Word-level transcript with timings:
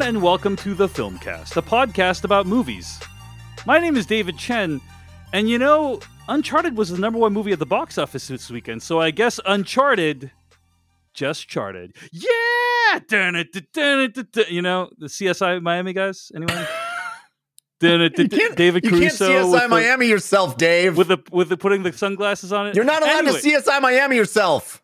Everyone, 0.00 0.16
and 0.16 0.24
welcome 0.24 0.56
to 0.56 0.72
the 0.72 0.88
Filmcast, 0.88 1.58
a 1.58 1.62
podcast 1.62 2.24
about 2.24 2.46
movies. 2.46 2.98
My 3.66 3.78
name 3.78 3.96
is 3.98 4.06
David 4.06 4.38
Chen, 4.38 4.80
and 5.34 5.46
you 5.46 5.58
know, 5.58 6.00
Uncharted 6.26 6.74
was 6.74 6.88
the 6.88 6.96
number 6.96 7.18
one 7.18 7.34
movie 7.34 7.52
at 7.52 7.58
the 7.58 7.66
box 7.66 7.98
office 7.98 8.26
this 8.28 8.50
weekend, 8.50 8.82
so 8.82 8.98
I 8.98 9.10
guess 9.10 9.38
Uncharted 9.44 10.30
just 11.12 11.48
charted. 11.48 11.94
Yeah! 12.12 12.22
You 13.10 13.32
know, 14.62 14.88
the 14.96 15.06
CSI 15.06 15.60
Miami 15.60 15.92
guys? 15.92 16.32
Anyone? 16.34 16.66
Dun 17.80 18.00
it. 18.00 18.18
You 18.18 18.28
can't, 18.30 18.56
David 18.56 18.84
CSI 18.84 19.50
the- 19.50 19.68
Miami 19.68 20.06
yourself, 20.06 20.56
Dave. 20.56 20.96
with 20.96 21.08
the 21.08 21.18
with 21.30 21.50
the 21.50 21.58
putting 21.58 21.82
the 21.82 21.92
sunglasses 21.92 22.54
on 22.54 22.68
it. 22.68 22.74
You're 22.74 22.86
not 22.86 23.02
allowed 23.02 23.26
Anyway, 23.26 23.40
to 23.42 23.48
CSI 23.50 23.82
Miami 23.82 24.16
yourself. 24.16 24.82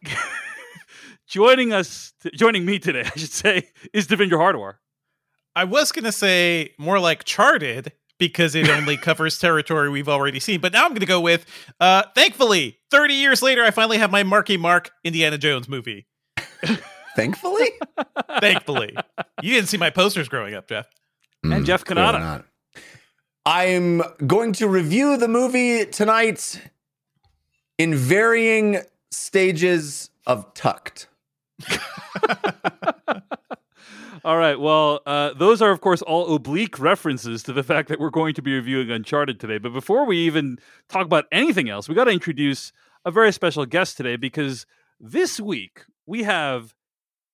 joining 1.27 1.73
us, 1.73 2.12
joining 2.35 2.66
me 2.66 2.79
today, 2.79 3.01
I 3.07 3.19
should 3.19 3.33
say, 3.33 3.71
is 3.95 4.07
Devindra 4.07 4.33
Hardawar. 4.33 4.74
I 5.56 5.65
was 5.65 5.91
going 5.91 6.05
to 6.05 6.12
say 6.12 6.74
more 6.77 7.01
like 7.01 7.24
charted 7.24 7.92
because 8.19 8.55
it 8.55 8.69
only 8.69 8.96
covers 8.98 9.38
territory 9.38 9.88
we've 9.88 10.09
already 10.09 10.38
seen. 10.38 10.60
But 10.60 10.74
now 10.74 10.84
I'm 10.84 10.91
going 10.91 11.01
to 11.01 11.06
go 11.06 11.20
with, 11.20 11.46
uh, 11.80 12.02
thankfully, 12.15 12.79
30 12.91 13.15
years 13.15 13.42
later, 13.42 13.65
I 13.65 13.70
finally 13.70 13.96
have 13.96 14.10
my 14.10 14.23
Marky 14.23 14.59
Mark 14.59 14.91
Indiana 15.02 15.38
Jones 15.38 15.69
movie. 15.69 16.06
Thankfully. 17.16 17.70
Thankfully. 18.41 18.95
you 19.41 19.55
didn't 19.55 19.69
see 19.69 19.79
my 19.79 19.88
posters 19.88 20.29
growing 20.29 20.52
up, 20.52 20.68
Jeff. 20.68 20.87
And 21.43 21.65
Jeff 21.65 21.82
Cannata. 21.82 22.45
I'm 23.46 24.02
going 24.26 24.52
to 24.54 24.68
review 24.68 25.16
the 25.16 25.29
movie 25.29 25.87
tonight 25.87 26.60
in 27.79 27.95
varying 27.95 28.80
stages 29.10 30.10
of 30.26 30.52
tucked. 30.52 31.09
All 34.27 34.38
right. 34.38 34.59
Well, 34.59 35.02
uh, 35.07 35.35
those 35.35 35.63
are, 35.63 35.71
of 35.71 35.80
course, 35.80 36.02
all 36.02 36.35
oblique 36.35 36.80
references 36.80 37.45
to 37.45 37.52
the 37.52 37.63
fact 37.63 37.88
that 37.88 38.01
we're 38.01 38.10
going 38.10 38.35
to 38.35 38.43
be 38.43 38.55
reviewing 38.55 38.91
Uncharted 38.91 39.38
today. 39.38 39.59
But 39.59 39.73
before 39.73 40.05
we 40.05 40.19
even 40.19 40.59
talk 40.88 41.07
about 41.07 41.27
anything 41.30 41.69
else, 41.71 41.88
we 41.88 41.95
got 41.95 42.07
to 42.07 42.10
introduce 42.10 42.73
a 43.04 43.13
very 43.13 43.30
special 43.30 43.65
guest 43.66 43.97
today 43.97 44.16
because 44.16 44.66
this 44.99 45.38
week 45.38 45.85
we 46.07 46.24
have 46.24 46.74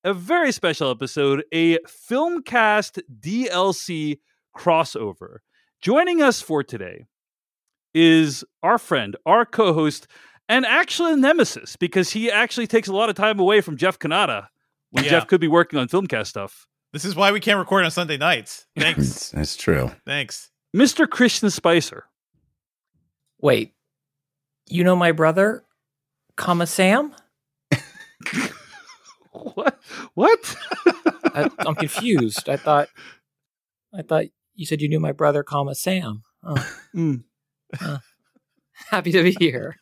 a 0.04 0.12
very 0.12 0.52
special 0.52 0.90
episode, 0.90 1.44
a 1.50 1.78
Filmcast 1.78 3.00
DLC 3.20 4.18
crossover. 4.54 5.38
Joining 5.80 6.20
us 6.20 6.42
for 6.42 6.62
today 6.62 7.06
is 7.94 8.44
our 8.62 8.76
friend, 8.76 9.16
our 9.24 9.46
co 9.46 9.72
host, 9.72 10.08
and 10.46 10.66
actually 10.66 11.14
a 11.14 11.16
nemesis 11.16 11.74
because 11.74 12.10
he 12.10 12.30
actually 12.30 12.66
takes 12.66 12.88
a 12.88 12.92
lot 12.92 13.08
of 13.08 13.14
time 13.16 13.40
away 13.40 13.62
from 13.62 13.78
Jeff 13.78 13.98
Cannata 13.98 14.48
when 14.90 15.04
Yeah. 15.04 15.10
Jeff 15.12 15.26
could 15.26 15.40
be 15.40 15.48
working 15.48 15.78
on 15.78 15.88
Filmcast 15.88 16.26
stuff. 16.26 16.66
This 16.92 17.04
is 17.04 17.16
why 17.16 17.32
we 17.32 17.40
can't 17.40 17.58
record 17.58 17.84
on 17.84 17.90
Sunday 17.90 18.16
nights. 18.18 18.66
Thanks. 18.78 18.98
That's, 18.98 19.30
that's 19.30 19.56
true. 19.56 19.90
Thanks. 20.06 20.50
Mr. 20.76 21.08
Christian 21.08 21.50
Spicer. 21.50 22.04
Wait, 23.40 23.72
you 24.68 24.84
know 24.84 24.94
my 24.94 25.12
brother, 25.12 25.64
comma 26.36 26.66
Sam? 26.66 27.14
What? 29.54 29.78
What? 30.14 30.56
I, 31.34 31.50
I'm 31.60 31.74
confused. 31.74 32.48
I 32.50 32.56
thought, 32.58 32.88
I 33.92 34.02
thought 34.02 34.26
you 34.54 34.66
said 34.66 34.80
you 34.82 34.88
knew 34.88 35.00
my 35.00 35.12
brother, 35.12 35.42
comma 35.42 35.74
Sam. 35.74 36.22
Oh, 36.44 36.54
Mm. 36.94 37.24
happy 38.90 39.10
to 39.12 39.22
be 39.22 39.34
here. 39.40 39.76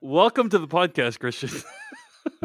Welcome 0.00 0.48
to 0.48 0.58
the 0.58 0.66
podcast, 0.66 1.20
Christian. 1.20 1.50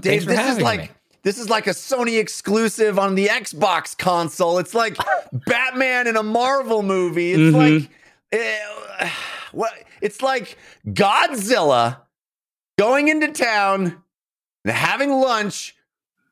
Dave, 0.02 0.24
for 0.24 0.30
this 0.30 0.40
is 0.40 0.46
having 0.46 0.64
like 0.66 0.80
me. 0.82 0.90
This 1.24 1.38
is 1.38 1.50
like 1.50 1.68
a 1.68 1.72
Sony 1.72 2.20
exclusive 2.20 2.98
on 3.00 3.16
the 3.16 3.28
Xbox 3.28 3.98
console. 3.98 4.58
It's 4.58 4.74
like 4.74 4.98
Batman 5.46 6.08
in 6.08 6.16
a 6.18 6.24
Marvel 6.24 6.82
movie. 6.84 7.34
It's 7.34 7.56
Mhm. 7.56 7.82
like 7.82 7.90
eh, 8.32 9.10
what? 9.52 9.72
It's 10.02 10.22
like 10.22 10.58
Godzilla 10.88 11.98
going 12.78 13.08
into 13.08 13.32
town 13.32 14.02
and 14.66 14.74
having 14.74 15.12
lunch 15.12 15.76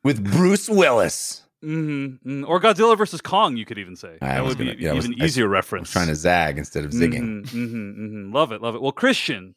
with 0.04 0.24
Bruce 0.24 0.70
Willis. 0.70 1.44
hmm 1.62 2.46
Or 2.48 2.60
Godzilla 2.62 2.98
versus 2.98 3.20
Kong, 3.22 3.58
you 3.58 3.66
could 3.66 3.78
even 3.78 3.96
say. 3.96 4.18
I 4.22 4.36
that 4.36 4.46
would 4.46 4.58
be 4.58 4.66
gonna- 4.66 4.78
yeah, 4.80 4.92
I 4.92 4.94
was- 4.94 5.06
even 5.06 5.22
I- 5.22 5.26
easier 5.26 5.54
I 5.56 5.60
was 5.60 5.92
trying 5.92 6.08
to 6.08 6.16
zag 6.16 6.58
instead 6.58 6.86
of 6.86 6.92
zigging. 6.92 7.44
Mhm, 7.46 7.52
mhm, 7.52 7.98
mhm. 7.98 8.34
Love 8.34 8.52
it, 8.54 8.62
love 8.62 8.76
it. 8.76 8.82
Well, 8.82 8.94
Christian, 8.94 9.56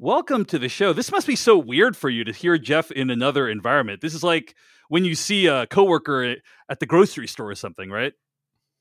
welcome 0.00 0.46
to 0.46 0.58
the 0.58 0.68
show. 0.68 0.94
This 0.94 1.12
must 1.12 1.26
be 1.26 1.36
so 1.36 1.58
weird 1.58 1.94
for 1.94 2.08
you 2.08 2.24
to 2.24 2.32
hear 2.32 2.56
Jeff 2.56 2.90
in 2.90 3.10
another 3.10 3.48
environment. 3.48 4.00
This 4.00 4.14
is 4.14 4.24
like 4.24 4.56
when 4.88 5.04
you 5.04 5.14
see 5.14 5.46
a 5.46 5.66
coworker 5.66 6.36
at 6.68 6.80
the 6.80 6.86
grocery 6.86 7.28
store 7.28 7.50
or 7.50 7.54
something, 7.54 7.90
right? 7.90 8.14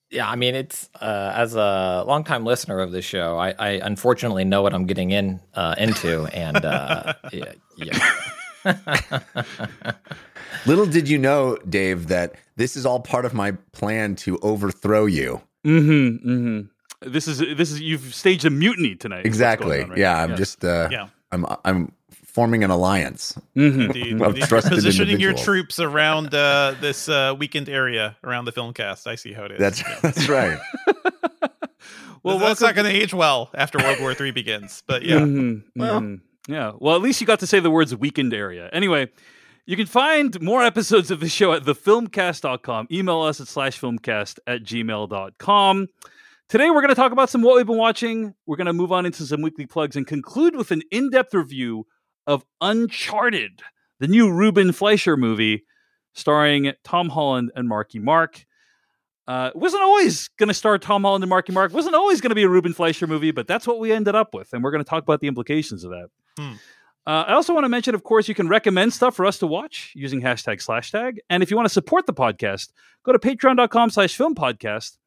Yeah, 0.10 0.28
I 0.28 0.38
mean, 0.38 0.56
it's 0.56 0.90
uh, 1.00 1.34
as 1.36 1.56
a 1.56 2.04
longtime 2.08 2.46
listener 2.46 2.80
of 2.80 2.92
this 2.92 3.06
show, 3.06 3.38
I, 3.38 3.54
I 3.60 3.70
unfortunately 3.84 4.46
know 4.46 4.64
what 4.64 4.74
I'm 4.74 4.86
getting 4.86 5.12
in 5.12 5.40
uh, 5.54 5.76
into, 5.78 6.26
and 6.28 6.66
uh, 6.66 7.14
yeah, 7.32 7.52
yeah. 7.76 9.20
Little 10.66 10.88
did 10.88 11.08
you 11.08 11.20
know, 11.20 11.58
Dave, 11.68 12.08
that 12.08 12.34
this 12.56 12.76
is 12.76 12.88
all 12.88 13.02
part 13.02 13.26
of 13.26 13.34
my 13.36 13.52
plan 13.72 14.16
to 14.16 14.40
overthrow 14.40 15.06
you. 15.06 15.42
Mm-hmm. 15.64 16.30
Mm-hmm. 16.30 16.62
This 17.02 17.28
is 17.28 17.40
this 17.40 17.72
is 17.72 17.80
you've 17.82 18.14
staged 18.14 18.46
a 18.46 18.50
mutiny 18.50 18.96
tonight. 18.96 19.26
Exactly. 19.26 19.80
right 19.84 19.98
yeah, 19.98 20.14
now. 20.14 20.20
I'm 20.24 20.30
Yes. 20.32 20.38
just 20.40 20.66
uh 20.66 20.90
Yeah. 20.92 21.08
I'm 21.32 21.46
I'm 21.64 21.92
forming 22.12 22.64
an 22.64 22.70
alliance. 22.72 23.38
Mhm. 23.56 23.86
Indeed. 23.88 24.14
Of 24.22 24.28
Indeed. 24.36 24.44
trusted 24.46 24.74
Positioning 24.74 25.20
your 25.20 25.34
troops 25.34 25.80
around 25.80 26.34
uh, 26.34 26.76
this 26.80 27.10
uh, 27.10 27.34
weekend 27.38 27.70
area 27.70 28.16
around 28.24 28.46
the 28.46 28.52
film 28.52 28.74
cast. 28.74 29.08
I 29.08 29.16
see 29.16 29.34
how 29.34 29.46
it 29.46 29.52
is. 29.54 29.60
That's 29.60 29.82
Yeah. 29.82 30.00
that's 30.02 30.30
right. 30.30 30.60
well, 30.86 30.96
well, 32.24 32.38
that's 32.40 32.62
welcome 32.62 32.68
not 32.68 32.76
going 32.76 32.94
to 32.94 33.02
age 33.02 33.14
well 33.14 33.50
after 33.54 33.78
World 33.80 34.00
War 34.00 34.14
III 34.20 34.32
begins. 34.32 34.84
But 34.86 35.04
yeah. 35.04 35.20
Mhm, 35.20 35.64
Well. 35.76 36.02
mhm. 36.02 36.20
yeah. 36.48 36.74
Well, 36.80 36.96
at 36.96 37.02
least 37.02 37.20
you 37.22 37.28
got 37.28 37.40
to 37.40 37.48
say 37.48 37.60
the 37.60 37.72
words 37.72 37.96
weekend 37.96 38.34
area. 38.34 38.70
Anyway, 38.74 39.10
you 39.66 39.76
can 39.76 39.86
find 39.88 40.40
more 40.42 40.64
episodes 40.64 41.12
of 41.12 41.20
the 41.20 41.30
show 41.30 41.54
at 41.54 41.64
thefilmcast.com. 41.64 42.88
Email 42.92 43.22
us 43.22 43.40
at 43.42 43.48
slash 43.48 43.80
filmcast 43.80 44.40
at 44.48 44.64
gmail.com. 44.64 45.88
Today, 46.50 46.72
we're 46.72 46.82
going 46.82 46.90
to 46.90 46.96
talk 46.96 47.12
about 47.12 47.30
some 47.30 47.44
what 47.44 47.58
we've 47.58 47.68
been 47.68 47.78
watching. 47.78 48.34
We're 48.48 48.56
going 48.56 48.66
to 48.66 48.74
move 48.74 48.92
on 48.92 49.06
into 49.06 49.24
some 49.24 49.44
weekly 49.44 49.68
plugs 49.68 49.96
and 49.96 50.08
conclude 50.08 50.56
with 50.56 50.72
an 50.72 50.82
in 50.90 51.12
depth 51.12 51.36
review 51.36 51.86
of 52.26 52.44
Uncharted, 52.60 53.62
the 54.00 54.08
new 54.08 54.32
Ruben 54.32 54.72
Fleischer 54.72 55.16
movie 55.16 55.64
starring 56.14 56.74
Tom 56.84 57.10
Holland 57.10 57.52
and 57.56 57.70
Marky 57.70 58.00
Mark. 58.00 58.48
Uh, 59.28 59.52
wasn't 59.54 59.84
always 59.84 60.30
going 60.40 60.48
to 60.48 60.56
star 60.56 60.80
Tom 60.80 61.04
Holland 61.04 61.24
and 61.24 61.30
Marky 61.30 61.52
Mark. 61.52 61.72
Wasn't 61.72 61.94
always 61.94 62.20
going 62.20 62.30
to 62.30 62.36
be 62.36 62.42
a 62.42 62.50
Ruben 62.50 62.74
Fleischer 62.74 63.06
movie, 63.06 63.30
but 63.30 63.46
that's 63.46 63.68
what 63.68 63.80
we 63.80 63.92
ended 63.92 64.16
up 64.16 64.34
with, 64.34 64.52
and 64.52 64.64
we're 64.64 64.72
going 64.72 64.84
to 64.84 64.90
talk 64.90 65.04
about 65.04 65.20
the 65.20 65.28
implications 65.28 65.84
of 65.84 65.92
that. 65.92 66.08
Hmm. 66.40 66.54
Uh, 67.06 67.26
I 67.28 67.34
also 67.34 67.54
want 67.54 67.66
to 67.66 67.70
mention, 67.70 67.94
of 67.94 68.02
course, 68.02 68.28
you 68.28 68.34
can 68.34 68.48
recommend 68.48 68.92
stuff 68.92 69.16
for 69.16 69.28
us 69.28 69.38
to 69.38 69.46
watch 69.46 69.92
using 69.96 70.20
hashtag 70.20 70.64
slash 70.64 70.90
tag. 70.92 71.20
And 71.30 71.44
if 71.44 71.52
you 71.52 71.58
want 71.58 71.68
to 71.68 71.74
support 71.74 72.08
the 72.08 72.14
podcast, 72.14 72.72
go 73.04 73.12
to 73.12 73.20
patreon.com 73.20 73.92
slash 73.92 74.16
film 74.16 74.34
podcast. 74.34 74.98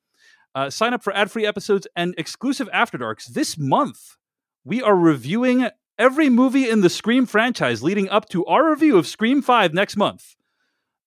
Uh, 0.54 0.68
sign 0.70 0.92
up 0.92 1.02
for 1.02 1.14
ad-free 1.16 1.46
episodes 1.46 1.86
and 1.96 2.14
exclusive 2.18 2.68
After 2.72 2.98
Darks. 2.98 3.26
This 3.26 3.56
month, 3.56 4.16
we 4.64 4.82
are 4.82 4.94
reviewing 4.96 5.68
every 5.98 6.28
movie 6.28 6.68
in 6.68 6.80
the 6.82 6.90
Scream 6.90 7.24
franchise 7.26 7.82
leading 7.82 8.08
up 8.10 8.28
to 8.30 8.44
our 8.46 8.70
review 8.70 8.98
of 8.98 9.06
Scream 9.06 9.40
5 9.42 9.72
next 9.72 9.96
month. 9.96 10.36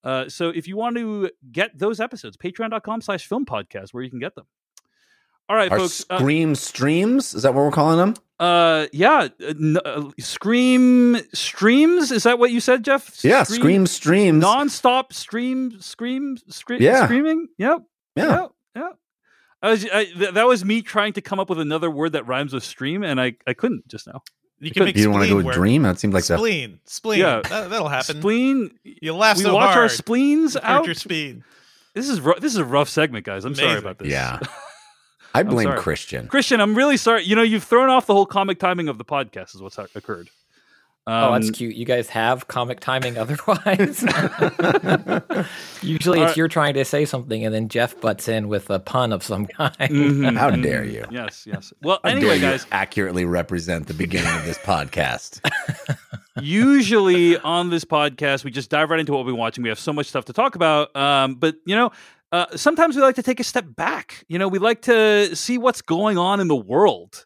Uh, 0.02 0.28
so 0.28 0.48
if 0.50 0.66
you 0.68 0.76
want 0.76 0.96
to 0.96 1.30
get 1.52 1.78
those 1.78 2.00
episodes, 2.00 2.36
patreon.com 2.36 3.00
slash 3.00 3.26
film 3.26 3.44
podcast, 3.46 3.92
where 3.92 4.02
you 4.02 4.10
can 4.10 4.18
get 4.20 4.34
them. 4.34 4.46
All 5.48 5.56
right, 5.56 5.70
Our 5.70 5.78
folks. 5.78 6.04
uh, 6.10 6.18
Scream 6.18 6.54
streams, 6.56 7.32
is 7.34 7.42
that 7.44 7.54
what 7.54 7.64
we're 7.64 7.70
calling 7.70 7.98
them? 7.98 8.14
uh, 8.40 8.86
yeah, 8.92 9.28
uh, 9.42 9.78
uh, 9.84 10.10
Scream 10.18 11.16
streams. 11.32 12.10
Is 12.12 12.24
that 12.24 12.38
what 12.40 12.50
you 12.50 12.58
said, 12.60 12.84
Jeff? 12.84 13.24
Yeah, 13.24 13.44
Scream 13.44 13.86
streams. 13.86 14.40
non-stop 14.40 15.12
stream, 15.12 15.80
scream, 15.80 16.36
scream, 16.48 16.82
Yeah. 16.82 17.04
screaming. 17.04 17.48
Yep, 17.58 17.78
yeah. 18.16 18.24
yeah, 18.24 18.46
yeah. 18.74 18.88
I 19.62 19.70
was, 19.70 19.84
I, 19.86 20.04
th- 20.04 20.34
that 20.34 20.46
was 20.46 20.64
me 20.64 20.82
trying 20.82 21.14
to 21.14 21.20
come 21.20 21.40
up 21.40 21.48
with 21.48 21.58
another 21.60 21.90
word 21.90 22.12
that 22.12 22.26
rhymes 22.26 22.52
with 22.52 22.62
stream, 22.64 23.02
and 23.02 23.20
I, 23.20 23.34
I 23.46 23.54
couldn't 23.54 23.88
just 23.88 24.06
now. 24.06 24.22
You 24.58 24.70
Could- 24.70 24.74
can 24.76 24.84
make 24.84 24.96
You 24.96 25.04
don't 25.04 25.12
want 25.14 25.24
to 25.24 25.30
go 25.30 25.36
with 25.36 25.46
work. 25.46 25.54
dream? 25.54 25.82
That 25.82 25.98
seems 25.98 26.14
like 26.14 26.24
the 26.24 26.36
spleen. 26.36 26.80
Spleen. 26.84 27.20
Yeah. 27.20 27.40
That, 27.48 27.70
that'll 27.70 27.88
happen. 27.88 28.16
Spleen. 28.20 28.70
You 28.84 29.14
laugh 29.14 29.36
we 29.38 29.44
so 29.44 29.54
watch 29.54 29.66
hard. 29.74 29.78
our 29.78 29.88
spleens 29.88 30.54
you 30.54 30.60
out. 30.62 30.86
your 30.86 30.94
spleen. 30.94 31.44
This 31.94 32.08
is 32.08 32.20
ru- 32.20 32.34
this 32.40 32.52
is 32.52 32.58
a 32.58 32.64
rough 32.64 32.88
segment, 32.88 33.24
guys. 33.24 33.44
I'm 33.44 33.54
sorry 33.54 33.78
about 33.78 33.98
this. 33.98 34.08
Yeah. 34.08 34.40
I 35.34 35.42
blame. 35.42 35.70
Christian. 35.76 36.28
Christian, 36.28 36.60
I'm 36.62 36.74
really 36.74 36.96
sorry. 36.96 37.22
You 37.24 37.36
know, 37.36 37.42
you've 37.42 37.64
thrown 37.64 37.90
off 37.90 38.06
the 38.06 38.14
whole 38.14 38.24
comic 38.26 38.58
timing 38.58 38.88
of 38.88 38.96
the 38.96 39.04
podcast. 39.04 39.54
Is 39.54 39.60
what's 39.62 39.76
ha- 39.76 39.86
occurred. 41.06 41.28
oh, 41.28 41.32
that's 41.32 41.48
Um, 41.48 41.52
cute. 41.54 41.74
You 41.76 41.84
guys 41.84 42.08
have 42.10 42.48
comic 42.48 42.80
timing 42.80 43.16
otherwise. 43.18 44.02
Usually, 45.82 46.18
All 46.18 46.24
it's 46.24 46.30
right. 46.30 46.36
you're 46.36 46.48
trying 46.48 46.74
to 46.74 46.84
say 46.84 47.04
something, 47.04 47.44
and 47.44 47.54
then 47.54 47.68
Jeff 47.68 48.00
butts 48.00 48.28
in 48.28 48.48
with 48.48 48.70
a 48.70 48.78
pun 48.78 49.12
of 49.12 49.22
some 49.22 49.46
kind. 49.46 49.74
mhm, 49.78 50.36
How 50.36 50.50
mhm. 50.50 50.62
dare 50.62 50.84
you. 50.84 51.04
Yes, 51.10 51.46
yes. 51.46 51.72
Well, 51.82 52.00
How 52.02 52.10
anyway, 52.10 52.26
dare 52.26 52.34
you 52.36 52.40
guys. 52.58 52.66
accurately 52.72 53.24
represent 53.24 53.86
the 53.86 53.94
beginning 53.94 54.34
of 54.34 54.44
this 54.44 54.58
podcast. 54.58 55.40
Usually 56.42 57.38
on 57.38 57.70
this 57.70 57.84
podcast, 57.84 58.44
we 58.44 58.50
just 58.50 58.68
dive 58.70 58.90
right 58.90 59.00
into 59.00 59.12
what 59.12 59.24
we're 59.24 59.34
watching. 59.34 59.62
We 59.62 59.68
have 59.70 59.78
so 59.78 59.92
much 59.92 60.06
stuff 60.06 60.26
to 60.26 60.32
talk 60.32 60.54
about. 60.54 60.94
Um, 60.94 61.34
but 61.36 61.56
you 61.64 61.74
know, 61.74 61.92
uh, 62.32 62.46
sometimes 62.56 62.94
we 62.96 63.02
like 63.02 63.14
to 63.14 63.22
take 63.22 63.40
a 63.40 63.44
step 63.44 63.64
back. 63.68 64.24
You 64.28 64.38
know, 64.38 64.48
we 64.48 64.58
like 64.58 64.82
to 64.82 65.34
see 65.34 65.56
what's 65.58 65.80
going 65.82 66.18
on 66.18 66.40
in 66.40 66.48
the 66.48 66.56
world. 66.56 67.24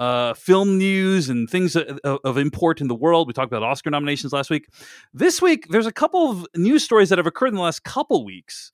Uh, 0.00 0.32
film 0.32 0.78
news 0.78 1.28
and 1.28 1.48
things 1.50 1.76
of, 1.76 2.00
of 2.24 2.38
import 2.38 2.80
in 2.80 2.88
the 2.88 2.94
world. 2.94 3.26
We 3.28 3.34
talked 3.34 3.52
about 3.52 3.62
Oscar 3.62 3.90
nominations 3.90 4.32
last 4.32 4.48
week. 4.48 4.66
This 5.12 5.42
week, 5.42 5.66
there's 5.68 5.84
a 5.84 5.92
couple 5.92 6.30
of 6.30 6.46
news 6.56 6.82
stories 6.82 7.10
that 7.10 7.18
have 7.18 7.26
occurred 7.26 7.48
in 7.48 7.54
the 7.56 7.60
last 7.60 7.84
couple 7.84 8.24
weeks 8.24 8.72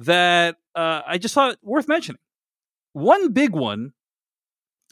that 0.00 0.56
uh, 0.74 1.02
I 1.06 1.16
just 1.18 1.32
thought 1.32 1.58
worth 1.62 1.86
mentioning. 1.86 2.18
One 2.92 3.30
big 3.32 3.52
one 3.52 3.92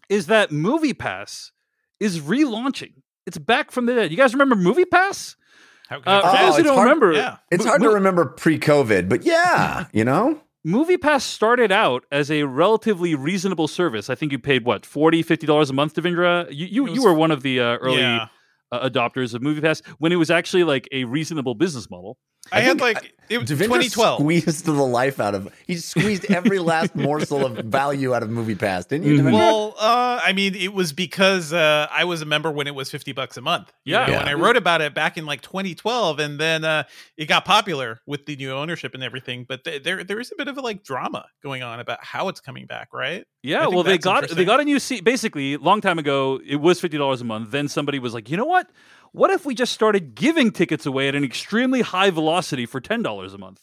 is 0.08 0.26
that 0.28 0.52
Movie 0.52 0.94
Pass 0.94 1.50
is 1.98 2.20
relaunching. 2.20 2.92
It's 3.26 3.38
back 3.38 3.72
from 3.72 3.86
the 3.86 3.94
dead. 3.94 4.12
You 4.12 4.16
guys 4.16 4.34
remember 4.34 4.54
Movie 4.54 4.84
Pass? 4.84 5.34
How 5.88 5.96
Uh, 5.98 6.00
for 6.00 6.28
Oh, 6.28 6.46
those 6.46 6.54
who 6.54 6.60
it's 6.60 6.68
don't 6.68 6.76
hard- 6.76 6.86
remember, 6.88 7.12
yeah. 7.12 7.36
It's 7.50 7.64
Mo- 7.64 7.70
hard 7.70 7.82
to 7.82 7.88
Mo- 7.88 7.94
remember 7.94 8.24
pre-COVID, 8.26 9.08
but 9.08 9.24
yeah, 9.24 9.86
you 9.92 10.04
know. 10.04 10.40
MoviePass 10.66 11.22
started 11.22 11.72
out 11.72 12.04
as 12.12 12.30
a 12.30 12.44
relatively 12.44 13.14
reasonable 13.14 13.66
service. 13.66 14.08
I 14.08 14.14
think 14.14 14.30
you 14.30 14.38
paid 14.38 14.64
what 14.64 14.86
40 14.86 15.22
50 15.22 15.46
dollars 15.46 15.70
a 15.70 15.72
month, 15.72 15.94
Devindra. 15.94 16.46
You 16.50 16.66
you, 16.66 16.86
It 16.86 16.94
you 16.94 17.02
were 17.02 17.14
one 17.14 17.30
of 17.32 17.42
the 17.42 17.60
uh, 17.60 17.76
early 17.78 17.98
Yeah. 17.98 18.28
uh, 18.70 18.88
adopters 18.88 19.34
of 19.34 19.42
MoviePass 19.42 19.84
when 19.98 20.12
it 20.12 20.16
was 20.16 20.30
actually 20.30 20.64
like 20.64 20.88
a 20.92 21.04
reasonable 21.04 21.54
business 21.54 21.90
model. 21.90 22.16
I, 22.50 22.58
I 22.58 22.60
had 22.60 22.80
like 22.80 23.14
it 23.28 23.38
was 23.38 23.48
Devindra 23.48 23.80
2012. 23.80 24.18
squeezed 24.20 24.64
the 24.66 24.72
life 24.72 25.18
out 25.20 25.34
of. 25.34 25.48
He 25.66 25.76
squeezed 25.76 26.30
every 26.30 26.58
last 26.58 26.94
morsel 26.94 27.46
of 27.46 27.56
value 27.64 28.12
out 28.14 28.22
of 28.22 28.28
Movie 28.28 28.56
Pass, 28.56 28.84
didn't 28.84 29.06
you? 29.06 29.14
Mhm. 29.18 29.20
Devindra? 29.22 29.32
Well, 29.32 29.74
uh, 29.78 30.20
I 30.22 30.32
mean, 30.34 30.54
it 30.54 30.74
was 30.74 30.92
because 30.92 31.52
uh, 31.52 31.86
I 31.90 32.04
was 32.04 32.20
a 32.20 32.26
member 32.26 32.50
when 32.50 32.66
it 32.66 32.74
was 32.74 32.90
fifty 32.90 33.12
bucks 33.12 33.36
a 33.36 33.40
month. 33.40 33.72
you 33.84 33.94
Yeah. 33.94 34.06
know, 34.06 34.12
Yeah. 34.14 34.20
and 34.20 34.28
I 34.28 34.34
wrote 34.34 34.56
about 34.56 34.82
it 34.82 34.92
back 34.92 35.16
in 35.16 35.24
like 35.24 35.40
2012, 35.40 36.18
and 36.18 36.38
then 36.38 36.64
uh, 36.64 36.82
it 37.16 37.26
got 37.26 37.44
popular 37.44 38.00
with 38.06 38.26
the 38.26 38.36
new 38.36 38.50
ownership 38.52 38.92
and 38.92 39.02
everything. 39.02 39.44
But 39.48 39.64
th- 39.64 39.82
there, 39.84 40.02
there 40.04 40.20
is 40.20 40.30
a 40.32 40.36
bit 40.36 40.48
of 40.48 40.58
a 40.58 40.60
like 40.60 40.82
drama 40.82 41.24
going 41.42 41.62
on 41.62 41.80
about 41.80 42.04
how 42.04 42.28
it's 42.28 42.40
coming 42.40 42.66
back, 42.66 42.88
right? 42.92 43.24
Yeah, 43.42 43.66
well, 43.68 43.82
they 43.82 43.98
got 43.98 44.28
they 44.28 44.44
got 44.44 44.60
a 44.60 44.64
new 44.64 44.78
seat. 44.78 45.04
Basically, 45.04 45.56
long 45.56 45.80
time 45.80 45.98
ago, 45.98 46.40
it 46.46 46.56
was 46.56 46.80
fifty 46.80 46.98
dollars 46.98 47.20
a 47.20 47.24
month. 47.24 47.50
Then 47.50 47.68
somebody 47.68 47.98
was 47.98 48.12
like, 48.14 48.28
you 48.28 48.36
know 48.36 48.44
what? 48.44 48.68
What 49.12 49.30
if 49.30 49.44
we 49.44 49.54
just 49.54 49.72
started 49.72 50.14
giving 50.14 50.50
tickets 50.50 50.86
away 50.86 51.08
at 51.08 51.14
an 51.14 51.22
extremely 51.24 51.82
high 51.82 52.10
velocity 52.10 52.66
for 52.66 52.80
ten 52.80 53.02
dollars 53.02 53.34
a 53.34 53.38
month? 53.38 53.60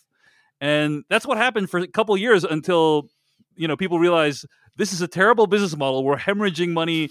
And 0.62 1.04
that's 1.10 1.26
what 1.26 1.38
happened 1.38 1.70
for 1.70 1.80
a 1.80 1.88
couple 1.88 2.16
years 2.18 2.44
until 2.44 3.10
you 3.56 3.68
know 3.68 3.76
people 3.76 4.00
realize 4.00 4.46
this 4.76 4.94
is 4.94 5.02
a 5.02 5.08
terrible 5.08 5.48
business 5.48 5.76
model. 5.76 6.04
We're 6.04 6.18
hemorrhaging 6.18 6.70
money 6.70 7.10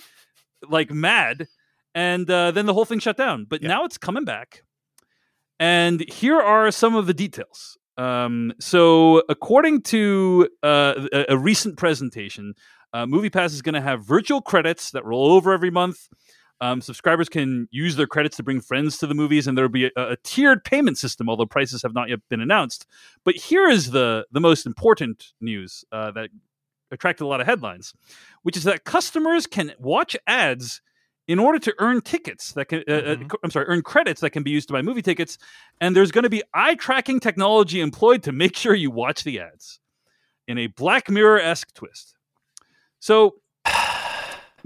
like 0.68 0.90
mad, 0.90 1.46
and 1.94 2.30
uh, 2.30 2.50
then 2.52 2.66
the 2.66 2.74
whole 2.74 2.84
thing 2.84 2.98
shut 3.00 3.16
down. 3.16 3.44
But 3.48 3.62
Yeah. 3.62 3.68
now 3.68 3.84
it's 3.84 3.98
coming 3.98 4.24
back. 4.24 4.62
And 5.60 6.08
here 6.08 6.40
are 6.40 6.70
some 6.70 6.94
of 6.94 7.06
the 7.06 7.14
details. 7.14 7.76
Um, 7.96 8.52
so, 8.60 9.22
according 9.28 9.82
to 9.82 10.48
uh, 10.62 11.06
a, 11.12 11.24
a 11.30 11.36
recent 11.36 11.76
presentation, 11.76 12.54
uh, 12.92 13.06
MoviePass 13.06 13.46
is 13.46 13.62
going 13.62 13.74
to 13.74 13.80
have 13.80 14.06
virtual 14.06 14.40
credits 14.40 14.92
that 14.92 15.04
roll 15.04 15.32
over 15.32 15.52
every 15.52 15.70
month. 15.70 16.06
Um, 16.60 16.80
subscribers 16.80 17.28
can 17.28 17.68
use 17.70 17.94
their 17.96 18.06
credits 18.08 18.36
to 18.38 18.42
bring 18.42 18.60
friends 18.60 18.98
to 18.98 19.06
the 19.06 19.14
movies, 19.14 19.46
and 19.46 19.56
there 19.56 19.64
will 19.64 19.68
be 19.70 19.86
a, 19.86 19.90
a 19.96 20.16
tiered 20.24 20.64
payment 20.64 20.98
system, 20.98 21.28
although 21.28 21.46
prices 21.46 21.82
have 21.82 21.94
not 21.94 22.08
yet 22.08 22.20
been 22.28 22.40
announced. 22.40 22.86
But 23.24 23.36
here 23.36 23.68
is 23.68 23.90
the 23.92 24.26
the 24.32 24.40
most 24.40 24.66
important 24.66 25.32
news 25.40 25.84
uh, 25.92 26.10
that 26.12 26.30
attracted 26.90 27.24
a 27.24 27.28
lot 27.28 27.40
of 27.40 27.46
headlines, 27.46 27.94
which 28.42 28.56
is 28.56 28.64
that 28.64 28.84
customers 28.84 29.46
can 29.46 29.72
watch 29.78 30.16
ads 30.26 30.80
in 31.28 31.38
order 31.38 31.58
to 31.58 31.74
earn 31.78 32.00
tickets 32.00 32.52
that 32.54 32.64
can. 32.66 32.82
Uh, 32.88 32.92
uh, 32.92 33.16
Mhm. 33.16 33.34
I'm 33.44 33.50
sorry, 33.50 33.66
earn 33.66 33.82
credits 33.82 34.20
that 34.22 34.30
can 34.30 34.42
be 34.42 34.50
used 34.50 34.66
to 34.68 34.72
buy 34.72 34.82
movie 34.82 35.02
tickets, 35.02 35.38
and 35.80 35.94
there's 35.94 36.10
going 36.10 36.24
to 36.24 36.30
be 36.30 36.42
eye 36.54 36.74
tracking 36.74 37.20
technology 37.20 37.80
employed 37.80 38.22
to 38.24 38.32
make 38.32 38.56
sure 38.56 38.74
you 38.74 38.90
watch 38.90 39.22
the 39.22 39.38
ads 39.38 39.78
in 40.48 40.58
a 40.58 40.66
Black 40.66 41.08
Mirror 41.08 41.38
esque 41.40 41.72
twist. 41.74 42.16
So. 42.98 43.36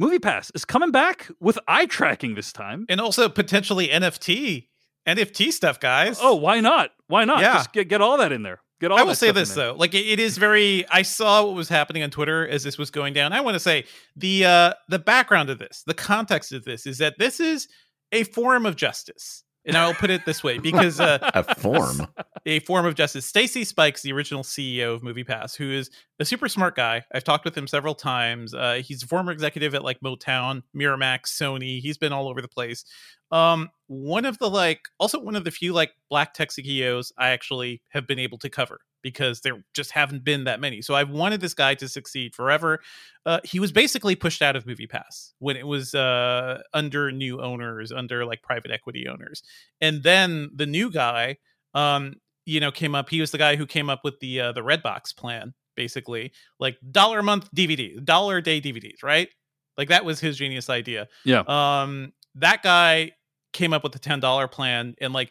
MoviePass 0.01 0.51
is 0.55 0.65
coming 0.65 0.91
back 0.91 1.29
with 1.41 1.59
eye 1.69 1.87
tracking 1.87 2.35
this 2.35 2.53
time. 2.53 2.87
And 2.89 3.01
also 3.01 3.29
potentially 3.29 3.89
NFT, 3.89 4.69
NFT 5.07 5.53
stuff, 5.53 5.81
guys. 5.81 6.19
Oh, 6.21 6.35
why 6.35 6.61
not? 6.61 6.91
Why 7.09 7.25
not? 7.25 7.41
Yeah. 7.41 7.55
Just 7.55 7.73
get, 7.73 7.89
get 7.89 8.01
all 8.01 8.19
that 8.19 8.33
in 8.33 8.43
there. 8.43 8.61
Get 8.83 8.91
all 8.91 8.99
I 8.99 9.05
will 9.05 9.15
say 9.15 9.31
this 9.31 9.55
though, 9.55 9.77
like 9.79 9.95
it, 9.95 10.05
it 10.09 10.19
is 10.19 10.39
very. 10.39 10.85
I 10.91 11.03
saw 11.03 11.45
what 11.45 11.55
was 11.55 11.69
happening 11.69 12.03
on 12.03 12.11
Twitter 12.11 12.49
as 12.49 12.65
this 12.65 12.79
was 12.79 12.91
going 12.91 13.15
down. 13.15 13.33
I 13.33 13.41
want 13.41 13.55
to 13.55 13.61
say 13.61 13.85
the 14.17 14.45
uh 14.45 14.73
the 14.89 14.99
background 14.99 15.51
of 15.51 15.61
this, 15.61 15.85
the 15.87 15.95
context 15.95 16.51
of 16.53 16.65
this, 16.65 16.85
is 16.85 16.99
that 16.99 17.17
this 17.17 17.39
is 17.39 17.69
a 18.11 18.25
form 18.25 18.67
of 18.67 18.75
justice, 18.75 19.45
and 19.65 19.77
I 19.77 19.87
will 19.87 19.95
put 19.95 20.11
it 20.11 20.25
this 20.25 20.43
way 20.43 20.59
because 20.59 21.01
uh, 21.01 21.19
a 21.35 21.55
form. 21.57 22.07
a 22.47 22.61
form 22.61 22.87
of 22.87 22.95
justice. 22.95 23.27
Stacy 23.27 23.65
Spikes, 23.65 24.03
the 24.03 24.13
original 24.13 24.43
CEO 24.43 24.95
of 24.95 25.03
MoviePass, 25.03 25.57
who 25.57 25.71
is 25.71 25.91
a 26.19 26.25
super 26.25 26.49
smart 26.49 26.75
guy. 26.75 27.03
I've 27.15 27.25
talked 27.25 27.45
with 27.45 27.57
him 27.57 27.67
several 27.67 27.95
times. 27.95 28.55
Uh, 28.55 28.81
he's 28.85 29.03
a 29.03 29.07
former 29.07 29.33
executive 29.33 29.75
at 29.75 29.85
like 29.85 30.01
Motown, 30.01 30.63
Miramax, 30.77 31.27
Sony. 31.27 31.81
He's 31.81 31.99
been 31.99 32.13
all 32.13 32.29
over 32.29 32.43
the 32.43 32.49
place. 32.49 32.85
Um, 33.31 33.71
one 33.87 34.25
of 34.25 34.39
the 34.39 34.51
like, 34.51 34.81
also 34.99 35.19
one 35.21 35.37
of 35.37 35.45
the 35.45 35.51
few 35.51 35.73
like 35.73 35.93
black 36.11 36.35
tech 36.35 36.51
CEOs 36.53 37.13
I 37.17 37.31
actually 37.31 37.83
have 37.91 38.07
been 38.07 38.19
able 38.19 38.39
to 38.39 38.51
cover 38.51 38.81
because 39.03 39.41
there 39.41 39.63
just 39.75 39.91
haven't 39.91 40.25
been 40.25 40.45
that 40.45 40.61
many. 40.61 40.81
So 40.83 40.95
I've 40.95 41.11
wanted 41.11 41.41
this 41.41 41.55
guy 41.55 41.75
to 41.77 41.89
succeed 41.89 42.35
forever. 42.35 42.81
Uh, 43.27 43.41
he 43.45 43.61
was 43.61 43.73
basically 43.73 44.15
pushed 44.17 44.43
out 44.43 44.57
of 44.57 44.65
MoviePass 44.65 45.33
when 45.39 45.57
it 45.57 45.67
was 45.67 45.95
uh, 45.95 46.63
under 46.73 47.11
new 47.13 47.41
owners, 47.41 47.93
under 47.93 48.25
like 48.25 48.43
private 48.43 48.71
equity 48.71 49.07
owners, 49.09 49.43
and 49.81 50.03
then 50.03 50.51
the 50.55 50.67
new 50.67 50.91
guy 50.91 51.37
um 51.75 52.15
you 52.45 52.61
know 52.61 52.71
came 52.71 52.95
up 52.95 53.09
he 53.09 53.19
was 53.21 53.31
the 53.31 53.39
guy 53.39 53.57
who 53.57 53.65
came 53.65 53.89
up 53.89 54.01
with 54.05 54.21
the 54.21 54.39
uh, 54.41 54.53
the 54.53 54.61
redbox 54.61 55.17
plan 55.17 55.55
basically 55.75 56.31
like 56.61 56.77
dollar 56.91 57.21
a 57.21 57.23
month 57.23 57.49
dvd 57.57 58.05
dollar 58.05 58.37
a 58.37 58.43
day 58.43 58.61
dvds 58.61 59.03
right 59.03 59.31
like 59.79 59.89
that 59.89 60.05
was 60.05 60.21
his 60.21 60.37
genius 60.37 60.69
idea 60.69 61.09
Yeah. 61.25 61.45
um 61.49 62.13
that 62.35 62.63
guy 62.63 63.13
came 63.55 63.73
up 63.73 63.83
with 63.83 63.93
the 63.93 63.99
$10 63.99 64.51
plan 64.51 64.95
and 65.01 65.15
like 65.15 65.31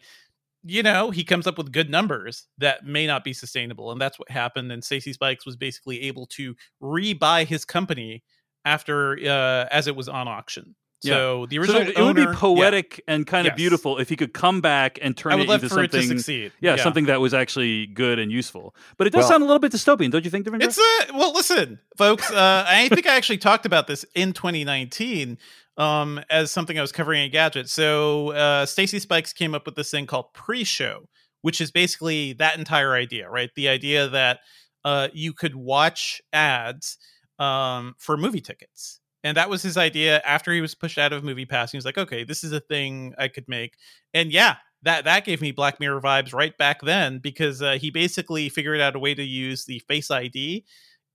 you 0.64 0.82
know 0.82 1.10
he 1.10 1.24
comes 1.24 1.46
up 1.46 1.58
with 1.58 1.72
good 1.72 1.90
numbers 1.90 2.46
that 2.58 2.84
may 2.86 3.06
not 3.06 3.24
be 3.24 3.32
sustainable 3.32 3.90
and 3.90 4.00
that's 4.00 4.18
what 4.18 4.30
happened 4.30 4.70
and 4.70 4.84
Stacy 4.84 5.12
Spikes 5.12 5.44
was 5.44 5.56
basically 5.56 6.02
able 6.02 6.26
to 6.26 6.54
rebuy 6.82 7.44
his 7.46 7.64
company 7.64 8.22
after 8.64 9.14
uh 9.18 9.66
as 9.70 9.86
it 9.88 9.96
was 9.96 10.08
on 10.08 10.28
auction 10.28 10.76
Yeah. 11.02 11.14
so 11.14 11.46
the 11.46 11.56
So 11.56 11.60
original 11.62 11.82
it 11.82 11.86
would 11.88 12.14
be 12.14 12.22
owner- 12.22 12.32
yeah. 12.32 12.38
poetic 12.38 13.02
and 13.08 13.26
kind 13.26 13.46
of 13.48 13.52
Yes. 13.52 13.56
beautiful 13.56 13.98
if 13.98 14.08
he 14.08 14.14
could 14.14 14.32
come 14.32 14.60
back 14.60 15.00
and 15.02 15.16
turn 15.16 15.32
I 15.32 15.34
would 15.34 15.44
it 15.44 15.48
love 15.48 15.62
into 15.64 15.74
for 15.74 15.82
it 15.82 15.90
to 15.90 15.98
something. 16.00 16.18
succeed. 16.18 16.52
Yeah, 16.60 16.76
something 16.76 17.06
that 17.06 17.20
was 17.20 17.34
actually 17.34 17.86
good 17.88 18.20
and 18.20 18.30
useful. 18.30 18.76
But 18.98 19.08
it 19.08 19.10
does 19.12 19.22
Well- 19.22 19.30
sound 19.30 19.42
a 19.42 19.46
little 19.46 19.58
bit 19.58 19.72
dystopian, 19.72 20.12
don't 20.12 20.24
you 20.24 20.30
think, 20.30 20.46
Devindra? 20.46 20.62
It's 20.62 20.78
a 20.78 21.12
well. 21.12 21.32
Listen, 21.34 21.80
folks. 21.98 22.30
Uh, 22.30 22.64
I 22.68 22.88
think 22.88 23.08
I 23.08 23.16
actually 23.16 23.38
talked 23.38 23.66
about 23.66 23.88
this 23.88 24.04
in 24.14 24.32
2019 24.32 25.38
um, 25.76 26.20
as 26.30 26.50
something 26.50 26.78
I 26.78 26.82
was 26.82 26.92
covering 26.92 27.30
Engadget. 27.30 27.68
So 27.68 28.32
uh, 28.32 28.66
Stacy 28.66 28.98
Spikes 28.98 29.32
came 29.32 29.54
up 29.54 29.66
with 29.66 29.74
this 29.74 29.90
thing 29.90 30.06
called 30.06 30.32
pre-show, 30.34 31.08
which 31.42 31.60
is 31.60 31.70
basically 31.70 32.34
that 32.34 32.58
entire 32.58 32.94
idea, 32.94 33.28
right? 33.28 33.50
The 33.56 33.68
idea 33.68 34.08
that 34.08 34.40
uh, 34.84 35.08
you 35.12 35.32
could 35.32 35.54
watch 35.54 36.20
ads 36.32 36.98
um, 37.38 37.94
for 37.98 38.16
movie 38.16 38.40
tickets. 38.40 39.00
And 39.24 39.36
that 39.36 39.48
was 39.48 39.62
his 39.62 39.76
idea 39.76 40.20
after 40.24 40.52
he 40.52 40.60
was 40.60 40.74
pushed 40.74 40.98
out 40.98 41.12
of 41.12 41.22
Movie 41.22 41.46
Pass. 41.46 41.70
He 41.70 41.78
was 41.78 41.84
like, 41.84 41.98
okay, 41.98 42.24
this 42.24 42.42
is 42.42 42.52
a 42.52 42.60
thing 42.60 43.14
I 43.18 43.28
could 43.28 43.48
make. 43.48 43.76
And 44.12 44.32
yeah, 44.32 44.56
that 44.82 45.04
that 45.04 45.24
gave 45.24 45.40
me 45.40 45.52
Black 45.52 45.78
Mirror 45.78 46.00
vibes 46.00 46.34
right 46.34 46.56
back 46.58 46.80
then 46.82 47.18
because 47.18 47.62
uh, 47.62 47.78
he 47.80 47.90
basically 47.90 48.48
figured 48.48 48.80
out 48.80 48.96
a 48.96 48.98
way 48.98 49.14
to 49.14 49.22
use 49.22 49.64
the 49.64 49.78
Face 49.80 50.10
ID 50.10 50.64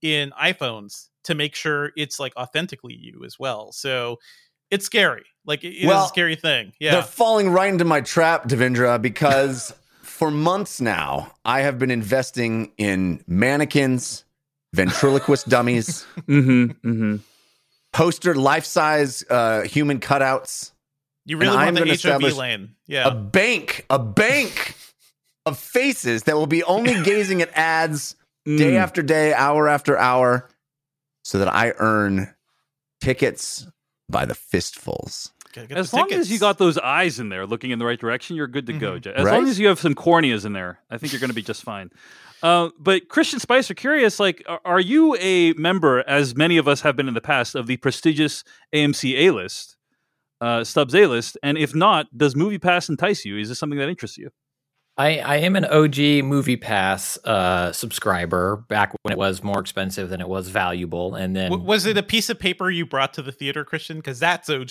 in 0.00 0.30
iPhones 0.40 1.08
to 1.24 1.34
make 1.34 1.54
sure 1.54 1.90
it's 1.96 2.18
like 2.18 2.34
authentically 2.36 2.94
you 2.94 3.24
as 3.26 3.38
well. 3.38 3.72
So 3.72 4.16
it's 4.70 4.84
scary. 4.86 5.24
Like 5.44 5.64
it 5.64 5.68
it 5.68 5.80
is 5.82 5.86
Well, 5.86 6.04
a 6.04 6.08
scary 6.08 6.36
thing. 6.36 6.72
Yeah. 6.78 6.92
They're 6.92 7.02
falling 7.02 7.50
right 7.50 7.68
into 7.72 7.84
my 7.84 8.00
trap, 8.00 8.48
Devindra, 8.48 9.00
because 9.00 9.72
for 10.02 10.30
months 10.30 10.80
now, 10.80 11.32
I 11.44 11.60
have 11.60 11.78
been 11.78 11.90
investing 11.90 12.72
in 12.76 13.22
mannequins, 13.26 14.24
ventriloquist 14.74 15.48
dummies, 15.50 16.04
mm-hmm, 16.20 16.64
mm-hmm. 16.88 17.16
poster 17.92 18.34
life 18.34 18.64
size 18.66 19.24
uh, 19.30 19.62
human 19.62 20.00
cutouts, 20.00 20.72
You 21.24 21.38
really 21.38 21.52
and 21.56 21.60
I'm 21.60 21.74
the 21.74 21.80
gonna 21.80 21.90
HOV 21.92 21.96
establish 21.96 22.34
lane. 22.34 22.74
a 22.90 23.10
bank, 23.14 23.86
a 23.88 23.98
bank 23.98 24.76
of 25.46 25.58
faces 25.58 26.24
that 26.24 26.36
will 26.36 26.46
be 26.46 26.62
only 26.64 27.02
gazing 27.04 27.40
at 27.42 27.50
ads 27.56 28.14
day 28.46 28.72
Mm. 28.72 28.78
after 28.78 29.02
day, 29.02 29.32
hour 29.34 29.68
after 29.68 29.96
hour, 29.98 30.48
so 31.22 31.38
that 31.38 31.48
I 31.48 31.72
earn 31.78 32.34
tickets 33.00 33.66
by 34.08 34.24
the 34.24 34.34
fistfuls. 34.34 35.32
As 35.70 35.90
the 35.90 35.96
long 35.96 36.12
as 36.12 36.30
you 36.30 36.38
got 36.38 36.58
those 36.58 36.78
eyes 36.78 37.18
in 37.18 37.30
there 37.30 37.46
looking 37.46 37.70
in 37.70 37.78
the 37.78 37.84
right 37.84 37.98
direction, 37.98 38.36
you're 38.36 38.46
good 38.46 38.66
to 38.66 38.72
go. 38.74 38.92
Mhm. 38.92 39.00
Jay. 39.02 39.12
As 39.14 39.24
Right? 39.24 39.34
long 39.38 39.48
as 39.48 39.58
you 39.58 39.66
have 39.68 39.80
some 39.80 39.94
corneas 39.94 40.44
in 40.44 40.52
there, 40.52 40.80
I 40.90 40.98
think 40.98 41.12
you're 41.12 41.20
going 41.20 41.30
to 41.30 41.34
be 41.34 41.42
just 41.42 41.62
fine. 41.62 41.90
Uh, 42.42 42.68
but 42.78 43.08
Christian 43.08 43.40
Spicer, 43.40 43.74
curious, 43.74 44.20
like, 44.20 44.44
are, 44.46 44.60
are 44.64 44.78
you 44.80 45.16
a 45.18 45.54
member, 45.54 46.04
as 46.08 46.36
many 46.36 46.56
of 46.58 46.68
us 46.68 46.82
have 46.82 46.94
been 46.94 47.08
in 47.08 47.14
the 47.14 47.20
past, 47.20 47.54
of 47.56 47.66
the 47.66 47.76
prestigious 47.78 48.44
AMC 48.72 49.16
A 49.26 49.30
list? 49.32 49.76
uh, 50.40 50.62
Stubs 50.62 50.94
A 50.94 51.06
list? 51.06 51.36
And 51.42 51.58
if 51.58 51.74
not, 51.74 52.06
does 52.16 52.36
Movie 52.36 52.58
Pass 52.58 52.88
entice 52.88 53.24
you? 53.24 53.36
Is 53.38 53.48
this 53.48 53.58
something 53.58 53.78
that 53.80 53.88
interests 53.88 54.16
you? 54.18 54.30
I, 54.98 55.18
I 55.18 55.36
am 55.36 55.54
an 55.54 55.64
OG 55.64 56.24
Movie 56.24 56.56
Pass 56.56 57.16
uh, 57.24 57.70
subscriber 57.72 58.56
back 58.68 58.92
when 59.02 59.12
it 59.12 59.18
was 59.18 59.44
more 59.44 59.60
expensive 59.60 60.08
than 60.10 60.20
it 60.20 60.28
was 60.28 60.48
valuable, 60.48 61.14
and 61.14 61.36
then 61.36 61.50
W- 61.50 61.66
was 61.66 61.86
it 61.86 61.96
a 61.96 62.02
piece 62.02 62.28
of 62.28 62.38
paper 62.38 62.68
you 62.70 62.84
brought 62.84 63.14
to 63.14 63.22
the 63.22 63.30
theater, 63.32 63.64
Christian? 63.64 63.98
Because 63.98 64.18
that's 64.18 64.50
OG. 64.50 64.70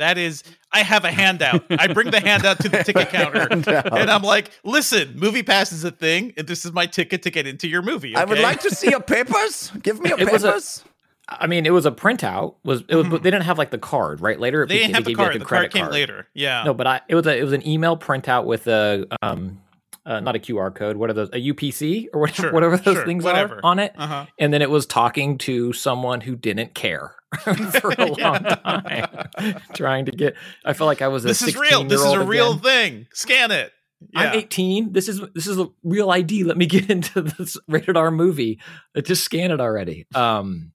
That 0.00 0.16
is, 0.18 0.42
I 0.72 0.82
have 0.84 1.04
a 1.04 1.10
handout. 1.10 1.64
I 1.70 1.92
bring 1.92 2.10
the 2.10 2.20
handout 2.20 2.60
to 2.60 2.68
the 2.68 2.82
ticket 2.84 3.08
counter, 3.10 3.48
and 3.50 4.10
I'm 4.10 4.22
like, 4.22 4.50
"Listen, 4.64 5.12
Movie 5.16 5.42
Pass 5.42 5.72
is 5.72 5.82
a 5.84 5.90
thing, 5.90 6.34
and 6.36 6.46
this 6.46 6.64
is 6.64 6.72
my 6.72 6.86
ticket 6.86 7.22
to 7.22 7.30
get 7.30 7.46
into 7.46 7.68
your 7.68 7.82
movie." 7.82 8.14
I 8.16 8.24
would 8.24 8.38
like 8.40 8.60
to 8.60 8.70
see 8.74 8.90
your 8.90 9.00
papers. 9.00 9.72
Give 9.82 10.00
me 10.00 10.10
your 10.10 10.18
It 10.20 10.30
was 10.32 10.44
a- 10.44 10.48
papers. 10.48 10.84
I 11.28 11.46
mean, 11.46 11.66
it 11.66 11.70
was 11.72 11.84
a 11.84 11.90
printout. 11.90 12.54
Was 12.64 12.82
it 12.88 12.94
was? 12.96 13.06
But 13.08 13.22
they 13.22 13.30
didn't 13.30 13.44
have 13.44 13.58
like 13.58 13.70
the 13.70 13.78
card, 13.78 14.20
right? 14.20 14.38
Later, 14.40 14.62
it 14.62 14.68
They 14.68 14.78
didn't 14.78 14.88
became- 14.88 14.94
have 14.94 15.04
the 15.04 15.10
gave 15.10 15.18
you, 15.18 15.22
like, 15.24 15.30
card. 15.32 15.40
The 15.40 15.44
credit 15.44 15.72
card 15.72 15.84
came 15.84 15.92
later. 15.92 16.26
Yeah. 16.32 16.62
No, 16.64 16.74
but 16.74 16.86
I 16.86 17.00
it 17.08 17.14
was 17.14 17.26
a 17.26 17.36
it 17.38 17.42
was 17.42 17.52
an 17.52 17.66
email 17.66 17.96
printout 17.96 18.44
with 18.44 18.66
a 18.68 19.04
um 19.22 19.60
uh, 20.08 20.20
not 20.20 20.34
a 20.34 20.38
QR 20.38 20.74
code. 20.74 20.96
What 20.96 21.10
are 21.10 21.12
those? 21.12 21.28
A 21.28 21.36
UPC 21.52 22.06
or 22.12 22.20
whatever, 22.20 22.42
Sure, 22.42 22.52
whatever 22.52 22.76
those 22.78 22.94
sure, 22.96 23.06
things 23.06 23.22
whatever. 23.24 23.56
are 23.56 23.60
on 23.62 23.78
it. 23.78 23.92
Uh 23.96 24.06
huh. 24.06 24.26
And 24.38 24.52
then 24.52 24.62
it 24.62 24.70
was 24.70 24.86
talking 24.86 25.38
to 25.38 25.72
someone 25.74 26.22
who 26.22 26.34
didn't 26.34 26.74
care 26.74 27.14
for 27.42 27.90
a 27.98 28.06
long 28.18 28.42
time, 28.42 29.60
trying 29.74 30.06
to 30.06 30.12
get. 30.12 30.34
I 30.64 30.72
felt 30.72 30.86
like 30.86 31.02
I 31.02 31.08
was 31.08 31.24
a. 31.24 31.28
This 31.28 31.42
is 31.42 31.56
real. 31.56 31.84
This 31.84 32.00
is 32.00 32.06
a 32.06 32.08
16-year-old 32.08 32.28
real 32.28 32.50
again. 32.52 32.62
thing. 32.62 33.06
Scan 33.12 33.50
it. 33.50 33.70
Yeah. 34.14 34.20
I'm 34.30 34.34
18. 34.38 34.92
This 34.92 35.08
is 35.08 35.20
this 35.34 35.48
is 35.48 35.58
a 35.58 35.66
real 35.82 36.08
ID. 36.10 36.44
Let 36.44 36.56
me 36.56 36.66
get 36.66 36.88
into 36.88 37.20
this 37.20 37.56
rated 37.66 37.96
R 37.96 38.12
movie. 38.12 38.60
Just 39.02 39.24
scan 39.24 39.50
it 39.50 39.60
already. 39.60 40.06
Um, 40.14 40.70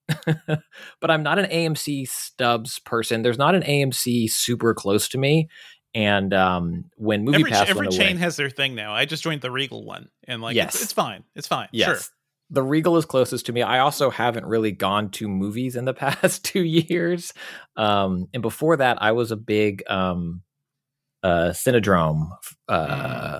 but 0.99 1.09
I'm 1.09 1.23
not 1.23 1.39
an 1.39 1.45
AMC 1.45 2.07
stubs 2.09 2.79
person. 2.79 3.21
There's 3.21 3.37
not 3.37 3.55
an 3.55 3.63
AMC 3.63 4.29
super 4.29 4.73
close 4.73 5.07
to 5.09 5.17
me. 5.17 5.47
And 5.95 6.33
um, 6.33 6.85
when 6.97 7.23
Movie 7.23 7.37
every 7.39 7.51
Pass 7.51 7.69
every 7.69 7.87
went 7.87 7.93
chain 7.97 8.11
away, 8.13 8.21
has 8.21 8.35
their 8.35 8.49
thing 8.49 8.73
now. 8.75 8.93
I 8.93 9.05
just 9.05 9.21
joined 9.23 9.41
the 9.41 9.51
Regal 9.51 9.85
one, 9.85 10.09
and 10.27 10.41
like, 10.41 10.55
Yes. 10.55 10.73
it's, 10.75 10.83
it's 10.85 10.93
fine. 10.93 11.23
It's 11.35 11.47
fine. 11.47 11.67
yes, 11.71 11.85
Sure. 11.87 11.97
the 12.49 12.63
Regal 12.63 12.97
is 12.97 13.05
closest 13.05 13.45
to 13.45 13.53
me. 13.53 13.61
I 13.61 13.79
also 13.79 14.09
haven't 14.09 14.45
really 14.47 14.71
gone 14.71 15.11
to 15.11 15.27
movies 15.27 15.75
in 15.75 15.85
the 15.85 15.93
past 16.05 16.43
two 16.45 16.63
years. 16.63 17.33
Um, 17.77 18.27
and 18.33 18.41
before 18.41 18.77
that, 18.77 19.01
I 19.01 19.11
was 19.11 19.31
a 19.31 19.35
big 19.35 19.83
um, 19.87 20.41
uh, 21.21 21.49
Cinedrome 21.51 22.29
uh, 22.67 23.39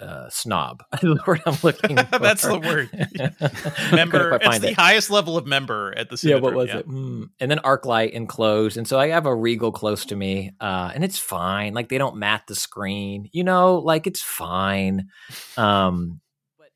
uh, 0.00 0.28
snob. 0.28 0.82
the 1.00 1.18
word 1.26 1.40
I'm 1.46 1.56
looking. 1.62 1.96
That's 2.20 2.42
the 2.42 2.58
word. 2.58 2.90
Member. 3.92 4.38
It's 4.42 4.58
the 4.58 4.70
it. 4.70 4.74
highest 4.74 5.10
level 5.10 5.36
of 5.36 5.46
member 5.46 5.94
at 5.96 6.10
the. 6.10 6.20
Yeah, 6.22 6.36
what 6.36 6.54
was 6.54 6.70
it? 6.70 6.88
Mm. 6.88 7.30
And 7.40 7.50
then 7.50 7.58
ArcLight 7.58 8.10
enclosed, 8.10 8.76
and 8.76 8.86
so 8.86 8.98
I 8.98 9.08
have 9.08 9.26
a 9.26 9.34
Regal 9.34 9.72
close 9.72 10.04
to 10.06 10.16
me, 10.16 10.52
uh, 10.60 10.90
and 10.94 11.04
it's 11.04 11.18
fine. 11.18 11.74
Like 11.74 11.88
they 11.88 11.98
don't 11.98 12.16
mat 12.16 12.42
the 12.48 12.54
screen, 12.54 13.28
you 13.32 13.44
know, 13.44 13.76
like 13.76 14.06
it's 14.06 14.22
fine. 14.22 15.08
Um, 15.56 16.20
but 16.58 16.68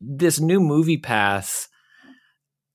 this 0.00 0.40
new 0.40 0.60
Movie 0.60 0.98
Pass, 0.98 1.68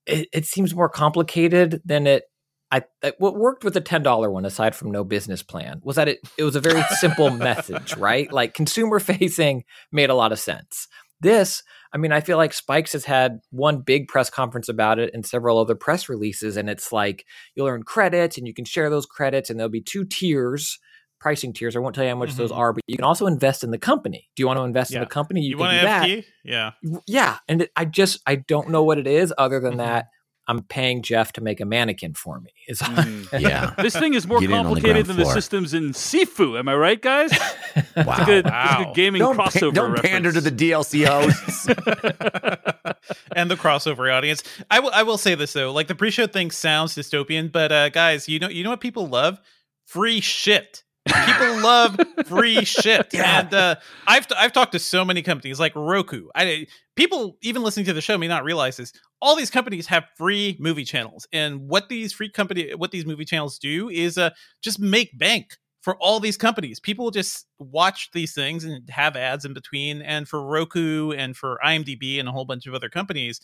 it, 0.06 0.28
it 0.32 0.46
seems 0.46 0.74
more 0.74 0.88
complicated 0.88 1.80
than 1.84 2.06
it. 2.06 2.24
I 2.70 2.82
I- 3.02 3.12
what 3.18 3.36
worked 3.36 3.64
with 3.64 3.74
the 3.74 3.80
ten 3.80 4.02
dollar 4.02 4.30
one, 4.30 4.44
aside 4.44 4.74
from 4.74 4.90
no 4.90 5.04
business 5.04 5.42
plan, 5.42 5.80
was 5.84 5.96
that 5.96 6.08
it 6.08 6.18
it 6.36 6.44
was 6.44 6.56
a 6.56 6.60
very 6.60 6.82
simple 7.00 7.30
message, 7.48 7.96
right? 7.96 8.30
Like 8.32 8.54
consumer 8.54 8.98
facing 9.00 9.64
made 9.92 10.10
a 10.10 10.14
lot 10.14 10.32
of 10.32 10.38
sense. 10.38 10.88
This, 11.20 11.64
I 11.92 11.96
mean, 11.98 12.12
I 12.12 12.20
feel 12.20 12.36
like 12.36 12.52
Spikes 12.52 12.92
has 12.92 13.04
had 13.04 13.40
one 13.50 13.80
big 13.80 14.06
press 14.06 14.30
conference 14.30 14.68
about 14.68 15.00
it 15.00 15.10
and 15.12 15.26
several 15.26 15.58
other 15.58 15.74
press 15.74 16.08
releases, 16.08 16.56
and 16.56 16.70
it's 16.70 16.92
like 16.92 17.24
you'll 17.56 17.66
earn 17.66 17.82
credits 17.82 18.38
and 18.38 18.46
you 18.46 18.54
can 18.54 18.64
share 18.64 18.88
those 18.88 19.04
credits, 19.06 19.50
and 19.50 19.58
there'll 19.58 19.68
be 19.70 19.80
two 19.80 20.04
tiers, 20.04 20.78
pricing 21.18 21.52
tiers. 21.52 21.74
I 21.74 21.80
won't 21.80 21.96
tell 21.96 22.04
you 22.04 22.10
how 22.10 22.16
much 22.16 22.34
those 22.34 22.52
Mhm. 22.52 22.56
are, 22.58 22.72
but 22.72 22.82
you 22.86 22.94
can 22.96 23.04
also 23.04 23.26
invest 23.26 23.64
in 23.64 23.72
the 23.72 23.78
company. 23.78 24.28
Do 24.36 24.42
you 24.42 24.46
want 24.46 24.58
to 24.58 24.62
invest 24.62 24.92
in 24.94 25.00
the 25.00 25.06
company? 25.06 25.40
You, 25.40 25.56
can 25.56 25.66
want. 25.66 25.76
FT? 26.04 26.24
Yeah. 26.44 26.70
Yeah, 27.08 27.38
and 27.48 27.62
it, 27.62 27.70
I 27.74 27.84
just 27.86 28.20
I 28.24 28.36
don't 28.36 28.68
know 28.70 28.84
what 28.84 28.98
it 28.98 29.08
is 29.08 29.34
other 29.36 29.58
than 29.58 29.74
Mhm. 29.74 29.78
that 29.78 30.06
I'm 30.48 30.62
paying 30.62 31.02
Jeff 31.02 31.32
to 31.34 31.42
make 31.42 31.60
a 31.60 31.66
mannequin 31.66 32.14
for 32.14 32.40
me. 32.40 32.50
Is 32.68 32.80
Mhm. 32.80 33.40
Yeah. 33.40 33.74
This 33.82 33.94
thing 33.94 34.14
is 34.14 34.26
more 34.26 34.40
Get 34.40 34.50
in 34.50 34.56
on 34.56 34.64
the 34.64 34.68
complicated 34.70 35.04
ground 35.06 35.18
than 35.20 35.26
the 35.26 35.32
systems 35.32 35.74
in 35.74 35.92
Sifu. 35.92 36.58
Am 36.58 36.68
I 36.68 36.74
right, 36.74 37.00
guys? 37.00 37.30
It's 37.32 37.86
a 37.96 38.04
Wow. 38.04 38.16
it's 38.26 38.46
a 38.46 38.50
Wow. 38.50 38.84
good 38.86 38.94
gaming 38.96 39.20
Don't, 39.20 39.36
pa- 39.36 39.48
crossover. 39.50 39.74
don't 39.74 40.02
pander 40.02 40.32
to 40.32 40.40
the 40.40 40.50
DLC 40.50 41.04
hosts. 41.06 41.66
and 43.36 43.50
the 43.50 43.56
crossover 43.56 44.12
audience. 44.12 44.42
I 44.70 44.80
will. 44.80 44.90
I 44.92 45.02
will 45.02 45.18
say 45.18 45.34
this 45.34 45.52
though. 45.52 45.70
Like 45.72 45.86
the 45.88 45.94
pre-show 45.94 46.26
thing 46.26 46.50
sounds 46.50 46.94
dystopian, 46.94 47.52
but 47.52 47.70
uh, 47.70 47.88
guys, 47.90 48.28
you 48.28 48.38
know, 48.38 48.48
you 48.48 48.64
know 48.64 48.70
what 48.70 48.80
people 48.80 49.06
love? 49.06 49.38
Free 49.86 50.20
shit. 50.20 50.82
People 51.08 51.60
love 51.62 51.98
free 52.26 52.64
shit, 52.64 53.08
Yeah. 53.12 53.40
and 53.40 53.54
uh, 53.54 53.76
I've 54.06 54.26
I've 54.36 54.52
talked 54.52 54.72
to 54.72 54.78
so 54.78 55.04
many 55.04 55.22
companies 55.22 55.58
like 55.60 55.74
Roku. 55.74 56.28
I 56.34 56.66
people 56.96 57.36
even 57.42 57.62
listening 57.62 57.86
to 57.86 57.92
the 57.92 58.00
show 58.00 58.18
may 58.18 58.28
not 58.28 58.44
realize 58.44 58.76
this. 58.76 58.92
All 59.20 59.36
these 59.36 59.50
companies 59.50 59.86
have 59.88 60.04
free 60.16 60.56
movie 60.60 60.84
channels, 60.84 61.26
and 61.32 61.68
what 61.68 61.88
these 61.88 62.12
free 62.12 62.30
company 62.30 62.74
what 62.74 62.90
these 62.90 63.06
movie 63.06 63.24
channels 63.24 63.58
do 63.58 63.88
is 63.88 64.18
uh, 64.18 64.30
just 64.62 64.78
make 64.78 65.16
bank 65.18 65.56
for 65.82 65.96
all 65.96 66.20
these 66.20 66.36
companies. 66.36 66.80
People 66.80 67.10
just 67.10 67.46
watch 67.58 68.10
these 68.12 68.34
things 68.34 68.64
and 68.64 68.88
have 68.90 69.16
ads 69.16 69.44
in 69.44 69.54
between. 69.54 70.02
And 70.02 70.28
for 70.28 70.42
Roku 70.44 71.12
and 71.12 71.36
for 71.36 71.58
IMDb 71.64 72.18
and 72.18 72.28
a 72.28 72.32
whole 72.32 72.44
bunch 72.44 72.66
of 72.66 72.74
other 72.74 72.88
companies, 72.88 73.40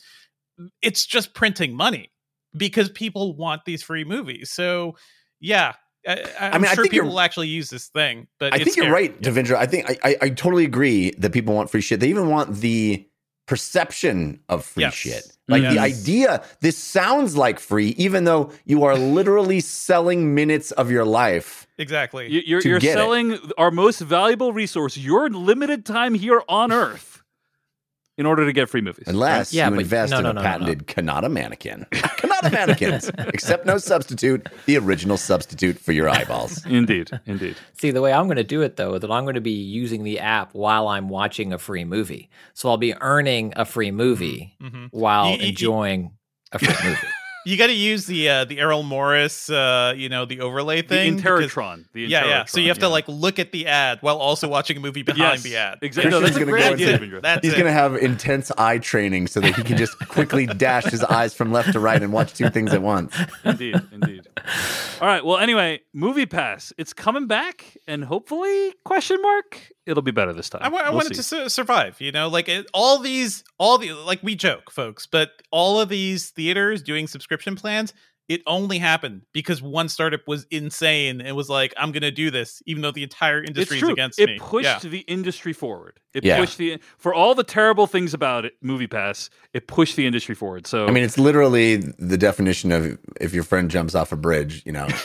it's 0.82 1.06
just 1.06 1.32
printing 1.34 1.76
money 1.76 2.10
because 2.56 2.90
people 2.90 3.36
want 3.36 3.64
these 3.64 3.82
free 3.84 4.04
movies. 4.04 4.50
So, 4.50 4.96
yeah. 5.40 5.74
I, 6.06 6.22
I'm 6.40 6.62
mean, 6.62 6.70
I 6.70 6.74
sure 6.74 6.84
think 6.84 6.92
people 6.92 7.08
will 7.08 7.20
actually 7.20 7.48
use 7.48 7.70
this 7.70 7.88
thing, 7.88 8.26
but 8.38 8.52
I 8.52 8.56
it's 8.56 8.64
think 8.64 8.76
you're 8.76 8.86
scary. 8.86 9.08
right, 9.08 9.20
Devindra. 9.22 9.56
I 9.56 9.66
think 9.66 9.88
I, 9.90 9.96
I, 10.10 10.16
I 10.22 10.28
totally 10.30 10.64
agree 10.64 11.10
that 11.18 11.32
people 11.32 11.54
want 11.54 11.70
free 11.70 11.80
shit. 11.80 12.00
They 12.00 12.08
even 12.08 12.28
want 12.28 12.56
the 12.56 13.06
perception 13.46 14.40
of 14.48 14.64
free 14.64 14.82
Yes. 14.84 14.94
shit. 14.94 15.36
Like 15.48 15.62
the 15.62 15.78
idea, 15.78 16.42
this 16.62 16.78
sounds 16.78 17.36
like 17.36 17.58
free, 17.60 17.88
even 17.98 18.24
though 18.24 18.50
you 18.64 18.84
are 18.84 18.96
literally 18.96 19.60
selling 19.60 20.34
minutes 20.34 20.70
of 20.72 20.90
your 20.90 21.04
life. 21.04 21.66
Exactly. 21.76 22.30
You- 22.32 22.42
You're, 22.46 22.60
you're 22.62 22.78
get 22.78 22.92
it. 22.92 22.94
selling 22.94 23.38
our 23.58 23.70
most 23.70 24.00
valuable 24.00 24.54
resource, 24.54 24.96
your 24.96 25.28
limited 25.28 25.84
time 25.84 26.14
here 26.14 26.42
on 26.48 26.72
Earth, 26.72 27.13
in 28.16 28.26
order 28.26 28.46
to 28.46 28.52
get 28.52 28.68
free 28.68 28.80
movies. 28.80 29.04
Unless 29.08 29.52
Yeah, 29.52 29.66
you 29.68 29.72
but- 29.74 29.80
invest 29.80 30.10
no, 30.12 30.18
in 30.18 30.22
no, 30.24 30.30
a 30.30 30.32
no, 30.34 30.40
no, 30.40 30.44
no. 30.44 30.50
patented 30.50 30.86
Cannata 30.86 31.30
mannequin. 31.30 31.84
Cannata 31.92 32.52
mannequins, 32.52 33.10
except 33.32 33.66
no 33.66 33.76
substitute, 33.78 34.48
the 34.66 34.76
original 34.78 35.16
substitute 35.16 35.78
for 35.78 35.92
your 35.92 36.08
eyeballs. 36.08 36.64
Indeed, 36.70 37.10
indeed. 37.26 37.56
See, 37.72 37.90
the 37.90 38.00
way 38.00 38.12
I'm 38.12 38.26
going 38.26 38.36
to 38.36 38.44
do 38.44 38.62
it 38.62 38.76
though 38.76 38.94
is 38.94 39.00
that 39.00 39.10
I'm 39.10 39.24
going 39.24 39.34
to 39.34 39.40
be 39.40 39.50
using 39.50 40.04
the 40.04 40.20
app 40.20 40.54
while 40.54 40.86
I'm 40.88 41.08
watching 41.08 41.52
a 41.52 41.58
free 41.58 41.84
movie. 41.84 42.30
So 42.52 42.68
I'll 42.68 42.76
be 42.76 42.94
earning 43.00 43.52
a 43.56 43.64
free 43.64 43.90
movie 43.90 44.56
Mhm. 44.62 44.88
while 44.92 45.30
You- 45.32 45.38
you- 45.38 45.48
enjoying 45.48 46.12
a 46.52 46.58
free 46.60 46.88
movie. 46.88 46.98
You 47.46 47.56
got 47.56 47.66
to 47.66 47.72
use 47.74 48.06
the 48.06 48.28
uh, 48.28 48.44
the 48.44 48.58
Errol 48.58 48.82
Morris, 48.82 49.50
uh, 49.50 49.92
you 49.96 50.08
know, 50.08 50.24
the 50.24 50.40
overlay 50.40 50.82
thing. 50.82 51.16
because- 51.16 51.50
Interrotron. 51.52 51.84
The 51.92 52.02
yeah, 52.02 52.24
yeah. 52.26 52.44
So 52.46 52.60
you 52.60 52.68
have 52.68 52.78
Interrotron, 52.78 52.80
to 52.80 52.88
like 52.88 53.08
look 53.08 53.38
at 53.38 53.52
the 53.52 53.66
ad 53.66 53.98
while 54.00 54.16
also 54.16 54.48
watching 54.48 54.76
a 54.76 54.80
movie 54.80 55.02
behind 55.12 55.18
yes, 55.20 55.42
the 55.42 55.56
ad. 55.56 55.78
Exactly. 55.82 56.10
No, 56.10 56.20
that's 56.20 56.36
Christian's 56.36 56.50
gonna 56.58 56.76
go 56.78 56.84
into- 56.98 57.06
Devindra. 57.18 57.22
That's 57.22 57.44
He's 57.44 57.52
going 57.54 57.66
to 57.66 57.72
have 57.72 57.94
intense 57.96 58.50
eye 58.56 58.78
training 58.78 59.26
so 59.26 59.40
that 59.40 59.54
he 59.54 59.62
can 59.62 59.76
just 59.76 59.98
quickly 60.08 60.46
dash 60.64 60.84
his 60.84 61.02
eyes 61.04 61.34
from 61.34 61.52
left 61.52 61.72
to 61.72 61.80
right 61.80 62.02
and 62.02 62.12
watch 62.12 62.32
two 62.34 62.48
things 62.50 62.72
at 62.72 62.82
once. 62.82 63.14
indeed, 63.44 63.76
indeed. 63.92 64.26
All 65.00 65.08
right. 65.08 65.24
Well, 65.24 65.38
anyway, 65.38 65.80
Movie 65.92 66.26
Pass. 66.26 66.72
It's 66.78 66.92
coming 66.92 67.26
back, 67.26 67.76
and 67.86 68.04
hopefully, 68.04 68.74
question 68.84 69.20
mark, 69.20 69.60
it'll 69.86 70.02
be 70.02 70.10
better 70.10 70.32
this 70.32 70.48
time. 70.50 70.62
I, 70.62 70.68
We'll 70.68 70.94
wanted 70.94 71.08
see. 71.10 71.14
to 71.16 71.22
su- 71.22 71.48
survive, 71.48 72.00
you 72.00 72.12
know, 72.12 72.28
like 72.28 72.48
it, 72.48 72.66
all 72.74 72.98
these, 72.98 73.44
all 73.58 73.78
the, 73.78 73.92
like 73.92 74.22
we 74.22 74.34
joke, 74.34 74.70
folks, 74.70 75.06
but 75.06 75.30
all 75.50 75.80
of 75.80 75.88
these 75.88 76.30
theaters 76.30 76.82
doing 76.82 77.06
subscription 77.06 77.56
plans, 77.56 77.92
it 78.26 78.40
only 78.46 78.78
happened 78.78 79.20
because 79.34 79.60
one 79.60 79.86
startup 79.90 80.26
was 80.26 80.46
insane 80.50 81.20
and 81.20 81.36
was 81.36 81.50
like, 81.50 81.74
I'm 81.76 81.92
going 81.92 82.00
to 82.04 82.10
do 82.10 82.30
this, 82.30 82.62
even 82.64 82.80
though 82.80 82.90
the 82.90 83.02
entire 83.02 83.44
industry 83.44 83.76
is 83.76 83.82
against 83.86 84.18
it 84.18 84.26
me. 84.30 84.36
It 84.36 84.40
pushed 84.40 84.64
yeah. 84.84 84.90
the 84.90 85.00
industry 85.00 85.52
forward. 85.52 86.00
It 86.14 86.24
Yeah. 86.24 86.38
pushed 86.38 86.56
the 86.56 86.78
for 86.96 87.12
all 87.12 87.34
the 87.34 87.44
terrible 87.44 87.86
things 87.86 88.14
about 88.14 88.46
it, 88.46 88.54
Movie 88.62 88.86
Pass. 88.86 89.28
It 89.52 89.66
pushed 89.66 89.96
the 89.96 90.06
industry 90.06 90.34
forward. 90.34 90.66
So 90.66 90.86
I 90.86 90.90
mean, 90.90 91.04
it's 91.04 91.18
literally 91.18 91.76
the 91.98 92.16
definition 92.16 92.72
of 92.72 92.98
if 93.20 93.34
your 93.34 93.44
friend 93.44 93.70
jumps 93.70 93.94
off 93.94 94.10
a 94.10 94.16
bridge, 94.16 94.62
you 94.64 94.72
know. 94.72 94.88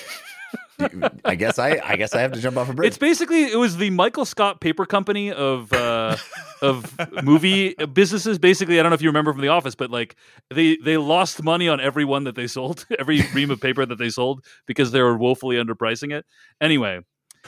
I 1.25 1.36
guess 1.36 1.59
I 1.59 1.79
I 1.83 1.95
guess 1.95 2.13
I 2.15 2.21
have 2.21 2.31
to 2.33 2.39
jump 2.39 2.57
off 2.57 2.69
a 2.69 2.74
bridge. 2.74 2.88
It's 2.88 2.98
basically 2.98 3.43
it 3.43 3.57
was 3.57 3.77
the 3.77 3.89
Michael 3.89 4.25
Scott 4.25 4.62
Paper 4.62 4.86
Company 4.86 5.31
of 5.31 5.71
uh, 5.74 6.15
of 6.62 6.95
movie 7.24 7.74
businesses. 7.93 8.39
Basically, 8.39 8.79
I 8.79 8.83
don't 8.83 8.89
know 8.91 8.95
if 8.95 9.01
you 9.01 9.09
remember 9.09 9.31
from 9.33 9.41
The 9.41 9.50
Office, 9.50 9.75
but 9.75 9.91
like 9.91 10.15
they 10.50 10.77
they 10.77 10.98
lost 10.98 11.43
money 11.43 11.67
on 11.67 11.79
every 11.79 12.05
one 12.05 12.24
that 12.25 12.36
they 12.36 12.48
sold, 12.48 12.86
every 13.00 13.21
ream 13.33 13.51
of 13.51 13.59
paper 13.62 13.86
that 13.86 13.98
they 13.98 14.09
sold 14.09 14.45
because 14.65 14.91
they 14.91 15.01
were 15.01 15.17
woefully 15.17 15.57
underpricing 15.57 16.13
it. 16.13 16.25
Anyway, 16.62 17.01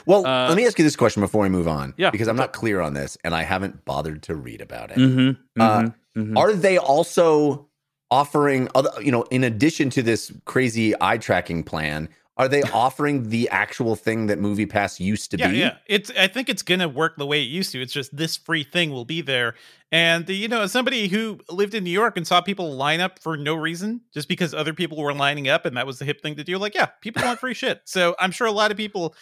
well, 0.06 0.26
uh, 0.26 0.48
let 0.48 0.56
me 0.56 0.66
ask 0.66 0.78
you 0.78 0.84
this 0.84 0.96
question 0.96 1.20
before 1.20 1.42
we 1.42 1.48
move 1.48 1.68
on. 1.68 1.94
Yeah, 1.96 2.10
Because 2.10 2.28
I'm 2.28 2.36
not 2.36 2.52
clear 2.52 2.80
on 2.80 2.94
this 2.94 3.16
and 3.24 3.34
I 3.34 3.42
haven't 3.42 3.84
bothered 3.84 4.22
to 4.24 4.34
read 4.34 4.60
about 4.60 4.90
it. 4.90 4.98
mm-hmm, 4.98 5.60
Uh, 5.60 5.90
Are 6.38 6.52
they 6.52 6.78
also 6.78 7.68
offering 8.10 8.68
other, 8.74 8.90
you 9.00 9.10
know, 9.10 9.22
in 9.30 9.42
addition 9.44 9.88
to 9.90 10.02
this 10.02 10.30
crazy 10.44 10.94
eye 11.00 11.16
tracking 11.18 11.62
plan, 11.62 12.08
are 12.36 12.48
they 12.48 12.62
offering 12.62 13.28
the 13.28 13.48
actual 13.50 13.94
thing 13.94 14.26
that 14.26 14.38
Movie 14.38 14.64
Pass 14.64 14.98
used 14.98 15.30
to 15.32 15.38
yeah, 15.38 15.48
be? 15.48 15.58
yeah. 15.58 15.76
It's. 15.86 16.10
I 16.18 16.28
think 16.28 16.48
it's 16.48 16.62
gonna 16.62 16.88
work 16.88 17.16
the 17.16 17.26
way 17.26 17.42
it 17.42 17.48
used 17.48 17.72
to. 17.72 17.82
It's 17.82 17.92
just 17.92 18.16
this 18.16 18.36
free 18.36 18.64
thing 18.64 18.90
will 18.90 19.04
be 19.04 19.20
there. 19.20 19.54
And 19.90 20.26
you 20.28 20.48
know, 20.48 20.62
as 20.62 20.72
somebody 20.72 21.08
who 21.08 21.40
lived 21.50 21.74
in 21.74 21.84
New 21.84 21.90
York 21.90 22.16
and 22.16 22.26
saw 22.26 22.40
people 22.40 22.72
line 22.74 23.00
up 23.00 23.18
for 23.18 23.36
no 23.36 23.54
reason, 23.54 24.00
just 24.14 24.28
because 24.28 24.54
other 24.54 24.72
people 24.72 24.96
were 24.96 25.12
lining 25.12 25.48
up 25.48 25.66
and 25.66 25.76
that 25.76 25.86
was 25.86 25.98
the 25.98 26.06
hip 26.06 26.22
thing 26.22 26.36
to 26.36 26.44
do, 26.44 26.56
like, 26.56 26.74
yeah, 26.74 26.86
people 27.02 27.22
want 27.22 27.38
free 27.38 27.54
shit. 27.54 27.82
So 27.84 28.16
I'm 28.18 28.30
sure 28.30 28.46
a 28.46 28.52
lot 28.52 28.70
of 28.70 28.78
people 28.78 29.14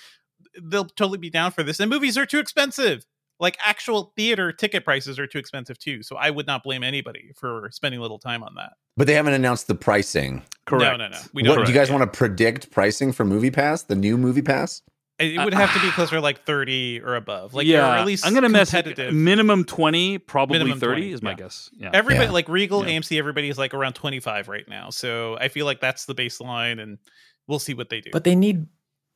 they'll 0.63 0.85
totally 0.85 1.19
be 1.19 1.31
down 1.31 1.51
for 1.51 1.63
this. 1.63 1.81
And 1.81 1.91
movies 1.91 2.17
are 2.17 2.27
too 2.27 2.39
expensive. 2.39 3.05
Like 3.41 3.57
actual 3.65 4.13
theater 4.17 4.53
ticket 4.53 4.85
prices 4.85 5.19
are 5.19 5.27
too 5.27 5.39
expensive 5.39 5.79
too. 5.79 6.03
So 6.03 6.17
I 6.17 6.31
would 6.31 6.47
not 6.47 6.63
blame 6.63 6.85
anybody 6.85 7.33
for 7.35 7.71
spending 7.73 7.99
a 7.99 8.03
little 8.03 8.19
time 8.19 8.43
on 8.43 8.55
that. 8.57 8.73
But 9.01 9.07
they 9.07 9.15
haven't 9.15 9.33
announced 9.33 9.67
the 9.67 9.75
pricing. 9.75 10.43
Correct. 10.67 10.99
No, 10.99 11.07
no, 11.07 11.09
no. 11.09 11.19
We 11.33 11.43
don't. 11.43 11.65
do 11.65 11.73
you 11.73 11.75
guys 11.75 11.89
yeah. 11.89 11.97
want 11.97 12.13
to 12.13 12.19
predict 12.19 12.71
pricing 12.71 13.13
for 13.13 13.25
Movie 13.25 13.51
Pass? 13.51 13.85
The 13.85 13.95
new 13.97 14.19
Movie 14.19 14.43
Pass? 14.43 14.83
It 15.19 15.43
would 15.43 15.55
have 15.55 15.73
to 15.73 15.81
be 15.81 15.91
closer 15.91 16.17
to 16.17 16.21
like 16.21 16.45
30 16.45 17.01
or 17.01 17.17
above. 17.17 17.55
Like, 17.55 17.67
yeah, 17.67 17.99
at 17.99 18.05
least 18.05 18.27
I'm 18.27 18.35
gonna 18.35 18.51
mess 18.51 18.73
competitive. 18.73 19.15
minimum 19.15 19.65
twenty, 19.65 20.19
probably 20.19 20.59
Minimum 20.59 20.81
thirty 20.81 21.01
20, 21.01 21.13
is 21.15 21.23
my 21.23 21.31
yeah. 21.31 21.37
guess. 21.37 21.71
Yeah, 21.73 21.91
Everybody 21.95 22.27
Yeah. 22.27 22.33
like 22.33 22.51
Regal, 22.51 22.87
Yeah. 22.87 22.99
AMC, 22.99 23.19
everybody 23.19 23.49
is 23.49 23.57
like 23.57 23.73
around 23.73 23.95
25 23.95 24.49
right 24.49 24.69
now. 24.69 24.91
So 24.91 25.39
I 25.39 25.49
feel 25.49 25.65
like 25.65 25.81
that's 25.81 26.05
the 26.05 26.15
baseline 26.15 26.79
and 26.79 26.99
we'll 27.47 27.59
see 27.59 27.73
what 27.73 27.89
they 27.89 28.03
do. 28.03 28.11
But 28.13 28.25
they 28.25 28.35
need 28.35 28.67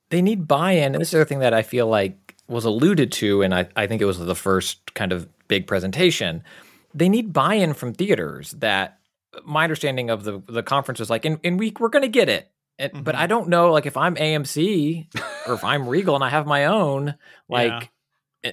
they 0.08 0.22
need 0.22 0.48
buy-in, 0.48 0.94
and 0.94 1.02
this 1.02 1.12
is 1.12 1.18
the 1.18 1.26
thing 1.26 1.40
that 1.40 1.52
I 1.52 1.60
feel 1.60 1.88
like 1.88 2.36
was 2.48 2.64
alluded 2.64 3.12
to, 3.12 3.42
and 3.42 3.54
I, 3.54 3.68
I 3.76 3.86
think 3.86 4.00
it 4.00 4.06
was 4.06 4.18
the 4.18 4.34
first 4.34 4.94
kind 4.94 5.12
of 5.12 5.28
big 5.46 5.66
presentation. 5.66 6.42
They 6.94 7.10
need 7.10 7.34
buy-in 7.34 7.74
from 7.74 7.92
theaters. 7.92 8.52
That 8.52 8.98
my 9.44 9.64
understanding 9.64 10.10
of 10.10 10.24
the 10.24 10.42
the 10.46 10.62
conference 10.62 11.00
was 11.00 11.10
like, 11.10 11.24
in 11.24 11.38
in 11.42 11.56
week 11.56 11.80
we're 11.80 11.88
going 11.88 12.02
to 12.02 12.08
get 12.08 12.28
it, 12.28 12.50
and, 12.78 13.04
but 13.04 13.14
Mhm. 13.14 13.18
I 13.18 13.26
don't 13.26 13.48
know, 13.48 13.72
like 13.72 13.86
if 13.86 13.96
I'm 13.96 14.14
AMC 14.16 15.08
or 15.46 15.54
if 15.54 15.64
I'm 15.64 15.88
Regal 15.88 16.14
and 16.14 16.24
I 16.24 16.28
have 16.30 16.46
my 16.46 16.66
own, 16.66 17.14
like. 17.48 17.72
u- 17.82 17.88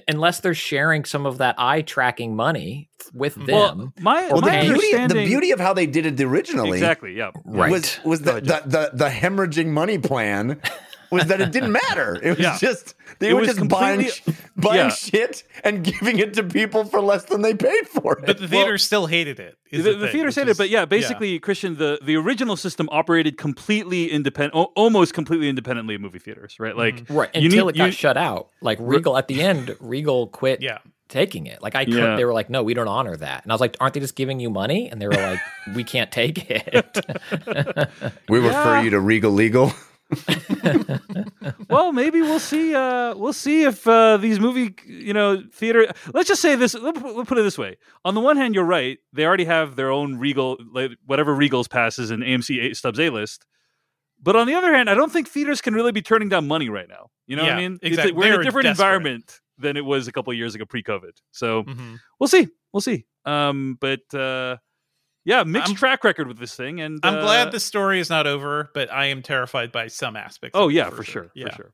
Unless 0.08 0.40
they're 0.40 0.54
sharing 0.54 1.04
some 1.04 1.26
of 1.26 1.36
that 1.36 1.54
eye 1.58 1.82
tracking 1.82 2.34
money 2.34 2.88
with 3.12 3.36
Mhm. 3.36 3.44
them, 3.46 3.78
well, 3.78 3.92
my 4.00 4.28
Well, 4.28 4.40
the 4.40 4.50
my 4.50 4.60
beauty, 4.62 5.06
the 5.06 5.14
beauty 5.26 5.50
of 5.50 5.60
how 5.60 5.74
they 5.74 5.84
did 5.86 6.06
it 6.06 6.18
originally 6.24 6.78
exactly, 6.78 7.14
yeah, 7.14 7.32
right? 7.44 7.70
was 7.70 7.98
was 8.02 8.20
the, 8.22 8.40
the, 8.40 8.62
the 8.64 8.90
the 8.94 9.08
hemorrhaging 9.10 9.66
money 9.66 9.98
plan 9.98 10.62
was 11.12 11.26
that 11.26 11.40
it 11.40 11.52
didn't 11.52 11.72
matter. 11.88 12.18
It 12.22 12.30
was 12.30 12.38
Yeah. 12.40 12.58
just 12.58 12.94
they 13.20 13.28
It 13.30 13.34
were 13.34 13.44
just 13.44 13.68
buying 13.68 14.08
buying 14.56 14.76
yeah. 14.76 14.88
shit 14.88 15.44
and 15.62 15.84
giving 15.84 16.18
it 16.18 16.34
to 16.34 16.42
people 16.42 16.84
for 16.84 17.00
less 17.00 17.24
than 17.24 17.42
they 17.42 17.54
paid 17.54 17.86
for 17.88 18.18
it. 18.18 18.26
but 18.26 18.38
the 18.38 18.48
theater 18.48 18.78
still 18.78 19.06
hated 19.06 19.38
it. 19.38 19.56
the, 19.70 19.78
the 19.78 19.82
the 19.82 19.92
thing, 20.06 20.12
theater 20.12 20.26
which 20.28 20.34
said 20.34 20.48
it, 20.48 20.52
is- 20.52 20.58
but 20.58 20.70
yeah, 20.70 20.84
basically, 20.84 21.38
Christian, 21.38 21.76
the 21.76 21.98
the 22.02 22.16
original 22.16 22.56
system 22.56 22.88
operated 22.90 23.36
completely 23.38 24.10
independent, 24.10 24.54
o- 24.56 24.72
almost 24.74 25.14
completely 25.14 25.48
independently 25.48 25.94
of 25.94 26.00
movie 26.00 26.18
theaters, 26.18 26.56
right? 26.58 26.76
Like, 26.76 27.04
Mhm. 27.06 27.16
right 27.16 27.30
you 27.36 27.44
until 27.46 27.66
need- 27.66 27.76
it 27.76 27.78
got 27.78 27.84
you- 27.86 27.92
shut 27.92 28.16
out. 28.16 28.48
Like 28.60 28.78
Regal 28.80 29.16
at 29.16 29.28
the 29.28 29.42
end, 29.42 29.76
Regal 29.80 30.26
quit 30.28 30.60
yeah. 30.62 30.78
taking 31.08 31.46
it. 31.46 31.60
Like 31.62 31.74
I 31.74 31.84
couldn't. 31.84 32.00
Yeah. 32.02 32.16
They 32.16 32.24
were 32.24 32.32
like, 32.32 32.48
"No, 32.50 32.62
we 32.62 32.72
don't 32.74 32.88
honor 32.88 33.14
that." 33.16 33.42
And 33.42 33.52
I 33.52 33.54
was 33.54 33.60
like, 33.60 33.76
"Aren't 33.80 33.94
they 33.94 34.00
just 34.00 34.16
giving 34.16 34.40
you 34.40 34.48
money?" 34.50 34.88
And 34.90 35.00
they 35.00 35.06
were 35.06 35.12
like, 35.14 35.40
"We 35.76 35.84
can't 35.84 36.10
take 36.10 36.50
it." 36.50 37.04
we 38.28 38.38
refer 38.38 38.76
Yeah. 38.76 38.82
you 38.82 38.90
to 38.90 39.00
Regal 39.00 39.32
Legal. 39.32 39.72
well, 41.68 41.92
maybe 41.92 42.20
we'll 42.20 42.38
see. 42.38 42.74
Uh, 42.74 43.14
we'll 43.16 43.32
see 43.32 43.64
if 43.64 43.86
uh, 43.86 44.16
these 44.16 44.38
movie, 44.40 44.74
you 44.86 45.12
know, 45.12 45.42
theater. 45.52 45.92
Let's 46.12 46.28
just 46.28 46.42
say 46.42 46.54
this. 46.56 46.74
Let's 46.74 46.98
put 47.00 47.38
it 47.38 47.42
this 47.42 47.58
way. 47.58 47.76
On 48.04 48.14
the 48.14 48.20
one 48.20 48.36
hand, 48.36 48.54
you're 48.54 48.64
right. 48.64 48.98
They 49.12 49.24
already 49.24 49.44
have 49.44 49.76
their 49.76 49.90
own 49.90 50.18
Regal, 50.18 50.58
like, 50.72 50.92
whatever 51.06 51.34
Regals 51.36 51.68
passes 51.68 52.10
in 52.10 52.20
AMC 52.20 52.70
A- 52.70 52.74
Stubs 52.74 53.00
A 53.00 53.10
list. 53.10 53.46
But 54.22 54.36
on 54.36 54.46
the 54.46 54.54
other 54.54 54.72
hand, 54.72 54.88
I 54.88 54.94
don't 54.94 55.10
think 55.10 55.28
theaters 55.28 55.60
can 55.60 55.74
really 55.74 55.90
be 55.92 56.02
turning 56.02 56.28
down 56.28 56.46
money 56.46 56.68
right 56.68 56.88
now. 56.88 57.10
You 57.26 57.36
know 57.36 57.42
what 57.42 57.52
I 57.52 57.60
Yeah, 57.60 57.68
mean? 57.68 57.74
It's- 57.82 57.90
exactly. 57.90 58.12
we're 58.12 58.26
in 58.26 58.30
They're 58.32 58.40
a 58.40 58.44
different 58.44 58.64
desperate. 58.66 58.84
environment 58.84 59.40
than 59.58 59.76
it 59.76 59.84
was 59.84 60.06
a 60.08 60.12
couple 60.12 60.30
of 60.30 60.36
years 60.36 60.54
ago, 60.54 60.64
pre-COVID. 60.64 61.10
So 61.32 61.64
Mhm. 61.64 61.98
we'll 62.20 62.28
see. 62.28 62.48
We'll 62.72 62.80
see. 62.80 63.04
Um, 63.24 63.76
but 63.80 64.00
uh, 64.14 64.56
yeah, 65.24 65.42
mixed 65.44 65.68
I'm- 65.68 65.76
track 65.76 66.04
record 66.04 66.28
with 66.28 66.38
this 66.38 66.54
thing, 66.54 66.80
and 66.80 66.98
I'm 67.02 67.16
uh, 67.16 67.20
glad 67.22 67.52
the 67.52 67.60
story 67.60 68.00
is 68.00 68.10
not 68.10 68.26
over, 68.26 68.70
but 68.74 68.92
I 68.92 69.06
am 69.06 69.22
terrified 69.22 69.72
by 69.72 69.88
some 69.88 70.16
aspects. 70.16 70.56
Oh 70.58 70.64
of 70.64 70.70
it, 70.70 70.74
yeah, 70.74 70.90
for 70.90 71.04
sure, 71.04 71.30
Yeah. 71.34 71.50
for 71.50 71.56
sure. 71.56 71.72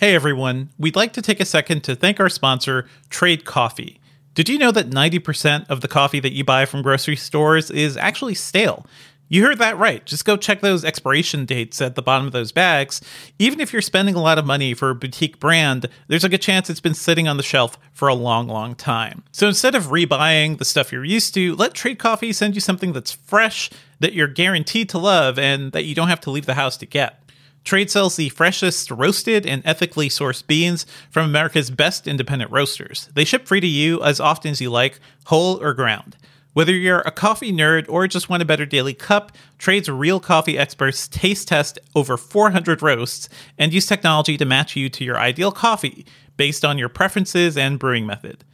Hey 0.00 0.14
everyone, 0.14 0.70
we'd 0.78 0.96
like 0.96 1.12
to 1.14 1.22
take 1.22 1.40
a 1.40 1.44
second 1.44 1.84
to 1.84 1.94
thank 1.94 2.20
our 2.20 2.30
sponsor, 2.30 2.88
Trade 3.10 3.44
Coffee. 3.44 4.00
Did 4.34 4.48
you 4.48 4.58
know 4.58 4.70
that 4.70 4.88
90% 4.88 5.68
of 5.68 5.80
the 5.82 5.88
coffee 5.88 6.20
that 6.20 6.32
you 6.32 6.44
buy 6.44 6.64
from 6.64 6.82
grocery 6.82 7.16
stores 7.16 7.70
is 7.70 7.96
actually 7.96 8.34
stale? 8.34 8.86
You 9.32 9.44
heard 9.44 9.58
that 9.58 9.78
right. 9.78 10.04
Just 10.04 10.24
go 10.24 10.36
check 10.36 10.60
those 10.60 10.84
expiration 10.84 11.44
dates 11.44 11.80
at 11.80 11.94
the 11.94 12.02
bottom 12.02 12.26
of 12.26 12.32
those 12.32 12.50
bags. 12.50 13.00
Even 13.38 13.60
if 13.60 13.72
you're 13.72 13.80
spending 13.80 14.16
a 14.16 14.20
lot 14.20 14.38
of 14.38 14.44
money 14.44 14.74
for 14.74 14.90
a 14.90 14.94
boutique 14.96 15.38
brand, 15.38 15.88
there's 16.08 16.24
a 16.24 16.28
good 16.28 16.42
chance 16.42 16.68
it's 16.68 16.80
been 16.80 16.94
sitting 16.94 17.28
on 17.28 17.36
the 17.36 17.44
shelf 17.44 17.78
for 17.92 18.08
a 18.08 18.14
long, 18.14 18.48
long 18.48 18.74
time. 18.74 19.22
So 19.30 19.46
instead 19.46 19.76
of 19.76 19.84
rebuying 19.84 20.58
the 20.58 20.64
stuff 20.64 20.90
you're 20.90 21.04
used 21.04 21.32
to, 21.34 21.54
let 21.54 21.74
Trade 21.74 22.00
Coffee 22.00 22.32
send 22.32 22.56
you 22.56 22.60
something 22.60 22.92
that's 22.92 23.12
fresh, 23.12 23.70
that 24.00 24.14
you're 24.14 24.26
guaranteed 24.26 24.88
to 24.88 24.98
love, 24.98 25.38
and 25.38 25.70
that 25.70 25.84
you 25.84 25.94
don't 25.94 26.08
have 26.08 26.20
to 26.22 26.30
leave 26.32 26.46
the 26.46 26.54
house 26.54 26.76
to 26.78 26.86
get. 26.86 27.22
Trade 27.62 27.88
sells 27.88 28.16
the 28.16 28.30
freshest 28.30 28.90
roasted 28.90 29.46
and 29.46 29.62
ethically 29.64 30.08
sourced 30.08 30.44
beans 30.44 30.86
from 31.08 31.26
America's 31.26 31.70
best 31.70 32.08
independent 32.08 32.50
roasters. 32.50 33.08
They 33.14 33.24
ship 33.24 33.46
free 33.46 33.60
to 33.60 33.66
you 33.68 34.02
as 34.02 34.18
often 34.18 34.50
as 34.50 34.60
you 34.60 34.70
like, 34.70 34.98
whole 35.26 35.62
or 35.62 35.72
ground. 35.72 36.16
Whether 36.52 36.72
you're 36.72 37.00
a 37.00 37.12
coffee 37.12 37.52
nerd 37.52 37.86
or 37.88 38.08
just 38.08 38.28
want 38.28 38.42
a 38.42 38.46
better 38.46 38.66
daily 38.66 38.92
cup, 38.92 39.32
Trade's 39.58 39.88
real 39.88 40.18
coffee 40.18 40.58
experts 40.58 41.06
taste 41.06 41.46
test 41.46 41.78
over 41.94 42.16
400 42.16 42.82
roasts 42.82 43.28
and 43.56 43.72
use 43.72 43.86
technology 43.86 44.36
to 44.36 44.44
match 44.44 44.74
you 44.74 44.88
to 44.88 45.04
your 45.04 45.16
ideal 45.16 45.52
coffee 45.52 46.04
based 46.36 46.64
on 46.64 46.76
your 46.76 46.88
preferences 46.88 47.56
and 47.56 47.78
brewing 47.78 48.04
method. 48.04 48.44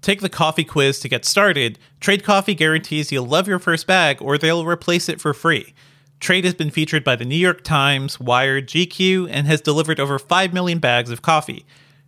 Take 0.00 0.20
the 0.20 0.30
coffee 0.30 0.64
quiz 0.64 0.98
to 1.00 1.08
get 1.10 1.26
started. 1.26 1.78
Trade 2.00 2.24
Coffee 2.24 2.54
guarantees 2.54 3.12
you'll 3.12 3.26
love 3.26 3.46
your 3.46 3.58
first 3.58 3.86
bag 3.86 4.20
or 4.22 4.38
they'll 4.38 4.66
replace 4.66 5.08
it 5.08 5.20
for 5.20 5.34
free. 5.34 5.74
Trade 6.20 6.44
has 6.44 6.54
been 6.54 6.70
featured 6.70 7.04
by 7.04 7.16
the 7.16 7.24
New 7.24 7.36
York 7.36 7.62
Times, 7.62 8.18
Wired, 8.18 8.66
GQ, 8.66 9.28
and 9.30 9.46
has 9.46 9.60
delivered 9.60 10.00
over 10.00 10.18
5 10.18 10.54
million 10.54 10.78
bags 10.78 11.10
of 11.10 11.20
coffee. 11.20 11.66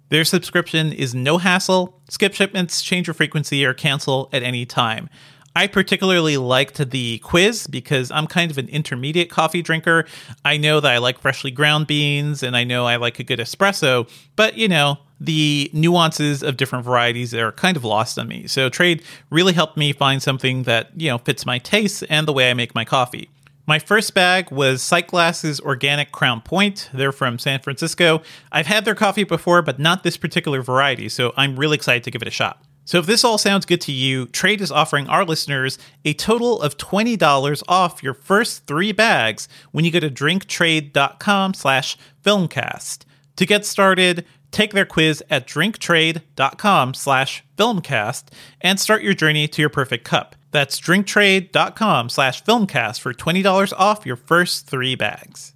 Their 0.08 0.24
subscription 0.24 0.92
is 0.92 1.14
no 1.14 1.38
hassle, 1.38 2.00
skip 2.08 2.34
shipments, 2.34 2.82
change 2.82 3.06
your 3.06 3.14
frequency, 3.14 3.64
or 3.64 3.74
cancel 3.74 4.28
at 4.32 4.42
any 4.42 4.64
time. 4.64 5.08
I 5.56 5.68
particularly 5.68 6.36
liked 6.36 6.90
the 6.90 7.18
quiz 7.18 7.66
because 7.68 8.10
I'm 8.10 8.26
kind 8.26 8.50
of 8.50 8.58
an 8.58 8.68
intermediate 8.68 9.30
coffee 9.30 9.62
drinker. 9.62 10.04
I 10.44 10.56
know 10.56 10.80
that 10.80 10.90
I 10.90 10.98
like 10.98 11.18
freshly 11.18 11.52
ground 11.52 11.86
beans 11.86 12.42
and 12.42 12.56
I 12.56 12.64
know 12.64 12.86
I 12.86 12.96
like 12.96 13.18
a 13.20 13.24
good 13.24 13.38
espresso, 13.38 14.08
but 14.34 14.56
you 14.56 14.66
know, 14.66 14.98
the 15.20 15.70
nuances 15.72 16.42
of 16.42 16.56
different 16.56 16.84
varieties 16.84 17.32
are 17.34 17.52
kind 17.52 17.76
of 17.76 17.84
lost 17.84 18.18
on 18.18 18.26
me. 18.26 18.46
So 18.48 18.68
trade 18.68 19.02
really 19.30 19.52
helped 19.52 19.76
me 19.76 19.92
find 19.92 20.20
something 20.20 20.64
that, 20.64 20.90
you 20.96 21.08
know, 21.08 21.18
fits 21.18 21.46
my 21.46 21.58
tastes 21.58 22.02
and 22.04 22.26
the 22.26 22.32
way 22.32 22.50
I 22.50 22.54
make 22.54 22.74
my 22.74 22.84
coffee. 22.84 23.30
My 23.66 23.78
first 23.78 24.12
bag 24.12 24.50
was 24.50 24.82
Sightglass's 24.82 25.60
Organic 25.60 26.12
Crown 26.12 26.42
Point. 26.42 26.90
They're 26.92 27.12
from 27.12 27.38
San 27.38 27.60
Francisco. 27.60 28.22
I've 28.52 28.66
had 28.66 28.84
their 28.84 28.94
coffee 28.94 29.24
before, 29.24 29.62
but 29.62 29.78
not 29.78 30.02
this 30.02 30.18
particular 30.18 30.60
variety, 30.60 31.08
so 31.08 31.32
I'm 31.36 31.56
really 31.56 31.76
excited 31.76 32.04
to 32.04 32.10
give 32.10 32.20
it 32.20 32.28
a 32.28 32.32
shot. 32.32 32.62
So 32.84 32.98
if 32.98 33.06
this 33.06 33.24
all 33.24 33.38
sounds 33.38 33.66
good 33.66 33.80
to 33.82 33.92
you, 33.92 34.26
Trade 34.26 34.60
is 34.60 34.70
offering 34.70 35.08
our 35.08 35.24
listeners 35.24 35.78
a 36.04 36.12
total 36.14 36.60
of 36.60 36.76
$20 36.76 37.62
off 37.66 38.02
your 38.02 38.14
first 38.14 38.66
three 38.66 38.92
bags 38.92 39.48
when 39.72 39.84
you 39.84 39.90
go 39.90 40.00
to 40.00 40.10
drinktrade.com 40.10 41.54
slash 41.54 41.96
filmcast. 42.22 43.04
To 43.36 43.46
get 43.46 43.64
started, 43.64 44.24
take 44.50 44.72
their 44.72 44.84
quiz 44.84 45.22
at 45.30 45.46
drinktrade.com 45.46 46.94
slash 46.94 47.44
filmcast 47.56 48.24
and 48.60 48.78
start 48.78 49.02
your 49.02 49.14
journey 49.14 49.48
to 49.48 49.62
your 49.62 49.70
perfect 49.70 50.04
cup. 50.04 50.36
That's 50.50 50.78
drinktrade.com 50.80 52.10
slash 52.10 52.44
filmcast 52.44 53.00
for 53.00 53.12
$20 53.12 53.72
off 53.76 54.06
your 54.06 54.16
first 54.16 54.66
three 54.68 54.94
bags. 54.94 55.52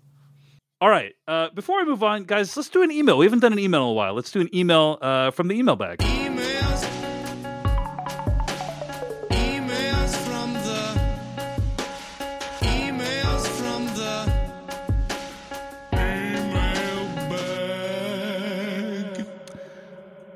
All 0.80 0.88
right. 0.88 1.14
Uh, 1.26 1.50
before 1.50 1.78
we 1.78 1.84
move 1.84 2.02
on, 2.02 2.24
guys, 2.24 2.56
let's 2.56 2.68
do 2.68 2.82
an 2.82 2.90
email. 2.90 3.18
We 3.18 3.26
haven't 3.26 3.40
done 3.40 3.52
an 3.52 3.58
email 3.58 3.84
in 3.84 3.88
a 3.90 3.92
while. 3.92 4.14
Let's 4.14 4.30
do 4.30 4.40
an 4.40 4.54
email 4.54 4.98
uh, 5.02 5.30
from 5.30 5.48
the 5.48 5.54
email 5.54 5.76
bag. 5.76 5.98
Emails. 5.98 6.57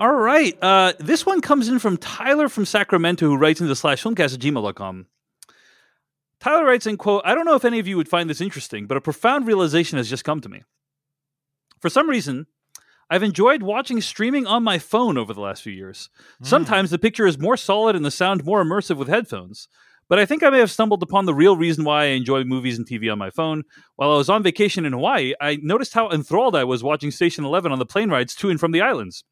All 0.03 0.17
right. 0.17 0.61
Uh, 0.61 0.95
this 0.99 1.25
one 1.25 1.41
comes 1.41 1.69
in 1.69 1.79
from 1.79 1.97
Tyler 1.97 2.49
from 2.49 2.65
Sacramento, 2.65 3.25
who 3.25 3.37
writes 3.37 3.61
into 3.61 3.77
slash 3.77 4.03
filmcast 4.03 4.35
at 4.35 4.41
gmail.com. 4.41 5.07
Tyler 6.41 6.65
writes 6.65 6.89
in, 6.89 6.97
quote, 6.97 7.23
I 7.25 7.37
don't 7.37 7.45
know 7.45 7.55
if 7.55 7.65
any 7.65 7.79
of 7.79 7.87
you 7.87 7.97
would 7.99 8.09
find 8.09 8.29
this 8.29 8.41
interesting, 8.41 8.89
but 8.89 8.97
a 8.97 9.01
profound 9.01 9.47
realization 9.47 9.99
has 9.99 10.11
just 10.11 10.25
come 10.25 10.41
to 10.41 10.49
me. 10.49 10.63
For 11.79 11.89
some 11.89 12.11
reason, 12.11 12.49
I've 13.11 13.23
enjoyed 13.23 13.63
watching 13.63 14.01
streaming 14.01 14.45
on 14.45 14.65
my 14.65 14.81
phone 14.81 15.17
over 15.17 15.33
the 15.33 15.41
last 15.41 15.63
few 15.63 15.73
years. 15.73 16.11
Sometimes 16.43 16.91
the 16.91 16.99
picture 16.99 17.29
is 17.29 17.39
more 17.39 17.57
solid 17.57 17.95
and 17.95 18.05
the 18.05 18.11
sound 18.11 18.45
more 18.45 18.65
immersive 18.65 18.97
with 18.97 19.07
headphones, 19.07 19.69
but 20.09 20.19
I 20.19 20.27
think 20.27 20.43
I 20.43 20.51
may 20.51 20.59
have 20.59 20.73
stumbled 20.73 21.05
upon 21.05 21.27
the 21.27 21.35
real 21.35 21.57
reason 21.57 21.85
why 21.85 22.07
I 22.07 22.07
enjoy 22.07 22.43
movies 22.43 22.77
and 22.77 22.89
TV 22.89 23.13
on 23.13 23.19
my 23.19 23.31
phone. 23.31 23.63
While 23.95 24.11
I 24.11 24.17
was 24.17 24.29
on 24.29 24.43
vacation 24.43 24.85
in 24.85 24.95
Hawaii, 24.95 25.35
I 25.41 25.61
noticed 25.63 25.95
how 25.95 26.11
enthralled 26.11 26.57
I 26.57 26.65
was 26.65 26.83
watching 26.83 27.13
Station 27.13 27.45
11 27.45 27.71
on 27.71 27.79
the 27.79 27.87
plane 27.87 28.11
rides 28.11 28.35
to 28.35 28.51
and 28.51 28.59
from 28.59 28.73
the 28.73 28.81
islands. 28.81 29.23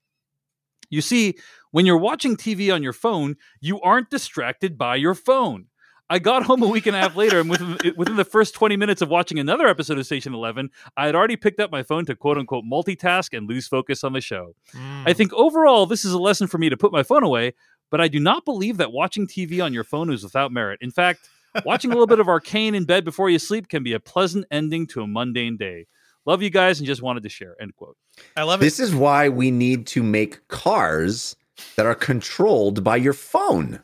You 0.90 1.00
see, 1.00 1.38
when 1.70 1.86
you're 1.86 1.96
watching 1.96 2.36
TV 2.36 2.74
on 2.74 2.82
your 2.82 2.92
phone, 2.92 3.36
you 3.60 3.80
aren't 3.80 4.10
distracted 4.10 4.76
by 4.76 4.96
your 4.96 5.14
phone. 5.14 5.66
I 6.10 6.18
got 6.18 6.42
home 6.46 6.62
a 6.62 6.68
week 6.68 6.86
and 6.86 6.96
a 6.96 7.00
half 7.00 7.16
later, 7.16 7.40
and 7.40 7.48
within, 7.48 7.78
within 7.96 8.16
the 8.16 8.24
first 8.24 8.54
20 8.54 8.76
minutes 8.76 9.00
of 9.00 9.08
watching 9.08 9.38
another 9.38 9.66
episode 9.66 9.98
of 9.98 10.04
Station 10.04 10.34
11, 10.34 10.70
I 10.96 11.06
had 11.06 11.14
already 11.14 11.36
picked 11.36 11.60
up 11.60 11.70
my 11.70 11.82
phone 11.82 12.04
to 12.06 12.16
quote 12.16 12.36
unquote 12.36 12.64
multitask 12.64 13.36
and 13.36 13.48
lose 13.48 13.68
focus 13.68 14.04
on 14.04 14.12
the 14.12 14.20
show. 14.20 14.54
Mm. 14.74 15.08
I 15.08 15.12
think 15.12 15.32
overall, 15.32 15.86
this 15.86 16.04
is 16.04 16.12
a 16.12 16.18
lesson 16.18 16.48
for 16.48 16.58
me 16.58 16.68
to 16.68 16.76
put 16.76 16.92
my 16.92 17.04
phone 17.04 17.22
away, 17.22 17.54
but 17.90 18.00
I 18.00 18.08
do 18.08 18.20
not 18.20 18.44
believe 18.44 18.76
that 18.78 18.92
watching 18.92 19.26
TV 19.26 19.64
on 19.64 19.72
your 19.72 19.84
phone 19.84 20.12
is 20.12 20.24
without 20.24 20.52
merit. 20.52 20.80
In 20.82 20.90
fact, 20.90 21.28
watching 21.64 21.90
a 21.90 21.94
little 21.94 22.06
bit 22.06 22.20
of 22.20 22.28
Arcane 22.28 22.74
in 22.74 22.84
bed 22.84 23.04
before 23.04 23.30
you 23.30 23.38
sleep 23.38 23.68
can 23.68 23.82
be 23.82 23.92
a 23.92 24.00
pleasant 24.00 24.46
ending 24.50 24.86
to 24.88 25.02
a 25.02 25.06
mundane 25.06 25.56
day. 25.56 25.86
Love 26.30 26.42
you 26.42 26.50
guys 26.50 26.78
and 26.78 26.86
just 26.86 27.02
wanted 27.02 27.24
to 27.24 27.28
share. 27.28 27.56
End 27.60 27.74
quote. 27.74 27.96
I 28.36 28.44
love 28.44 28.60
it. 28.60 28.64
This 28.64 28.78
is 28.78 28.94
why 28.94 29.28
we 29.28 29.50
need 29.50 29.88
to 29.88 30.02
make 30.04 30.46
cars 30.46 31.34
that 31.74 31.86
are 31.86 31.94
controlled 31.96 32.84
by 32.84 32.94
your 32.94 33.12
phone. 33.14 33.80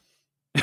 I, 0.57 0.63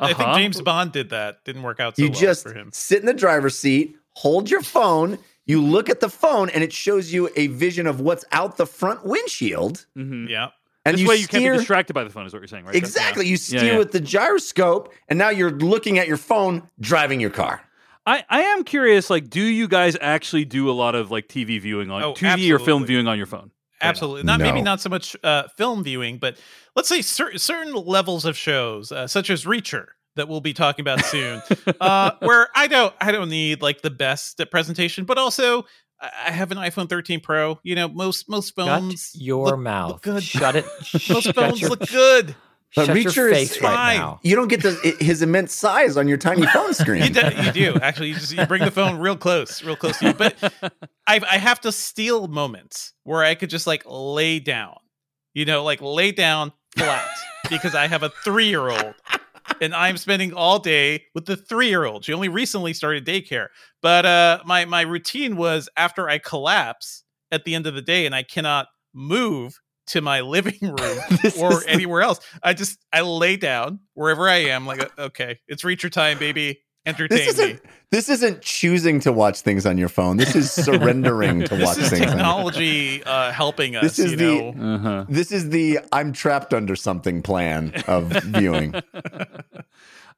I 0.00 0.06
think 0.14 0.20
Uh-huh. 0.20 0.38
James 0.38 0.60
Bond 0.62 0.92
did 0.92 1.10
that. 1.10 1.44
Didn't 1.44 1.62
work 1.62 1.80
out 1.80 1.96
so 1.96 2.02
you 2.02 2.08
well 2.10 2.18
just 2.18 2.42
for 2.44 2.54
him. 2.54 2.70
sit 2.72 3.00
in 3.00 3.06
the 3.06 3.12
driver's 3.14 3.58
seat, 3.58 3.94
hold 4.14 4.50
your 4.50 4.62
phone, 4.62 5.18
you 5.44 5.62
look 5.62 5.90
at 5.90 6.00
the 6.00 6.08
phone, 6.08 6.48
and 6.50 6.64
it 6.64 6.72
shows 6.72 7.12
you 7.12 7.28
a 7.36 7.48
vision 7.48 7.86
of 7.86 8.00
what's 8.00 8.24
out 8.32 8.56
the 8.56 8.66
front 8.66 9.04
windshield. 9.04 9.84
Mhm. 9.96 10.28
Yeah. 10.30 10.48
And 10.86 10.94
this 10.94 11.02
you 11.02 11.08
way 11.08 11.16
you 11.16 11.26
can't 11.28 11.44
be 11.44 11.50
distracted 11.50 11.92
by 11.94 12.04
the 12.04 12.10
phone, 12.10 12.24
is 12.26 12.32
what 12.32 12.38
you're 12.40 12.48
saying, 12.48 12.64
right? 12.64 12.74
exactly. 12.74 13.26
You 13.26 13.32
Yeah, 13.32 13.36
steer 13.36 13.64
yeah. 13.72 13.78
with 13.78 13.92
the 13.92 14.00
gyroscope, 14.00 14.92
and 15.08 15.18
now 15.18 15.28
you're 15.30 15.50
looking 15.50 15.98
at 15.98 16.08
your 16.08 16.16
phone, 16.16 16.62
driving 16.80 17.20
your 17.20 17.30
car. 17.30 17.60
I, 18.06 18.24
I 18.30 18.40
am 18.42 18.62
curious, 18.64 19.10
like, 19.10 19.28
do 19.28 19.42
you 19.42 19.66
guys 19.66 19.96
actually 20.00 20.44
do 20.44 20.70
a 20.70 20.72
lot 20.72 20.94
of 20.94 21.10
like 21.10 21.28
TV 21.28 21.60
viewing 21.60 21.90
on 21.90 22.02
Oh, 22.02 22.12
TV 22.14 22.50
or 22.52 22.58
film 22.58 22.84
viewing 22.86 23.08
on 23.08 23.16
your 23.18 23.26
phone? 23.26 23.50
Absolutely. 23.82 24.22
Not 24.22 24.40
maybe 24.40 24.62
not 24.62 24.80
so 24.80 24.88
much 24.88 25.16
uh, 25.24 25.48
film 25.56 25.82
viewing, 25.84 26.18
but 26.18 26.38
let's 26.76 26.88
say 26.88 27.02
cer- 27.02 27.36
certain 27.36 27.74
levels 27.74 28.24
of 28.24 28.36
shows, 28.36 28.90
uh, 28.92 29.06
such 29.06 29.28
as 29.28 29.44
Reacher, 29.44 29.86
that 30.14 30.28
we'll 30.28 30.40
be 30.40 30.54
talking 30.54 30.82
about 30.82 31.04
soon, 31.04 31.42
uh, 31.80 32.12
where 32.20 32.48
I 32.54 32.68
don't 32.68 32.94
I 33.00 33.12
don't 33.12 33.28
need 33.28 33.60
like 33.60 33.82
the 33.82 33.90
best 33.90 34.40
presentation, 34.50 35.04
but 35.04 35.18
also 35.18 35.66
I 36.00 36.10
I 36.28 36.30
have 36.30 36.52
an 36.52 36.58
iPhone 36.58 36.88
13 36.88 37.20
Pro. 37.20 37.58
You 37.64 37.74
know, 37.74 37.88
most 37.88 38.28
most 38.30 38.54
Shut 38.54 38.66
phones 38.66 39.10
your 39.14 39.46
look- 39.48 39.58
mouth. 39.60 39.92
look 39.92 40.02
good. 40.02 40.22
Shut 40.22 40.56
it. 40.56 40.64
most 41.10 41.24
shut 41.24 41.34
phones 41.34 41.60
your, 41.60 41.70
look 41.70 41.86
good. 41.90 42.34
But 42.76 42.86
shut 42.86 42.96
your 42.96 43.04
Reacher 43.06 43.32
is 43.32 43.38
face 43.52 43.62
right 43.62 43.74
fine. 43.74 43.96
now. 43.96 44.20
You 44.22 44.36
don't 44.36 44.48
get 44.48 44.62
the, 44.62 44.96
his 45.00 45.22
immense 45.22 45.54
size 45.54 45.96
on 45.96 46.06
your 46.06 46.18
tiny 46.18 46.46
phone 46.46 46.74
screen. 46.74 47.04
You 47.04 47.08
do, 47.10 47.42
you 47.42 47.52
do 47.52 47.74
actually. 47.80 48.08
You 48.08 48.14
just 48.14 48.32
you 48.32 48.44
bring 48.44 48.62
the 48.62 48.70
phone 48.70 48.98
real 48.98 49.16
close, 49.16 49.62
real 49.64 49.76
close 49.76 49.98
to 50.00 50.08
you. 50.08 50.12
But 50.12 50.36
I 51.06 51.20
I 51.28 51.38
have 51.38 51.58
to 51.62 51.72
steal 51.72 52.28
moments 52.28 52.92
where 53.04 53.24
I 53.24 53.34
could 53.34 53.48
just 53.48 53.66
like 53.66 53.82
lay 53.86 54.40
down, 54.40 54.76
you 55.32 55.46
know, 55.46 55.64
like 55.64 55.80
lay 55.80 56.12
down 56.12 56.52
flat 56.76 57.08
because 57.50 57.74
I 57.74 57.86
have 57.86 58.02
a 58.02 58.10
three 58.22 58.48
year 58.48 58.68
old. 58.68 58.94
And 59.62 59.74
I'm 59.74 59.96
spending 59.96 60.34
all 60.34 60.58
day 60.58 61.04
with 61.14 61.24
the 61.24 61.36
three 61.36 61.68
year 61.68 61.86
old. 61.86 62.04
She 62.04 62.12
only 62.12 62.28
recently 62.28 62.74
started 62.74 63.06
daycare. 63.06 63.46
But 63.80 64.04
uh 64.04 64.40
my 64.44 64.66
my 64.66 64.82
routine 64.82 65.36
was 65.36 65.70
after 65.78 66.10
I 66.10 66.18
collapse 66.18 67.04
at 67.32 67.44
the 67.44 67.54
end 67.54 67.66
of 67.66 67.74
the 67.74 67.80
day 67.80 68.04
and 68.04 68.14
I 68.14 68.22
cannot 68.22 68.66
move 68.92 69.60
to 69.88 70.00
my 70.00 70.20
living 70.20 70.58
room 70.62 70.98
or 71.38 71.52
is- 71.52 71.64
anywhere 71.66 72.02
else. 72.02 72.20
I 72.42 72.54
just 72.54 72.78
I 72.92 73.00
lay 73.02 73.36
down 73.36 73.80
wherever 73.94 74.28
I 74.28 74.36
am, 74.46 74.66
like 74.66 74.82
uh, 74.82 74.88
okay, 75.06 75.38
it's 75.48 75.62
Reacher 75.62 75.90
time, 75.90 76.18
baby. 76.18 76.60
Entertain 76.84 77.18
This 77.18 77.36
me. 77.38 77.44
isn't 77.44 77.62
this 77.90 78.08
isn't 78.08 78.42
choosing 78.42 79.00
to 79.00 79.10
watch 79.12 79.40
things 79.40 79.66
on 79.66 79.76
your 79.76 79.88
phone. 79.88 80.18
This 80.18 80.36
is 80.36 80.52
surrendering 80.64 81.42
to 81.46 81.54
watch 81.60 81.76
This 81.78 81.86
is 81.86 81.90
things. 81.98 82.02
on 82.06 82.08
technology 82.12 83.02
uh, 83.02 83.32
helping 83.32 83.74
us. 83.74 83.82
This 83.82 83.98
is 83.98 84.12
you 84.12 84.16
the- 84.16 84.52
know. 84.52 84.74
Uh-huh. 84.76 85.04
This 85.08 85.32
is 85.32 85.50
the 85.50 85.80
I'm 85.90 86.12
trapped 86.12 86.54
under 86.54 86.76
something 86.76 87.22
plan 87.22 87.72
of 87.88 88.04
viewing. 88.22 88.72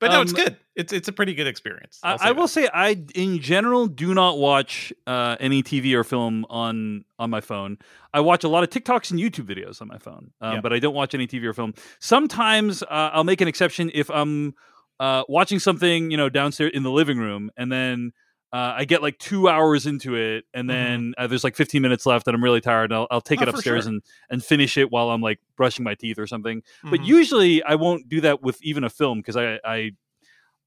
But 0.00 0.12
no, 0.12 0.20
it's 0.22 0.32
Um, 0.32 0.36
good. 0.44 0.56
It's 0.76 0.92
it's 0.92 1.08
a 1.08 1.12
pretty 1.12 1.34
good 1.34 1.48
experience. 1.48 1.98
I'll 2.04 2.18
I 2.20 2.30
will 2.30 2.46
say 2.46 2.68
I 2.72 2.96
in 3.16 3.40
general 3.40 3.88
do 3.88 4.14
not 4.14 4.38
watch 4.38 4.92
uh, 5.08 5.36
any 5.40 5.62
TV 5.62 5.92
or 5.94 6.04
film 6.04 6.46
on 6.48 7.04
on 7.18 7.30
my 7.30 7.40
phone. 7.40 7.78
I 8.14 8.20
watch 8.20 8.44
a 8.44 8.48
lot 8.48 8.62
of 8.62 8.70
TikToks 8.70 9.10
and 9.10 9.18
YouTube 9.18 9.46
videos 9.52 9.82
on 9.82 9.88
my 9.88 9.98
phone, 9.98 10.30
um, 10.40 10.54
Yeah. 10.54 10.60
but 10.60 10.72
I 10.72 10.78
don't 10.78 10.94
watch 10.94 11.14
any 11.14 11.26
TV 11.26 11.44
or 11.46 11.52
film. 11.52 11.74
Sometimes 11.98 12.82
uh, 12.84 13.10
I'll 13.12 13.24
make 13.24 13.40
an 13.40 13.48
exception 13.48 13.90
if 13.92 14.08
I'm 14.10 14.54
uh, 15.00 15.24
watching 15.28 15.58
something, 15.58 16.10
you 16.12 16.16
know, 16.16 16.28
downstairs 16.28 16.70
in 16.74 16.84
the 16.84 16.90
living 16.92 17.18
room, 17.18 17.50
and 17.56 17.70
then 17.72 18.12
uh, 18.52 18.74
I 18.76 18.84
get 18.86 19.02
like 19.02 19.18
two 19.18 19.48
hours 19.48 19.86
into 19.86 20.14
it, 20.14 20.44
and 20.54 20.68
then 20.70 21.14
uh, 21.18 21.26
there's 21.26 21.44
like 21.44 21.54
15 21.56 21.82
minutes 21.82 22.06
left, 22.06 22.26
and 22.26 22.34
I'm 22.34 22.42
really 22.42 22.60
tired. 22.62 22.90
And 22.90 22.94
I'll, 22.94 23.06
I'll 23.10 23.20
take 23.20 23.40
Mm-hmm. 23.40 23.48
Oh, 23.48 23.50
it 23.50 23.54
upstairs 23.54 23.84
sure. 23.84 23.92
and 23.92 24.02
and 24.30 24.42
finish 24.44 24.76
it 24.78 24.90
while 24.90 25.10
I'm 25.10 25.20
like 25.20 25.38
brushing 25.56 25.84
my 25.84 25.94
teeth 25.94 26.18
or 26.18 26.26
something. 26.26 26.62
But 26.82 27.00
Mhm. 27.00 27.06
usually 27.06 27.62
I 27.62 27.74
won't 27.74 28.08
do 28.08 28.20
that 28.22 28.42
with 28.42 28.62
even 28.62 28.84
a 28.84 28.90
film 28.90 29.18
because 29.18 29.36
I 29.36 29.58
I 29.64 29.90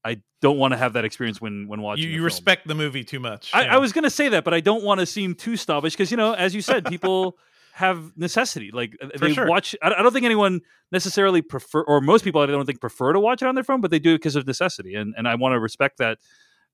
I 0.04 0.16
don't 0.40 0.58
want 0.58 0.72
to 0.72 0.78
have 0.78 0.92
that 0.94 1.04
experience 1.04 1.40
when 1.40 1.68
when 1.68 1.80
watching. 1.80 2.04
you, 2.08 2.10
you 2.16 2.22
respect 2.24 2.66
the 2.66 2.74
movie 2.74 3.04
too 3.04 3.20
much. 3.20 3.50
I, 3.54 3.64
yeah. 3.64 3.74
I 3.74 3.78
was 3.78 3.92
going 3.92 4.04
to 4.04 4.10
say 4.10 4.28
that, 4.30 4.42
but 4.44 4.52
I 4.54 4.60
don't 4.60 4.82
want 4.84 5.00
to 5.00 5.06
seem 5.06 5.34
too 5.34 5.56
snobbish 5.56 5.92
because 5.94 6.10
you 6.10 6.16
know, 6.16 6.34
as 6.34 6.54
you 6.54 6.60
said, 6.62 6.84
people 6.86 7.36
have 7.74 8.12
necessity. 8.16 8.70
Like 8.72 8.96
uh, 9.02 9.08
For 9.14 9.18
they 9.28 9.32
sure. 9.34 9.46
watch. 9.46 9.74
I, 9.82 9.94
I 9.94 10.02
don't 10.02 10.12
think 10.12 10.24
anyone 10.24 10.60
necessarily 10.90 11.40
prefer, 11.42 11.82
or 11.82 12.00
most 12.00 12.22
people 12.24 12.40
I 12.40 12.46
don't 12.46 12.66
think 12.66 12.80
prefer 12.80 13.12
to 13.12 13.20
watch 13.20 13.42
it 13.42 13.46
on 13.48 13.54
their 13.54 13.64
phone, 13.64 13.80
but 13.80 13.90
they 13.90 13.98
do 13.98 14.14
it 14.14 14.18
because 14.18 14.36
of 14.36 14.46
necessity, 14.46 14.94
and 14.94 15.14
and 15.16 15.26
I 15.28 15.34
want 15.36 15.52
to 15.54 15.58
respect 15.60 15.98
that. 15.98 16.18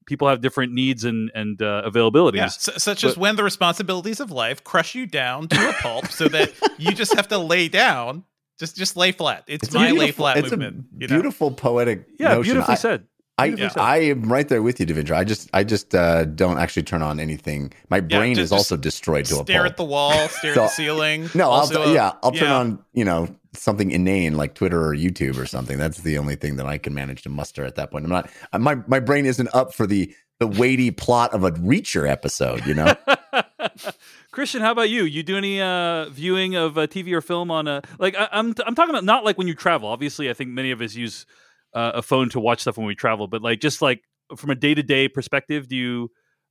People 0.08 0.26
have 0.28 0.40
different 0.40 0.72
needs 0.72 1.04
and 1.04 1.30
and 1.34 1.60
uh, 1.62 1.82
availabilities. 1.86 2.36
Yeah, 2.36 2.44
s- 2.46 2.70
such 2.82 3.04
as 3.04 3.16
when 3.16 3.36
the 3.36 3.44
responsibilities 3.44 4.20
of 4.20 4.30
life 4.30 4.64
crush 4.64 4.94
you 4.94 5.04
down 5.06 5.48
to 5.48 5.68
a 5.68 5.72
pulp, 5.74 6.06
so 6.08 6.26
that 6.28 6.50
you 6.78 6.92
just 6.92 7.14
have 7.14 7.28
to 7.28 7.36
lay 7.38 7.68
down, 7.68 8.24
just 8.58 8.74
just 8.76 8.96
lay 8.96 9.12
flat. 9.12 9.44
It's, 9.46 9.64
It's 9.64 9.74
a 9.74 9.78
my 9.78 9.84
lay 9.90 9.92
beautiful- 9.92 10.22
flat 10.24 10.36
it's 10.38 10.50
movement. 10.50 10.86
a 10.96 11.00
you 11.02 11.06
know? 11.08 11.14
beautiful 11.16 11.50
poetic 11.50 12.06
Yeah, 12.18 12.28
notion. 12.28 12.42
beautifully 12.54 12.72
I, 12.72 12.76
said. 12.76 13.06
I, 13.38 13.48
Beautifully. 13.50 13.80
I 13.82 13.96
am 13.98 14.22
right 14.32 14.48
there 14.48 14.62
with 14.62 14.80
you, 14.80 14.86
Devindra. 14.86 15.16
I 15.16 15.24
just 15.24 15.48
I 15.54 15.62
just 15.64 15.94
uh, 15.94 16.24
don't 16.24 16.58
actually 16.58 16.82
turn 16.82 17.02
on 17.02 17.20
anything. 17.20 17.72
My 17.88 18.00
brain 18.00 18.34
just- 18.34 18.46
is 18.46 18.52
also 18.52 18.76
destroyed 18.76 19.26
to 19.26 19.36
a 19.40 19.44
Stare 19.44 19.64
at 19.64 19.76
the 19.76 19.84
wall, 19.84 20.28
stare 20.28 20.54
So- 20.54 20.64
at 20.64 20.66
the 20.66 20.74
ceiling. 20.74 21.30
no, 21.34 21.44
I'll, 21.44 21.50
Also, 21.60 21.92
yeah, 21.92 22.12
I'll 22.22 22.32
turn 22.32 22.48
yeah. 22.48 22.56
on 22.56 22.84
you 22.92 23.04
know 23.04 23.28
something 23.54 23.90
inane 23.90 24.36
like 24.36 24.54
Twitter 24.54 24.84
or 24.84 24.94
YouTube 24.94 25.38
or 25.38 25.46
something. 25.46 25.78
That's 25.78 25.98
the 26.02 26.18
only 26.18 26.34
thing 26.36 26.56
that 26.56 26.66
I 26.66 26.78
can 26.78 26.94
manage 26.94 27.22
to 27.22 27.28
muster 27.28 27.64
at 27.64 27.76
that 27.76 27.90
point. 27.92 28.04
I'm 28.04 28.10
not 28.10 28.28
uh, 28.52 28.58
my 28.58 28.76
my 28.86 28.98
brain 29.00 29.24
isn't 29.24 29.48
up 29.54 29.72
for 29.72 29.86
the 29.86 30.12
the 30.40 30.46
weighty 30.46 30.90
plot 30.90 31.32
of 31.32 31.44
a 31.44 31.50
Reacher 31.52 32.08
episode. 32.08 32.66
You 32.66 32.74
know, 32.74 32.94
Christian, 34.30 34.60
how 34.60 34.72
about 34.72 34.90
you? 34.90 35.04
You 35.04 35.22
do 35.22 35.36
any 35.36 35.60
uh, 35.60 36.08
viewing 36.10 36.54
of 36.54 36.78
uh, 36.78 36.86
TV 36.86 37.12
or 37.12 37.20
film 37.20 37.50
on 37.50 37.66
a 37.66 37.82
like? 37.98 38.14
I, 38.16 38.28
I'm 38.32 38.54
I'm 38.66 38.74
talking 38.74 38.90
about 38.90 39.04
not 39.04 39.24
like 39.24 39.38
when 39.38 39.48
you 39.48 39.54
travel. 39.54 39.88
Obviously, 39.88 40.28
I 40.30 40.34
think 40.34 40.50
many 40.50 40.70
of 40.70 40.80
us 40.80 40.94
use 40.94 41.26
uh, 41.74 41.92
a 41.94 42.02
phone 42.02 42.28
to 42.30 42.40
watch 42.40 42.60
stuff 42.60 42.76
when 42.76 42.86
we 42.86 42.94
travel, 42.94 43.26
but 43.26 43.42
like 43.42 43.60
just 43.60 43.82
like 43.82 44.02
from 44.36 44.50
a 44.50 44.54
day 44.54 44.74
to 44.74 44.82
day 44.82 45.08
perspective, 45.08 45.68
do 45.68 45.76
you 45.76 46.10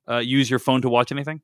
uh, 0.09 0.17
use 0.17 0.49
your 0.49 0.59
phone 0.59 0.81
to 0.81 0.89
watch 0.89 1.11
anything? 1.11 1.41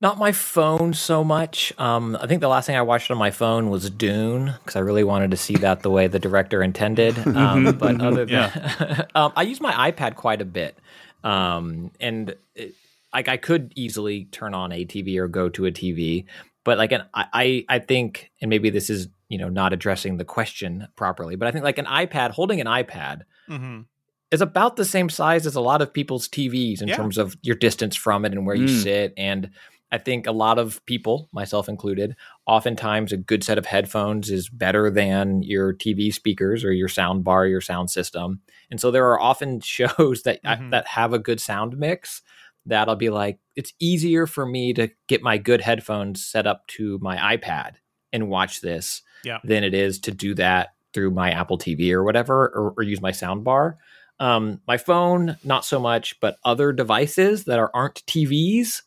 Not 0.00 0.18
my 0.18 0.32
phone 0.32 0.92
so 0.92 1.24
much. 1.24 1.72
Um, 1.78 2.18
I 2.20 2.26
think 2.26 2.42
the 2.42 2.48
last 2.48 2.66
thing 2.66 2.76
I 2.76 2.82
watched 2.82 3.10
on 3.10 3.16
my 3.16 3.30
phone 3.30 3.70
was 3.70 3.88
Dune 3.88 4.52
because 4.58 4.76
I 4.76 4.80
really 4.80 5.04
wanted 5.04 5.30
to 5.30 5.38
see 5.38 5.54
that 5.56 5.80
the 5.80 5.90
way 5.90 6.06
the 6.06 6.18
director 6.18 6.62
intended. 6.62 7.16
Um, 7.36 7.76
but 7.76 8.00
other 8.00 8.24
than, 8.24 9.06
um, 9.14 9.32
I 9.36 9.42
use 9.42 9.60
my 9.60 9.90
iPad 9.90 10.14
quite 10.14 10.40
a 10.40 10.44
bit, 10.44 10.78
um, 11.22 11.90
and 12.00 12.34
it, 12.54 12.74
like 13.12 13.28
I 13.28 13.36
could 13.36 13.72
easily 13.76 14.24
turn 14.26 14.54
on 14.54 14.72
a 14.72 14.84
TV 14.84 15.18
or 15.18 15.28
go 15.28 15.48
to 15.50 15.66
a 15.66 15.70
TV, 15.70 16.24
but 16.64 16.78
like 16.78 16.92
an 16.92 17.02
I 17.14 17.64
I 17.68 17.78
think, 17.78 18.30
and 18.40 18.48
maybe 18.48 18.70
this 18.70 18.88
is 18.88 19.08
you 19.28 19.38
know 19.38 19.48
not 19.48 19.72
addressing 19.72 20.16
the 20.16 20.24
question 20.24 20.88
properly, 20.96 21.36
but 21.36 21.48
I 21.48 21.50
think 21.50 21.64
like 21.64 21.78
an 21.78 21.86
iPad, 21.86 22.30
holding 22.30 22.60
an 22.60 22.66
iPad 22.66 23.22
Mhm. 23.48 23.86
is 24.30 24.40
about 24.40 24.76
the 24.76 24.84
same 24.84 25.08
size 25.08 25.46
as 25.46 25.54
a 25.54 25.60
lot 25.60 25.82
of 25.82 25.92
people's 25.92 26.28
TVs 26.28 26.82
in 26.82 26.88
Yeah. 26.88 26.96
terms 26.96 27.18
of 27.18 27.36
your 27.42 27.56
distance 27.56 27.96
from 27.96 28.24
it 28.24 28.32
and 28.32 28.46
where 28.46 28.56
you 28.56 28.66
Mm. 28.66 28.82
sit. 28.82 29.14
And 29.16 29.50
I 29.92 29.98
think 29.98 30.26
a 30.26 30.32
lot 30.32 30.58
of 30.58 30.84
people, 30.86 31.28
myself 31.32 31.68
included, 31.68 32.16
oftentimes 32.44 33.12
a 33.12 33.16
good 33.16 33.44
set 33.44 33.56
of 33.56 33.66
headphones 33.66 34.30
is 34.30 34.48
better 34.48 34.90
than 34.90 35.42
your 35.44 35.72
TV 35.72 36.10
speakers 36.12 36.64
or 36.64 36.72
your 36.72 36.88
sound 36.88 37.22
bar, 37.22 37.46
your 37.46 37.60
sound 37.60 37.88
system. 37.90 38.40
And 38.68 38.80
so 38.80 38.90
there 38.90 39.06
are 39.10 39.20
often 39.20 39.60
shows 39.60 40.22
that 40.24 40.42
Mhm. 40.42 40.70
that 40.72 40.88
have 40.88 41.12
a 41.12 41.20
good 41.20 41.40
sound 41.40 41.78
mix 41.78 42.22
that 42.66 42.88
I'll 42.88 42.96
be 42.96 43.10
like, 43.10 43.38
it's 43.54 43.72
easier 43.78 44.26
for 44.26 44.44
me 44.44 44.72
to 44.74 44.88
get 45.06 45.22
my 45.22 45.38
good 45.38 45.60
headphones 45.60 46.24
set 46.24 46.48
up 46.48 46.66
to 46.68 46.98
my 47.00 47.36
iPad 47.36 47.74
and 48.12 48.28
watch 48.28 48.60
this 48.60 49.02
Yeah. 49.24 49.38
than 49.44 49.64
it 49.64 49.74
is 49.74 49.98
to 50.00 50.10
do 50.10 50.34
that 50.34 50.70
through 50.94 51.10
my 51.10 51.30
Apple 51.30 51.58
TV 51.58 51.92
or 51.92 52.02
whatever, 52.02 52.44
or, 52.48 52.74
or 52.76 52.82
use 52.82 53.00
my 53.00 53.12
sound 53.12 53.44
bar. 53.44 53.76
Um, 54.18 54.60
my 54.66 54.78
phone, 54.78 55.36
not 55.44 55.64
so 55.64 55.78
much, 55.78 56.18
but 56.20 56.36
other 56.44 56.72
devices 56.72 57.44
that 57.44 57.58
are, 57.58 57.70
aren't 57.74 58.02
TVs 58.06 58.82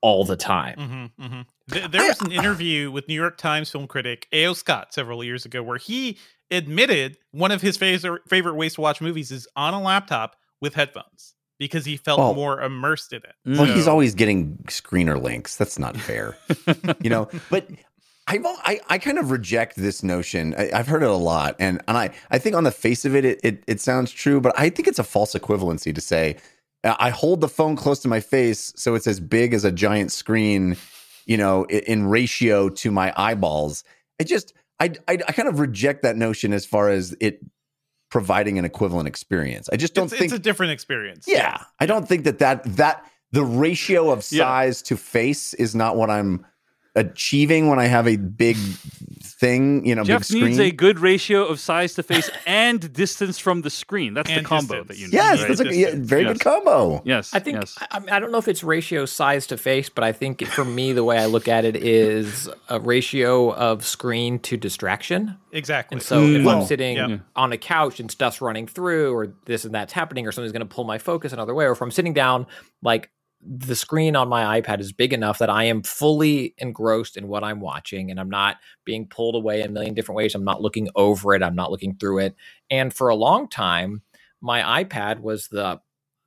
all 0.00 0.24
the 0.24 0.36
time. 0.36 1.10
Mhm, 1.20 1.24
mhm. 1.30 1.46
Th- 1.70 1.88
There 1.90 2.08
was 2.08 2.20
an 2.20 2.32
interview 2.32 2.90
with 2.90 3.06
New 3.06 3.14
York 3.14 3.38
Times 3.38 3.70
film 3.70 3.86
critic 3.86 4.26
A.O. 4.32 4.54
Scott 4.54 4.92
several 4.92 5.22
years 5.22 5.44
ago 5.44 5.62
where 5.62 5.78
he 5.78 6.18
admitted 6.50 7.16
one 7.30 7.52
of 7.52 7.62
his 7.62 7.76
favorite 7.76 8.22
favorite 8.28 8.54
ways 8.54 8.74
to 8.74 8.80
watch 8.80 9.00
movies 9.00 9.30
is 9.30 9.46
on 9.54 9.72
a 9.72 9.80
laptop 9.80 10.34
with 10.60 10.74
headphones 10.74 11.34
because 11.58 11.84
he 11.84 11.96
felt 11.96 12.18
Well- 12.18 12.34
more 12.34 12.60
immersed 12.60 13.12
in 13.12 13.18
it. 13.22 13.34
Well, 13.46 13.64
he's 13.66 13.86
always 13.86 14.16
getting 14.16 14.56
screener 14.68 15.20
links. 15.22 15.54
That's 15.56 15.78
not 15.78 15.96
fair, 15.96 16.36
you 17.00 17.08
know. 17.10 17.28
But 17.50 17.68
I've, 18.32 18.46
I 18.46 18.80
I 18.88 18.98
kind 18.98 19.18
of 19.18 19.30
reject 19.30 19.76
this 19.76 20.02
notion. 20.02 20.54
I, 20.56 20.70
I've 20.74 20.86
heard 20.86 21.02
it 21.02 21.08
a 21.10 21.14
lot, 21.14 21.56
and 21.58 21.80
and 21.88 21.96
I 21.96 22.10
I 22.30 22.38
think 22.38 22.56
on 22.56 22.64
the 22.64 22.70
face 22.70 23.04
of 23.04 23.14
it, 23.14 23.24
it 23.24 23.40
it, 23.42 23.64
it 23.66 23.80
sounds 23.80 24.10
true, 24.12 24.40
but 24.40 24.52
I 24.58 24.68
think 24.70 24.88
it's 24.88 24.98
a 24.98 25.04
false 25.04 25.34
equivalency 25.34 25.94
to 25.94 26.00
say 26.00 26.36
I 26.84 27.10
hold 27.10 27.40
the 27.40 27.48
phone 27.48 27.76
close 27.76 28.00
to 28.00 28.08
my 28.08 28.18
face 28.20 28.72
so 28.76 28.94
it's 28.96 29.06
as 29.06 29.20
big 29.20 29.54
as 29.54 29.64
a 29.64 29.70
giant 29.70 30.10
screen, 30.10 30.76
you 31.26 31.36
know, 31.36 31.64
i- 31.70 31.82
in 31.86 32.06
ratio 32.06 32.68
to 32.70 32.90
my 32.90 33.12
eyeballs. 33.16 33.84
I 34.20 34.24
just 34.24 34.52
I 34.80 34.86
I, 35.06 35.12
I 35.28 35.32
kind 35.32 35.48
of 35.48 35.60
reject 35.60 36.02
that 36.02 36.16
notion 36.16 36.52
as 36.52 36.66
far 36.66 36.88
as 36.88 37.14
it 37.20 37.40
providing 38.10 38.58
an 38.58 38.64
equivalent 38.64 39.08
experience. 39.08 39.68
I 39.72 39.76
just 39.76 39.94
don't 39.94 40.04
it's, 40.04 40.12
think 40.12 40.24
it's 40.24 40.32
a 40.32 40.38
different 40.38 40.72
experience. 40.72 41.26
yeah, 41.28 41.62
I 41.80 41.86
don't 41.86 42.06
think 42.08 42.24
that 42.24 42.38
that 42.40 42.64
that 42.76 43.04
the 43.30 43.44
ratio 43.44 44.10
of 44.10 44.18
Yeah. 44.30 44.44
size 44.44 44.82
to 44.82 44.96
face 44.96 45.54
is 45.54 45.74
not 45.74 45.96
what 45.96 46.10
I'm 46.10 46.44
achieving 46.94 47.68
when 47.68 47.78
I 47.78 47.86
have 47.86 48.06
a 48.06 48.16
big 48.16 48.56
thing, 48.56 49.84
you 49.86 49.94
know, 49.94 50.04
Jeff 50.04 50.28
big 50.28 50.42
needs 50.42 50.58
a 50.58 50.70
good 50.70 50.98
ratio 50.98 51.46
of 51.46 51.58
size 51.58 51.94
to 51.94 52.02
face 52.02 52.30
and 52.46 52.92
distance 52.92 53.38
from 53.38 53.62
the 53.62 53.70
screen. 53.70 54.14
That's 54.14 54.28
the 54.32 54.42
combo 54.42 54.84
distance. 54.84 54.88
that 54.88 54.98
you 54.98 55.06
need. 55.06 55.14
yes, 55.14 55.38
right? 55.40 55.48
that's 55.48 55.60
a 55.60 55.74
yeah, 55.74 55.90
very 55.94 56.22
Yes. 56.22 56.32
good 56.34 56.40
combo. 56.40 57.02
yes. 57.04 57.34
I 57.34 57.38
think 57.38 57.58
yes. 57.58 57.78
I, 57.90 58.00
I 58.10 58.20
don't 58.20 58.30
know 58.30 58.38
if 58.38 58.46
it's 58.46 58.62
ratio 58.62 59.06
size 59.06 59.46
to 59.48 59.56
face, 59.56 59.88
but 59.88 60.04
I 60.04 60.12
think 60.12 60.44
for 60.46 60.64
me 60.64 60.92
the 60.92 61.02
way 61.02 61.18
I 61.18 61.26
look 61.26 61.48
at 61.48 61.64
it 61.64 61.76
is 61.76 62.48
a 62.68 62.78
ratio 62.78 63.52
of 63.54 63.84
screen 63.84 64.38
to 64.40 64.56
distraction. 64.56 65.36
exactly. 65.50 65.96
And 65.96 66.02
so 66.02 66.22
if 66.22 66.44
Well, 66.44 66.58
I'm 66.58 66.62
mm. 66.64 66.68
sitting 66.68 66.96
yeah. 66.96 67.18
on 67.34 67.52
a 67.52 67.58
couch 67.58 68.00
and 68.00 68.10
stuff's 68.10 68.40
running 68.40 68.66
through, 68.66 69.14
or 69.14 69.32
this 69.46 69.64
and 69.64 69.74
that's 69.74 69.92
happening, 69.92 70.26
or 70.26 70.32
something's 70.32 70.52
going 70.52 70.66
to 70.68 70.72
pull 70.72 70.84
my 70.84 70.98
focus 70.98 71.32
another 71.32 71.54
way, 71.54 71.64
or 71.64 71.72
if 71.72 71.80
I'm 71.80 71.90
sitting 71.90 72.12
down, 72.14 72.46
like 72.82 73.10
the 73.44 73.74
screen 73.74 74.14
on 74.14 74.28
my 74.28 74.60
iPad 74.60 74.78
is 74.80 74.92
big 74.92 75.12
enough 75.12 75.38
that 75.38 75.50
I 75.50 75.64
am 75.64 75.82
fully 75.82 76.54
engrossed 76.58 77.16
in 77.16 77.26
what 77.26 77.42
I'm 77.42 77.60
watching 77.60 78.10
and 78.10 78.20
I'm 78.20 78.30
not 78.30 78.58
being 78.84 79.06
pulled 79.06 79.34
away 79.34 79.62
a 79.62 79.68
million 79.68 79.94
different 79.94 80.16
ways. 80.16 80.34
I'm 80.34 80.44
not 80.44 80.62
looking 80.62 80.88
over 80.94 81.34
it, 81.34 81.42
I'm 81.42 81.56
not 81.56 81.70
looking 81.70 81.96
through 81.96 82.18
it. 82.20 82.36
And 82.70 82.94
for 82.94 83.08
a 83.08 83.16
long 83.16 83.48
time, 83.48 84.02
my 84.40 84.84
iPad 84.84 85.20
was 85.20 85.48
the 85.48 85.80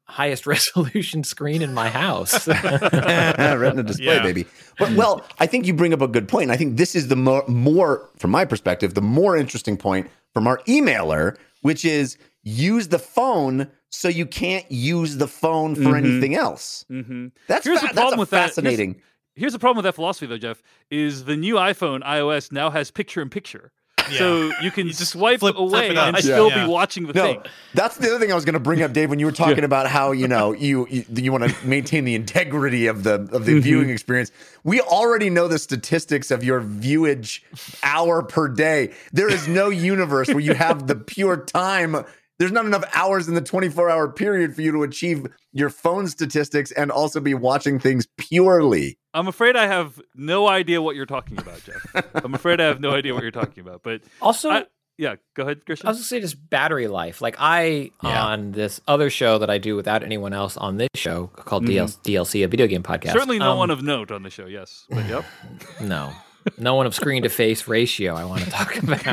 highest 0.08 0.46
resolution 0.48 1.24
screen 1.24 1.62
in 1.62 1.74
my 1.74 1.90
house. 1.90 2.48
Retina 2.48 3.84
display, 3.84 4.16
Yeah. 4.16 4.22
baby. 4.24 4.46
But 4.78 4.92
well, 4.94 5.26
I 5.40 5.48
think 5.48 5.66
you 5.68 5.74
bring 5.74 5.94
up 5.94 6.02
a 6.02 6.08
good 6.08 6.28
point. 6.28 6.44
And 6.44 6.52
I 6.52 6.58
think 6.58 6.78
this 6.78 6.96
is 6.96 7.08
the 7.08 7.16
more, 7.16 7.44
more, 7.48 8.10
from 8.18 8.32
my 8.32 8.46
perspective, 8.46 8.94
the 8.94 9.02
more 9.02 9.38
interesting 9.38 9.78
point 9.78 10.10
from 10.34 10.48
our 10.48 10.60
emailer, 10.68 11.38
which 11.62 11.86
is 11.86 12.18
use 12.46 12.88
the 12.88 13.00
phone 13.00 13.68
so 13.90 14.08
you 14.08 14.26
can't 14.26 14.70
use 14.72 15.18
the 15.18 15.28
phone 15.28 15.76
for 15.76 15.82
Mhm. 15.92 15.98
anything 15.98 16.36
else. 16.36 16.86
hmm 16.90 17.28
That's 17.48 17.66
Here's 17.66 17.80
fa- 17.80 17.88
the 17.88 17.94
that's 17.94 17.96
problem 17.96 18.20
a 18.20 18.22
with 18.22 18.30
that. 18.30 18.38
Here's- 18.38 18.50
fascinating. 18.52 18.96
Here's 19.36 19.52
the 19.54 19.60
problem 19.60 19.78
with 19.78 19.84
that 19.84 19.96
philosophy, 19.96 20.28
though, 20.28 20.38
Jeff. 20.38 20.62
Is 20.90 21.26
the 21.26 21.36
new 21.36 21.56
iPhone 21.56 22.02
iOS 22.04 22.52
now 22.54 22.70
has 22.70 22.90
picture 22.92 23.22
in 23.22 23.30
picture, 23.30 23.72
Yeah. 24.10 24.18
so 24.18 24.52
you 24.62 24.72
can 24.72 24.88
You 24.88 24.94
just 24.94 25.12
swipe 25.12 25.40
flip- 25.42 25.56
flip 25.56 25.70
away 25.70 25.90
it 25.90 25.98
up. 25.98 26.08
and 26.08 26.16
Yeah. 26.18 26.22
still 26.22 26.50
Yeah. 26.50 26.66
be 26.66 26.72
watching 26.72 27.08
the 27.08 27.14
No, 27.14 27.24
thing. 27.26 27.42
that's 27.74 27.98
the 27.98 28.08
other 28.08 28.20
thing 28.20 28.32
I 28.32 28.36
was 28.36 28.46
going 28.46 28.54
to 28.54 28.60
bring 28.62 28.82
up, 28.82 28.94
Dave. 28.94 29.10
When 29.10 29.20
you 29.20 29.26
were 29.26 29.32
talking 29.34 29.64
about 29.66 29.88
how 29.88 30.12
you 30.14 30.28
know 30.30 30.54
you 30.54 30.88
you, 30.90 31.04
you 31.14 31.32
want 31.34 31.50
to 31.50 31.68
maintain 31.68 32.06
the 32.06 32.16
integrity 32.16 32.88
of 32.88 33.04
the 33.04 33.28
of 33.34 33.46
the 33.46 33.54
Mhm. 33.56 33.62
viewing 33.62 33.90
experience, 33.90 34.32
we 34.64 34.80
already 34.80 35.30
know 35.30 35.48
the 35.50 35.60
statistics 35.60 36.32
of 36.32 36.44
your 36.44 36.62
viewage 36.62 37.44
hour 37.84 38.24
per 38.24 38.48
day. 38.48 38.92
There 39.12 39.28
is 39.30 39.48
no 39.50 39.70
universe 39.70 40.30
where 40.30 40.40
you 40.40 40.54
have 40.54 40.88
the 40.88 40.96
pure 40.96 41.38
time. 41.38 42.06
There's 42.38 42.52
not 42.52 42.66
enough 42.66 42.84
hours 42.94 43.28
in 43.30 43.34
the 43.36 43.42
24 43.42 43.90
hour 43.90 44.10
period 44.10 44.54
for 44.56 44.62
you 44.62 44.72
to 44.74 44.84
achieve 44.84 45.26
your 45.54 45.70
phone 45.70 46.08
statistics 46.08 46.72
and 46.72 46.92
also 46.92 47.20
be 47.22 47.34
watching 47.34 47.80
things 47.80 48.06
purely. 48.18 48.98
I'm 49.14 49.28
afraid 49.30 49.56
I 49.56 49.68
have 49.68 50.02
no 50.16 50.46
idea 50.48 50.82
what 50.82 50.96
you're 50.98 51.06
talking 51.06 51.38
about, 51.40 51.64
Jeff. 51.64 51.86
I'm 52.16 52.34
afraid 52.34 52.60
I 52.60 52.66
have 52.66 52.82
no 52.82 52.92
idea 52.92 53.14
what 53.14 53.22
you're 53.24 53.32
talking 53.32 53.62
about. 53.62 53.84
But 53.84 54.02
also, 54.22 54.50
I- 54.50 54.66
yeah, 54.98 55.16
go 55.36 55.44
ahead, 55.44 55.66
Christian. 55.66 55.88
I 55.88 55.92
was 55.92 55.98
gonna 56.00 56.06
say 56.06 56.20
just 56.22 56.50
battery 56.50 56.88
life. 56.88 57.22
Like 57.22 57.36
I 57.40 57.92
Yeah. 58.04 58.26
on 58.26 58.52
this 58.54 58.80
other 58.88 59.10
show 59.10 59.38
that 59.40 59.50
I 59.50 59.58
do 59.58 59.76
without 59.78 60.04
anyone 60.04 60.32
else 60.34 60.56
on 60.58 60.76
this 60.78 60.88
show 60.96 61.28
called 61.28 61.64
Mhm. 61.66 61.70
DL- 61.70 61.98
DLC, 62.04 62.44
a 62.44 62.48
video 62.50 62.68
game 62.68 62.84
podcast. 62.84 63.12
Certainly 63.14 63.40
no 63.40 63.52
Um, 63.54 63.58
one 63.58 63.70
of 63.72 63.82
note 63.84 64.10
on 64.12 64.24
the 64.24 64.30
show. 64.30 64.46
Yes, 64.46 64.86
but 64.90 65.06
yep. 65.08 65.24
no, 65.82 66.12
no 66.58 66.76
one 66.76 66.86
of 66.86 66.94
screen 66.96 67.24
to 67.24 67.30
face 67.30 67.66
ratio. 67.68 68.14
I 68.16 68.24
want 68.26 68.44
to 68.44 68.50
talk 68.50 68.76
about. 68.84 69.06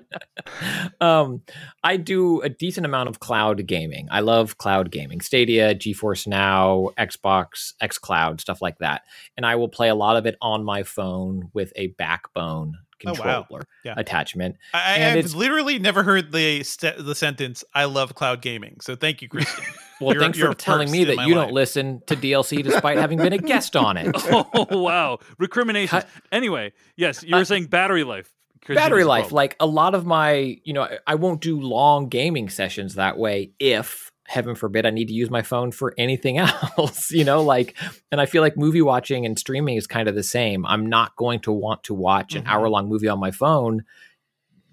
um, 1.00 1.42
I 1.84 1.96
do 1.96 2.40
a 2.42 2.48
decent 2.48 2.86
amount 2.86 3.08
of 3.08 3.20
cloud 3.20 3.66
gaming. 3.66 4.08
I 4.10 4.20
love 4.20 4.58
cloud 4.58 4.90
gaming, 4.90 5.20
Stadia, 5.20 5.74
GeForce 5.74 6.26
Now, 6.26 6.90
Xbox, 6.98 7.72
XCloud, 7.82 8.40
stuff 8.40 8.60
like 8.62 8.78
that. 8.78 9.02
And 9.36 9.44
I 9.46 9.56
will 9.56 9.68
play 9.68 9.88
a 9.88 9.94
lot 9.94 10.16
of 10.16 10.26
it 10.26 10.36
on 10.42 10.64
my 10.64 10.82
phone 10.82 11.50
with 11.52 11.72
a 11.76 11.88
backbone 11.88 12.76
Oh, 13.06 13.12
wow. 13.12 13.14
controller 13.44 13.62
Yeah. 13.82 13.94
attachment. 13.96 14.56
I, 14.74 14.96
and 14.96 15.04
I've 15.12 15.16
it's- 15.20 15.34
literally 15.34 15.78
never 15.78 16.02
heard 16.02 16.32
the 16.32 16.62
st- 16.64 16.98
the 17.02 17.14
sentence 17.14 17.64
"I 17.74 17.86
love 17.86 18.14
cloud 18.14 18.42
gaming." 18.42 18.76
So 18.82 18.94
thank 18.94 19.22
you, 19.22 19.28
Christian. 19.28 19.64
Well, 20.02 20.14
You're- 20.14 20.24
thanks 20.24 20.38
you're 20.38 20.52
for 20.52 20.56
telling 20.56 20.90
me 20.90 21.04
that 21.04 21.12
you 21.26 21.34
life. 21.34 21.46
don't 21.46 21.52
listen 21.52 22.00
to 22.06 22.16
DLC 22.16 22.62
despite 22.62 22.96
having 22.96 23.18
been 23.18 23.34
a 23.34 23.38
guest 23.38 23.74
on 23.76 23.98
it. 23.98 24.10
oh 24.30 24.66
wow, 24.78 25.18
recriminations. 25.38 26.04
Anyway, 26.32 26.72
yes, 26.96 27.22
you 27.22 27.34
were 27.34 27.42
Uh, 27.42 27.44
saying 27.44 27.66
battery 27.66 28.02
life. 28.04 28.30
Battery 28.68 29.04
life, 29.04 29.22
problem. 29.24 29.36
like 29.36 29.56
a 29.60 29.66
lot 29.66 29.94
of 29.94 30.04
my, 30.06 30.58
you 30.64 30.72
know, 30.72 30.88
I- 31.06 31.14
won't 31.16 31.40
do 31.40 31.60
long 31.60 32.08
gaming 32.08 32.48
sessions 32.48 32.94
that 32.94 33.18
way 33.18 33.52
if, 33.58 34.10
heaven 34.28 34.54
forbid, 34.54 34.86
I 34.86 34.90
need 34.90 35.08
to 35.08 35.14
use 35.14 35.28
my 35.30 35.42
phone 35.42 35.72
for 35.72 35.92
anything 35.98 36.38
else, 36.78 37.10
you 37.10 37.24
know, 37.24 37.42
like, 37.42 37.76
and 38.12 38.20
I 38.20 38.26
feel 38.26 38.42
like 38.42 38.56
movie 38.56 38.82
watching 38.82 39.26
and 39.26 39.36
streaming 39.38 39.76
is 39.76 39.86
kind 39.88 40.08
of 40.08 40.14
the 40.14 40.22
same. 40.22 40.64
I'm 40.66 40.86
not 40.86 41.16
going 41.16 41.40
to 41.40 41.52
want 41.52 41.82
to 41.84 41.94
watch 41.94 42.34
an 42.36 42.44
Mhm. 42.44 42.48
hour 42.48 42.68
long 42.68 42.88
movie 42.88 43.08
on 43.08 43.18
my 43.18 43.32
phone 43.32 43.84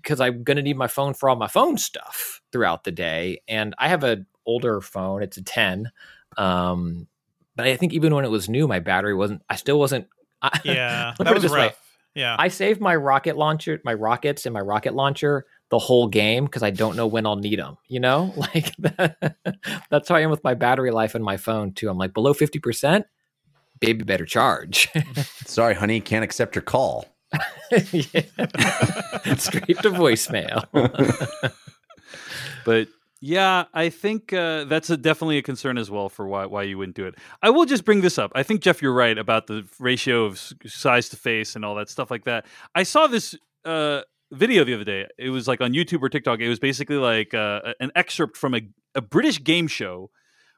because 0.01 0.21
I'm 0.21 0.43
going 0.43 0.57
to 0.57 0.63
need 0.63 0.77
my 0.77 0.87
phone 0.87 1.13
for 1.15 1.27
all 1.29 1.35
my 1.35 1.47
phone 1.47 1.77
stuff 1.77 2.41
throughout 2.51 2.83
the 2.83 2.91
day. 2.91 3.41
And 3.47 3.73
I 3.79 3.87
have 3.89 4.03
an 4.03 4.27
older 4.45 4.79
phone, 4.79 5.23
it's 5.23 5.37
a 5.37 5.43
10. 5.43 5.91
Um, 6.37 7.07
but 7.55 7.65
I 7.65 7.75
think 7.77 7.93
even 7.93 8.13
when 8.13 8.25
it 8.25 8.31
was 8.31 8.47
new, 8.47 8.67
my 8.67 8.79
battery 8.79 9.15
wasn't, 9.15 9.41
I 9.49 9.55
still 9.55 9.79
wasn't. 9.79 10.07
I, 10.41 10.59
Yeah, 10.63 11.13
that 11.17 11.33
was 11.33 11.41
this 11.41 11.51
way. 11.51 11.71
Rough. 12.17 12.21
Yeah, 12.21 12.35
I 12.37 12.47
save 12.47 12.79
my 12.79 12.95
rocket 12.95 13.37
launcher, 13.37 13.79
my 13.83 13.93
rockets 13.93 14.45
and 14.45 14.53
my 14.53 14.61
rocket 14.61 14.93
launcher 14.93 15.45
the 15.69 15.79
whole 15.79 16.07
game 16.07 16.45
because 16.45 16.63
I 16.63 16.69
don't 16.69 16.95
know 16.95 17.07
when 17.07 17.25
I'll 17.25 17.35
need 17.35 17.59
them. 17.59 17.77
You 17.87 17.99
know, 17.99 18.33
like 18.37 18.73
that's 19.89 20.09
how 20.09 20.15
I 20.15 20.21
am 20.21 20.29
with 20.29 20.43
my 20.43 20.53
battery 20.53 20.91
life 20.91 21.15
and 21.15 21.23
my 21.23 21.37
phone 21.37 21.73
too. 21.73 21.89
I'm 21.89 21.97
like 21.97 22.13
below 22.13 22.33
fifty 22.33 22.59
percent, 22.59 23.05
baby, 23.79 24.03
better 24.03 24.25
charge. 24.25 24.89
Sorry, 25.45 25.75
honey, 25.75 25.99
can't 26.01 26.23
accept 26.23 26.55
your 26.55 26.63
call. 26.63 27.05
Yeah. 27.71 28.21
Straight 29.35 29.79
to 29.79 29.91
voicemail. 29.91 30.63
But 32.63 32.89
yeah, 33.19 33.65
I 33.73 33.89
think 33.89 34.31
uh, 34.31 34.65
that's 34.65 34.89
a, 34.89 34.97
definitely 34.97 35.37
a 35.39 35.41
concern 35.41 35.77
as 35.77 35.89
well 35.89 36.07
for 36.07 36.27
why 36.27 36.45
why 36.45 36.63
you 36.63 36.77
wouldn't 36.77 36.95
do 36.95 37.05
it. 37.05 37.15
I 37.41 37.49
will 37.49 37.65
just 37.65 37.83
bring 37.83 38.01
this 38.01 38.17
up. 38.19 38.31
I 38.35 38.43
think 38.43 38.61
Jeff, 38.61 38.81
you're 38.81 38.93
right 38.93 39.17
about 39.17 39.47
the 39.47 39.67
ratio 39.79 40.25
of 40.25 40.39
size 40.65 41.09
to 41.09 41.17
face 41.17 41.55
and 41.55 41.65
all 41.65 41.75
that 41.75 41.89
stuff 41.89 42.11
like 42.11 42.25
that. 42.25 42.45
I 42.75 42.83
saw 42.83 43.07
this 43.07 43.35
uh, 43.65 44.01
video 44.31 44.63
the 44.63 44.75
other 44.75 44.83
day. 44.83 45.07
It 45.17 45.31
was 45.31 45.47
like 45.47 45.61
on 45.61 45.73
YouTube 45.73 46.01
or 46.03 46.09
TikTok. 46.09 46.39
It 46.39 46.49
was 46.49 46.59
basically 46.59 46.97
like 46.97 47.33
uh, 47.33 47.73
an 47.79 47.91
excerpt 47.95 48.37
from 48.37 48.53
a, 48.53 48.61
a 48.93 49.01
British 49.01 49.43
game 49.43 49.67
show 49.67 50.11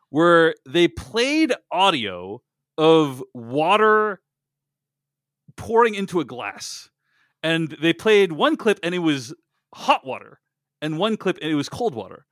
where 0.09 0.55
they 0.67 0.87
played 0.87 1.53
audio 1.71 2.41
of 2.77 3.23
water 3.33 4.21
pouring 5.55 5.95
into 5.95 6.19
a 6.19 6.25
glass, 6.25 6.89
and 7.41 7.69
they 7.81 7.93
played 7.93 8.33
one 8.33 8.57
clip 8.57 8.79
and 8.83 8.93
it 8.93 8.99
was 8.99 9.33
hot 9.73 10.05
water, 10.05 10.41
and 10.81 10.97
one 10.97 11.15
clip 11.15 11.37
and 11.41 11.49
it 11.49 11.55
was 11.55 11.69
cold 11.69 11.95
water 11.95 12.25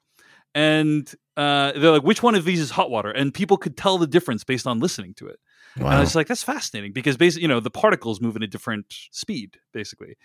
and 0.58 1.14
uh, 1.38 1.72
they're 1.74 1.92
like, 1.92 2.02
which 2.02 2.24
one 2.24 2.34
of 2.34 2.44
these 2.44 2.60
is 2.60 2.72
hot 2.72 2.90
water? 2.90 3.12
And 3.12 3.32
people 3.32 3.58
could 3.58 3.78
tell 3.78 4.00
the 4.00 4.08
difference 4.08 4.44
based 4.44 4.66
on 4.66 4.80
listening 4.80 5.14
to 5.18 5.28
it. 5.28 5.40
And 5.76 5.88
I 5.88 6.00
was 6.00 6.16
like, 6.16 6.26
that's 6.26 6.42
fascinating 6.42 6.94
because 6.94 7.16
basically, 7.16 7.44
you 7.44 7.48
know, 7.48 7.60
the 7.60 7.70
particles 7.70 8.20
move 8.20 8.36
at 8.36 8.42
a 8.42 8.48
different 8.48 8.92
speed, 9.12 9.58
basically. 9.72 10.16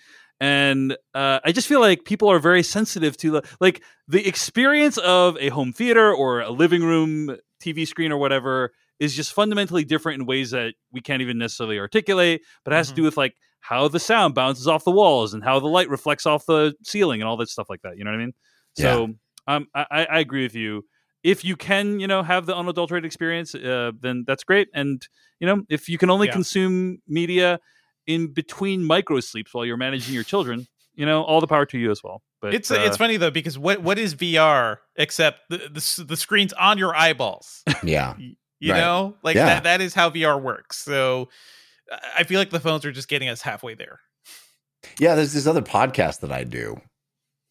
And 0.41 0.97
uh, 1.15 1.41
I 1.45 1.53
just 1.53 1.69
feel 1.69 1.81
like 1.81 2.07
people 2.07 2.31
are 2.31 2.39
very 2.39 2.63
sensitive 2.63 3.19
to 3.19 3.31
the, 3.33 3.43
like 3.61 3.83
the 4.09 4.27
experience 4.27 4.97
of 4.97 5.37
a 5.39 5.51
home 5.51 5.75
theater 5.75 6.11
or 6.11 6.41
a 6.41 6.51
living 6.51 6.83
room 6.83 7.37
TV 7.63 7.87
screen 7.87 8.11
or 8.11 8.17
whatever 8.17 8.73
is 8.99 9.15
just 9.15 9.35
fundamentally 9.35 9.85
different 9.85 10.23
in 10.23 10.27
ways 10.27 10.53
that 10.53 10.73
we 10.93 11.03
can't 11.03 11.21
even 11.21 11.37
necessarily 11.37 11.79
articulate, 11.79 12.41
but 12.65 12.73
it 12.73 12.77
has 12.77 12.89
to 12.89 12.95
do 12.95 13.03
with 13.03 13.19
like 13.19 13.35
how 13.61 13.87
the 13.87 14.01
sound 14.01 14.35
bounces 14.35 14.67
off 14.67 14.85
the 14.85 14.91
walls 14.91 15.35
and 15.35 15.45
how 15.45 15.61
the 15.61 15.69
light 15.69 15.91
reflects 15.91 16.25
off 16.25 16.47
the 16.47 16.75
ceiling 16.85 17.21
and 17.21 17.29
all 17.29 17.37
that 17.37 17.51
stuff 17.51 17.69
like 17.69 17.83
that. 17.83 17.99
You 17.99 18.05
know 18.05 18.13
what 18.13 18.21
I 18.21 18.25
mean? 18.25 18.33
So 18.77 19.15
um, 19.47 19.67
I, 19.75 19.87
I 19.91 20.05
I 20.05 20.19
agree 20.21 20.43
with 20.45 20.55
you. 20.55 20.85
if 21.25 21.45
you 21.45 21.57
can, 21.57 22.01
you 22.01 22.07
know, 22.09 22.23
have 22.25 22.47
the 22.47 22.57
unadulterated 22.57 23.07
experience, 23.07 23.55
uh, 23.55 23.93
then 24.01 24.25
that's 24.27 24.43
great. 24.45 24.69
And 24.75 25.07
you 25.41 25.47
know, 25.47 25.63
if 25.69 25.89
you 25.89 25.97
can 25.99 26.11
only 26.11 26.27
Yeah. 26.27 26.33
consume 26.33 26.99
media 27.07 27.61
in 28.07 28.33
between 28.33 28.83
micro 28.85 29.21
sleeps 29.21 29.55
while 29.55 29.65
you're 29.65 29.77
managing 29.77 30.15
your 30.15 30.25
children, 30.25 30.67
you 30.95 31.07
know, 31.07 31.23
all 31.23 31.41
the 31.41 31.47
power 31.47 31.65
to 31.67 31.79
you 31.79 31.91
as 31.93 32.03
well. 32.03 32.23
But 32.41 32.55
It's 32.55 32.71
uh, 32.73 32.83
it's 32.87 32.97
funny 32.97 33.17
though 33.19 33.31
because 33.31 33.57
what 33.59 33.83
what 33.83 33.99
is 33.99 34.15
VR 34.17 34.79
except 34.97 35.41
the 35.49 35.59
the, 35.59 36.05
the 36.09 36.17
screens 36.17 36.53
on 36.55 36.77
your 36.79 36.95
eyeballs? 36.97 37.63
Yeah. 37.85 38.17
You 38.19 38.73
Right. 38.73 38.79
know, 38.81 39.17
like 39.23 39.37
Yeah. 39.37 39.47
that 39.47 39.63
that 39.65 39.81
is 39.81 39.95
how 39.95 40.11
VR 40.11 40.41
works. 40.41 40.79
So 40.79 41.29
I- 41.91 42.21
I 42.21 42.25
feel 42.25 42.39
like 42.41 42.51
the 42.51 42.61
phones 42.61 42.85
are 42.85 42.93
just 42.93 43.09
getting 43.09 43.29
us 43.29 43.43
halfway 43.43 43.75
there. 43.75 44.01
Yeah, 44.99 45.15
there's 45.15 45.33
this 45.33 45.47
other 45.47 45.63
podcast 45.63 46.21
that 46.21 46.33
I 46.33 46.43
do 46.45 46.81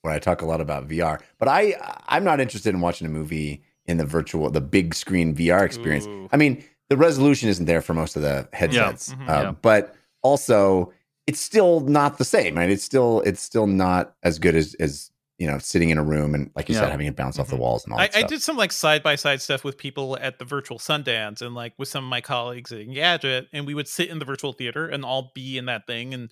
where 0.01 0.13
I 0.13 0.19
talk 0.19 0.41
a 0.41 0.45
lot 0.45 0.61
about 0.61 0.87
VR, 0.87 1.19
but 1.37 1.47
I 1.47 1.75
I'm 2.07 2.23
not 2.23 2.39
interested 2.39 2.73
in 2.73 2.81
watching 2.81 3.07
a 3.07 3.09
movie 3.09 3.63
in 3.85 3.97
the 3.97 4.05
virtual, 4.05 4.49
the 4.49 4.61
big 4.61 4.93
screen 4.93 5.35
VR 5.35 5.63
experience. 5.63 6.07
Ooh. 6.07 6.29
I 6.31 6.37
mean, 6.37 6.63
the 6.89 6.97
resolution 6.97 7.49
isn't 7.49 7.65
there 7.65 7.81
for 7.81 7.93
most 7.93 8.15
of 8.15 8.21
the 8.21 8.47
headsets, 8.53 9.13
mhm, 9.13 9.29
uh, 9.29 9.41
yeah. 9.43 9.51
but 9.61 9.95
also 10.21 10.91
it's 11.27 11.39
still 11.39 11.81
not 11.81 12.17
the 12.17 12.25
same, 12.25 12.55
right? 12.55 12.69
It's 12.69 12.83
still 12.83 13.21
it's 13.21 13.41
still 13.41 13.67
not 13.67 14.15
as 14.23 14.39
good 14.39 14.55
as 14.55 14.73
as 14.75 15.11
you 15.37 15.47
know 15.47 15.57
sitting 15.57 15.89
in 15.89 15.97
a 15.97 16.03
room 16.03 16.35
and 16.35 16.51
like 16.55 16.69
you 16.69 16.75
Yeah. 16.75 16.81
said, 16.81 16.91
having 16.91 17.07
it 17.07 17.15
bounce 17.15 17.39
off 17.39 17.49
the 17.49 17.55
Mhm. 17.55 17.59
walls 17.59 17.83
and 17.85 17.93
all 17.93 17.99
I, 17.99 18.07
that 18.07 18.23
I 18.25 18.27
did 18.27 18.41
some 18.41 18.57
like 18.57 18.71
side 18.71 19.01
by 19.03 19.15
side 19.15 19.41
stuff 19.41 19.63
with 19.63 19.77
people 19.77 20.17
at 20.19 20.37
the 20.39 20.45
virtual 20.45 20.77
Sundance 20.77 21.41
and 21.41 21.55
like 21.55 21.73
with 21.77 21.89
some 21.89 22.03
of 22.03 22.09
my 22.09 22.21
colleagues 22.21 22.71
at 22.71 22.79
Engadget, 22.79 23.47
and 23.53 23.65
we 23.65 23.73
would 23.73 23.87
sit 23.87 24.09
in 24.09 24.19
the 24.19 24.25
virtual 24.25 24.53
theater 24.53 24.87
and 24.87 25.03
all 25.05 25.31
be 25.33 25.57
in 25.57 25.65
that 25.65 25.87
thing, 25.87 26.13
and 26.13 26.29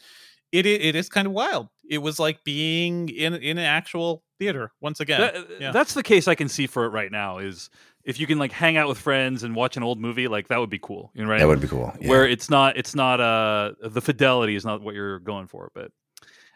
it 0.52 0.66
i- 0.66 0.70
it 0.70 0.96
is 0.96 1.10
kind 1.10 1.28
of 1.28 1.34
wild. 1.34 1.70
It 1.90 2.00
was 2.00 2.20
like 2.20 2.44
being 2.44 3.10
in 3.10 3.34
in 3.36 3.58
an 3.58 3.66
actual 3.66 4.24
theater 4.40 4.72
once 4.82 5.00
again. 5.00 5.22
that- 5.22 5.48
yeah. 5.60 5.72
that's 5.72 5.94
the 5.94 6.04
case 6.04 6.28
I 6.28 6.36
can 6.36 6.48
see 6.50 6.68
for 6.68 6.86
it 6.86 6.90
right 6.90 7.12
now. 7.12 7.40
Is 7.40 7.70
if 8.06 8.20
you 8.20 8.28
can 8.28 8.40
like 8.40 8.52
hang 8.52 8.78
out 8.78 8.88
with 8.88 8.98
friends 8.98 9.44
and 9.44 9.56
watch 9.56 9.76
an 9.78 9.84
old 9.84 10.00
movie, 10.00 10.28
like 10.28 10.48
that 10.48 10.60
would 10.60 10.70
be 10.70 10.80
cool. 10.80 11.12
You 11.14 11.24
know, 11.24 11.30
right? 11.30 11.40
That 11.40 11.48
would 11.48 11.62
be 11.62 11.68
cool. 11.68 11.94
Yeah. 12.00 12.10
where 12.10 12.28
it's 12.28 12.50
not 12.50 12.78
it's 12.78 12.96
not 12.96 13.20
uh 13.20 13.74
the 13.82 14.02
fidelity 14.02 14.56
is 14.56 14.66
not 14.66 14.82
what 14.82 14.96
you're 14.96 15.20
going 15.20 15.48
for 15.48 15.72
but 15.76 15.92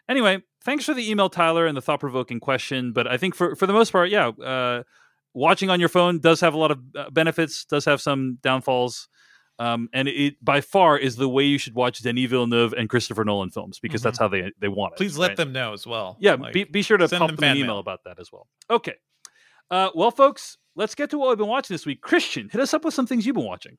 anyway 0.08 0.42
thanks 0.64 0.84
for 0.84 0.92
the 0.94 1.10
email 1.10 1.28
tyler 1.30 1.66
and 1.66 1.76
the 1.76 1.80
thought-provoking 1.82 2.38
question 2.40 2.92
but 2.92 3.06
i 3.06 3.16
think 3.16 3.34
for 3.34 3.54
for 3.56 3.66
the 3.66 3.72
most 3.72 3.90
part 3.90 4.10
yeah 4.10 4.28
uh 4.28 4.82
watching 5.32 5.70
on 5.70 5.80
your 5.80 5.88
phone 5.88 6.18
does 6.20 6.40
have 6.40 6.52
a 6.54 6.58
lot 6.58 6.70
of 6.70 6.78
uh, 6.96 7.08
benefits 7.10 7.64
does 7.64 7.84
have 7.86 8.00
some 8.00 8.38
downfalls 8.42 9.08
um, 9.58 9.88
and 9.92 10.08
it 10.08 10.42
by 10.44 10.60
far 10.60 10.98
is 10.98 11.16
the 11.16 11.28
way 11.28 11.44
you 11.44 11.58
should 11.58 11.74
watch 11.74 12.02
Denis 12.02 12.28
Villeneuve 12.30 12.72
and 12.72 12.88
Christopher 12.88 13.24
Nolan 13.24 13.50
films 13.50 13.78
because 13.78 14.02
that's 14.02 14.18
how 14.18 14.28
they 14.28 14.52
they 14.58 14.68
want 14.68 14.92
it. 14.92 14.94
Mm-hmm. 14.94 15.04
Please 15.04 15.18
let 15.18 15.28
right? 15.28 15.36
them 15.36 15.52
know 15.52 15.72
as 15.72 15.86
well. 15.86 16.16
Yeah, 16.20 16.34
Like, 16.34 16.52
be, 16.52 16.64
be 16.64 16.82
sure 16.82 16.96
to 16.96 17.06
send 17.08 17.20
pop 17.20 17.28
them 17.28 17.36
them 17.36 17.50
an 17.52 17.56
email 17.56 17.66
mail. 17.74 17.78
about 17.78 18.04
that 18.04 18.18
as 18.18 18.32
well. 18.32 18.46
Okay. 18.70 18.94
Uh, 19.70 19.90
well, 19.94 20.10
folks, 20.10 20.58
let's 20.76 20.94
get 20.94 21.10
to 21.10 21.18
what 21.18 21.28
we've 21.30 21.38
been 21.38 21.46
watching 21.48 21.74
this 21.74 21.86
week. 21.86 22.00
Christian, 22.00 22.48
hit 22.50 22.60
us 22.60 22.74
up 22.74 22.84
with 22.84 22.94
some 22.94 23.06
things 23.06 23.24
you've 23.26 23.36
been 23.36 23.46
watching. 23.46 23.78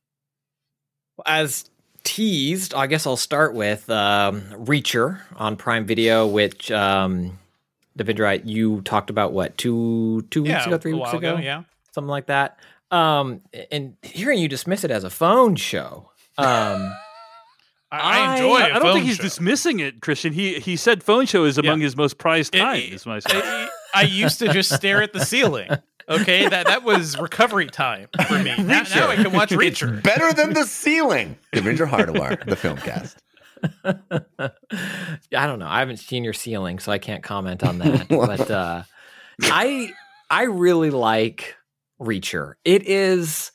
As 1.26 1.70
teased, 2.04 2.74
I 2.74 2.88
guess 2.88 3.06
I'll 3.08 3.18
start 3.18 3.54
with 3.54 3.90
um, 3.90 4.42
Reacher 4.52 5.20
on 5.38 5.56
Prime 5.56 5.86
Video, 5.86 6.28
which 6.28 6.72
um, 6.72 7.40
Devindra, 7.98 8.42
you 8.46 8.82
talked 8.82 9.10
about 9.10 9.32
what 9.34 9.58
two 9.58 10.24
two 10.32 10.44
weeks 10.44 10.66
ago, 10.66 10.78
three 10.78 10.92
a 10.92 10.96
weeks 10.96 11.06
while 11.08 11.18
ago, 11.18 11.38
Yeah. 11.38 11.64
something 11.94 12.10
like 12.10 12.26
that. 12.28 12.60
Um, 12.96 13.42
and 13.72 13.96
hearing 14.04 14.40
you 14.40 14.48
dismiss 14.48 14.84
it 14.84 14.92
as 14.92 15.04
a 15.04 15.10
phone 15.10 15.56
show. 15.56 16.12
Um, 16.38 16.94
I, 17.92 18.00
I- 18.00 18.20
I 18.20 18.36
enjoy. 18.36 18.56
I 18.58 18.68
a 18.68 18.74
don't 18.74 18.82
phone 18.82 18.94
think 18.96 19.06
he's 19.06 19.18
show. 19.18 19.24
dismissing 19.24 19.80
it, 19.80 20.02
Christian. 20.02 20.34
He 20.34 20.60
he 20.60 20.76
said 20.76 21.04
phone 21.04 21.26
show 21.26 21.46
is 21.46 21.58
among 21.58 21.80
Yeah. 21.80 21.86
his 21.86 21.96
most 21.98 22.18
prized 22.18 22.56
It- 22.56 22.60
time. 22.60 22.78
it- 22.78 22.94
is 22.94 23.06
what 23.06 23.24
I. 23.34 23.40
I, 23.40 23.70
I 23.94 24.02
used 24.04 24.40
to 24.40 24.52
just 24.52 24.74
stare 24.74 25.02
at 25.02 25.14
the 25.14 25.24
ceiling. 25.26 25.70
Okay, 26.08 26.48
that 26.48 26.68
that 26.68 26.84
was 26.84 27.18
recovery 27.18 27.66
time 27.68 28.08
for 28.28 28.38
me. 28.38 28.54
Now, 28.58 28.84
now 28.84 29.08
I 29.10 29.16
can 29.16 29.32
watch 29.32 29.52
It's 29.52 29.60
Reacher. 29.82 30.04
better 30.04 30.32
than 30.34 30.54
the 30.54 30.66
ceiling. 30.66 31.38
Devindra 31.54 31.88
Hardawar, 31.90 32.46
the 32.46 32.56
film 32.56 32.78
cast. 32.78 33.18
I 33.84 35.48
don't 35.48 35.60
know. 35.60 35.68
I 35.68 35.80
haven't 35.80 35.98
seen 35.98 36.24
your 36.24 36.34
ceiling, 36.34 36.80
so 36.80 36.92
I 36.92 36.98
can't 37.00 37.24
comment 37.24 37.64
on 37.64 37.80
that. 37.80 38.08
but 38.10 38.52
uh, 38.52 38.84
I 39.44 39.92
I 40.30 40.44
really 40.44 40.92
like 40.92 41.56
Reacher. 42.00 42.54
It 42.66 42.88
is 42.88 43.52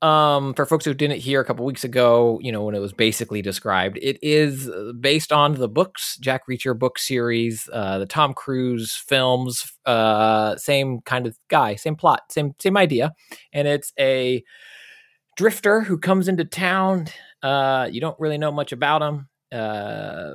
um 0.00 0.54
for 0.54 0.64
folks 0.64 0.84
who 0.84 0.94
didn't 0.94 1.18
hear 1.18 1.40
a 1.40 1.44
couple 1.44 1.64
weeks 1.64 1.82
ago, 1.82 2.38
you 2.40 2.52
know, 2.52 2.62
when 2.62 2.76
it 2.76 2.78
was 2.78 2.92
basically 2.92 3.42
described, 3.42 3.98
it 4.00 4.16
is 4.22 4.68
uh, 4.68 4.92
based 5.00 5.32
on 5.32 5.54
the 5.54 5.68
books, 5.68 6.16
Jack 6.20 6.42
Reacher 6.48 6.78
book 6.78 6.98
series, 7.00 7.68
uh 7.72 7.98
the 7.98 8.06
Tom 8.06 8.32
Cruise 8.32 8.92
films, 8.94 9.72
uh 9.86 10.54
same 10.56 11.00
kind 11.00 11.26
of 11.26 11.36
guy, 11.48 11.74
same 11.74 11.96
plot, 11.96 12.30
same 12.30 12.54
same 12.60 12.76
idea. 12.76 13.12
And 13.52 13.66
it's 13.66 13.92
a 13.98 14.44
drifter 15.36 15.80
who 15.80 15.98
comes 15.98 16.28
into 16.28 16.44
town. 16.44 17.06
Uh 17.42 17.88
you 17.90 18.00
don't 18.00 18.18
really 18.20 18.38
know 18.38 18.52
much 18.52 18.70
about 18.72 19.02
him. 19.02 19.28
Uh 19.50 20.34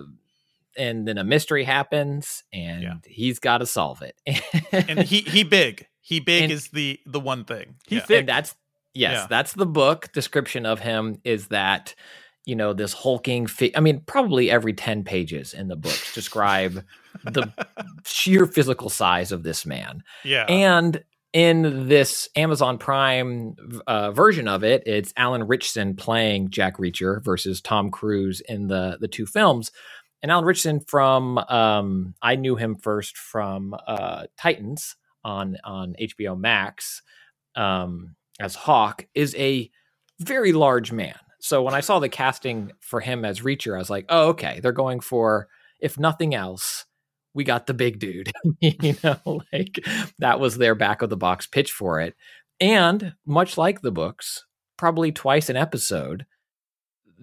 and 0.76 1.08
then 1.08 1.18
a 1.20 1.24
mystery 1.24 1.64
happens 1.64 2.44
and 2.52 2.82
Yeah. 2.84 2.94
he's 3.06 3.40
got 3.40 3.60
to 3.60 3.66
solve 3.66 4.02
it. 4.02 4.16
and 4.74 5.00
he 5.00 5.22
he 5.22 5.44
big. 5.44 5.88
He 6.06 6.20
big 6.20 6.44
And- 6.44 6.52
is 6.52 6.68
the 6.68 7.00
the 7.06 7.20
one 7.20 7.46
thing. 7.46 7.76
He 7.88 7.96
yeah. 7.96 8.02
thick. 8.02 8.20
and 8.20 8.30
that's 8.30 8.56
yes, 8.94 9.14
Yeah. 9.14 9.28
that's 9.30 9.54
the 9.54 9.66
book 9.66 10.12
description 10.14 10.66
of 10.66 10.80
him 10.82 11.20
is 11.24 11.48
that 11.48 11.96
you 12.46 12.56
know 12.56 12.74
this 12.74 12.92
hulking 12.94 13.48
fi- 13.48 13.72
I 13.76 13.80
mean 13.80 14.02
probably 14.06 14.52
every 14.52 14.74
10 14.74 15.04
pages 15.06 15.54
in 15.54 15.70
the 15.70 15.78
books 15.78 16.14
describe 16.20 16.84
the 17.24 17.52
sheer 18.06 18.46
physical 18.46 18.90
size 18.90 19.32
of 19.32 19.44
this 19.44 19.66
man. 19.66 20.04
Yeah. 20.26 20.44
And 20.50 21.04
in 21.32 21.88
this 21.88 22.30
Amazon 22.36 22.78
Prime 22.78 23.56
uh, 23.88 24.12
version 24.12 24.48
of 24.48 24.64
it, 24.64 24.84
it's 24.86 25.14
Alan 25.18 25.48
Ritchson 25.48 25.96
playing 25.96 26.50
Jack 26.52 26.78
Reacher 26.78 27.24
versus 27.24 27.60
Tom 27.62 27.90
Cruise 27.92 28.42
in 28.42 28.68
the 28.68 28.98
the 29.00 29.08
two 29.08 29.26
films. 29.26 29.72
And 30.22 30.32
Alan 30.32 30.46
Ritchson 30.46 30.82
from 30.82 31.38
um, 31.40 32.14
I 32.22 32.36
knew 32.36 32.56
him 32.56 32.76
first 32.76 33.18
from 33.18 33.74
uh, 33.88 34.26
Titans 34.38 34.96
on 35.24 35.58
on 35.64 35.96
HBO 36.00 36.40
Max 36.40 37.02
um, 37.56 38.16
as 38.40 38.56
Hawk 38.56 39.06
is 39.14 39.36
a 39.36 39.70
very 40.20 40.54
large 40.54 40.92
man. 40.92 41.16
So 41.40 41.62
when 41.62 41.74
I 41.74 41.82
saw 41.82 42.00
the 42.00 42.10
casting 42.10 42.72
for 42.80 43.02
him 43.02 43.26
as 43.26 43.42
Reacher, 43.42 43.76
I 43.76 43.80
was 43.80 43.90
like, 43.90 44.06
oh 44.10 44.30
okay, 44.30 44.60
they're 44.60 44.72
going 44.72 45.00
for 45.00 45.48
if 45.80 46.00
nothing 46.00 46.34
else, 46.34 46.86
we 47.34 47.44
got 47.44 47.68
the 47.68 47.74
big 47.74 48.00
dude. 48.00 48.32
you 48.62 48.96
know, 49.04 49.20
like 49.54 49.86
that 50.20 50.40
was 50.40 50.58
their 50.58 50.76
back 50.76 51.02
of 51.02 51.10
the 51.10 51.18
box 51.18 51.46
pitch 51.46 51.72
for 51.72 52.00
it. 52.00 52.16
And 52.60 53.14
much 53.26 53.58
like 53.58 53.82
the 53.82 53.92
books, 53.92 54.46
probably 54.78 55.12
twice 55.12 55.50
an 55.50 55.58
episode, 55.58 56.26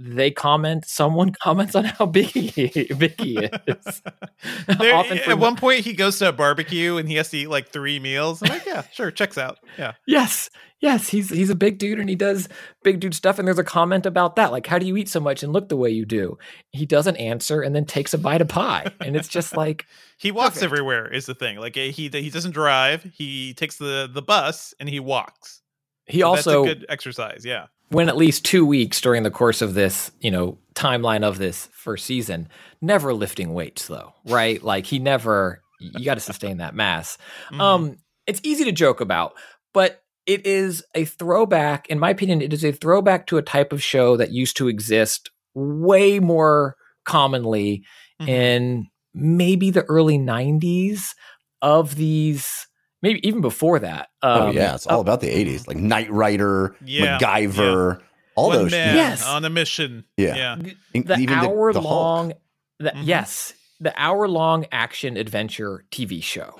they 0.02 0.30
comment. 0.30 0.86
Someone 0.86 1.32
comments 1.42 1.74
on 1.74 1.84
how 1.84 2.06
big 2.06 2.26
he, 2.26 2.84
big 2.94 3.20
he 3.20 3.36
is. 3.38 4.02
There- 4.78 4.94
Often 4.94 5.18
eh, 5.18 5.30
at 5.30 5.38
one 5.38 5.56
point, 5.56 5.84
he 5.84 5.92
goes 5.92 6.18
to 6.20 6.28
a 6.28 6.32
barbecue 6.32 6.96
and 6.96 7.08
he 7.08 7.16
has 7.16 7.28
to 7.30 7.36
eat 7.38 7.48
like 7.50 7.68
three 7.68 7.98
meals. 8.00 8.42
I'm 8.42 8.48
like, 8.50 8.64
yeah, 8.66 8.82
sure, 8.92 9.10
checks 9.10 9.36
out. 9.36 9.58
Yeah, 9.76 9.92
yes, 10.06 10.48
yes, 10.80 11.08
he's 11.08 11.28
he's 11.28 11.50
a 11.50 11.54
big 11.54 11.78
dude 11.78 12.00
and 12.00 12.08
he 12.08 12.14
does 12.16 12.48
big 12.82 13.00
dude 13.00 13.14
stuff. 13.14 13.38
And 13.38 13.46
there's 13.46 13.58
a 13.58 13.64
comment 13.64 14.06
about 14.06 14.36
that, 14.36 14.50
like, 14.52 14.66
how 14.66 14.78
do 14.78 14.86
you 14.86 14.96
eat 14.96 15.08
so 15.10 15.20
much 15.20 15.42
and 15.42 15.52
look 15.52 15.68
the 15.68 15.76
way 15.76 15.90
you 15.90 16.06
do? 16.06 16.38
He 16.70 16.86
doesn't 16.86 17.16
answer 17.16 17.60
and 17.60 17.76
then 17.76 17.84
takes 17.84 18.14
a 18.14 18.18
bite 18.18 18.40
of 18.40 18.48
pie, 18.48 18.90
and 19.00 19.14
it's 19.16 19.28
just 19.28 19.54
like, 19.56 19.84
he 20.16 20.30
walks 20.30 20.54
Perfect. 20.54 20.72
everywhere. 20.72 21.12
Is 21.12 21.26
the 21.26 21.34
thing. 21.34 21.58
Like 21.58 21.76
eh, 21.76 21.88
he 21.90 22.08
he 22.08 22.30
doesn't 22.30 22.52
drive. 22.52 23.02
He 23.12 23.52
takes 23.54 23.76
the 23.76 24.08
the 24.10 24.22
bus 24.22 24.72
and 24.80 24.88
he 24.88 25.00
walks. 25.00 25.60
he 26.06 26.20
So 26.20 26.26
also 26.28 26.64
that's 26.64 26.72
a 26.72 26.74
good 26.78 26.86
exercise. 26.88 27.44
Yeah. 27.44 27.66
Went 27.90 28.08
at 28.08 28.16
least 28.16 28.44
two 28.44 28.64
weeks 28.64 29.00
during 29.00 29.22
the 29.22 29.30
course 29.30 29.62
of 29.62 29.74
this, 29.74 30.10
you 30.20 30.30
know, 30.30 30.58
timeline 30.74 31.24
of 31.24 31.38
this 31.38 31.68
first 31.72 32.06
season, 32.06 32.48
never 32.80 33.12
lifting 33.12 33.52
weights 33.52 33.86
though, 33.88 34.12
right? 34.26 34.62
Like 34.62 34.86
he 34.86 34.98
never, 34.98 35.60
you 35.80 36.04
got 36.04 36.14
to 36.14 36.20
sustain 36.20 36.58
that 36.58 36.74
mass. 36.74 37.18
Mhm. 37.50 37.60
Um, 37.60 37.96
it's 38.26 38.40
easy 38.44 38.64
to 38.64 38.72
joke 38.72 39.00
about, 39.00 39.34
but 39.74 40.02
it 40.26 40.46
is 40.46 40.84
a 40.94 41.04
throwback, 41.04 41.88
in 41.88 41.98
my 41.98 42.10
opinion, 42.10 42.42
it 42.42 42.52
is 42.52 42.64
a 42.64 42.70
throwback 42.72 43.26
to 43.26 43.38
a 43.38 43.42
type 43.42 43.72
of 43.72 43.82
show 43.82 44.16
that 44.16 44.30
used 44.30 44.56
to 44.58 44.68
exist 44.68 45.30
way 45.54 46.20
more 46.20 46.76
commonly 47.04 47.82
Mhm. 48.20 48.28
in 48.28 48.86
maybe 49.14 49.70
the 49.70 49.82
early 49.84 50.18
90s 50.18 51.14
of 51.62 51.96
these, 51.96 52.68
maybe 53.02 53.26
even 53.26 53.40
before 53.40 53.78
that. 53.80 54.10
Oh 54.22 54.48
Um, 54.48 54.56
yeah, 54.56 54.74
it's 54.74 54.86
all 54.86 55.00
about 55.00 55.20
the 55.20 55.28
'80s, 55.28 55.66
like 55.68 55.76
Knight 55.76 56.10
Rider, 56.10 56.76
Yeah, 56.84 57.18
MacGyver, 57.18 58.00
all 58.34 58.48
One 58.48 58.58
those. 58.58 58.70
man 58.70 58.96
Yes. 58.96 59.26
on 59.26 59.44
a 59.44 59.50
mission. 59.50 60.04
Yeah. 60.16 60.36
Yeah. 60.36 60.56
in- 60.94 61.04
the 61.04 61.16
even 61.18 61.38
hour 61.38 61.72
the 61.72 61.80
Hulk. 61.80 61.90
long 61.90 62.32
the, 62.78 62.90
Mhm. 62.90 63.02
yes 63.06 63.52
the 63.80 63.92
hour 64.00 64.26
long 64.28 64.66
action 64.72 65.16
adventure 65.16 65.84
tv 65.90 66.22
show 66.22 66.58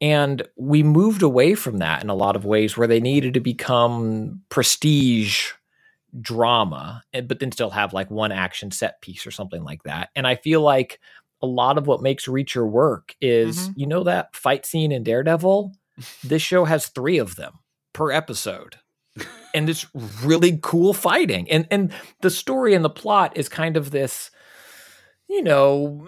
and 0.00 0.42
we 0.56 0.82
moved 0.82 1.22
away 1.22 1.54
from 1.54 1.78
that 1.78 2.02
in 2.02 2.08
a 2.10 2.14
lot 2.14 2.36
of 2.36 2.44
ways 2.44 2.76
where 2.76 2.86
they 2.88 3.00
needed 3.00 3.34
to 3.34 3.40
become 3.40 4.40
prestige 4.48 5.52
drama 6.20 7.02
but 7.26 7.38
then 7.38 7.52
still 7.52 7.70
have 7.70 7.92
like 7.92 8.10
one 8.10 8.32
action 8.32 8.70
set 8.70 9.00
piece 9.02 9.26
or 9.26 9.30
something 9.30 9.62
like 9.62 9.82
that 9.82 10.08
and 10.16 10.26
i 10.26 10.34
feel 10.34 10.60
like 10.62 11.00
a 11.40 11.46
lot 11.46 11.78
of 11.78 11.86
what 11.86 12.02
makes 12.02 12.26
reacher 12.26 12.68
work 12.68 13.14
is 13.20 13.68
Mhm. 13.68 13.72
you 13.76 13.86
know 13.86 14.02
that 14.04 14.34
fight 14.34 14.66
scene 14.66 14.92
in 14.92 15.02
daredevil 15.04 15.72
this 16.24 16.42
show 16.42 16.64
has 16.64 16.86
three 16.88 17.18
of 17.18 17.36
them 17.36 17.54
per 17.92 18.10
episode. 18.12 18.76
and 19.54 19.68
it's 19.68 19.86
really 20.22 20.58
cool 20.62 20.92
fighting. 20.94 21.50
And 21.50 21.66
and 21.72 21.92
the 22.20 22.30
story 22.30 22.74
and 22.74 22.84
the 22.84 22.90
plot 22.90 23.36
is 23.36 23.48
kind 23.48 23.76
of 23.76 23.90
this, 23.90 24.30
you 25.28 25.42
know, 25.42 26.06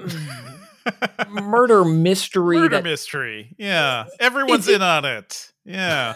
murder 1.29 1.85
mystery 1.85 2.59
Murder 2.59 2.77
that 2.77 2.85
mystery. 2.85 3.55
Yeah. 3.59 4.05
Everyone's 4.21 4.69
in 4.69 4.83
on 4.83 5.05
it. 5.05 5.53
Yeah. 5.65 6.15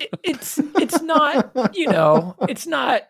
it- 0.00 0.10
it's 0.24 0.58
it's 0.58 1.00
not 1.02 1.74
you 1.76 1.88
know 1.88 2.34
it's 2.48 2.66
not 2.66 3.02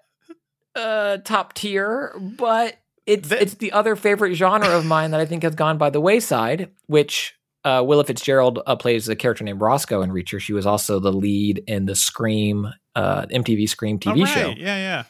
uh 0.76 1.18
top 1.24 1.54
tier 1.54 2.14
but 2.38 2.76
it's 3.06 3.28
The- 3.28 3.42
it's 3.42 3.54
the 3.54 3.72
other 3.72 3.96
favorite 3.96 4.34
genre 4.34 4.68
of 4.70 4.84
mine 4.86 5.10
that 5.12 5.20
i 5.20 5.26
think 5.26 5.42
has 5.42 5.54
gone 5.54 5.78
by 5.78 5.90
the 5.90 6.00
wayside 6.00 6.70
which 6.86 7.34
uh 7.64 7.82
willa 7.84 8.04
fitzgerald 8.04 8.60
uh, 8.66 8.76
plays 8.76 9.08
a 9.08 9.16
character 9.16 9.44
named 9.44 9.60
roscoe 9.60 10.02
in 10.02 10.10
reacher 10.10 10.40
she 10.40 10.52
was 10.52 10.66
also 10.66 10.98
the 11.00 11.12
lead 11.12 11.62
in 11.66 11.86
the 11.86 11.94
scream 11.94 12.68
uh 12.94 13.26
mtv 13.26 13.68
scream 13.68 13.98
tv 13.98 14.26
show 14.26 14.48
right. 14.48 14.58
Yeah, 14.58 14.76
yeah. 14.76 15.04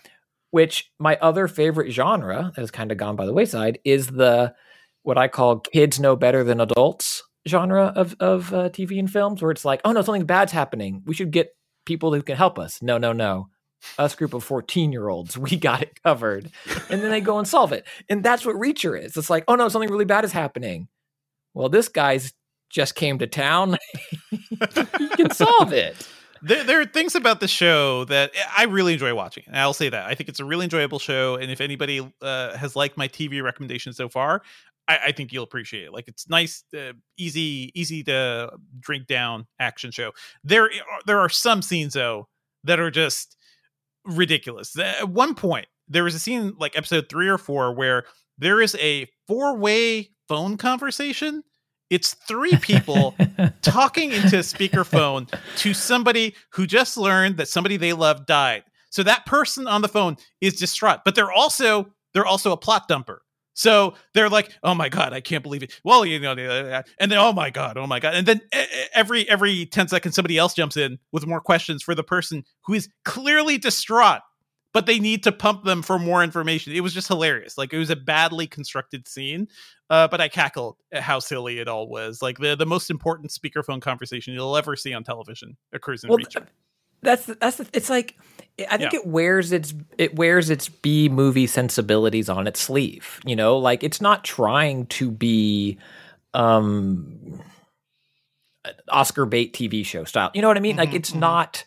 which 0.50 0.90
my 0.98 1.16
other 1.20 1.48
favorite 1.48 1.90
genre 1.92 2.52
that 2.54 2.60
has 2.60 2.70
kind 2.70 2.90
of 2.92 2.98
gone 2.98 3.16
by 3.16 3.26
the 3.26 3.32
wayside 3.32 3.78
is 3.84 4.08
the 4.08 4.54
what 5.02 5.18
I 5.18 5.28
call 5.28 5.58
kids 5.60 6.00
know 6.00 6.16
better 6.16 6.42
than 6.42 6.60
adults 6.62 7.22
genre 7.46 7.92
of 7.94 8.16
of 8.20 8.54
uh, 8.54 8.70
TV 8.70 8.98
and 8.98 9.10
films, 9.10 9.42
where 9.42 9.50
it's 9.50 9.66
like, 9.66 9.82
oh 9.84 9.92
no, 9.92 10.00
something 10.00 10.24
bad's 10.24 10.50
happening. 10.52 11.02
We 11.04 11.12
should 11.12 11.30
get 11.30 11.50
people 11.84 12.14
who 12.14 12.22
can 12.22 12.36
help 12.38 12.58
us. 12.58 12.80
No, 12.80 12.96
no, 12.96 13.12
no. 13.12 13.48
Us 13.98 14.14
group 14.14 14.34
of 14.34 14.44
14 14.44 14.92
year 14.92 15.08
olds, 15.08 15.36
we 15.38 15.56
got 15.56 15.82
it 15.82 16.02
covered. 16.02 16.50
And 16.90 17.02
then 17.02 17.10
they 17.10 17.20
go 17.20 17.38
and 17.38 17.46
solve 17.46 17.72
it. 17.72 17.86
And 18.08 18.22
that's 18.22 18.44
what 18.44 18.56
Reacher 18.56 19.00
is. 19.00 19.16
It's 19.16 19.30
like, 19.30 19.44
oh 19.48 19.54
no, 19.54 19.68
something 19.68 19.90
really 19.90 20.04
bad 20.04 20.24
is 20.24 20.32
happening. 20.32 20.88
Well, 21.54 21.68
this 21.68 21.88
guy's 21.88 22.32
just 22.70 22.94
came 22.94 23.18
to 23.18 23.26
town. 23.26 23.76
he 24.30 25.08
can 25.10 25.30
solve 25.30 25.72
it. 25.72 26.08
There, 26.42 26.62
there 26.64 26.80
are 26.80 26.84
things 26.84 27.14
about 27.14 27.40
the 27.40 27.48
show 27.48 28.04
that 28.06 28.32
I 28.56 28.64
really 28.64 28.92
enjoy 28.92 29.14
watching. 29.14 29.44
And 29.46 29.56
I'll 29.56 29.72
say 29.72 29.88
that. 29.88 30.06
I 30.06 30.14
think 30.14 30.28
it's 30.28 30.40
a 30.40 30.44
really 30.44 30.64
enjoyable 30.64 30.98
show. 30.98 31.36
And 31.36 31.50
if 31.50 31.60
anybody 31.60 32.12
uh, 32.20 32.56
has 32.56 32.76
liked 32.76 32.98
my 32.98 33.08
TV 33.08 33.42
recommendation 33.42 33.92
so 33.94 34.08
far, 34.08 34.42
I, 34.86 34.98
I 35.06 35.12
think 35.12 35.32
you'll 35.32 35.44
appreciate 35.44 35.84
it. 35.84 35.92
Like 35.92 36.08
it's 36.08 36.28
nice, 36.28 36.64
uh, 36.76 36.92
easy, 37.16 37.70
easy 37.74 38.02
to 38.04 38.50
drink 38.80 39.06
down 39.06 39.46
action 39.58 39.90
show. 39.90 40.12
There, 40.42 40.68
there 41.06 41.18
are 41.20 41.30
some 41.30 41.62
scenes 41.62 41.94
though 41.94 42.28
that 42.64 42.80
are 42.80 42.90
just 42.90 43.36
ridiculous. 44.04 44.78
At 44.78 45.08
one 45.08 45.34
point, 45.34 45.66
there 45.88 46.04
was 46.04 46.14
a 46.14 46.18
scene 46.18 46.54
like 46.58 46.76
episode 46.76 47.08
three 47.08 47.28
or 47.28 47.38
four 47.38 47.74
where 47.74 48.04
there 48.38 48.60
is 48.60 48.74
a 48.76 49.08
four 49.26 49.56
way 49.56 50.10
phone 50.28 50.56
conversation. 50.56 51.42
It's 51.90 52.14
three 52.14 52.56
people 52.56 53.14
talking 53.62 54.12
into 54.12 54.38
a 54.38 54.40
speakerphone 54.40 55.32
to 55.56 55.74
somebody 55.74 56.34
who 56.52 56.66
just 56.66 56.96
learned 56.96 57.36
that 57.36 57.48
somebody 57.48 57.76
they 57.76 57.92
love 57.92 58.26
died. 58.26 58.64
So 58.90 59.02
that 59.02 59.26
person 59.26 59.66
on 59.68 59.82
the 59.82 59.88
phone 59.88 60.16
is 60.40 60.54
distraught, 60.54 61.00
but 61.04 61.14
they're 61.14 61.32
also 61.32 61.92
they're 62.12 62.26
also 62.26 62.52
a 62.52 62.56
plot 62.56 62.88
dumper. 62.88 63.18
So 63.54 63.94
they're 64.12 64.28
like, 64.28 64.52
"Oh 64.62 64.74
my 64.74 64.88
god, 64.88 65.12
I 65.12 65.20
can't 65.20 65.42
believe 65.42 65.62
it." 65.62 65.80
Well, 65.84 66.04
you 66.04 66.18
know, 66.18 66.32
uh, 66.32 66.82
and 66.98 67.10
then, 67.10 67.18
"Oh 67.18 67.32
my 67.32 67.50
god, 67.50 67.78
oh 67.78 67.86
my 67.86 68.00
god," 68.00 68.14
and 68.14 68.26
then 68.26 68.40
uh, 68.52 68.64
every 68.94 69.28
every 69.30 69.66
ten 69.66 69.88
seconds, 69.88 70.14
somebody 70.16 70.36
else 70.36 70.54
jumps 70.54 70.76
in 70.76 70.98
with 71.12 71.26
more 71.26 71.40
questions 71.40 71.82
for 71.82 71.94
the 71.94 72.02
person 72.02 72.44
who 72.66 72.74
is 72.74 72.88
clearly 73.04 73.56
distraught, 73.56 74.22
but 74.72 74.86
they 74.86 74.98
need 74.98 75.22
to 75.22 75.32
pump 75.32 75.64
them 75.64 75.82
for 75.82 75.98
more 75.98 76.24
information. 76.24 76.72
It 76.72 76.80
was 76.80 76.92
just 76.92 77.06
hilarious. 77.06 77.56
Like 77.56 77.72
it 77.72 77.78
was 77.78 77.90
a 77.90 77.96
badly 77.96 78.48
constructed 78.48 79.06
scene, 79.06 79.46
uh, 79.88 80.08
but 80.08 80.20
I 80.20 80.28
cackled 80.28 80.76
at 80.90 81.02
how 81.02 81.20
silly 81.20 81.60
it 81.60 81.68
all 81.68 81.88
was. 81.88 82.20
Like 82.20 82.38
the 82.38 82.56
the 82.56 82.66
most 82.66 82.90
important 82.90 83.30
speakerphone 83.30 83.80
conversation 83.80 84.34
you'll 84.34 84.56
ever 84.56 84.74
see 84.74 84.92
on 84.92 85.04
television 85.04 85.56
occurs 85.72 86.02
in 86.02 86.10
Well, 86.10 86.18
Reacher. 86.18 86.46
That's 87.02 87.26
that's 87.26 87.58
the, 87.58 87.68
it's 87.72 87.90
like 87.90 88.16
I 88.70 88.76
think 88.76 88.92
Yeah. 88.92 89.00
it 89.00 89.06
wears 89.06 89.50
its 89.52 89.74
it 89.98 90.14
wears 90.16 90.48
its 90.50 90.68
B 90.68 91.08
movie 91.08 91.46
sensibilities 91.46 92.28
on 92.28 92.46
its 92.46 92.60
sleeve. 92.60 93.20
You 93.26 93.34
know, 93.36 93.58
like 93.58 93.82
it's 93.82 94.00
not 94.00 94.24
trying 94.24 94.86
to 94.86 95.10
be 95.10 95.78
um 96.34 97.40
Oscar 98.88 99.26
bait 99.26 99.52
TV 99.52 99.84
show 99.84 100.04
style. 100.04 100.30
You 100.34 100.42
know 100.42 100.48
what 100.48 100.56
I 100.56 100.60
mean? 100.60 100.76
like 100.76 100.90
Mhm, 100.90 100.94
it's 100.94 101.10
mhm. 101.12 101.20
not 101.20 101.64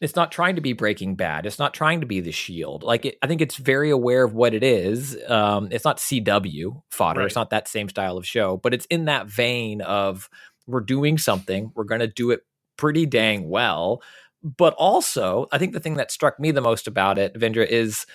it's 0.00 0.16
not 0.16 0.32
trying 0.32 0.54
to 0.56 0.62
be 0.62 0.72
Breaking 0.72 1.14
Bad. 1.14 1.44
It's 1.44 1.58
not 1.58 1.74
trying 1.74 2.00
to 2.00 2.06
be 2.06 2.20
The 2.20 2.32
Shield. 2.32 2.82
Like 2.82 3.04
it, 3.04 3.18
I 3.20 3.26
think 3.26 3.42
it's 3.42 3.56
very 3.56 3.90
aware 3.90 4.24
of 4.24 4.32
what 4.32 4.54
it 4.54 4.62
is. 4.64 5.14
Um, 5.28 5.68
it's 5.70 5.84
not 5.84 5.98
CW 5.98 6.82
fodder. 6.90 7.20
It's 7.20 7.36
not 7.36 7.50
that 7.50 7.68
same 7.68 7.86
style 7.90 8.16
of 8.16 8.26
show, 8.26 8.56
but 8.56 8.72
it's 8.72 8.86
in 8.86 9.04
that 9.04 9.26
vein 9.26 9.82
of 9.82 10.30
we're 10.66 10.80
doing 10.80 11.18
something. 11.18 11.70
We're 11.74 11.84
going 11.84 12.00
to 12.00 12.06
do 12.06 12.30
it 12.30 12.40
pretty 12.78 13.04
dang 13.04 13.50
well. 13.50 14.00
But 14.42 14.74
also, 14.74 15.46
I 15.52 15.58
think 15.58 15.72
the 15.72 15.80
thing 15.80 15.96
that 15.96 16.10
struck 16.10 16.40
me 16.40 16.50
the 16.50 16.60
most 16.60 16.86
about 16.86 17.18
it, 17.18 17.34
Vendra, 17.34 17.66
is 17.66 18.06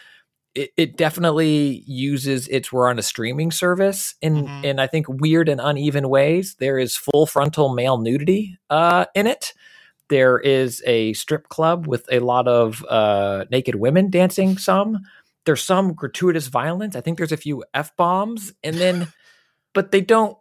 it, 0.56 0.72
it 0.78 0.98
definitely 0.98 1.84
uses 1.86 2.48
its 2.48 2.72
we're 2.72 2.90
on 2.90 2.98
a 2.98 3.04
streaming 3.04 3.52
service 3.52 4.16
in 4.22 4.48
Mhm. 4.48 4.64
in 4.64 4.80
I 4.80 4.88
think 4.88 5.06
weird 5.10 5.50
and 5.50 5.62
uneven 5.62 6.10
ways. 6.10 6.56
There 6.60 6.80
is 6.80 6.96
full 6.96 7.26
frontal 7.26 7.74
male 7.74 7.98
nudity 7.98 8.58
uh, 8.70 9.06
in 9.14 9.28
it. 9.28 9.54
There 10.10 10.40
is 10.40 10.82
a 10.86 11.14
strip 11.14 11.50
club 11.50 11.88
with 11.88 12.08
a 12.12 12.20
lot 12.20 12.48
of 12.48 12.86
uh, 12.90 13.46
naked 13.52 13.76
women 13.76 14.10
dancing. 14.10 14.58
Some 14.58 15.00
there's 15.46 15.64
some 15.64 15.94
gratuitous 15.94 16.48
violence. 16.48 16.96
I 16.96 17.02
think 17.02 17.18
there's 17.18 17.32
a 17.32 17.38
few 17.38 17.64
f 17.74 17.96
bombs, 17.98 18.54
and 18.64 18.78
then 18.78 19.08
but 19.74 19.92
they 19.92 20.02
don't. 20.02 20.38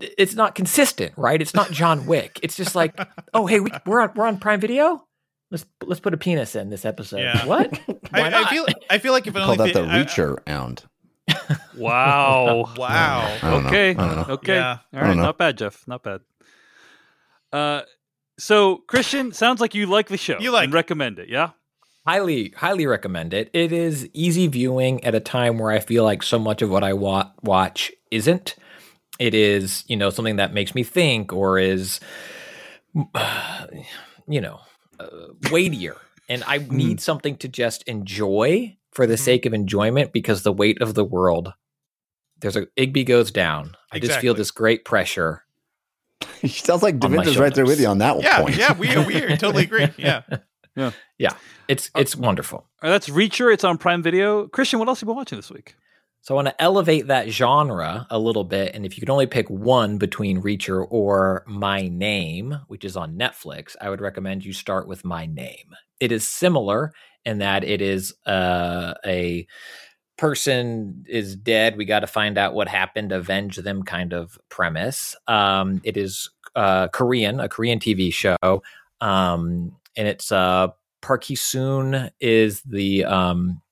It's 0.00 0.34
not 0.34 0.54
consistent, 0.54 1.14
right? 1.16 1.40
It's 1.40 1.54
not 1.54 1.70
John 1.70 2.06
Wick. 2.06 2.38
It's 2.42 2.56
just 2.56 2.74
like, 2.74 2.98
oh 3.32 3.46
hey, 3.46 3.60
we, 3.60 3.70
we're 3.86 4.00
on 4.00 4.12
we're 4.14 4.26
on 4.26 4.38
Prime 4.38 4.60
Video. 4.60 5.02
Let's 5.50 5.64
let's 5.84 6.00
put 6.00 6.12
a 6.12 6.16
penis 6.16 6.54
in 6.56 6.68
this 6.70 6.84
episode. 6.84 7.20
Yeah. 7.20 7.46
What? 7.46 7.72
I, 8.12 8.20
Why 8.20 8.26
I 8.26 8.28
not? 8.30 8.50
feel 8.50 8.66
I 8.90 8.98
feel 8.98 9.12
like 9.12 9.26
if 9.26 9.34
it 9.36 9.38
Call 9.38 9.52
only 9.52 9.72
that 9.72 9.74
the 9.74 9.84
thi- 9.84 9.90
I- 9.90 10.00
I- 10.00 10.04
Reacher 10.04 10.38
hound. 10.46 10.84
Wow. 11.76 12.72
wow. 12.76 13.38
I 13.42 13.50
don't 13.50 13.62
know. 13.64 13.68
okay. 13.68 13.94
Don't. 13.94 14.28
Okay. 14.30 14.54
Yeah. 14.54 14.78
All 14.94 14.98
I 14.98 15.02
right. 15.02 15.14
don't 15.16 15.38
bad, 15.38 15.58
Jeff. 15.58 15.86
Not 15.86 16.02
bad. 16.02 16.20
Uh, 17.52 17.82
so 18.38 18.76
Christian, 18.88 19.32
sounds 19.32 19.60
like 19.60 19.74
you 19.74 19.86
like 19.86 20.08
the 20.08 20.16
show. 20.16 20.38
You 20.38 20.50
like 20.50 20.64
and 20.64 20.74
recommend 20.74 21.18
it. 21.18 21.28
Yeah. 21.28 21.50
highly 22.06 22.52
highly 22.56 22.86
recommend 22.86 23.34
it 23.34 23.50
it 23.52 23.72
is 23.72 24.08
easy 24.12 24.46
viewing 24.46 25.02
at 25.04 25.14
a 25.14 25.20
time 25.20 25.58
where 25.58 25.72
i 25.72 25.80
feel 25.80 26.04
like 26.04 26.22
so 26.22 26.38
much 26.38 26.62
of 26.62 26.70
what 26.70 26.84
i 26.84 26.92
wa- 26.92 27.30
watch 27.42 27.90
isn't 28.12 28.54
it 29.18 29.34
is 29.34 29.84
you 29.88 29.96
know 29.96 30.10
something 30.10 30.36
that 30.36 30.52
makes 30.52 30.74
me 30.74 30.82
think 30.82 31.32
or 31.32 31.58
is 31.58 32.00
you 34.28 34.40
know 34.40 34.60
uh, 35.00 35.06
weightier 35.50 35.96
and 36.28 36.42
i 36.46 36.58
need 36.70 37.00
something 37.00 37.36
to 37.36 37.48
just 37.48 37.82
enjoy 37.84 38.76
for 38.92 39.06
the 39.06 39.14
Mhm. 39.14 39.18
sake 39.20 39.46
of 39.46 39.54
enjoyment 39.54 40.12
because 40.12 40.42
the 40.42 40.52
weight 40.52 40.80
of 40.80 40.94
the 40.94 41.04
world 41.04 41.52
there's 42.40 42.56
a 42.56 42.66
igby 42.78 43.04
goes 43.06 43.30
down 43.30 43.76
i 43.92 43.98
just 43.98 44.18
feel 44.18 44.34
this 44.34 44.50
great 44.50 44.84
pressure 44.84 45.42
He 46.40 46.48
sounds 46.48 46.82
like 46.82 46.94
On 47.02 47.14
my 47.14 47.22
Devindra's 47.24 47.38
right 47.38 47.54
there 47.54 47.66
with 47.66 47.80
you 47.80 47.86
on 47.88 47.98
that 47.98 48.20
Yeah, 48.22 48.40
point. 48.40 48.56
yeah, 48.56 48.72
we 48.78 48.88
we 49.04 49.20
totally 49.36 49.64
agree. 49.64 49.88
Yeah. 49.98 50.22
Yeah, 51.18 51.34
it's 51.68 51.90
it's 51.96 52.14
wonderful 52.16 52.58
All 52.58 52.68
right, 52.82 52.90
that's 52.90 53.08
Reacher. 53.08 53.52
It's 53.52 53.64
on 53.64 53.76
Prime 53.78 54.02
Video. 54.02 54.46
Christian, 54.48 54.78
what 54.78 54.88
else 54.88 55.00
have 55.00 55.06
you 55.08 55.10
been 55.12 55.16
watching 55.16 55.36
this 55.38 55.50
week? 55.50 55.74
So 56.26 56.34
I 56.34 56.42
want 56.42 56.48
to 56.48 56.60
elevate 56.60 57.06
that 57.06 57.28
genre 57.28 58.04
a 58.10 58.18
little 58.18 58.42
bit. 58.42 58.74
And 58.74 58.84
if 58.84 58.96
you 58.96 59.00
could 59.00 59.10
only 59.10 59.28
pick 59.28 59.48
one 59.48 59.96
between 59.96 60.42
Reacher 60.42 60.84
or 60.90 61.44
My 61.46 61.82
Name, 61.82 62.58
which 62.66 62.84
is 62.84 62.96
on 62.96 63.16
Netflix, 63.16 63.76
I 63.80 63.90
would 63.90 64.00
recommend 64.00 64.44
you 64.44 64.52
start 64.52 64.88
with 64.88 65.04
My 65.04 65.26
Name. 65.26 65.76
It 66.00 66.10
is 66.10 66.26
similar 66.26 66.92
in 67.24 67.38
that 67.38 67.62
it 67.62 67.80
is 67.80 68.12
uh, 68.26 68.94
a 69.06 69.46
person 70.18 71.04
is 71.06 71.36
dead. 71.36 71.76
We 71.76 71.84
got 71.84 72.00
to 72.00 72.08
find 72.08 72.38
out 72.38 72.54
what 72.54 72.66
happened, 72.66 73.12
avenge 73.12 73.58
them 73.58 73.84
kind 73.84 74.12
of 74.12 74.36
premise. 74.48 75.14
Um, 75.28 75.80
it 75.84 75.96
is 75.96 76.28
uh, 76.56 76.88
Korean, 76.88 77.38
a 77.38 77.48
Korean 77.48 77.78
TV 77.78 78.12
show. 78.12 78.64
Um, 79.00 79.76
and 79.96 80.08
it's 80.08 80.32
uh, 80.32 80.70
Park 81.02 81.22
Hee 81.22 81.36
Soon 81.36 82.10
is 82.20 82.62
the 82.62 83.04
um, 83.04 83.62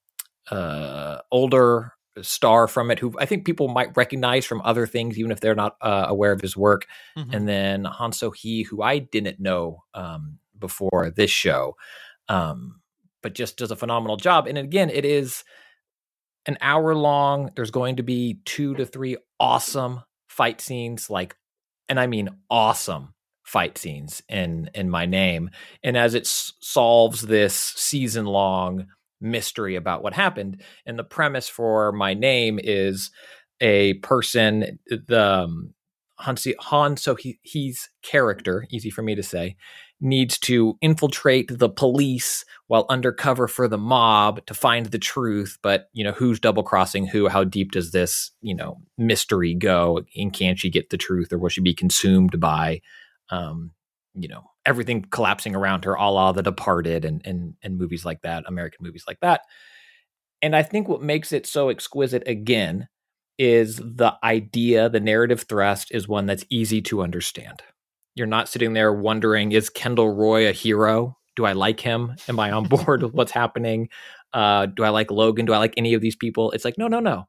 uh, 0.52 1.18
older 1.32 1.93
star 2.22 2.68
from 2.68 2.90
it 2.90 2.98
who 2.98 3.12
I 3.18 3.26
think 3.26 3.44
people 3.44 3.68
might 3.68 3.96
recognize 3.96 4.46
from 4.46 4.60
other 4.62 4.86
things, 4.86 5.18
even 5.18 5.30
if 5.32 5.40
they're 5.40 5.54
not 5.54 5.76
uh, 5.80 6.06
aware 6.08 6.32
of 6.32 6.40
his 6.40 6.56
work. 6.56 6.86
Mhm. 7.16 7.34
And 7.34 7.48
then 7.48 7.84
Han 7.84 8.12
So 8.12 8.30
Hee, 8.30 8.62
who 8.62 8.82
I 8.82 8.98
didn't 8.98 9.40
know 9.40 9.82
um, 9.94 10.38
before 10.58 11.12
this 11.14 11.30
show, 11.30 11.76
um, 12.28 12.80
but 13.22 13.34
just 13.34 13.56
does 13.56 13.70
a 13.70 13.76
phenomenal 13.76 14.16
job. 14.16 14.46
And 14.46 14.58
again, 14.58 14.90
it 14.90 15.04
is 15.04 15.44
an 16.46 16.58
hour 16.60 16.94
long. 16.94 17.50
There's 17.56 17.70
going 17.70 17.96
to 17.96 18.02
be 18.02 18.40
two 18.44 18.74
to 18.74 18.84
three 18.86 19.16
awesome 19.40 20.02
fight 20.28 20.60
scenes, 20.60 21.08
like, 21.10 21.36
and 21.88 21.98
I 21.98 22.06
mean 22.06 22.28
awesome 22.50 23.14
fight 23.44 23.76
scenes 23.78 24.22
in 24.28 24.70
in 24.74 24.88
my 24.90 25.06
name. 25.06 25.50
And 25.82 25.96
as 25.96 26.14
it 26.14 26.22
s- 26.24 26.52
solves 26.60 27.22
this 27.22 27.54
season 27.54 28.24
long 28.26 28.86
mystery 29.20 29.76
about 29.76 30.02
what 30.02 30.14
happened, 30.14 30.62
and 30.86 30.98
the 30.98 31.04
premise 31.04 31.48
for 31.48 31.92
my 31.92 32.14
name 32.14 32.58
is 32.62 33.10
a 33.60 33.94
person 33.94 34.78
the 34.88 35.22
um, 35.22 35.74
Hansi 36.18 36.54
Han, 36.60 36.96
so 36.96 37.14
he 37.14 37.38
he's 37.42 37.88
character, 38.02 38.66
easy 38.70 38.90
for 38.90 39.02
me 39.02 39.14
to 39.14 39.22
say, 39.22 39.56
needs 40.00 40.38
to 40.40 40.76
infiltrate 40.80 41.58
the 41.58 41.68
police 41.68 42.44
while 42.66 42.86
undercover 42.88 43.48
for 43.48 43.68
the 43.68 43.78
mob 43.78 44.44
to 44.46 44.54
find 44.54 44.86
the 44.86 44.98
truth. 44.98 45.58
But 45.62 45.88
you 45.92 46.04
know, 46.04 46.12
who's 46.12 46.38
double 46.38 46.62
crossing 46.62 47.06
who? 47.06 47.28
How 47.28 47.44
deep 47.44 47.72
does 47.72 47.92
this 47.92 48.30
you 48.42 48.54
know 48.54 48.78
mystery 48.98 49.54
go? 49.54 50.02
And 50.16 50.32
can 50.32 50.56
she 50.56 50.70
get 50.70 50.90
the 50.90 50.98
truth, 50.98 51.32
or 51.32 51.38
will 51.38 51.48
she 51.48 51.60
be 51.60 51.74
consumed 51.74 52.38
by, 52.38 52.80
um, 53.30 53.72
you 54.14 54.28
know, 54.28 54.50
everything 54.64 55.04
collapsing 55.10 55.54
around 55.54 55.84
her, 55.84 55.94
a 55.94 56.10
la 56.10 56.32
The 56.32 56.42
Departed 56.42 57.04
and 57.04 57.20
and 57.26 57.54
and 57.62 57.76
movies 57.78 58.04
like 58.04 58.22
that, 58.22 58.44
American 58.46 58.84
movies 58.84 59.04
like 59.06 59.20
that. 59.20 59.42
And 60.42 60.54
I 60.54 60.62
think 60.62 60.88
what 60.88 61.02
makes 61.02 61.32
it 61.32 61.46
so 61.46 61.68
exquisite 61.68 62.26
again 62.26 62.88
is 63.38 63.76
the 63.76 64.14
idea, 64.22 64.88
the 64.88 65.00
narrative 65.00 65.46
thrust 65.48 65.88
is 65.90 66.06
one 66.06 66.26
that's 66.26 66.44
easy 66.50 66.80
to 66.82 67.02
understand. 67.02 67.62
You're 68.14 68.26
not 68.26 68.48
sitting 68.48 68.74
there 68.74 68.92
wondering, 68.92 69.52
is 69.52 69.70
Kendall 69.70 70.14
Roy 70.14 70.48
a 70.48 70.52
hero? 70.52 71.18
Do 71.34 71.44
I 71.44 71.52
like 71.52 71.80
him? 71.80 72.14
Am 72.28 72.38
I 72.38 72.52
on 72.52 72.64
board 72.68 73.02
with 73.02 73.12
what's 73.12 73.32
happening? 73.32 73.88
Uh, 74.32 74.66
do 74.66 74.84
I 74.84 74.90
like 74.90 75.10
Logan? 75.10 75.46
Do 75.46 75.52
I 75.52 75.58
like 75.58 75.74
any 75.76 75.94
of 75.94 76.00
these 76.00 76.14
people? 76.14 76.52
It's 76.52 76.64
like, 76.64 76.78
no, 76.78 76.86
no, 76.86 77.00
no. 77.00 77.24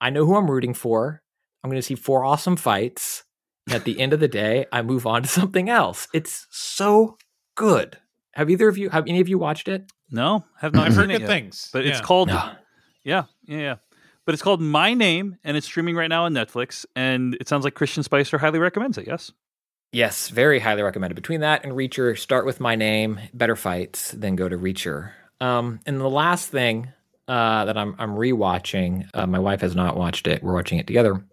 I 0.00 0.10
know 0.10 0.24
who 0.24 0.36
I'm 0.36 0.50
rooting 0.50 0.74
for. 0.74 1.22
I'm 1.62 1.70
going 1.70 1.78
to 1.80 1.86
see 1.86 1.94
four 1.94 2.24
awesome 2.24 2.56
fights. 2.56 3.24
And 3.68 3.76
at 3.76 3.84
the 3.84 4.00
end 4.00 4.14
of 4.14 4.20
the 4.20 4.28
day, 4.28 4.64
I 4.72 4.80
move 4.80 5.06
on 5.06 5.22
to 5.22 5.28
something 5.28 5.68
else. 5.68 6.08
It's 6.14 6.46
so 6.50 7.18
good. 7.54 7.98
Have 8.32 8.48
either 8.48 8.68
of 8.68 8.78
you, 8.78 8.88
have 8.88 9.06
any 9.06 9.20
of 9.20 9.28
you 9.28 9.38
watched 9.38 9.68
it? 9.68 9.90
No, 10.10 10.44
have 10.58 10.72
not 10.72 10.86
I've 10.86 10.94
heard 10.94 11.10
good 11.10 11.20
yet. 11.20 11.26
things. 11.26 11.68
But 11.72 11.84
it's 11.84 12.00
called 12.00 12.28
No. 12.28 12.52
Yeah, 13.04 13.24
yeah, 13.44 13.58
yeah. 13.58 13.74
But 14.24 14.32
it's 14.32 14.42
called 14.42 14.60
My 14.60 14.94
Name, 14.94 15.36
and 15.44 15.56
it's 15.56 15.66
streaming 15.66 15.96
right 15.96 16.08
now 16.08 16.24
on 16.24 16.32
Netflix. 16.32 16.86
And 16.96 17.34
it 17.40 17.48
sounds 17.48 17.64
like 17.64 17.74
Christian 17.74 18.02
Spicer 18.02 18.38
highly 18.38 18.58
recommends 18.58 18.96
it. 18.96 19.06
Yes. 19.06 19.32
Yes, 19.92 20.28
very 20.28 20.60
highly 20.60 20.82
recommended. 20.82 21.14
Between 21.14 21.40
that 21.40 21.64
and 21.64 21.72
Reacher, 21.72 22.16
start 22.18 22.44
with 22.46 22.60
my 22.60 22.74
name, 22.74 23.20
better 23.32 23.56
fights, 23.56 24.12
then 24.12 24.36
go 24.36 24.48
to 24.48 24.56
Reacher. 24.56 25.12
Um, 25.40 25.80
and 25.86 25.98
the 26.00 26.10
last 26.10 26.50
thing 26.50 26.92
uh, 27.26 27.64
that 27.66 27.76
I'm 27.76 27.94
I'm 27.98 28.14
rewatching, 28.14 29.08
uh, 29.14 29.26
my 29.26 29.38
wife 29.38 29.60
has 29.62 29.74
not 29.74 29.96
watched 29.96 30.26
it. 30.26 30.42
We're 30.42 30.54
watching 30.54 30.78
it 30.78 30.86
together. 30.86 31.24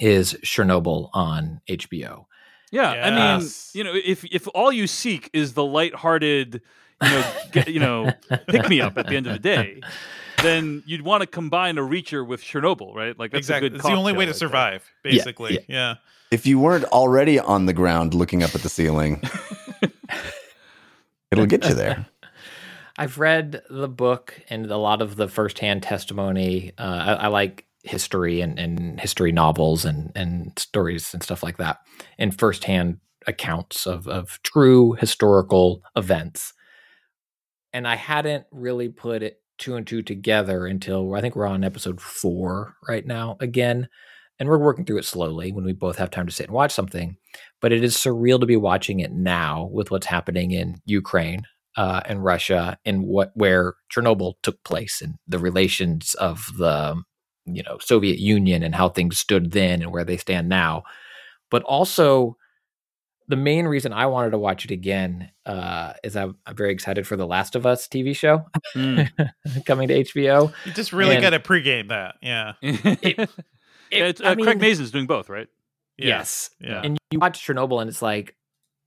Is 0.00 0.34
Chernobyl 0.42 1.10
on 1.12 1.60
HBO? 1.68 2.26
Yeah, 2.70 2.90
I 2.90 3.38
mean, 3.38 3.48
you 3.72 3.84
know, 3.84 3.92
if 3.94 4.24
if 4.24 4.46
all 4.54 4.70
you 4.70 4.86
seek 4.86 5.28
is 5.32 5.54
the 5.54 5.64
lighthearted, 5.64 6.62
you 7.02 7.08
know, 7.08 7.32
get, 7.52 7.68
you 7.68 7.80
know, 7.80 8.12
pick 8.48 8.68
me 8.68 8.80
up 8.80 8.96
at 8.96 9.08
the 9.08 9.16
end 9.16 9.26
of 9.26 9.32
the 9.32 9.38
day, 9.40 9.80
then 10.42 10.82
you'd 10.86 11.02
want 11.02 11.22
to 11.22 11.26
combine 11.26 11.78
a 11.78 11.82
Reacher 11.82 12.26
with 12.26 12.42
Chernobyl, 12.42 12.94
right? 12.94 13.18
Like 13.18 13.32
that's 13.32 13.46
exactly. 13.46 13.66
a 13.66 13.70
good. 13.70 13.76
It's 13.78 13.86
the 13.86 13.92
only 13.92 14.12
way 14.12 14.26
to 14.26 14.32
cocktail 14.32 14.48
right 14.48 14.70
there. 14.70 14.78
survive, 14.78 14.92
basically. 15.02 15.54
yeah. 15.54 15.60
Yeah. 15.68 15.94
If 16.30 16.46
you 16.46 16.60
weren't 16.60 16.84
already 16.84 17.40
on 17.40 17.66
the 17.66 17.72
ground 17.72 18.14
looking 18.14 18.44
up 18.44 18.54
at 18.54 18.62
the 18.62 18.68
ceiling, 18.68 19.20
it'll 21.32 21.46
get 21.46 21.68
you 21.68 21.74
there. 21.74 22.06
I've 22.96 23.18
read 23.18 23.62
the 23.68 23.88
book 23.88 24.40
and 24.48 24.70
a 24.70 24.76
lot 24.76 25.02
of 25.02 25.16
the 25.16 25.26
firsthand 25.26 25.82
testimony. 25.82 26.72
Uh, 26.78 26.82
I, 26.82 27.12
I 27.12 27.26
like 27.28 27.64
history 27.82 28.40
and, 28.40 28.58
and 28.58 29.00
history 29.00 29.32
novels 29.32 29.84
and, 29.84 30.12
and 30.14 30.52
stories 30.58 31.12
and 31.14 31.22
stuff 31.22 31.42
like 31.42 31.56
that, 31.58 31.78
and 32.18 32.38
firsthand 32.38 32.98
accounts 33.26 33.86
of, 33.86 34.06
of 34.08 34.38
true 34.42 34.92
historical 34.94 35.82
events. 35.96 36.52
And 37.72 37.86
I 37.86 37.96
hadn't 37.96 38.46
really 38.50 38.88
put 38.88 39.22
it 39.22 39.40
two 39.58 39.76
and 39.76 39.86
two 39.86 40.02
together 40.02 40.66
until 40.66 41.14
I 41.14 41.20
think 41.20 41.36
we're 41.36 41.46
on 41.46 41.62
episode 41.62 42.00
four 42.00 42.74
right 42.88 43.06
now 43.06 43.36
again. 43.40 43.88
And 44.38 44.48
we're 44.48 44.58
working 44.58 44.86
through 44.86 44.98
it 44.98 45.04
slowly 45.04 45.52
when 45.52 45.66
we 45.66 45.74
both 45.74 45.96
have 45.96 46.10
time 46.10 46.26
to 46.26 46.32
sit 46.32 46.46
and 46.46 46.54
watch 46.54 46.72
something. 46.72 47.18
But 47.60 47.72
it 47.72 47.84
is 47.84 47.94
surreal 47.94 48.40
to 48.40 48.46
be 48.46 48.56
watching 48.56 49.00
it 49.00 49.12
now 49.12 49.68
with 49.70 49.90
what's 49.90 50.06
happening 50.06 50.50
in 50.50 50.80
Ukraine 50.86 51.42
uh, 51.76 52.00
and 52.06 52.24
Russia 52.24 52.78
and 52.86 53.02
what 53.02 53.32
where 53.34 53.74
Chernobyl 53.94 54.34
took 54.42 54.64
place 54.64 55.02
and 55.02 55.16
the 55.28 55.38
relations 55.38 56.14
of 56.14 56.46
the 56.56 57.02
you 57.46 57.62
know 57.62 57.78
Soviet 57.80 58.18
Union 58.18 58.62
and 58.62 58.74
how 58.74 58.88
things 58.88 59.18
stood 59.18 59.52
then 59.52 59.82
and 59.82 59.92
where 59.92 60.04
they 60.04 60.16
stand 60.16 60.48
now. 60.48 60.84
But 61.50 61.62
also 61.64 62.36
the 63.28 63.36
main 63.36 63.66
reason 63.66 63.92
I 63.92 64.06
wanted 64.06 64.30
to 64.30 64.38
watch 64.38 64.64
it 64.64 64.72
again 64.72 65.30
uh, 65.46 65.92
is 66.02 66.16
I'm, 66.16 66.36
I'm 66.46 66.56
very 66.56 66.72
excited 66.72 67.06
for 67.06 67.16
the 67.16 67.26
Last 67.26 67.54
of 67.54 67.64
Us 67.64 67.86
TV 67.86 68.14
show 68.16 68.44
Mm. 68.74 69.08
coming 69.66 69.86
to 69.88 70.02
HBO. 70.04 70.52
You 70.64 70.72
just 70.72 70.92
really 70.92 71.20
got 71.20 71.30
to 71.30 71.38
pregame 71.38 71.88
that. 71.90 72.16
Yeah. 72.20 72.54
yeah, 72.62 73.26
it's, 73.90 74.20
I 74.20 74.30
uh, 74.32 74.34
Craig 74.34 74.46
mean- 74.56 74.58
Mazin's 74.58 74.90
doing 74.90 75.06
both, 75.06 75.28
right? 75.28 75.46
Yeah. 75.96 76.06
Yes, 76.18 76.50
Yeah. 76.60 76.80
and 76.82 76.98
you 77.10 77.18
watch 77.18 77.46
Chernobyl 77.46 77.80
and 77.80 77.88
it's 77.90 78.00
like, 78.02 78.34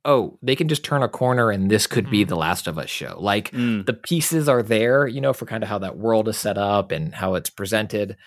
oh, 0.03 0.37
they 0.41 0.55
can 0.57 0.67
just 0.67 0.83
turn 0.83 1.03
a 1.03 1.07
corner 1.07 1.49
and 1.51 1.69
this 1.71 1.87
could 1.87 2.09
be 2.09 2.25
Mhm. 2.25 2.29
the 2.29 2.35
Last 2.35 2.67
of 2.67 2.77
Us 2.77 2.89
show. 2.89 3.15
Like 3.19 3.51
Mm. 3.51 3.85
the 3.85 3.93
pieces 3.93 4.49
are 4.49 4.63
there, 4.63 5.07
you 5.07 5.21
know, 5.21 5.31
for 5.31 5.45
kind 5.45 5.63
of 5.63 5.69
how 5.69 5.77
that 5.79 5.97
world 5.97 6.27
is 6.27 6.37
set 6.37 6.57
up 6.57 6.91
and 6.91 7.13
how 7.15 7.35
it's 7.35 7.49
presented. 7.49 8.17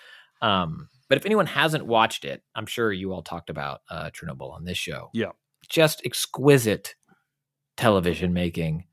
Um, 0.41 0.89
but 1.09 1.17
if 1.17 1.25
anyone 1.25 1.45
hasn't 1.47 1.85
watched 1.85 2.25
it, 2.25 2.43
I'm 2.55 2.65
sure 2.65 2.91
you 2.91 3.13
all 3.13 3.21
talked 3.23 3.49
about 3.49 3.81
uh, 3.89 4.09
Chernobyl 4.11 4.51
on 4.53 4.65
this 4.65 4.77
show. 4.77 5.09
Yeah. 5.13 5.31
just 5.69 6.01
exquisite 6.05 6.95
television 7.75 8.33
making, 8.33 8.85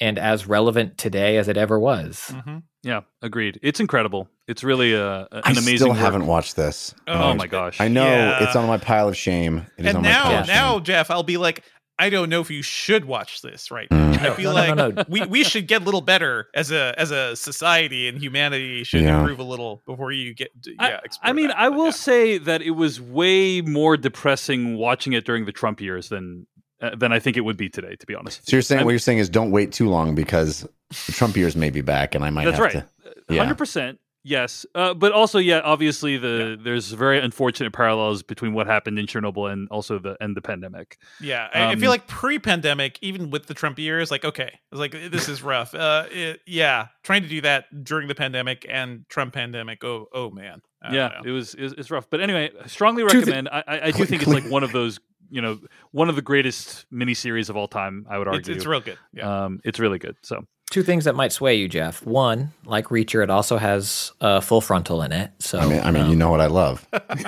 and 0.00 0.18
as 0.18 0.46
relevant 0.46 0.98
today 0.98 1.36
as 1.38 1.48
it 1.48 1.56
ever 1.56 1.78
was. 1.78 2.30
Mhm. 2.34 2.62
Yeah, 2.82 3.00
agreed. 3.22 3.58
It's 3.62 3.80
incredible. 3.80 4.28
It's 4.46 4.62
really 4.62 4.94
uh, 4.94 5.26
an 5.32 5.42
I 5.44 5.50
amazing. 5.50 5.72
I 5.72 5.76
still 5.76 5.88
work. 5.90 5.98
haven't 5.98 6.26
watched 6.26 6.54
this. 6.56 6.94
Oh 7.08 7.30
Um, 7.30 7.36
my 7.38 7.46
gosh! 7.48 7.80
I 7.80 7.88
know 7.88 8.06
Yeah. 8.06 8.44
it's 8.44 8.54
on 8.56 8.66
my 8.68 8.78
pile 8.78 9.08
of 9.08 9.16
shame. 9.16 9.66
It 9.76 9.84
is 9.84 9.88
And 9.88 9.96
on 9.98 10.02
my 10.04 10.08
now, 10.10 10.22
pile 10.24 10.40
of 10.42 10.46
now, 10.46 10.72
shame. 10.74 10.84
Jeff, 10.84 11.10
I'll 11.10 11.22
be 11.24 11.36
like, 11.38 11.64
I 11.98 12.10
don't 12.10 12.28
know 12.28 12.40
if 12.40 12.50
you 12.50 12.62
should 12.62 13.04
watch 13.06 13.42
this 13.42 13.70
right 13.70 13.88
Mm. 13.90 14.22
now. 14.22 14.32
I 14.32 14.34
feel 14.36 14.52
no, 14.54 14.60
no, 14.60 14.66
like 14.68 14.76
no, 14.76 15.02
no. 15.02 15.04
we, 15.08 15.24
we 15.26 15.44
should 15.44 15.66
get 15.66 15.82
a 15.82 15.84
little 15.84 16.00
better 16.00 16.48
as 16.54 16.70
a 16.70 16.94
as 16.98 17.10
a 17.10 17.34
society 17.36 18.08
and 18.08 18.18
humanity 18.18 18.84
should 18.84 19.02
Yeah. 19.02 19.18
improve 19.20 19.38
a 19.40 19.44
little 19.44 19.82
before 19.86 20.12
you 20.12 20.34
get 20.34 20.50
yeah. 20.64 21.00
I, 21.22 21.30
I 21.30 21.32
mean, 21.32 21.48
that, 21.48 21.58
I 21.58 21.68
but 21.68 21.76
will 21.78 21.84
yeah. 21.86 21.90
say 21.92 22.38
that 22.38 22.62
it 22.62 22.70
was 22.72 23.00
way 23.00 23.60
more 23.62 23.96
depressing 23.96 24.76
watching 24.76 25.12
it 25.12 25.24
during 25.24 25.44
the 25.44 25.52
Trump 25.52 25.80
years 25.80 26.08
than 26.08 26.46
uh, 26.80 26.94
than 26.94 27.12
I 27.12 27.18
think 27.18 27.36
it 27.36 27.40
would 27.40 27.56
be 27.56 27.68
today. 27.68 27.96
To 27.96 28.06
be 28.06 28.14
honest, 28.14 28.48
So 28.48 28.54
you're 28.56 28.62
saying 28.62 28.78
I'm- 28.80 28.84
what 28.86 28.92
you're 28.92 28.98
saying 29.00 29.18
is 29.18 29.28
don't 29.28 29.50
wait 29.50 29.72
too 29.72 29.88
long 29.88 30.14
because 30.14 30.66
the 31.06 31.12
Trump 31.12 31.36
years 31.36 31.56
may 31.56 31.70
be 31.70 31.80
back, 31.80 32.14
and 32.14 32.24
I 32.24 32.30
might 32.30 32.44
That's 32.44 32.56
have 32.58 32.64
right. 32.64 32.72
to. 32.74 33.14
Yeah. 33.34 33.40
Hundred 33.42 33.58
percent. 33.58 33.98
Yes, 34.28 34.66
uh, 34.74 34.92
but 34.92 35.12
also, 35.12 35.38
yeah, 35.38 35.60
obviously, 35.64 36.18
the 36.18 36.60
there's 36.62 36.92
very 36.92 37.18
unfortunate 37.18 37.72
parallels 37.72 38.22
between 38.22 38.52
what 38.52 38.66
happened 38.66 38.98
in 38.98 39.06
Chernobyl 39.06 39.50
and 39.50 39.66
also 39.70 39.98
the 39.98 40.18
and 40.20 40.36
the 40.36 40.42
pandemic. 40.42 40.98
Yeah, 41.18 41.48
I, 41.54 41.60
I 41.60 41.72
Um, 41.72 41.80
feel 41.80 41.88
like 41.88 42.06
pre-pandemic, 42.06 42.98
even 43.00 43.30
with 43.30 43.46
the 43.46 43.54
Trump 43.54 43.78
years, 43.78 44.10
like 44.10 44.26
okay, 44.26 44.50
I 44.52 44.58
was 44.70 44.80
like 44.80 44.92
this 44.92 45.30
is 45.30 45.42
rough. 45.42 45.74
Uh, 45.74 46.04
it- 46.10 46.40
yeah, 46.46 46.88
trying 47.02 47.22
to 47.22 47.28
do 47.28 47.40
that 47.40 47.64
during 47.84 48.06
the 48.06 48.14
pandemic 48.14 48.66
and 48.68 49.08
Trump 49.08 49.32
pandemic. 49.32 49.82
Oh, 49.82 50.08
oh 50.12 50.28
man. 50.30 50.60
I 50.82 50.86
don't 50.88 50.94
yeah, 50.94 51.08
know. 51.08 51.22
it 51.24 51.32
was 51.32 51.54
it's, 51.54 51.72
it's 51.78 51.90
rough. 51.90 52.10
But 52.10 52.20
anyway, 52.20 52.50
strongly 52.66 53.04
recommend. 53.04 53.48
I, 53.48 53.64
I, 53.66 53.80
I 53.86 53.90
do 53.92 54.04
think 54.04 54.20
it's 54.22 54.30
like 54.30 54.44
one 54.50 54.62
of 54.62 54.72
those, 54.72 55.00
you 55.30 55.40
know, 55.40 55.58
one 55.92 56.10
of 56.10 56.16
the 56.16 56.22
greatest 56.22 56.86
miniseries 56.92 57.48
of 57.48 57.56
all 57.56 57.66
time. 57.66 58.06
I 58.10 58.18
would 58.18 58.28
it's, 58.28 58.36
argue. 58.36 58.54
it's 58.54 58.66
real 58.66 58.80
good. 58.80 58.98
Yeah. 59.14 59.44
Um, 59.44 59.60
it's 59.64 59.80
really 59.80 59.98
good. 59.98 60.16
So 60.22 60.44
Two 60.70 60.82
things 60.82 61.04
that 61.06 61.14
might 61.14 61.32
sway 61.32 61.54
you, 61.54 61.66
Jeff. 61.66 62.04
One, 62.04 62.52
like 62.66 62.88
Reacher, 62.88 63.22
it 63.22 63.30
also 63.30 63.56
has 63.56 64.12
uh, 64.20 64.40
full 64.40 64.60
frontal 64.60 65.00
in 65.00 65.12
it, 65.12 65.30
so 65.38 65.58
I 65.58 65.66
mean, 65.66 65.80
I 65.80 65.90
mean, 65.90 66.02
um, 66.04 66.10
you 66.10 66.16
know 66.16 66.30
what 66.30 66.42
I 66.42 66.46
love. 66.46 66.86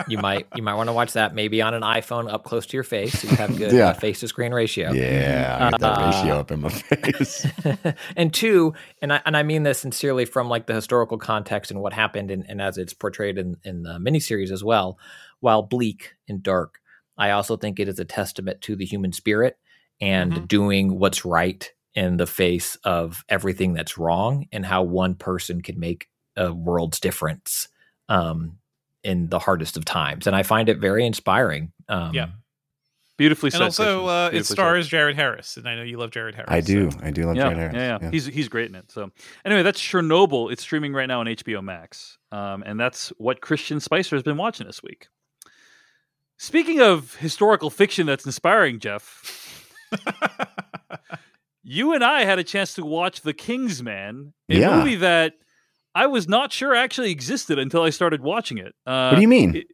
you 0.08 0.18
might 0.18 0.46
you 0.54 0.62
might 0.62 0.74
want 0.74 0.90
to 0.90 0.92
watch 0.92 1.14
that 1.14 1.34
maybe 1.34 1.62
on 1.62 1.72
an 1.72 1.80
iPhone 1.80 2.30
up 2.30 2.44
close 2.44 2.66
to 2.66 2.76
your 2.76 2.84
face, 2.84 3.18
so 3.18 3.28
you 3.28 3.36
have 3.36 3.56
good 3.56 3.72
Yeah. 3.72 3.88
uh, 3.88 3.94
face 3.94 4.20
to 4.20 4.28
screen 4.28 4.52
ratio. 4.52 4.92
Yeah, 4.92 5.56
I 5.58 5.70
got 5.70 5.80
that 5.80 5.98
Uh, 5.98 6.06
ratio 6.10 6.38
up 6.38 6.50
in 6.50 6.60
my 6.60 6.68
face. 6.68 7.46
and 8.16 8.32
two, 8.34 8.74
and 9.00 9.10
I 9.10 9.22
and 9.24 9.34
I 9.34 9.42
mean 9.42 9.62
this 9.62 9.78
sincerely 9.78 10.26
from 10.26 10.50
like 10.50 10.66
the 10.66 10.74
historical 10.74 11.16
context 11.16 11.70
and 11.70 11.80
what 11.80 11.94
happened, 11.94 12.30
and, 12.30 12.44
and 12.46 12.60
as 12.60 12.76
it's 12.76 12.92
portrayed 12.92 13.38
in 13.38 13.56
in 13.64 13.84
the 13.84 13.98
miniseries 13.98 14.50
as 14.50 14.62
well. 14.62 14.98
While 15.40 15.62
bleak 15.62 16.12
and 16.28 16.42
dark, 16.42 16.74
I 17.16 17.30
also 17.30 17.56
think 17.56 17.80
it 17.80 17.88
is 17.88 17.98
a 17.98 18.04
testament 18.04 18.60
to 18.62 18.76
the 18.76 18.84
human 18.84 19.12
spirit 19.12 19.56
and 19.98 20.32
Mhm. 20.34 20.48
doing 20.48 20.98
what's 20.98 21.24
right 21.24 21.72
in 21.94 22.16
the 22.16 22.26
face 22.26 22.76
of 22.84 23.24
everything 23.28 23.72
that's 23.74 23.98
wrong, 23.98 24.46
and 24.52 24.64
how 24.64 24.82
one 24.82 25.14
person 25.14 25.60
can 25.62 25.78
make 25.80 26.08
a 26.36 26.52
world's 26.52 27.00
difference 27.00 27.68
um, 28.08 28.58
in 29.02 29.28
the 29.28 29.38
hardest 29.38 29.76
of 29.76 29.84
times. 29.84 30.26
And 30.26 30.36
I 30.36 30.42
find 30.42 30.68
it 30.68 30.78
very 30.78 31.04
inspiring. 31.04 31.72
Um, 31.88 32.14
Yeah. 32.14 32.28
beautifully 33.16 33.50
and 33.52 33.62
also, 33.64 34.06
uh, 34.06 34.28
it 34.28 34.30
Beautifully 34.30 34.44
said. 34.44 34.52
stars 34.54 34.88
Jared 34.88 35.16
Harris, 35.16 35.56
and 35.56 35.68
I 35.68 35.74
know 35.74 35.82
you 35.82 35.98
love 35.98 36.10
Jared 36.10 36.34
Harris. 36.34 36.50
I 36.50 36.60
do. 36.60 36.90
so- 36.90 36.98
I 37.02 37.10
do 37.10 37.24
love 37.26 37.36
yeah, 37.36 37.42
Jared 37.44 37.58
Harris. 37.58 37.74
Yeah, 37.74 37.98
yeah, 38.00 38.10
He's 38.10 38.26
he's 38.26 38.48
great 38.48 38.68
in 38.70 38.74
it. 38.76 38.90
So 38.90 39.10
anyway, 39.44 39.62
that's 39.62 39.80
Chernobyl. 39.80 40.50
It's 40.52 40.62
streaming 40.62 40.92
right 40.92 41.06
now 41.06 41.20
on 41.20 41.26
HBO 41.26 41.62
Max, 41.62 42.18
um, 42.32 42.62
and 42.64 42.78
that's 42.80 43.08
what 43.18 43.40
Christian 43.40 43.80
Spicer 43.80 44.14
has 44.16 44.22
been 44.22 44.36
watching 44.36 44.66
this 44.66 44.82
week. 44.82 45.08
Speaking 46.38 46.80
of 46.80 47.16
historical 47.16 47.68
fiction 47.68 48.06
that's 48.06 48.24
inspiring, 48.24 48.78
Jeff, 48.78 49.66
you 51.72 51.94
and 51.94 52.02
I 52.02 52.24
had 52.24 52.38
a 52.40 52.44
chance 52.44 52.74
to 52.74 52.84
watch 52.84 53.20
The 53.20 53.32
King's 53.32 53.82
Man, 53.82 54.32
a 54.48 54.56
Yeah. 54.58 54.76
movie 54.76 54.96
that 54.96 55.34
I 55.94 56.06
was 56.06 56.28
not 56.28 56.52
sure 56.52 56.74
actually 56.74 57.10
existed 57.12 57.58
until 57.58 57.82
I 57.82 57.90
started 57.90 58.22
watching 58.22 58.58
it. 58.58 58.74
Uh, 58.86 59.10
What 59.10 59.16
do 59.16 59.22
you 59.22 59.28
mean? 59.28 59.54
it- 59.56 59.66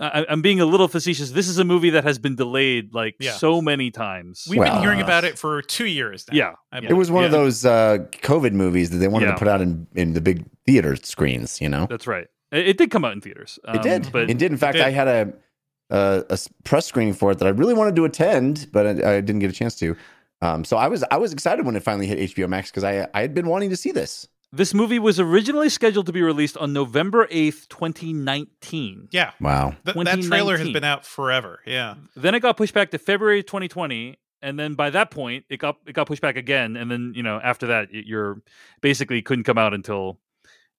I, 0.00 0.26
I'm 0.28 0.42
being 0.42 0.58
a 0.60 0.64
little 0.66 0.88
facetious. 0.88 1.30
This 1.30 1.46
is 1.46 1.58
a 1.58 1.64
movie 1.64 1.90
that 1.90 2.02
has 2.02 2.18
been 2.18 2.34
delayed 2.34 2.92
like 2.94 3.14
Yeah. 3.20 3.32
so 3.32 3.60
many 3.62 3.92
times. 3.92 4.44
We've 4.50 4.58
Well, 4.58 4.72
been 4.72 4.82
hearing 4.82 5.00
about 5.00 5.22
it 5.24 5.38
for 5.38 5.62
two 5.62 5.86
years 5.86 6.24
now. 6.32 6.36
yeah, 6.72 6.80
It 6.82 6.94
was 6.94 7.10
one 7.12 7.24
of 7.24 7.30
those 7.30 7.64
uh, 7.64 7.98
COVID 8.22 8.52
movies 8.54 8.90
that 8.90 8.96
they 8.98 9.06
wanted 9.06 9.26
Yeah. 9.26 9.32
to 9.34 9.38
put 9.38 9.46
out 9.46 9.60
in, 9.60 9.86
in 9.94 10.14
the 10.14 10.20
big 10.20 10.46
theater 10.66 10.96
screens. 10.96 11.60
You 11.60 11.68
know, 11.68 11.86
That's 11.88 12.06
right. 12.08 12.26
It, 12.50 12.68
it 12.70 12.76
did 12.78 12.90
come 12.90 13.04
out 13.04 13.12
in 13.12 13.20
theaters. 13.20 13.58
it 13.68 13.76
um, 13.76 13.82
did. 13.82 14.10
but 14.12 14.28
it 14.30 14.36
did. 14.38 14.50
In 14.50 14.58
fact, 14.58 14.78
did. 14.78 14.82
I 14.86 14.90
had 14.90 15.06
a 15.08 15.32
a 15.90 16.38
press 16.64 16.86
screening 16.86 17.14
for 17.14 17.30
it 17.30 17.38
that 17.38 17.46
I 17.46 17.50
really 17.50 17.74
wanted 17.74 17.94
to 17.96 18.04
attend, 18.04 18.66
but 18.72 18.86
I, 19.04 19.16
I 19.16 19.20
didn't 19.20 19.38
get 19.40 19.50
a 19.50 19.54
chance 19.54 19.76
to. 19.76 19.94
Um, 20.44 20.64
so 20.64 20.76
I 20.76 20.88
was 20.88 21.04
I 21.10 21.16
was 21.16 21.32
excited 21.32 21.64
when 21.64 21.76
it 21.76 21.82
finally 21.82 22.06
hit 22.06 22.18
HBO 22.34 22.48
Max 22.48 22.70
because 22.70 22.84
I 22.84 23.08
I 23.14 23.20
had 23.22 23.34
been 23.34 23.46
wanting 23.48 23.70
to 23.70 23.76
see 23.76 23.92
this. 23.92 24.28
this 24.52 24.72
movie 24.74 24.98
was 24.98 25.18
originally 25.18 25.68
scheduled 25.68 26.06
to 26.06 26.12
be 26.12 26.22
released 26.22 26.56
on 26.58 26.72
November 26.72 27.26
eighth, 27.30 27.68
twenty 27.68 28.12
nineteen. 28.12 29.08
Yeah. 29.10 29.32
Wow. 29.40 29.74
Th- 29.84 29.96
that 30.04 30.22
trailer 30.22 30.56
has 30.58 30.68
been 30.70 30.84
out 30.84 31.04
forever. 31.06 31.60
Yeah. 31.66 31.94
Then 32.14 32.34
it 32.34 32.40
got 32.40 32.56
pushed 32.56 32.74
back 32.74 32.90
to 32.90 32.98
February 32.98 33.42
2020, 33.42 34.18
and 34.42 34.58
then 34.58 34.74
by 34.74 34.90
that 34.90 35.10
point, 35.10 35.44
it 35.48 35.56
got 35.58 35.76
it 35.86 35.92
got 35.94 36.06
pushed 36.06 36.22
back 36.22 36.36
again. 36.36 36.76
And 36.76 36.90
then 36.90 37.12
you 37.16 37.22
know 37.22 37.40
after 37.42 37.66
that, 37.68 37.88
y- 37.92 38.02
you're 38.04 38.42
basically 38.80 39.22
couldn't 39.22 39.44
come 39.44 39.58
out 39.58 39.72
until 39.74 40.18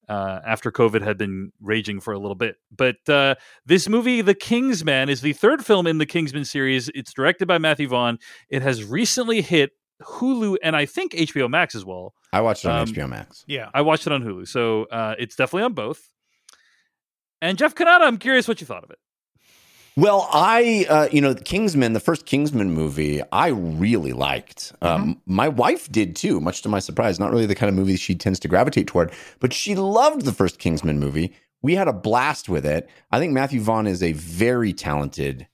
uh, 0.10 0.40
after 0.46 0.72
COVID 0.72 1.02
had 1.02 1.18
been 1.18 1.52
raging 1.62 2.00
for 2.00 2.14
a 2.14 2.20
little 2.20 2.36
bit. 2.36 2.58
But 2.76 2.98
uh, 3.10 3.36
this 3.66 3.88
movie, 3.90 4.22
The 4.22 4.34
King's 4.36 4.84
Man, 4.86 5.10
is 5.10 5.22
the 5.22 5.34
third 5.34 5.66
film 5.66 5.88
in 5.88 5.98
the 5.98 6.06
Kingsman 6.06 6.46
series. 6.46 6.90
It's 6.96 7.14
directed 7.14 7.48
by 7.48 7.58
Matthew 7.58 7.88
Vaughn. 7.88 8.20
It 8.50 8.62
has 8.62 8.84
recently 8.84 9.42
hit 9.42 9.72
Hulu 10.02 10.58
and 10.62 10.76
I 10.76 10.86
think 10.86 11.14
HBO 11.14 11.50
Max 11.50 11.74
as 11.76 11.86
well. 11.86 12.14
I 12.34 12.42
watched 12.42 12.66
it 12.66 12.72
on 12.72 12.82
Um, 12.82 12.88
HBO 12.88 13.10
Max. 13.10 13.46
Yeah. 13.48 13.70
I 13.74 13.82
watched 13.82 14.06
it 14.08 14.14
on 14.14 14.24
Hulu, 14.24 14.48
so 14.48 14.84
uh, 14.86 15.16
it's 15.18 15.36
definitely 15.36 15.64
on 15.64 15.74
both. 15.74 16.10
And 17.42 17.58
Jeff 17.58 17.76
Cannata, 17.76 18.02
I'm 18.02 18.18
curious 18.18 18.48
what 18.48 18.60
you 18.62 18.68
thought 18.68 18.84
of 18.84 18.90
it. 18.92 19.00
Well, 19.98 20.28
I, 20.32 20.86
uh, 20.90 21.08
you 21.10 21.22
know, 21.22 21.34
Kingsman, 21.34 21.94
the 21.94 22.02
first 22.02 22.26
Kingsman 22.26 22.72
movie, 22.72 23.22
I 23.32 23.48
really 23.48 24.12
liked. 24.12 24.74
Um, 24.82 25.22
my 25.26 25.48
wife 25.48 25.90
did 25.90 26.18
too, 26.18 26.42
much 26.42 26.62
to 26.64 26.70
my 26.70 26.80
surprise. 26.80 27.18
Not 27.18 27.32
really 27.32 27.46
the 27.46 27.56
kind 27.56 27.70
of 27.70 27.76
movie 27.76 27.96
she 27.96 28.14
tends 28.14 28.40
to 28.42 28.50
gravitate 28.50 28.88
toward, 28.88 29.14
but 29.40 29.54
she 29.54 29.74
loved 29.74 30.26
the 30.26 30.34
first 30.34 30.60
Kingsman 30.60 31.00
movie. 31.00 31.34
We 31.62 31.76
had 31.76 31.88
a 31.88 31.94
blast 31.94 32.50
with 32.50 32.66
it. 32.66 32.90
I 33.12 33.20
think 33.20 33.32
Matthew 33.32 33.62
Vaughn 33.62 33.88
is 33.88 34.04
a 34.04 34.12
very 34.12 34.74
talented 34.74 35.48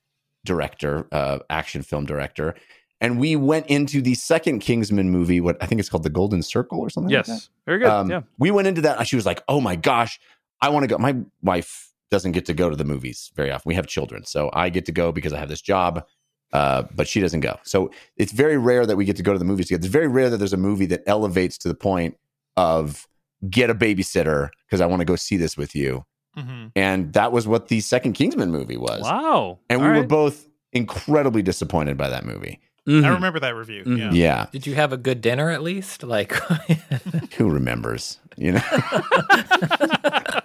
director, 0.43 1.07
uh, 1.11 1.39
action 1.51 1.83
film 1.83 2.05
director. 2.05 2.55
And 2.99 3.19
we 3.19 3.35
went 3.35 3.67
into 3.67 4.01
the 4.01 4.15
second 4.15 4.59
Kingsman 4.59 5.11
movie, 5.11 5.39
what 5.39 5.57
I 5.61 5.67
think 5.67 5.79
it's 5.79 5.89
called 5.89 6.03
The 6.03 6.09
Golden 6.09 6.41
Circle 6.41 6.79
or 6.79 6.89
something 6.89 7.13
like 7.13 7.25
that. 7.27 7.31
Yes, 7.33 7.49
very 7.67 7.77
good. 7.77 7.87
Um, 7.89 8.09
yeah, 8.09 8.21
We 8.39 8.49
went 8.49 8.67
into 8.67 8.81
that 8.81 9.07
she 9.07 9.15
was 9.15 9.25
like, 9.25 9.43
oh 9.47 9.61
my 9.61 9.75
gosh, 9.75 10.19
I 10.61 10.69
want 10.69 10.83
to 10.83 10.87
go. 10.87 10.97
My 10.97 11.15
wife 11.43 11.90
doesn't 12.12 12.34
get 12.34 12.45
to 12.45 12.53
go 12.53 12.70
to 12.70 12.76
the 12.76 12.84
movies 12.84 13.32
very 13.36 13.49
often. 13.51 13.68
We 13.70 13.76
have 13.76 13.88
children. 13.88 14.26
So 14.26 14.49
I 14.53 14.70
get 14.70 14.86
to 14.86 14.91
go 14.91 15.12
because 15.12 15.34
I 15.34 15.39
have 15.39 15.49
this 15.49 15.62
job, 15.62 16.05
uh, 16.53 16.84
but 16.93 17.07
she 17.07 17.22
doesn't 17.22 17.39
go. 17.39 17.57
So 17.64 17.89
it's 18.18 18.34
very 18.34 18.57
rare 18.57 18.86
that 18.86 18.97
we 18.97 19.05
get 19.05 19.16
to 19.16 19.24
go 19.24 19.32
to 19.34 19.39
the 19.39 19.45
movies 19.45 19.68
together. 19.68 19.80
It's 19.86 19.91
very 19.91 20.07
rare 20.09 20.30
that 20.30 20.38
there's 20.38 20.53
a 20.53 20.57
movie 20.57 20.86
that 20.88 21.01
elevates 21.07 21.57
to 21.59 21.68
the 21.70 21.74
point 21.74 22.18
of 22.57 23.07
get 23.49 23.70
a 23.70 23.76
babysitter 23.76 24.49
because 24.68 24.82
I 24.82 24.86
want 24.86 24.99
to 24.99 25.05
go 25.05 25.16
see 25.16 25.38
this 25.38 25.57
with 25.57 25.74
you. 25.76 26.05
hmm 26.36 26.68
And 26.76 27.14
that 27.14 27.32
was 27.32 27.47
what 27.47 27.70
the 27.70 27.80
second 27.80 28.14
Kingsman 28.14 28.51
movie 28.51 28.78
was. 28.78 29.01
wow. 29.01 29.59
And 29.70 29.82
All 29.82 29.91
we 29.91 29.97
were 29.97 30.03
both 30.03 30.47
incredibly 30.74 31.41
disappointed 31.41 31.97
by 31.97 32.09
that 32.09 32.26
movie. 32.26 32.59
Mhm. 32.88 33.05
I 33.05 33.09
remember 33.09 33.39
that 33.39 33.55
review. 33.55 33.84
Mhm. 33.86 33.97
Yeah. 33.99 34.12
Yeah. 34.12 34.45
Did 34.51 34.66
you 34.68 34.76
have 34.76 34.91
a 34.91 34.97
good 34.97 35.22
dinner 35.22 35.49
at 35.49 35.62
least? 35.62 36.03
Like, 36.03 36.34
Who 37.38 37.49
remembers? 37.49 38.20
You 38.38 38.53
know? 38.53 38.62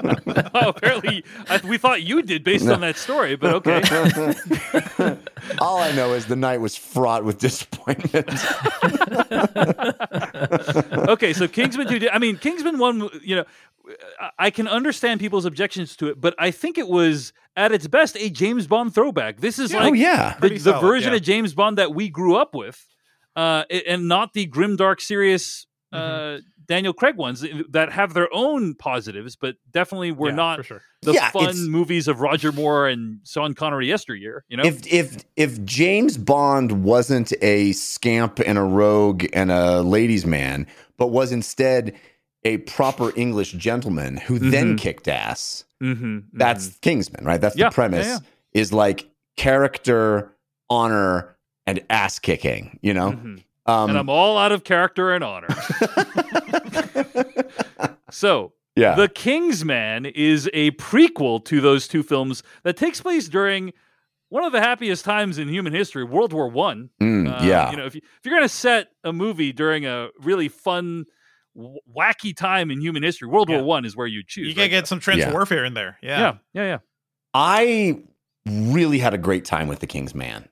oh, 0.54 0.68
apparently, 0.68 1.24
I, 1.48 1.60
we 1.64 1.78
thought 1.78 2.02
you 2.02 2.22
did 2.22 2.44
based 2.44 2.68
on 2.68 2.80
that 2.80 2.96
story, 2.96 3.36
but 3.36 3.54
okay. 3.54 3.80
All 5.58 5.78
I 5.78 5.92
know 5.92 6.12
is 6.12 6.26
the 6.26 6.36
night 6.36 6.60
was 6.60 6.76
fraught 6.76 7.24
with 7.24 7.38
disappointment. 7.38 8.28
okay, 11.08 11.32
so 11.32 11.48
Kingsman 11.48 11.88
2, 11.88 12.08
I 12.10 12.18
mean, 12.18 12.36
Kingsman 12.38 12.78
1, 12.78 13.08
you 13.22 13.36
know, 13.36 13.44
I- 14.20 14.30
I 14.38 14.50
can 14.50 14.68
understand 14.68 15.20
people's 15.20 15.44
objections 15.44 15.96
to 15.96 16.08
it, 16.08 16.20
but 16.20 16.34
I 16.38 16.50
think 16.50 16.78
it 16.78 16.88
was 16.88 17.32
at 17.56 17.72
its 17.72 17.86
best 17.86 18.16
a 18.16 18.30
James 18.30 18.66
Bond 18.66 18.94
throwback. 18.94 19.40
This 19.40 19.58
is 19.58 19.72
Yeah. 19.72 19.80
like 19.80 19.90
oh 19.90 19.94
yeah. 19.94 20.36
the, 20.40 20.48
the 20.50 20.58
solid, 20.58 20.80
version 20.80 21.12
yeah. 21.12 21.16
of 21.16 21.22
James 21.22 21.54
Bond 21.54 21.78
that 21.78 21.94
we 21.94 22.08
grew 22.08 22.36
up 22.36 22.54
with, 22.54 22.86
uh, 23.34 23.64
and 23.70 24.08
not 24.08 24.32
the 24.32 24.46
grim, 24.46 24.76
dark, 24.76 25.00
serious 25.00 25.66
uh, 25.92 25.98
Mm-hmm. 25.98 26.46
Daniel 26.66 26.92
Craig 26.92 27.16
ones 27.16 27.44
that 27.70 27.92
have 27.92 28.14
their 28.14 28.28
own 28.32 28.74
positives, 28.74 29.36
but 29.36 29.56
definitely 29.70 30.12
were 30.12 30.28
Yeah, 30.30 30.34
not 30.34 30.64
sure. 30.64 30.82
the 31.02 31.12
Yeah, 31.12 31.30
fun 31.30 31.68
movies 31.70 32.08
of 32.08 32.20
Roger 32.20 32.50
Moore 32.52 32.88
and 32.88 33.20
Sean 33.24 33.54
Connery 33.54 33.88
yesteryear. 33.88 34.44
You 34.48 34.56
know, 34.56 34.64
If 34.64 34.86
if 34.92 35.16
if 35.36 35.64
James 35.64 36.16
Bond 36.18 36.82
wasn't 36.84 37.32
a 37.42 37.72
scamp 37.72 38.40
and 38.40 38.58
a 38.58 38.62
rogue 38.62 39.26
and 39.32 39.50
a 39.52 39.82
ladies' 39.82 40.26
man, 40.26 40.66
but 40.96 41.08
was 41.08 41.32
instead 41.32 41.94
a 42.44 42.58
proper 42.58 43.12
English 43.16 43.52
gentleman 43.52 44.16
who 44.18 44.38
then 44.38 44.74
Mhm. 44.74 44.78
kicked 44.78 45.08
ass, 45.08 45.64
Mhm, 45.82 46.24
that's 46.32 46.68
mhm. 46.68 46.80
Kingsman, 46.80 47.24
right? 47.24 47.40
That's 47.40 47.56
Yeah, 47.56 47.68
the 47.70 47.74
premise. 47.74 48.06
yeah, 48.06 48.18
Is 48.52 48.72
like 48.72 49.08
character, 49.36 50.32
honor, 50.70 51.36
and 51.66 51.82
ass 51.90 52.18
kicking. 52.18 52.78
You 52.82 52.94
know. 52.94 53.18
Um, 53.66 53.90
and 53.90 53.98
I'm 53.98 54.08
all 54.08 54.38
out 54.38 54.52
of 54.52 54.62
character 54.64 55.12
and 55.12 55.22
honor. 55.24 55.48
so, 58.10 58.52
yeah. 58.74 58.94
The 58.94 59.08
Kingsman 59.08 60.06
is 60.06 60.48
a 60.52 60.70
prequel 60.72 61.44
to 61.46 61.60
those 61.60 61.88
two 61.88 62.02
films 62.02 62.42
that 62.62 62.76
takes 62.76 63.00
place 63.00 63.28
during 63.28 63.72
one 64.28 64.44
of 64.44 64.52
the 64.52 64.60
happiest 64.60 65.04
times 65.04 65.38
in 65.38 65.48
human 65.48 65.72
history, 65.72 66.04
World 66.04 66.32
War 66.32 66.48
One. 66.48 66.90
Mm, 67.00 67.40
Uh, 67.40 67.44
yeah. 67.44 67.70
you 67.70 67.76
know, 67.76 67.86
if, 67.86 67.94
you, 67.94 68.00
if 68.04 68.20
you're 68.24 68.34
going 68.34 68.44
to 68.44 68.48
set 68.48 68.88
a 69.04 69.12
movie 69.12 69.52
during 69.52 69.86
a 69.86 70.08
really 70.20 70.48
fun, 70.48 71.04
w- 71.54 71.78
wacky 71.96 72.36
time 72.36 72.70
in 72.70 72.80
human 72.80 73.02
history, 73.02 73.28
World 73.28 73.48
Yeah. 73.48 73.56
War 73.58 73.64
One 73.64 73.84
is 73.84 73.96
where 73.96 74.06
you 74.06 74.22
choose. 74.26 74.48
You 74.48 74.54
gotta 74.54 74.64
right? 74.64 74.70
get 74.70 74.86
some 74.88 75.00
trench 75.00 75.20
Yeah. 75.20 75.32
warfare 75.32 75.64
in 75.64 75.74
there. 75.74 75.98
Yeah. 76.02 76.18
yeah, 76.18 76.32
yeah, 76.54 76.62
yeah. 76.64 76.78
I 77.34 77.98
really 78.46 78.98
had 78.98 79.14
a 79.14 79.18
great 79.18 79.44
time 79.44 79.68
with 79.68 79.80
The 79.80 79.86
King's 79.86 80.14
Man. 80.14 80.48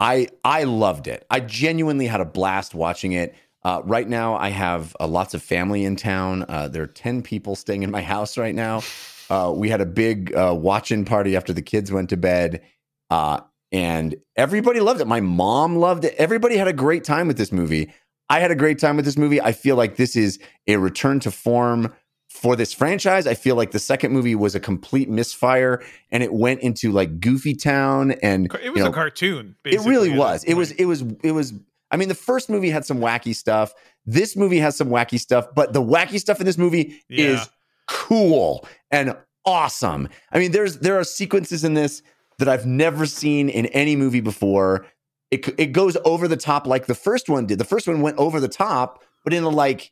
I 0.00 0.28
I 0.44 0.64
loved 0.64 1.08
it. 1.08 1.26
I 1.30 1.40
genuinely 1.40 2.06
had 2.06 2.20
a 2.20 2.24
blast 2.24 2.74
watching 2.74 3.12
it. 3.12 3.34
Uh, 3.62 3.82
right 3.84 4.08
now, 4.08 4.36
I 4.36 4.50
have 4.50 4.94
uh, 5.00 5.08
lots 5.08 5.34
of 5.34 5.42
family 5.42 5.84
in 5.84 5.96
town. 5.96 6.44
Uh, 6.48 6.68
there 6.68 6.82
are 6.82 6.88
ten 6.88 7.22
people 7.22 7.56
staying 7.56 7.82
in 7.82 7.90
my 7.90 8.02
house 8.02 8.38
right 8.38 8.54
now. 8.54 8.82
Uh, 9.28 9.52
we 9.54 9.70
had 9.70 9.80
a 9.80 9.86
big 9.86 10.34
uh, 10.34 10.54
watching 10.56 11.04
party 11.04 11.36
after 11.36 11.52
the 11.52 11.62
kids 11.62 11.90
went 11.90 12.10
to 12.10 12.16
bed, 12.16 12.62
uh, 13.10 13.40
and 13.72 14.14
everybody 14.36 14.80
loved 14.80 15.00
it. 15.00 15.06
My 15.06 15.20
mom 15.20 15.76
loved 15.76 16.04
it. 16.04 16.14
Everybody 16.16 16.56
had 16.56 16.68
a 16.68 16.72
great 16.72 17.02
time 17.02 17.26
with 17.26 17.38
this 17.38 17.50
movie. 17.50 17.92
I 18.28 18.40
had 18.40 18.50
a 18.50 18.56
great 18.56 18.78
time 18.78 18.96
with 18.96 19.04
this 19.04 19.16
movie. 19.16 19.40
I 19.40 19.52
feel 19.52 19.76
like 19.76 19.96
this 19.96 20.16
is 20.16 20.38
a 20.66 20.76
return 20.76 21.20
to 21.20 21.30
form 21.30 21.92
for 22.36 22.54
this 22.56 22.72
franchise. 22.74 23.26
I 23.26 23.34
feel 23.34 23.56
like 23.56 23.70
the 23.70 23.78
second 23.78 24.12
movie 24.12 24.34
was 24.34 24.54
a 24.54 24.60
complete 24.60 25.08
misfire 25.08 25.82
and 26.10 26.22
it 26.22 26.32
went 26.32 26.60
into 26.60 26.92
like 26.92 27.18
Goofy 27.20 27.54
Town 27.54 28.12
and 28.22 28.46
It 28.62 28.70
was 28.70 28.78
you 28.78 28.84
know, 28.84 28.90
a 28.90 28.92
cartoon. 28.92 29.56
it 29.64 29.80
really 29.80 30.12
at 30.12 30.18
was. 30.18 30.44
It 30.44 30.54
was 30.54 30.70
it 30.72 30.84
was 30.84 31.02
it 31.22 31.32
was 31.32 31.54
I 31.90 31.96
mean 31.96 32.08
the 32.08 32.14
first 32.14 32.50
movie 32.50 32.70
had 32.70 32.84
some 32.84 32.98
wacky 32.98 33.34
stuff. 33.34 33.72
This 34.04 34.36
movie 34.36 34.58
has 34.58 34.76
some 34.76 34.88
wacky 34.88 35.18
stuff, 35.18 35.46
but 35.54 35.72
the 35.72 35.82
wacky 35.82 36.20
stuff 36.20 36.38
in 36.40 36.46
this 36.46 36.58
movie 36.58 37.00
Yeah. 37.08 37.26
is 37.34 37.48
cool 37.88 38.66
and 38.90 39.16
awesome. 39.44 40.08
I 40.32 40.38
mean 40.38 40.52
there's 40.52 40.78
there 40.78 40.98
are 40.98 41.04
sequences 41.04 41.64
in 41.64 41.74
this 41.74 42.02
that 42.38 42.48
I've 42.48 42.66
never 42.66 43.06
seen 43.06 43.48
in 43.48 43.66
any 43.66 43.96
movie 43.96 44.20
before. 44.20 44.86
It 45.30 45.48
it 45.58 45.72
goes 45.72 45.96
over 46.04 46.28
the 46.28 46.36
top 46.36 46.66
like 46.66 46.86
the 46.86 46.94
first 46.94 47.28
one 47.28 47.46
did. 47.46 47.58
The 47.58 47.64
first 47.64 47.88
one 47.88 48.00
went 48.02 48.18
over 48.18 48.40
the 48.40 48.48
top, 48.48 49.02
but 49.24 49.32
in 49.32 49.42
a 49.42 49.48
like 49.48 49.90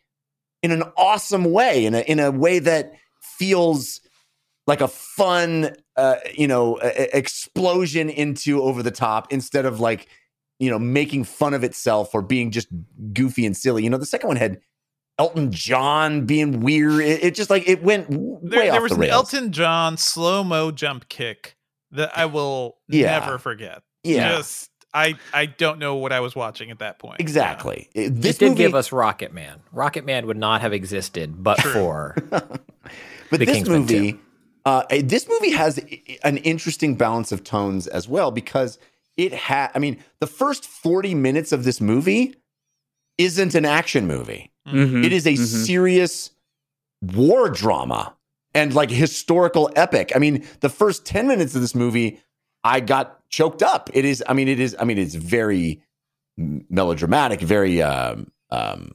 in 0.65 0.73
an 0.73 0.83
awesome 0.97 1.45
way, 1.53 1.85
in 1.85 1.95
a 1.95 2.01
in 2.01 2.19
a 2.19 2.31
way 2.31 2.59
that 2.59 2.93
feels 3.21 4.01
like 4.67 4.81
a 4.81 4.89
fun, 4.89 5.71
uh, 5.97 6.17
you 6.35 6.49
know, 6.49 6.79
e- 6.83 6.87
e- 7.03 7.09
explosion 7.12 8.09
into 8.09 8.62
over 8.62 8.83
the 8.83 8.91
top 8.91 9.31
instead 9.33 9.67
of 9.67 9.79
like, 9.79 10.09
you 10.59 10.71
know, 10.71 10.79
making 10.79 11.25
fun 11.25 11.53
of 11.55 11.62
itself 11.62 12.15
or 12.15 12.23
being 12.23 12.51
just 12.51 12.69
goofy 13.12 13.45
and 13.45 13.57
silly. 13.57 13.85
You 13.85 13.91
know, 13.91 13.99
the 13.99 14.07
second 14.07 14.29
one 14.29 14.37
had 14.37 14.61
Elton 15.19 15.53
John 15.53 16.25
being 16.27 16.61
weird. 16.61 17.01
It, 17.01 17.25
it 17.25 17.35
just 17.35 17.51
like 17.51 17.69
it 17.69 17.83
went 17.83 18.09
There, 18.11 18.59
way 18.61 18.67
there 18.71 18.77
off 18.77 18.83
was 18.83 18.91
the 18.91 18.95
an 18.97 19.01
rails. 19.03 19.12
Elton 19.35 19.53
John 19.53 19.97
slow 19.99 20.43
mo 20.43 20.71
jump 20.71 21.09
kick 21.09 21.57
that 21.91 22.17
I 22.17 22.25
will 22.27 22.79
Yeah. 22.89 23.19
never 23.19 23.39
forget. 23.39 23.83
yeah, 24.03 24.37
Just 24.37 24.71
I 24.95 25.16
I 25.32 25.47
don't 25.47 25.78
know 25.78 25.97
what 25.97 26.12
I 26.12 26.20
was 26.20 26.34
watching 26.36 26.70
at 26.70 26.78
that 26.78 26.99
point. 26.99 27.20
exactly. 27.20 27.88
It- 27.95 28.11
This 28.20 28.36
it 28.36 28.38
did 28.38 28.49
movie, 28.51 28.59
give 28.62 28.74
us 28.74 28.92
Rocket 28.92 29.32
Man. 29.34 29.61
Rocket 29.72 30.05
Man 30.07 30.26
would 30.26 30.36
not 30.36 30.61
have 30.61 30.72
existed 30.72 31.42
but 31.42 31.59
True. 31.59 31.72
for 31.72 32.14
but 32.30 32.61
The 33.30 33.38
this 33.38 33.57
Kingsman 33.57 33.80
movie, 33.80 34.18
uh, 34.64 34.84
eh, 34.90 35.03
this 35.05 35.28
movie 35.28 35.51
has 35.51 35.78
an 36.22 36.36
interesting 36.38 36.97
balance 36.97 37.32
of 37.32 37.42
tones 37.45 37.86
as 37.86 38.09
well 38.09 38.30
because 38.30 38.78
it 39.16 39.32
had. 39.32 39.70
I 39.74 39.78
mean, 39.80 40.03
the 40.20 40.26
first 40.26 40.64
forty 40.64 41.14
minutes 41.14 41.53
of 41.53 41.64
this 41.64 41.80
movie 41.80 42.34
isn't 43.18 43.55
an 43.55 43.64
action 43.64 44.07
movie. 44.07 44.51
Mhm, 44.66 45.05
It 45.05 45.12
is 45.12 45.26
a 45.26 45.34
mhm. 45.34 45.64
serious 45.66 46.30
war 47.03 47.49
drama. 47.49 48.14
and 48.57 48.72
like 48.72 48.88
historical 48.88 49.68
epic. 49.74 50.12
I 50.14 50.20
mean, 50.20 50.45
the 50.61 50.68
first 50.68 51.05
10 51.05 51.26
minutes 51.26 51.57
of 51.57 51.61
this 51.61 51.74
movie, 51.74 52.20
I 52.62 52.78
got 52.78 53.24
choked 53.35 53.62
up. 53.62 53.91
It 53.93 54.05
is, 54.05 54.22
I 54.28 54.32
mean, 54.35 54.49
it 54.49 54.61
is, 54.61 54.76
I 54.78 54.85
mean, 54.85 54.99
it's 54.99 55.14
very 55.14 55.82
melodramatic, 56.37 57.41
very 57.41 57.82
um, 57.82 58.28
um, 58.51 58.93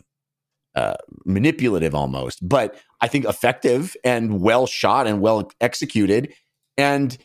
uh, 0.76 0.96
manipulative 1.26 1.94
almost, 1.94 2.48
but 2.48 2.76
I 3.02 3.08
think 3.08 3.26
effective 3.26 3.96
and 4.04 4.42
well 4.42 4.66
shot 4.68 5.08
and 5.08 5.22
well 5.22 5.52
executed. 5.60 6.34
And 6.78 7.18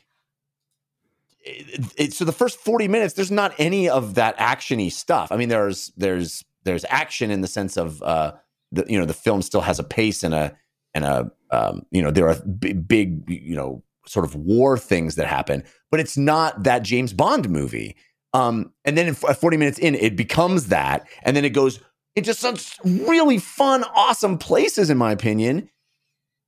it, 1.40 1.92
it- 1.96 2.12
so 2.12 2.24
the 2.24 2.32
first 2.32 2.58
40 2.58 2.88
minutes, 2.88 3.14
there's 3.14 3.30
not 3.30 3.54
any 3.58 3.88
of 3.88 4.14
that 4.14 4.36
actiony 4.38 4.90
stuff. 4.90 5.30
I 5.30 5.36
mean, 5.36 5.48
there's 5.48 5.92
there's 5.96 6.44
there's 6.64 6.84
action 6.88 7.30
in 7.30 7.40
the 7.42 7.48
sense 7.48 7.76
of 7.76 8.02
uh, 8.02 8.32
the 8.72 8.84
you 8.88 8.98
know 8.98 9.04
the 9.06 9.14
film 9.14 9.42
still 9.42 9.60
has 9.60 9.78
a 9.78 9.84
pace 9.84 10.22
and 10.24 10.34
a 10.34 10.56
and 10.94 11.04
a 11.04 11.30
um, 11.50 11.82
you 11.90 12.02
know 12.02 12.10
there 12.10 12.28
are 12.28 12.36
big, 12.46 12.88
big 12.88 13.28
you 13.28 13.54
know 13.54 13.82
sort 14.06 14.24
of 14.24 14.34
war 14.34 14.76
things 14.78 15.14
that 15.16 15.26
happen, 15.26 15.64
but 15.90 16.00
it's 16.00 16.16
not 16.16 16.64
that 16.64 16.82
James 16.82 17.12
Bond 17.12 17.48
movie. 17.48 17.96
Um, 18.32 18.72
and 18.84 18.98
then 18.98 19.06
in 19.06 19.16
f- 19.22 19.38
40 19.38 19.56
minutes 19.56 19.78
in, 19.78 19.94
it 19.94 20.16
becomes 20.16 20.66
that, 20.66 21.06
and 21.22 21.36
then 21.36 21.44
it 21.44 21.50
goes 21.50 21.80
into 22.16 22.34
such 22.34 22.78
really 22.84 23.38
fun, 23.38 23.84
awesome 23.94 24.38
places, 24.38 24.90
in 24.90 24.98
my 24.98 25.12
opinion, 25.12 25.68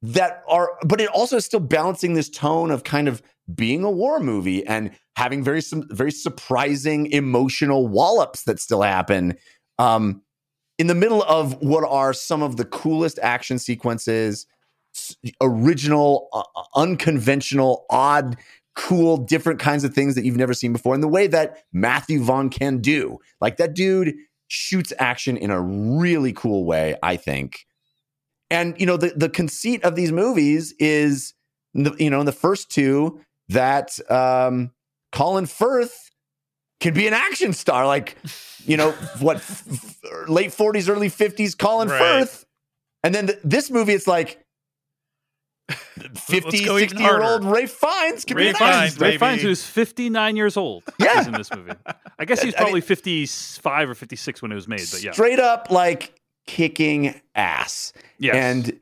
that 0.03 0.43
are, 0.49 0.71
but 0.85 1.01
it 1.01 1.09
also 1.11 1.37
is 1.37 1.45
still 1.45 1.61
balancing 1.61 2.15
this 2.15 2.29
tone 2.29 2.71
of 2.71 2.85
kind 2.85 3.09
of 3.09 3.23
being 3.55 3.85
a 3.85 3.91
war 3.91 4.21
movie 4.21 4.67
and 4.67 4.91
having 5.17 5.43
very 5.43 5.63
some 5.63 5.87
very 5.91 6.11
surprising 6.11 7.11
emotional 7.13 7.87
wallops 7.87 8.43
that 8.43 8.61
still 8.61 8.83
happen. 8.83 9.37
Um, 9.79 10.23
in 10.79 10.89
the 10.89 10.95
middle 10.95 11.23
of 11.23 11.61
what 11.63 11.85
are 11.89 12.13
some 12.13 12.43
of 12.43 12.57
the 12.57 12.65
coolest 12.65 13.19
action 13.23 13.59
sequences, 13.59 14.47
original, 15.41 16.29
uh, 16.33 16.43
unconventional, 16.75 17.87
odd, 17.91 18.37
cool, 18.75 19.17
different 19.17 19.59
kinds 19.61 19.85
of 19.85 19.95
things 19.95 20.15
that 20.15 20.25
you've 20.25 20.37
never 20.37 20.55
seen 20.55 20.73
before, 20.73 20.95
in 20.95 21.01
the 21.01 21.09
way 21.09 21.27
that 21.27 21.65
Matthew 21.73 22.23
Vaughn 22.23 22.51
can 22.51 22.79
do. 22.79 23.19
Like 23.41 23.57
that 23.57 23.75
dude 23.75 24.15
shoots 24.49 24.93
action 24.99 25.37
in 25.37 25.51
a 25.51 25.61
really 25.61 26.33
cool 26.33 26.65
way, 26.65 26.97
I 27.03 27.17
think. 27.17 27.67
And 28.51 28.79
you 28.81 28.87
know, 28.87 28.97
the 28.97 29.13
the 29.17 29.29
conceit 29.29 29.83
of 29.83 29.97
these 29.97 30.13
movies 30.13 30.73
is, 30.79 31.35
the- 31.75 31.97
you 31.99 32.11
know, 32.11 32.21
in 32.21 32.27
the 32.27 32.33
first 32.33 32.71
two 32.71 33.21
that 33.49 33.99
um, 34.11 34.71
Colin 35.13 35.47
Firth 35.47 36.11
can 36.81 36.95
be 36.95 37.07
an 37.09 37.15
action 37.15 37.53
star, 37.53 37.87
like 37.87 38.17
you 38.65 38.77
know 38.77 38.91
what, 39.21 39.39
f- 39.39 39.99
late 40.29 40.53
forties, 40.53 40.89
early 40.89 41.09
fifties, 41.09 41.55
Colin 41.55 41.89
Right. 41.89 41.99
Firth. 41.99 42.45
And 43.03 43.15
then 43.15 43.27
th- 43.29 43.39
this 43.45 43.71
movie, 43.71 43.95
it's 43.95 44.07
like 44.07 44.45
50, 45.71 46.64
go 46.64 46.77
even 46.79 46.89
60 46.91 47.03
year 47.03 47.23
old. 47.23 47.45
Ralph 47.45 47.71
Fiennes 47.71 48.25
can 48.25 48.37
be 48.37 48.45
Ralph 48.47 48.61
an 48.61 48.67
action 48.67 48.81
Fiennes. 48.81 49.01
Ralph 49.01 49.11
baby. 49.12 49.19
Fiennes, 49.19 49.43
who's 49.43 49.64
59 49.64 50.37
years 50.37 50.57
old, 50.57 50.85
Yeah. 50.99 51.21
is 51.21 51.27
in 51.27 51.33
this 51.33 51.51
movie. 51.55 51.73
I 52.19 52.25
guess 52.25 52.43
he's 52.43 52.55
I 52.57 52.59
mean- 52.59 52.64
probably 52.64 52.81
55 52.81 53.91
or 53.91 53.95
56 53.95 54.43
when 54.43 54.53
it 54.53 54.55
was 54.55 54.69
made, 54.69 54.87
but 54.91 55.03
yeah. 55.03 55.12
straight 55.12 55.41
up 55.41 55.71
like 55.71 56.14
kicking 56.47 57.21
ass. 57.35 57.93
Yes. 58.19 58.37
And 58.37 58.81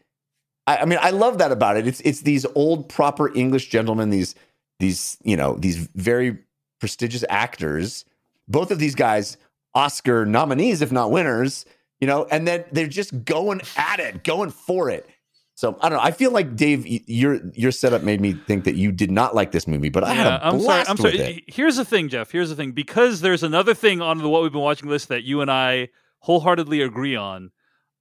I, 0.66 0.78
I 0.78 0.84
mean, 0.84 0.98
I 1.00 1.10
love 1.10 1.38
that 1.38 1.52
about 1.52 1.76
it. 1.76 1.86
It's 1.86 2.00
it's 2.00 2.20
these 2.22 2.46
old 2.54 2.88
proper 2.88 3.34
English 3.34 3.68
gentlemen, 3.70 4.10
these 4.10 4.34
these 4.80 5.16
you 5.22 5.36
know 5.36 5.54
these 5.54 5.76
very 5.94 6.38
prestigious 6.80 7.24
actors. 7.28 8.04
Both 8.48 8.70
of 8.70 8.78
these 8.78 8.94
guys, 8.94 9.38
Oscar 9.74 10.26
nominees, 10.26 10.82
if 10.82 10.92
not 10.92 11.10
winners. 11.10 11.64
You 12.00 12.06
know, 12.08 12.26
and 12.30 12.46
then 12.46 12.64
they're 12.72 12.86
just 12.86 13.24
going 13.24 13.62
at 13.78 14.00
it, 14.00 14.24
going 14.24 14.50
for 14.50 14.90
it. 14.90 15.08
So 15.56 15.78
I 15.80 15.88
don't 15.88 15.98
know. 15.98 16.04
I 16.04 16.10
feel 16.10 16.32
like 16.32 16.56
Dave, 16.56 16.84
your 16.86 17.40
your 17.54 17.70
setup 17.70 18.02
made 18.02 18.20
me 18.20 18.32
think 18.32 18.64
that 18.64 18.74
you 18.74 18.90
did 18.90 19.10
not 19.10 19.34
like 19.36 19.52
this 19.52 19.68
movie, 19.68 19.88
but 19.88 20.02
I 20.02 20.12
had 20.12 20.26
a 20.26 20.44
I'm 20.44 20.52
sorry. 20.60 20.62
blast 20.64 20.90
I'm 20.90 20.96
with 20.96 21.14
sorry. 21.16 21.36
it. 21.36 21.44
Here's 21.46 21.76
the 21.76 21.84
thing, 21.84 22.08
Jeff. 22.08 22.32
Here's 22.32 22.50
the 22.50 22.56
thing. 22.56 22.72
Because 22.72 23.20
there's 23.20 23.44
another 23.44 23.72
thing 23.72 24.00
on 24.00 24.18
the 24.18 24.28
what 24.28 24.42
we've 24.42 24.50
been 24.52 24.60
watching 24.60 24.88
list 24.88 25.08
that 25.08 25.22
you 25.22 25.40
and 25.40 25.50
I 25.50 25.88
wholeheartedly 26.20 26.80
agree 26.80 27.14
on. 27.14 27.50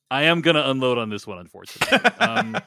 I 0.10 0.24
am 0.24 0.42
gonna 0.42 0.64
unload 0.66 0.98
on 0.98 1.10
this 1.10 1.28
one, 1.28 1.38
unfortunately. 1.38 2.10
um, 2.20 2.58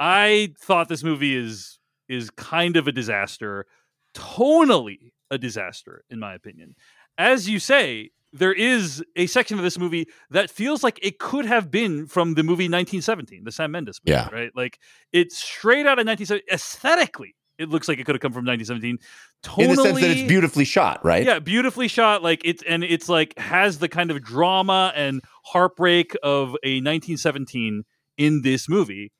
I 0.00 0.54
thought 0.58 0.88
this 0.88 1.04
movie 1.04 1.36
is 1.36 1.78
is 2.08 2.30
kind 2.30 2.76
of 2.76 2.88
a 2.88 2.92
disaster, 2.92 3.66
tonally 4.14 5.12
a 5.30 5.36
disaster, 5.38 6.04
in 6.10 6.18
my 6.18 6.34
opinion. 6.34 6.74
As 7.18 7.48
you 7.48 7.58
say, 7.58 8.10
there 8.32 8.52
is 8.52 9.02
a 9.16 9.26
section 9.26 9.58
of 9.58 9.64
this 9.64 9.78
movie 9.78 10.06
that 10.30 10.50
feels 10.50 10.82
like 10.84 10.98
it 11.02 11.18
could 11.18 11.46
have 11.46 11.70
been 11.70 12.06
from 12.06 12.34
the 12.34 12.42
movie 12.42 12.64
1917, 12.64 13.44
the 13.44 13.52
Sam 13.52 13.72
Mendes 13.72 14.00
movie, 14.04 14.12
Yeah. 14.12 14.28
right? 14.30 14.50
Like 14.54 14.78
it's 15.12 15.36
straight 15.38 15.86
out 15.86 15.98
of 15.98 16.06
1917. 16.06 16.42
Aesthetically, 16.52 17.34
it 17.58 17.68
looks 17.68 17.88
like 17.88 17.98
it 17.98 18.04
could 18.06 18.14
have 18.14 18.22
come 18.22 18.32
from 18.32 18.44
1917. 18.44 18.98
Tonally, 19.42 19.64
In 19.64 19.70
the 19.76 19.82
sense 19.82 20.00
that 20.00 20.10
it's 20.10 20.28
beautifully 20.28 20.64
shot, 20.64 21.04
right? 21.04 21.24
yeah, 21.24 21.38
beautifully 21.40 21.88
shot. 21.88 22.22
Like 22.22 22.40
it's 22.44 22.62
and 22.68 22.84
it's 22.84 23.08
like 23.08 23.36
has 23.38 23.78
the 23.78 23.88
kind 23.88 24.10
of 24.10 24.22
drama 24.22 24.92
and 24.94 25.20
heartbreak 25.44 26.14
of 26.22 26.50
a 26.62 26.76
1917 26.80 27.84
in 28.18 28.42
this 28.42 28.68
movie. 28.68 29.12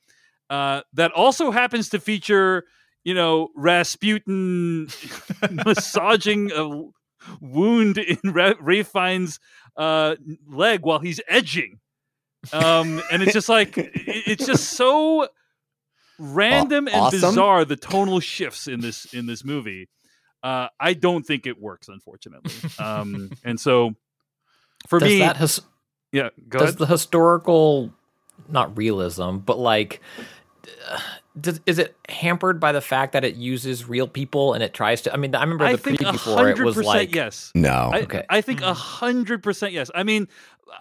Uh, 0.51 0.83
that 0.93 1.11
also 1.13 1.51
happens 1.53 1.89
to 1.91 2.01
feature, 2.01 2.65
you 3.05 3.15
know, 3.15 3.49
Rasputin 3.57 4.89
massaging 5.51 6.51
a 6.53 6.83
wound 7.41 7.99
in 7.99 8.19
Ra- 8.33 8.55
Ralph 8.61 8.89
Fiennes' 8.89 9.41
uh, 9.77 10.17
leg 10.49 10.83
while 10.83 10.99
he's 10.99 11.21
edging. 11.29 11.81
Um, 12.53 13.03
and 13.13 13.23
it's 13.23 13.33
just 13.33 13.49
like 13.49 13.77
it- 13.77 13.91
it's 13.97 14.47
just 14.47 14.71
so 14.71 15.29
random 16.19 16.87
and 16.87 16.97
awesome. 16.97 17.21
bizarre 17.21 17.65
the 17.65 17.77
tonal 17.77 18.21
shifts 18.21 18.67
in 18.67 18.81
this 18.81 19.07
in 19.13 19.27
this 19.27 19.45
movie. 19.45 19.89
Uh, 20.43 20.69
I 20.79 20.95
don't 20.95 21.25
think 21.25 21.47
it 21.47 21.61
works, 21.61 21.89
unfortunately. 21.89 22.53
Um, 22.79 23.31
and 23.45 23.61
so 23.61 23.95
for 24.89 24.99
does 24.99 25.09
me, 25.09 25.19
that 25.19 25.37
his- 25.37 25.61
yeah, 26.13 26.31
go 26.49 26.59
does 26.61 26.69
ahead. 26.71 26.79
the 26.79 26.87
historical 26.87 27.93
not 28.49 28.75
realism 28.77 29.37
but 29.37 29.59
like 29.59 30.01
uh, 30.91 30.99
does, 31.39 31.61
is 31.67 31.79
it 31.79 31.97
hampered 32.09 32.59
by 32.59 32.73
the 32.73 32.81
fact 32.81 33.13
that 33.13 33.25
it 33.25 33.37
uses 33.37 33.89
real 33.89 34.09
people 34.09 34.53
and 34.55 34.63
it 34.65 34.75
tries 34.75 35.03
to 35.03 35.13
i 35.13 35.17
mean 35.17 35.35
i 35.35 35.41
remember 35.43 35.65
I 35.65 35.73
the 35.73 35.79
think 35.79 36.01
preview 36.01 36.19
for 36.19 36.31
it 36.31 36.37
hundred 36.37 36.65
was 36.65 36.75
percent 36.77 36.95
like 36.97 37.15
yes. 37.15 37.53
No. 37.55 37.91
I, 37.93 38.01
Okay. 38.03 38.25
I 38.29 38.41
think 38.41 38.61
a 38.63 38.65
mm. 38.65 38.75
hundred 38.75 39.43
percent 39.43 39.73
yes. 39.73 39.91
I 39.95 40.03
mean, 40.03 40.27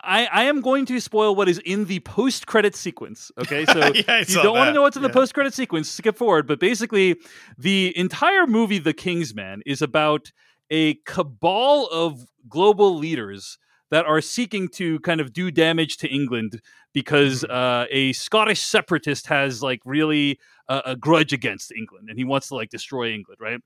I, 0.04 0.26
I 0.32 0.44
am 0.44 0.62
going 0.62 0.86
to 0.88 1.00
spoil 1.00 1.36
what 1.36 1.50
is 1.50 1.60
in 1.60 1.86
the 1.86 2.00
post 2.02 2.48
credit 2.48 2.76
sequence. 2.76 3.32
Okay, 3.38 3.66
so 3.74 3.80
Yeah, 3.80 4.22
if 4.22 4.30
you 4.30 4.42
don't 4.42 4.56
want 4.56 4.70
to 4.70 4.74
know 4.74 4.82
what's 4.84 4.96
in 4.96 5.02
the 5.04 5.10
Yeah. 5.10 5.14
post 5.14 5.34
credit 5.34 5.54
sequence, 5.54 5.90
skip 5.90 6.16
forward. 6.18 6.48
But 6.48 6.60
basically, 6.60 7.16
the 7.58 7.96
entire 7.98 8.48
movie, 8.48 8.80
The 8.80 8.94
King's 8.94 9.34
Man, 9.36 9.62
is 9.66 9.82
about 9.82 10.32
a 10.72 10.96
cabal 11.06 11.88
of 11.88 12.26
global 12.48 12.96
leaders 12.98 13.58
that 13.92 14.06
are 14.06 14.22
seeking 14.22 14.68
to 14.70 15.00
kind 15.00 15.20
of 15.22 15.34
do 15.34 15.50
damage 15.52 15.98
to 15.98 16.08
England 16.08 16.62
because 16.94 17.44
Mm-hmm. 17.44 17.52
uh, 17.52 17.86
a 17.92 18.14
Scottish 18.14 18.62
separatist 18.62 19.28
has 19.28 19.62
like 19.64 19.82
really 19.86 20.40
uh, 20.68 20.82
a 20.86 20.96
grudge 20.96 21.34
against 21.34 21.72
England 21.72 22.10
and 22.10 22.18
he 22.18 22.24
wants 22.26 22.48
to 22.50 22.56
like 22.56 22.70
destroy 22.70 23.12
England, 23.12 23.40
right? 23.42 23.60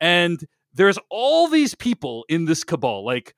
And 0.00 0.44
there's 0.74 0.98
all 1.10 1.48
these 1.48 1.74
people 1.74 2.24
in 2.28 2.44
this 2.44 2.62
cabal, 2.64 3.04
like 3.04 3.34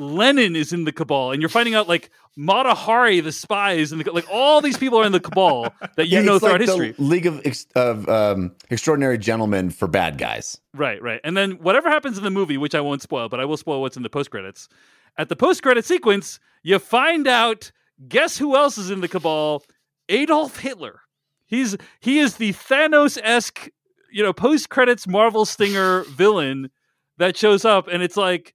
Lenin 0.00 0.54
is 0.54 0.72
in 0.72 0.84
the 0.84 0.92
cabal, 0.92 1.32
and 1.32 1.42
you're 1.42 1.48
finding 1.48 1.74
out 1.74 1.88
like 1.88 2.10
Mata 2.36 2.72
Hari, 2.74 3.18
the 3.20 3.32
spy, 3.32 3.72
is 3.72 3.90
in 3.90 3.98
the 3.98 4.10
like 4.12 4.26
all 4.30 4.60
these 4.60 4.76
people 4.78 4.98
are 5.00 5.04
in 5.04 5.10
the 5.10 5.18
cabal 5.20 5.74
that 5.96 6.06
you 6.06 6.18
Yeah, 6.18 6.22
know 6.22 6.38
throughout 6.38 6.60
like 6.60 6.68
history. 6.68 6.92
The 6.92 7.02
League 7.02 7.26
of 7.26 7.40
Ex- 7.44 7.66
of 7.74 8.08
um, 8.08 8.54
Extraordinary 8.70 9.18
Gentlemen 9.18 9.70
for 9.70 9.88
bad 9.88 10.16
guys. 10.16 10.56
Right, 10.72 11.02
right. 11.02 11.20
And 11.24 11.36
then 11.36 11.52
whatever 11.58 11.88
happens 11.88 12.16
in 12.16 12.22
the 12.22 12.30
movie, 12.30 12.56
which 12.58 12.76
I 12.76 12.80
won't 12.80 13.02
spoil, 13.02 13.28
but 13.28 13.40
I 13.40 13.44
will 13.44 13.56
spoil 13.56 13.80
what's 13.80 13.96
in 13.96 14.04
the 14.04 14.10
post 14.10 14.30
credits. 14.30 14.68
At 15.16 15.28
the 15.28 15.36
post 15.36 15.62
credit 15.62 15.84
sequence, 15.84 16.38
you 16.62 16.78
find 16.78 17.26
out 17.26 17.72
guess 18.08 18.38
who 18.38 18.56
else 18.56 18.78
is 18.78 18.90
in 18.90 19.00
the 19.00 19.08
cabal? 19.08 19.64
Adolf 20.08 20.58
Hitler. 20.58 21.00
He's 21.46 21.76
he 22.00 22.18
is 22.18 22.36
the 22.36 22.52
Thanos 22.52 23.18
esque, 23.22 23.68
you 24.12 24.22
know, 24.22 24.32
post 24.32 24.68
credits 24.68 25.06
Marvel 25.06 25.44
stinger 25.44 26.02
villain 26.04 26.70
that 27.18 27.36
shows 27.36 27.64
up, 27.64 27.88
and 27.88 28.02
it's 28.02 28.16
like. 28.16 28.54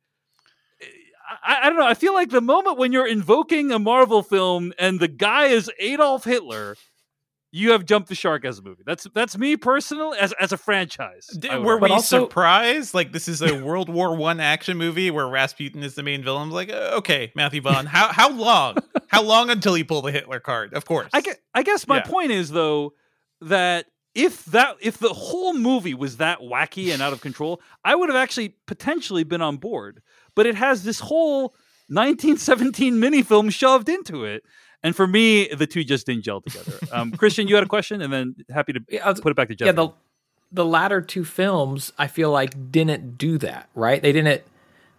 I, 1.44 1.62
I 1.64 1.70
don't 1.70 1.80
know. 1.80 1.88
I 1.88 1.96
feel 1.96 2.14
like 2.14 2.30
the 2.30 2.42
moment 2.42 2.78
when 2.78 2.92
you're 2.92 3.08
invoking 3.08 3.72
a 3.72 3.80
Marvel 3.80 4.22
film 4.22 4.72
and 4.78 5.00
the 5.00 5.08
guy 5.08 5.46
is 5.46 5.72
Adolf 5.80 6.26
Hitler, 6.26 6.76
you 7.56 7.72
have 7.72 7.86
jumped 7.86 8.10
the 8.10 8.16
shark 8.16 8.44
as 8.46 8.58
a 8.58 8.64
movie. 8.64 8.82
That's 8.84 9.06
that's 9.14 9.38
me 9.38 9.56
personally 9.58 10.18
as 10.18 10.34
as 10.40 10.52
a 10.52 10.58
franchise. 10.58 11.28
Did, 11.28 11.52
were 11.64 11.74
argue. 11.74 11.86
we 11.86 11.92
also- 11.92 12.26
surprised? 12.26 12.94
Like 12.96 13.12
this 13.12 13.28
is 13.28 13.44
a 13.44 13.64
World 13.64 13.90
War 13.90 14.16
One 14.16 14.40
action 14.40 14.76
movie 14.78 15.12
where 15.12 15.28
Rasputin 15.28 15.84
is 15.84 15.94
the 15.94 16.02
main 16.02 16.24
villain. 16.24 16.42
I'm 16.44 16.52
Like, 16.52 16.72
uh, 16.72 16.96
okay, 16.98 17.32
Matthew 17.36 17.62
Vaughn, 17.62 17.86
how 17.86 18.08
how 18.12 18.32
long? 18.32 18.78
how 19.08 19.22
long 19.22 19.52
until 19.52 19.78
you 19.78 19.86
pull 19.86 20.02
the 20.02 20.12
Hitler 20.12 20.40
card? 20.40 20.74
Of 20.74 20.86
course. 20.86 21.10
I 21.14 21.22
guess, 21.22 21.36
I 21.54 21.62
guess 21.62 21.88
my 21.88 21.98
Yeah. 21.98 22.04
point 22.06 22.32
is 22.32 22.50
though 22.50 22.94
that 23.42 23.86
if 24.16 24.46
that 24.46 24.78
if 24.82 24.98
the 24.98 25.14
whole 25.14 25.54
movie 25.54 25.94
was 25.94 26.18
that 26.18 26.40
wacky 26.40 26.92
and 26.92 27.02
out 27.04 27.14
of 27.14 27.22
control, 27.22 27.62
I 27.86 27.94
would 27.94 28.10
have 28.10 28.16
actually 28.18 28.56
potentially 28.66 29.24
been 29.24 29.42
on 29.44 29.58
board. 29.58 30.02
But 30.36 30.48
it 30.48 30.56
has 30.56 30.84
this 30.84 31.00
whole 31.00 31.54
1917 31.90 33.00
mini 33.00 33.22
film 33.22 33.50
shoved 33.50 33.90
into 33.90 34.24
it, 34.26 34.44
And 34.84 34.96
for 34.96 35.08
me, 35.08 35.48
the 35.48 35.66
two 35.66 35.84
just 35.84 36.06
didn't 36.06 36.24
gel 36.24 36.42
together. 36.42 36.74
Um, 36.92 37.12
Christian, 37.18 37.48
you 37.48 37.56
had 37.56 37.64
a 37.64 37.68
question, 37.68 38.02
and 38.02 38.12
then 38.12 38.36
happy 38.54 38.74
to 38.74 38.82
Yeah, 38.90 39.08
was- 39.10 39.22
put 39.22 39.32
it 39.32 39.36
back 39.36 39.48
to 39.50 39.56
Jeff. 39.56 39.66
yeah, 39.68 39.72
the 39.72 39.90
the 40.52 40.66
latter 40.66 41.02
two 41.02 41.24
films 41.26 41.92
I 41.98 42.08
feel 42.08 42.30
like 42.32 42.72
didn't 42.72 43.18
do 43.18 43.38
that, 43.40 43.70
right? 43.76 44.02
They 44.02 44.12
didn't. 44.12 44.44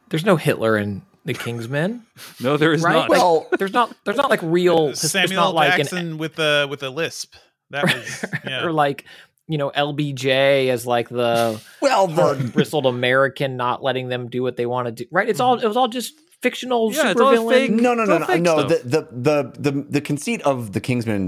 There's 0.08 0.24
no 0.24 0.36
Hitler 0.36 0.76
in 0.76 1.02
the 1.24 1.32
Kingsmen, 1.34 2.00
no, 2.40 2.56
there 2.56 2.72
is 2.72 2.82
right? 2.82 2.92
not. 2.92 3.08
Like, 3.10 3.18
Well- 3.18 3.46
there's 3.58 3.72
not. 3.72 3.94
There's 4.04 4.16
not 4.16 4.30
like 4.30 4.40
real. 4.42 4.88
It's 4.88 5.00
Samuel 5.10 5.42
not 5.42 5.54
like 5.54 5.76
Jackson 5.76 5.98
an, 5.98 6.18
with 6.18 6.34
the 6.36 6.66
with 6.70 6.82
a 6.82 6.90
lisp. 6.90 7.34
That 7.70 7.84
was 7.84 8.24
yeah. 8.46 8.64
or 8.64 8.72
like 8.72 9.04
you 9.48 9.58
know 9.58 9.70
LBJ 9.70 10.68
as 10.68 10.86
like 10.86 11.08
the 11.08 11.60
Well, 11.80 12.06
the 12.08 12.50
bristled 12.52 12.86
American, 12.86 13.56
not 13.56 13.82
letting 13.82 14.08
them 14.08 14.28
do 14.28 14.42
what 14.42 14.56
they 14.56 14.66
want 14.66 14.86
to 14.86 14.92
do. 14.92 15.04
Right? 15.10 15.28
It's 15.28 15.40
all. 15.40 15.58
It 15.58 15.66
was 15.66 15.76
all 15.76 15.88
just 15.88 16.14
fictional 16.44 16.82
Yeah, 16.92 17.10
it's 17.10 17.20
supervillain. 17.20 17.70
no, 17.86 17.92
no, 17.98 18.04
no, 18.04 18.18
no, 18.18 18.36
no. 18.48 18.54
The, 18.72 18.78
the 18.94 19.00
the 19.28 19.36
the 19.66 19.72
the 19.96 20.00
conceit 20.10 20.40
of 20.52 20.56
the 20.74 20.80
Kingsman 20.88 21.24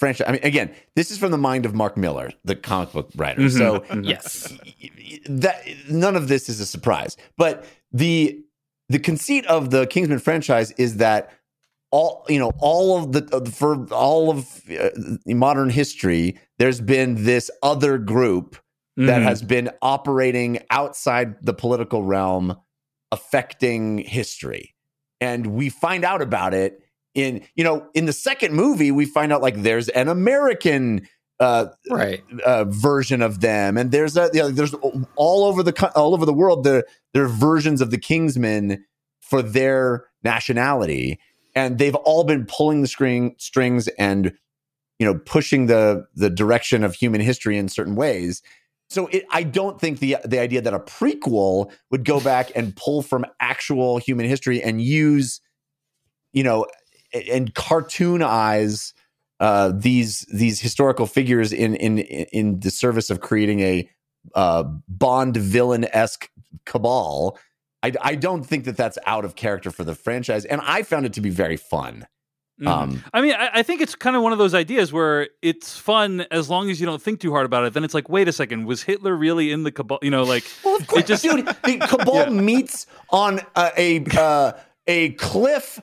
franchise. 0.00 0.26
I 0.28 0.32
mean, 0.32 0.40
again, 0.52 0.68
this 0.98 1.10
is 1.12 1.16
from 1.18 1.30
the 1.36 1.42
mind 1.50 1.64
of 1.68 1.72
Mark 1.82 1.94
Millar, 1.96 2.28
the 2.50 2.56
comic 2.56 2.90
book 2.92 3.08
writer. 3.20 3.42
Mhm. 3.42 3.58
So 3.60 3.66
Mhm. 3.80 4.04
Yes. 4.12 4.52
that 5.44 5.58
none 5.88 6.16
of 6.16 6.24
this 6.28 6.48
is 6.48 6.58
a 6.60 6.66
surprise. 6.66 7.16
But 7.36 7.54
the 7.92 8.40
the 8.94 8.98
conceit 8.98 9.44
of 9.46 9.70
the 9.70 9.86
Kingsman 9.86 10.18
franchise 10.28 10.70
is 10.86 10.96
that 10.96 11.22
all 11.96 12.12
you 12.28 12.38
know, 12.42 12.50
all 12.70 12.88
of 12.98 13.12
the 13.14 13.22
uh, 13.36 13.44
for 13.60 13.72
all 13.92 14.30
of 14.34 14.38
uh, 14.70 14.90
modern 15.46 15.70
history, 15.70 16.24
there's 16.58 16.80
been 16.80 17.24
this 17.24 17.50
other 17.62 17.98
group 17.98 18.56
that 18.96 19.20
Mhm. 19.20 19.28
has 19.30 19.42
been 19.42 19.70
operating 19.82 20.50
outside 20.70 21.28
the 21.48 21.54
political 21.54 22.02
realm, 22.16 22.56
affecting 23.14 23.98
history. 23.98 24.74
And 25.20 25.46
we 25.48 25.68
find 25.68 26.04
out 26.04 26.20
about 26.20 26.52
it 26.52 26.82
in, 27.14 27.42
you 27.54 27.62
know, 27.64 27.86
in 27.94 28.06
the 28.06 28.12
second 28.12 28.54
movie, 28.54 28.90
we 28.90 29.06
find 29.06 29.32
out 29.32 29.40
like 29.40 29.62
there's 29.62 29.88
an 29.90 30.08
American 30.08 31.06
uh, 31.40 31.66
Right. 31.90 32.22
uh, 32.44 32.64
version 32.64 33.22
of 33.22 33.40
them, 33.40 33.76
and 33.76 33.90
there's 33.92 34.16
a 34.16 34.30
you 34.32 34.40
know, 34.40 34.50
there's 34.50 34.74
all 35.16 35.44
over 35.44 35.62
the 35.62 35.92
all 35.96 36.14
over 36.14 36.24
the 36.26 36.32
world 36.32 36.64
there 36.64 36.84
there 37.12 37.24
are 37.24 37.28
versions 37.28 37.80
of 37.80 37.90
the 37.90 37.98
Kingsmen 37.98 38.78
for 39.20 39.42
their 39.42 40.06
nationality, 40.22 41.18
and 41.54 41.78
they've 41.78 41.94
all 41.96 42.24
been 42.24 42.46
pulling 42.46 42.82
the 42.82 42.88
string 42.88 43.34
strings 43.38 43.88
and 43.98 44.32
you 44.98 45.06
know 45.06 45.18
pushing 45.26 45.66
the 45.66 46.06
the 46.14 46.30
direction 46.30 46.84
of 46.84 46.94
human 46.94 47.20
history 47.20 47.58
in 47.58 47.68
certain 47.68 47.96
ways. 47.96 48.42
So 48.90 49.06
it, 49.08 49.24
I 49.30 49.42
don't 49.42 49.80
think 49.80 49.98
the 49.98 50.16
the 50.24 50.38
idea 50.38 50.60
that 50.60 50.74
a 50.74 50.78
prequel 50.78 51.72
would 51.90 52.04
go 52.04 52.20
back 52.20 52.52
and 52.54 52.76
pull 52.76 53.02
from 53.02 53.24
actual 53.40 53.98
human 53.98 54.26
history 54.26 54.62
and 54.62 54.80
use 54.80 55.40
you 56.32 56.42
know 56.42 56.66
and 57.30 57.54
cartoonize 57.54 58.92
uh, 59.40 59.72
these 59.74 60.20
these 60.32 60.60
historical 60.60 61.06
figures 61.06 61.52
in 61.52 61.74
in 61.76 61.98
in 61.98 62.60
the 62.60 62.70
service 62.70 63.10
of 63.10 63.20
creating 63.20 63.60
a 63.60 63.88
uh, 64.34 64.64
Bond 64.88 65.36
villain 65.36 65.86
esque 65.92 66.30
cabal. 66.64 67.38
I, 67.82 67.92
I 68.00 68.14
don't 68.14 68.44
think 68.44 68.64
that 68.64 68.76
that's 68.76 68.96
out 69.04 69.24
of 69.24 69.34
character 69.34 69.70
for 69.70 69.84
the 69.84 69.94
franchise, 69.94 70.44
and 70.44 70.60
I 70.64 70.82
found 70.82 71.04
it 71.04 71.12
to 71.14 71.20
be 71.20 71.30
very 71.30 71.56
fun. 71.56 72.06
Mhm. 72.60 72.68
Um, 72.68 73.04
I 73.12 73.20
mean, 73.20 73.32
I, 73.34 73.50
I 73.54 73.62
think 73.64 73.80
it's 73.80 73.96
kind 73.96 74.14
of 74.14 74.22
one 74.22 74.30
of 74.32 74.38
those 74.38 74.54
ideas 74.54 74.92
where 74.92 75.28
it's 75.42 75.76
fun 75.76 76.24
as 76.30 76.48
long 76.48 76.70
as 76.70 76.78
you 76.80 76.86
don't 76.86 77.02
think 77.02 77.18
too 77.18 77.32
hard 77.32 77.46
about 77.46 77.64
it. 77.64 77.72
Then 77.72 77.82
it's 77.82 77.94
like, 77.94 78.08
wait 78.08 78.28
a 78.28 78.32
second, 78.32 78.66
was 78.66 78.82
Hitler 78.84 79.14
really 79.16 79.50
in 79.50 79.64
the 79.64 79.72
cabal? 79.72 79.98
You 80.02 80.10
know, 80.12 80.22
like 80.22 80.44
well, 80.64 80.76
of 80.76 80.86
course, 80.86 81.02
just- 81.04 81.24
dude. 81.24 81.44
The 81.46 81.78
cabal 81.88 82.14
Yeah. 82.14 82.28
meets 82.28 82.86
on 83.10 83.40
a 83.56 83.72
a, 83.76 84.04
uh, 84.16 84.52
a 84.86 85.10
cliff 85.14 85.80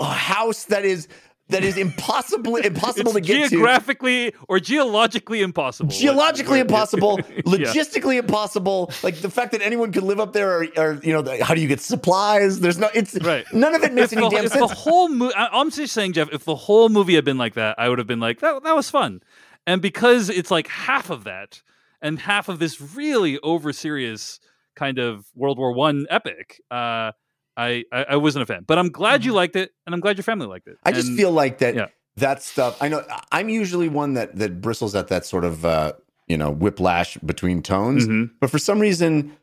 house 0.00 0.64
that 0.64 0.84
is 0.84 1.08
that 1.52 1.64
is 1.64 1.76
impossible 1.76 2.56
impossible 2.72 3.12
to 3.12 3.20
get 3.20 3.44
to. 3.44 3.48
geographically 3.50 4.34
or 4.48 4.58
geologically 4.60 5.40
impossible. 5.42 5.90
geologically 5.90 6.58
Like, 6.58 6.68
impossible, 6.68 7.20
yeah. 7.28 7.42
logistically 7.42 8.18
impossible. 8.18 8.90
Like 9.02 9.16
the 9.20 9.30
fact 9.30 9.52
that 9.52 9.62
anyone 9.62 9.92
could 9.92 10.02
live 10.02 10.20
up 10.20 10.32
there, 10.32 10.50
or, 10.62 10.66
or 10.76 11.00
you 11.02 11.12
know, 11.12 11.22
the- 11.22 11.42
how 11.44 11.54
do 11.54 11.60
you 11.60 11.68
get 11.68 11.80
supplies? 11.80 12.60
There's 12.60 12.78
no, 12.78 12.88
it's 12.94 13.14
Right. 13.22 13.44
none 13.52 13.74
of 13.74 13.82
it 13.82 13.86
If 13.86 13.92
makes 13.92 14.12
any 14.12 14.22
the, 14.22 14.28
damn 14.30 14.44
if 14.46 14.52
the 14.52 14.66
whole 14.66 15.08
movie, 15.08 15.34
I'm 15.36 15.70
just 15.70 15.94
saying, 15.94 16.14
Jeff, 16.14 16.28
if 16.32 16.44
the 16.44 16.54
whole 16.56 16.88
movie 16.88 17.14
had 17.14 17.24
been 17.24 17.38
like 17.38 17.54
that, 17.54 17.78
I 17.78 17.88
would 17.88 17.98
have 17.98 18.06
been 18.08 18.20
like, 18.20 18.40
that, 18.40 18.62
that 18.64 18.74
was 18.76 18.90
fun. 18.90 19.22
And 19.66 19.80
because 19.80 20.28
it's 20.28 20.50
like 20.50 20.66
half 20.68 21.08
of 21.10 21.24
that 21.24 21.62
and 22.00 22.18
half 22.18 22.48
of 22.48 22.58
this 22.58 22.80
really 22.80 23.38
over 23.40 23.72
serious 23.72 24.40
kind 24.74 24.98
of 24.98 25.26
World 25.36 25.58
War 25.58 25.72
One 25.72 26.06
epic, 26.10 26.60
uh, 26.70 27.12
I, 27.56 27.84
I 27.92 28.04
I 28.10 28.16
wasn't 28.16 28.42
a 28.44 28.46
fan. 28.46 28.64
But 28.66 28.78
I'm 28.78 28.88
glad 28.88 29.24
you 29.24 29.32
liked 29.32 29.56
it, 29.56 29.72
and 29.86 29.94
I'm 29.94 30.00
glad 30.00 30.16
your 30.16 30.24
family 30.24 30.46
liked 30.46 30.66
it. 30.68 30.72
Mm-hmm. 30.76 30.88
I 30.88 30.92
just 30.92 31.08
And- 31.08 31.16
feel 31.16 31.32
like 31.32 31.58
that 31.58 31.74
yeah. 31.74 31.86
that 32.16 32.42
stuff. 32.42 32.76
I 32.80 32.88
know 32.88 33.04
I'm 33.30 33.48
usually 33.48 33.88
one 33.88 34.14
that 34.14 34.36
that 34.36 34.60
bristles 34.60 34.94
at 34.94 35.08
that 35.08 35.24
sort 35.26 35.44
of 35.44 35.64
uh, 35.64 35.92
you 36.28 36.36
know 36.36 36.50
whiplash 36.50 37.16
between 37.18 37.62
tones, 37.62 38.06
Mhm. 38.08 38.30
but 38.40 38.50
for 38.50 38.58
some 38.58 38.78
reason, 38.80 39.36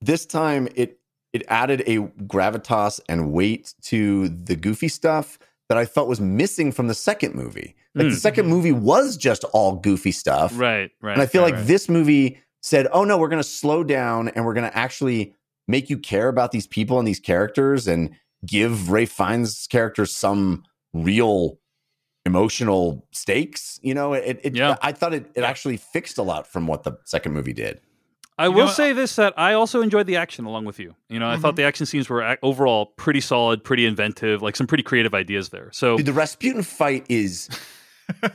this 0.00 0.24
time 0.26 0.68
it 0.74 0.98
it 1.32 1.42
added 1.48 1.82
a 1.86 1.98
gravitas 2.34 2.98
and 3.08 3.32
weight 3.32 3.74
to 3.82 4.28
the 4.30 4.56
goofy 4.56 4.88
stuff 4.88 5.38
that 5.68 5.78
I 5.78 5.84
felt 5.84 6.08
was 6.08 6.20
missing 6.20 6.72
from 6.72 6.88
the 6.88 6.94
second 6.94 7.34
movie. 7.36 7.76
Like 7.94 8.08
the 8.08 8.14
Mm. 8.14 8.18
second 8.20 8.46
movie 8.46 8.72
was 8.72 9.16
just 9.16 9.44
all 9.52 9.76
goofy 9.76 10.12
stuff, 10.12 10.52
right, 10.58 10.90
right. 11.00 11.12
and 11.12 11.22
I 11.22 11.26
feel 11.26 11.42
right, 11.42 11.48
like 11.52 11.58
right. 11.58 11.66
this 11.66 11.88
movie 11.88 12.38
said, 12.62 12.86
"Oh 12.92 13.04
no, 13.04 13.18
we're 13.18 13.28
going 13.28 13.42
to 13.42 13.48
slow 13.48 13.82
down 13.84 14.28
and 14.28 14.44
we're 14.44 14.54
going 14.54 14.68
to 14.68 14.76
actually 14.76 15.34
make 15.68 15.88
you 15.90 15.98
care 15.98 16.28
about 16.28 16.52
these 16.52 16.66
people 16.66 16.98
and 16.98 17.06
these 17.08 17.20
characters 17.20 17.86
and 17.88 18.10
give 18.46 18.90
Ralph 18.90 19.10
Fiennes' 19.10 19.66
character 19.70 20.06
some 20.06 20.64
real 20.92 21.58
emotional 22.26 23.06
stakes." 23.12 23.78
You 23.82 23.94
know, 23.94 24.12
it. 24.12 24.40
it 24.42 24.56
Yeah. 24.56 24.76
I 24.82 24.92
thought 24.92 25.14
it, 25.14 25.30
it 25.34 25.42
actually 25.42 25.76
fixed 25.76 26.18
a 26.18 26.22
lot 26.22 26.46
from 26.46 26.66
what 26.66 26.82
the 26.84 26.92
second 27.04 27.32
movie 27.32 27.52
did. 27.52 27.80
I 28.38 28.44
You 28.46 28.52
will 28.52 28.66
know, 28.66 28.72
say 28.72 28.94
this 28.94 29.16
that 29.16 29.34
I 29.38 29.52
also 29.52 29.82
enjoyed 29.82 30.06
the 30.06 30.16
action 30.16 30.46
along 30.46 30.64
with 30.64 30.78
you. 30.78 30.94
You 31.10 31.18
know, 31.18 31.28
I 31.28 31.34
Mm-hmm. 31.34 31.42
thought 31.42 31.56
the 31.56 31.64
action 31.64 31.84
scenes 31.84 32.08
were 32.08 32.22
ac- 32.22 32.38
overall 32.42 32.86
pretty 32.96 33.20
solid, 33.20 33.62
pretty 33.62 33.84
inventive, 33.84 34.40
like 34.40 34.56
some 34.56 34.66
pretty 34.66 34.82
creative 34.82 35.12
ideas 35.14 35.50
there. 35.50 35.68
So 35.72 35.98
Dude, 35.98 36.06
the 36.06 36.14
Rasputin 36.14 36.62
fight 36.62 37.04
is 37.10 37.50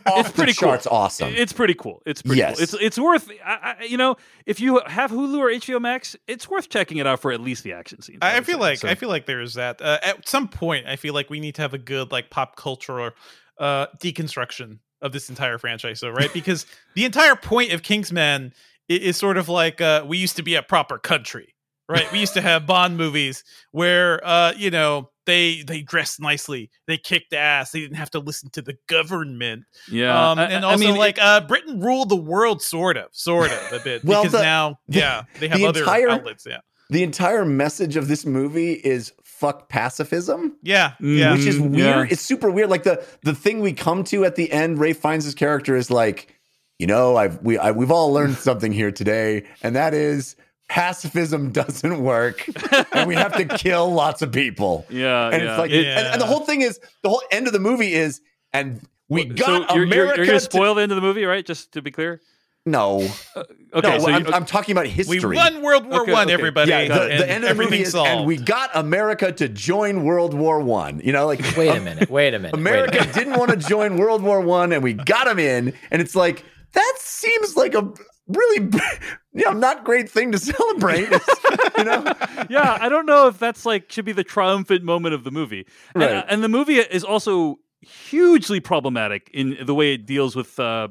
off 0.06 0.34
pretty 0.36 0.52
the 0.54 0.58
cool. 0.60 0.70
charts 0.70 0.88
awesome. 0.88 1.34
It's 1.36 1.54
pretty 1.54 1.74
cool. 1.74 2.02
It's 2.06 2.22
pretty 2.22 2.40
Yes. 2.40 2.56
cool. 2.58 2.64
It's 2.64 2.74
it's 2.76 3.00
worth. 3.00 3.30
I, 3.46 3.76
I, 3.80 3.84
you 3.86 3.98
know, 3.98 4.16
if 4.46 4.60
you 4.60 4.82
have 4.88 5.12
Hulu 5.12 5.38
or 5.38 5.50
HBO 5.50 5.82
Max, 5.82 6.16
it's 6.28 6.50
worth 6.50 6.70
checking 6.70 6.98
it 6.98 7.08
out 7.08 7.20
for 7.22 7.32
at 7.32 7.40
least 7.42 7.64
the 7.64 7.74
action 7.74 8.02
scenes. 8.02 8.20
I, 8.22 8.38
I 8.38 8.42
feel 8.42 8.56
say. 8.56 8.60
like 8.62 8.78
So- 8.80 8.88
I 8.90 8.96
feel 8.96 9.10
like 9.10 9.26
there's 9.26 9.56
that. 9.56 9.82
Uh, 9.82 10.00
at 10.04 10.28
some 10.28 10.48
point, 10.48 10.88
I 10.88 10.96
feel 10.96 11.14
like 11.14 11.30
we 11.30 11.40
need 11.40 11.56
to 11.56 11.62
have 11.62 11.74
a 11.74 11.78
good 11.80 12.12
like 12.12 12.30
pop 12.30 12.56
cultural 12.56 13.12
uh, 13.60 13.88
deconstruction 14.00 14.80
of 15.02 15.12
this 15.12 15.30
entire 15.30 15.58
franchise, 15.58 16.00
though, 16.02 16.10
right? 16.10 16.32
Because 16.34 16.66
the 16.96 17.06
entire 17.06 17.36
point 17.36 17.72
of 17.72 17.84
Kingsman 17.84 18.54
i- 18.90 18.94
is, 18.94 19.18
sort 19.18 19.38
of 19.38 19.50
like 19.50 19.82
uh, 19.82 20.04
we 20.06 20.18
used 20.18 20.36
to 20.36 20.44
be 20.44 20.56
a 20.56 20.62
proper 20.64 20.98
country, 20.98 21.55
right? 21.90 22.12
We 22.12 22.20
used 22.20 22.34
to 22.34 22.42
have 22.42 22.66
Bond 22.66 22.98
movies 22.98 23.44
where 23.72 24.26
uh, 24.26 24.54
you 24.58 24.72
know 24.72 25.10
they 25.26 25.64
they 25.64 25.82
dressed 25.82 26.20
nicely, 26.20 26.70
they 26.88 26.98
kicked 26.98 27.34
ass, 27.34 27.72
they 27.72 27.80
didn't 27.80 27.98
have 27.98 28.12
to 28.12 28.20
listen 28.20 28.50
to 28.52 28.62
the 28.62 28.78
government, 28.88 29.64
yeah, 29.92 30.32
um, 30.32 30.38
I- 30.40 30.46
and 30.46 30.66
I 30.66 30.72
also 30.72 30.86
mean, 30.86 30.96
like 30.98 31.18
uh, 31.20 31.42
Britain 31.42 31.80
ruled 31.80 32.10
the 32.10 32.16
world, 32.16 32.62
sort 32.62 32.96
of, 32.98 33.08
sort 33.12 33.52
of 33.52 33.74
a 33.74 33.84
bit, 33.84 34.04
Well, 34.06 34.22
because 34.24 34.34
the- 34.34 34.44
now, 34.44 34.80
the- 34.88 35.00
yeah, 35.00 35.24
they 35.40 35.48
have 35.48 35.58
the 35.58 35.66
other 35.68 35.80
entire- 35.82 36.10
outlets, 36.10 36.46
yeah, 36.48 36.60
the 36.92 37.02
entire 37.04 37.44
message 37.46 37.96
of 37.96 38.08
this 38.08 38.26
movie 38.26 38.74
is 38.74 39.14
fuck 39.24 39.68
pacifism. 39.68 40.58
yeah, 40.62 40.94
yeah. 41.00 41.34
which 41.34 41.46
is 41.48 41.58
Mm, 41.58 41.72
weird. 41.72 41.78
yeah. 41.78 42.06
It's 42.10 42.22
super 42.22 42.50
weird. 42.52 42.70
Like 42.70 42.84
the 42.84 43.04
the 43.24 43.34
thing 43.34 43.60
we 43.62 43.74
come 43.74 44.04
to 44.06 44.26
at 44.26 44.36
the 44.36 44.52
end, 44.52 44.80
Ralph 44.80 44.98
Fiennes's 44.98 45.34
character 45.36 45.76
is 45.76 45.90
like, 45.90 46.36
you 46.80 46.86
know, 46.88 47.16
I've 47.18 47.42
we 47.42 47.58
I, 47.58 47.72
we've 47.72 47.92
all 47.92 48.14
learned 48.14 48.36
something 48.38 48.72
here 48.72 48.92
today, 48.92 49.46
and 49.64 49.76
that 49.76 49.94
is 49.96 50.36
pacifism 50.68 51.52
doesn't 51.52 52.02
work, 52.02 52.46
and 52.94 53.08
we 53.08 53.16
have 53.16 53.34
to 53.38 53.46
kill 53.58 53.92
lots 53.94 54.22
of 54.22 54.32
people. 54.32 54.86
yeah, 54.90 55.30
And 55.30 55.44
yeah. 55.44 55.50
it's 55.52 55.60
like, 55.60 55.72
It- 55.72 55.86
and, 55.86 56.08
and 56.08 56.22
the 56.22 56.26
whole 56.26 56.42
thing 56.42 56.62
is 56.62 56.80
the 57.04 57.10
whole 57.10 57.22
end 57.32 57.48
of 57.48 57.54
the 57.54 57.60
movie 57.60 57.94
is, 57.94 58.22
and 58.54 58.82
we 59.10 59.28
so 59.30 59.34
got 59.36 59.76
you're, 59.76 59.84
America. 59.84 59.96
you're, 59.96 60.16
you're 60.18 60.26
gonna 60.28 60.40
spoil 60.40 60.74
the 60.76 60.82
end 60.82 60.92
of 60.92 60.96
the 60.96 61.02
movie, 61.02 61.26
right? 61.26 61.46
Just 61.46 61.74
to 61.74 61.82
be 61.82 61.92
clear. 61.92 62.22
no, 62.66 63.08
uh, 63.36 63.44
Okay, 63.76 63.90
no. 63.98 64.00
so 64.00 64.10
I'm, 64.12 64.26
you- 64.26 64.34
I'm 64.34 64.46
talking 64.46 64.72
about 64.72 64.88
history. 64.88 65.20
We 65.20 65.36
won 65.36 65.62
World 65.62 65.86
War 65.86 66.02
Okay, 66.02 66.12
One, 66.14 66.24
okay. 66.28 66.34
everybody. 66.34 66.72
yeah, 66.72 66.88
the, 66.88 67.02
and 67.04 67.20
the 67.22 67.30
end 67.30 67.44
of 67.44 67.56
the 67.58 67.64
movie 67.64 67.82
is, 67.82 67.92
solved. 67.92 68.10
and 68.10 68.26
we 68.26 68.38
got 68.38 68.72
America 68.74 69.32
to 69.34 69.48
join 69.50 70.04
World 70.04 70.34
War 70.34 70.60
One. 70.62 71.00
You 71.04 71.12
know, 71.12 71.28
like 71.28 71.42
Wait 71.56 71.70
a 71.76 71.80
minute. 71.80 72.10
Wait 72.10 72.34
a 72.34 72.40
minute. 72.40 72.54
wait 72.54 72.54
a 72.54 72.56
America 72.58 73.00
minute. 73.00 73.14
didn't 73.14 73.38
want 73.38 73.52
to 73.52 73.58
join 73.58 73.98
World 73.98 74.24
War 74.24 74.42
One, 74.42 74.72
and 74.72 74.82
we 74.82 74.94
got 74.94 75.26
them 75.26 75.38
in. 75.38 75.74
And 75.92 76.02
it's 76.02 76.16
like 76.16 76.44
that 76.74 76.94
seems 76.98 77.56
like 77.56 77.76
a 77.76 77.94
really, 78.28 78.70
you 79.34 79.44
know, 79.46 79.54
not 79.54 79.84
great 79.84 80.10
thing 80.10 80.32
to 80.32 80.38
celebrate. 80.38 81.10
you 81.78 81.84
know, 81.84 82.04
yeah, 82.50 82.78
I 82.80 82.90
don't 82.90 83.06
know 83.06 83.28
if 83.28 83.38
that's 83.40 83.66
like 83.66 83.92
should 83.92 84.06
be 84.06 84.12
the 84.14 84.24
triumphant 84.24 84.84
moment 84.84 85.14
of 85.16 85.24
the 85.24 85.32
movie. 85.32 85.66
And, 85.94 86.04
Right. 86.04 86.16
uh, 86.16 86.24
and 86.28 86.44
the 86.44 86.50
movie 86.50 86.78
is 86.78 87.04
also 87.04 87.60
hugely 87.82 88.60
problematic 88.60 89.30
in 89.34 89.58
the 89.66 89.74
way 89.76 89.94
it 89.94 90.06
deals 90.06 90.36
with 90.36 90.60
uh, 90.60 90.88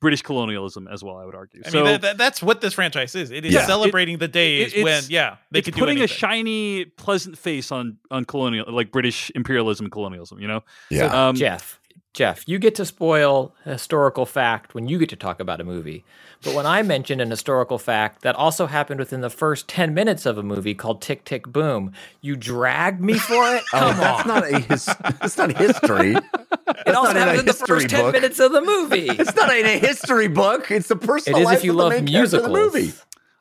British 0.00 0.22
colonialism 0.22 0.88
as 0.88 1.04
well. 1.04 1.18
I 1.18 1.26
would 1.26 1.34
argue. 1.34 1.60
I 1.66 1.68
so 1.68 1.76
mean, 1.78 1.84
that, 1.86 2.00
that, 2.02 2.18
that's 2.18 2.42
what 2.42 2.62
this 2.62 2.72
franchise 2.74 3.14
is. 3.14 3.30
It 3.30 3.44
is 3.44 3.52
Yeah. 3.52 3.66
celebrating 3.66 4.16
the 4.18 4.28
days 4.28 4.72
it- 4.74 4.82
when, 4.82 5.02
yeah, 5.08 5.36
they 5.50 5.58
it's 5.58 5.66
could 5.66 5.74
do 5.74 5.78
it. 5.78 5.86
putting 5.86 6.02
a 6.02 6.06
shiny, 6.06 6.86
pleasant 6.86 7.36
face 7.36 7.70
on 7.70 7.98
on 8.10 8.24
colonial, 8.24 8.72
like 8.72 8.90
British 8.92 9.30
imperialism 9.34 9.84
and 9.86 9.92
colonialism. 9.92 10.38
You 10.40 10.48
know, 10.48 10.64
Yeah. 10.90 11.28
um, 11.28 11.36
Jeff, 11.36 11.78
Jeff, 12.14 12.48
you 12.48 12.58
get 12.58 12.74
to 12.76 12.84
spoil 12.86 13.54
historical 13.64 14.24
fact 14.24 14.74
when 14.74 14.88
you 14.88 14.98
get 14.98 15.10
to 15.10 15.16
talk 15.16 15.38
about 15.40 15.60
a 15.60 15.64
movie. 15.64 16.04
But 16.42 16.54
when 16.54 16.64
I 16.64 16.82
mentioned 16.82 17.20
an 17.20 17.28
historical 17.30 17.76
fact 17.78 18.22
that 18.22 18.34
also 18.34 18.66
happened 18.66 18.98
within 18.98 19.20
the 19.20 19.28
first 19.28 19.68
10 19.68 19.92
minutes 19.92 20.24
of 20.24 20.38
a 20.38 20.42
movie 20.42 20.74
called 20.74 21.02
Tick 21.02 21.24
Tick 21.26 21.46
Boom, 21.46 21.92
you 22.22 22.34
dragged 22.34 23.00
me 23.02 23.14
for 23.18 23.54
it? 23.54 23.62
Oh, 23.74 23.78
Come 23.78 23.96
that's 23.98 24.20
on. 24.22 24.28
not 24.28 24.44
a 24.50 24.58
his, 24.60 24.86
that's 24.86 25.36
not 25.36 25.54
history. 25.56 26.14
it 26.86 26.94
also 26.94 27.12
not 27.12 27.16
in 27.16 27.22
happened 27.22 27.38
in 27.40 27.46
the 27.46 27.52
history 27.52 27.66
first 27.80 27.88
10 27.90 28.00
book. 28.04 28.12
minutes 28.14 28.38
of 28.38 28.52
the 28.52 28.62
movie. 28.62 29.08
It's 29.10 29.34
not 29.36 29.54
in 29.54 29.66
a 29.66 29.78
history 29.78 30.28
book. 30.28 30.70
It's 30.70 30.88
the 30.88 30.96
personal 30.96 31.38
It 31.38 31.42
is 31.42 31.46
life 31.46 31.58
if 31.58 31.64
you 31.64 31.72
of 31.72 31.76
the 31.76 31.82
love 31.82 31.92
main 31.92 32.06
character 32.06 32.36
of 32.38 32.42
the 32.44 32.48
musicals. 32.48 32.74
movie. 32.74 32.92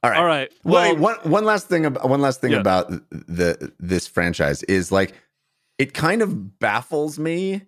All 0.03 0.09
right. 0.11 0.19
all 0.19 0.25
right. 0.25 0.51
Well, 0.63 0.93
Well, 0.95 1.01
one 1.01 1.31
one 1.31 1.45
last 1.45 1.67
thing 1.69 1.85
about 1.85 2.09
one 2.09 2.21
last 2.21 2.41
thing 2.41 2.51
Yeah. 2.51 2.59
about 2.59 2.89
the 3.11 3.71
this 3.79 4.07
franchise 4.07 4.61
is 4.63 4.91
like 4.91 5.13
it 5.77 5.93
kind 5.93 6.21
of 6.21 6.59
baffles 6.59 7.17
me. 7.17 7.61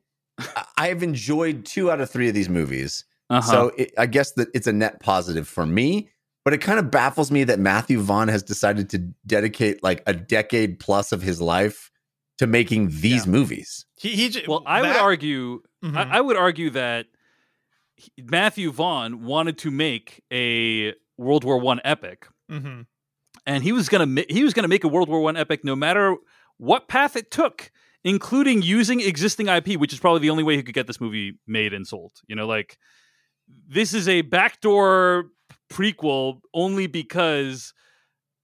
I've 0.77 1.03
enjoyed 1.03 1.65
two 1.65 1.89
out 1.91 2.01
of 2.01 2.09
three 2.09 2.27
of 2.27 2.33
these 2.33 2.49
movies, 2.49 3.03
uh-huh. 3.31 3.51
so 3.51 3.71
it, 3.77 3.91
I 3.97 4.05
guess 4.05 4.31
that 4.33 4.49
it's 4.53 4.67
a 4.67 4.73
net 4.73 4.99
positive 4.99 5.47
for 5.47 5.65
me. 5.65 6.09
But 6.43 6.53
it 6.55 6.57
kind 6.57 6.79
of 6.79 6.89
baffles 6.89 7.29
me 7.29 7.43
that 7.43 7.59
Matthew 7.59 7.99
Vaughn 7.99 8.27
has 8.27 8.41
decided 8.41 8.89
to 8.91 8.97
dedicate 9.27 9.83
like 9.83 10.01
a 10.07 10.13
decade 10.13 10.79
plus 10.79 11.11
of 11.11 11.21
his 11.21 11.39
life 11.39 11.91
to 12.39 12.47
making 12.47 12.87
these 12.89 13.25
Yeah. 13.27 13.31
movies. 13.31 13.85
He, 13.95 14.09
he 14.15 14.29
j- 14.29 14.45
well, 14.47 14.63
I 14.65 14.81
would 14.81 14.89
that- 14.89 15.01
argue. 15.01 15.61
Mhm. 15.85 15.95
I, 15.95 16.17
I 16.17 16.21
would 16.21 16.37
argue 16.37 16.71
that 16.71 17.05
he- 17.95 18.11
Matthew 18.23 18.71
Vaughn 18.71 19.23
wanted 19.23 19.59
to 19.59 19.69
make 19.71 20.23
a 20.33 20.93
World 21.17 21.43
War 21.43 21.59
One 21.59 21.79
epic, 21.83 22.27
Mhm. 22.49 22.87
and 23.45 23.63
he 23.63 23.71
was 23.71 23.87
gonna 23.87 24.07
ma- 24.07 24.23
he 24.27 24.43
was 24.43 24.55
gonna 24.55 24.67
make 24.67 24.83
a 24.83 24.87
World 24.87 25.09
War 25.09 25.21
One 25.21 25.37
epic 25.37 25.63
no 25.63 25.75
matter 25.75 26.15
what 26.57 26.87
path 26.87 27.15
it 27.15 27.29
took, 27.29 27.71
including 28.03 28.63
using 28.63 28.99
existing 28.99 29.47
IP, 29.47 29.77
which 29.77 29.93
is 29.93 29.99
probably 29.99 30.21
the 30.21 30.31
only 30.31 30.43
way 30.43 30.55
he 30.55 30.63
could 30.63 30.73
get 30.73 30.87
this 30.87 30.99
movie 30.99 31.37
made 31.45 31.71
and 31.73 31.85
sold. 31.85 32.13
You 32.27 32.35
know, 32.35 32.47
like 32.47 32.79
this 33.67 33.93
is 33.93 34.07
a 34.07 34.21
backdoor 34.21 35.25
prequel 35.71 36.39
only 36.53 36.87
because 36.87 37.73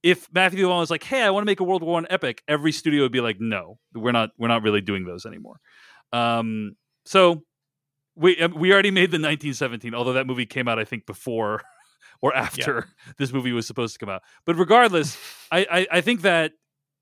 if 0.03 0.31
Matthew 0.33 0.65
Vaughn 0.67 0.79
was 0.79 0.91
like, 0.91 1.03
"Hey, 1.03 1.21
I 1.23 1.29
want 1.29 1.43
to 1.43 1.45
make 1.45 1.59
a 1.59 1.63
World 1.63 1.83
War 1.83 1.93
One 1.93 2.07
epic," 2.09 2.43
every 2.47 2.71
studio 2.71 3.03
would 3.03 3.11
be 3.11 3.21
like, 3.21 3.39
"No, 3.39 3.79
we're 3.93 4.11
not. 4.11 4.31
We're 4.37 4.47
not 4.47 4.63
really 4.63 4.81
doing 4.81 5.05
those 5.05 5.25
anymore." 5.25 5.59
Um, 6.13 6.75
so 7.05 7.43
we 8.15 8.39
uh, 8.39 8.49
we 8.49 8.71
already 8.71 8.91
made 8.91 9.11
the 9.11 9.17
1917, 9.17 9.93
although 9.93 10.13
that 10.13 10.27
movie 10.27 10.45
came 10.45 10.67
out, 10.67 10.79
I 10.79 10.85
think, 10.85 11.05
before 11.05 11.61
or 12.21 12.35
after 12.35 12.87
this 13.17 13.33
movie 13.33 13.51
was 13.51 13.67
supposed 13.67 13.93
to 13.93 13.99
come 13.99 14.09
out. 14.09 14.21
But 14.45 14.55
regardless, 14.55 15.17
I, 15.51 15.67
I 15.69 15.87
I 15.97 16.01
think 16.01 16.21
that 16.21 16.53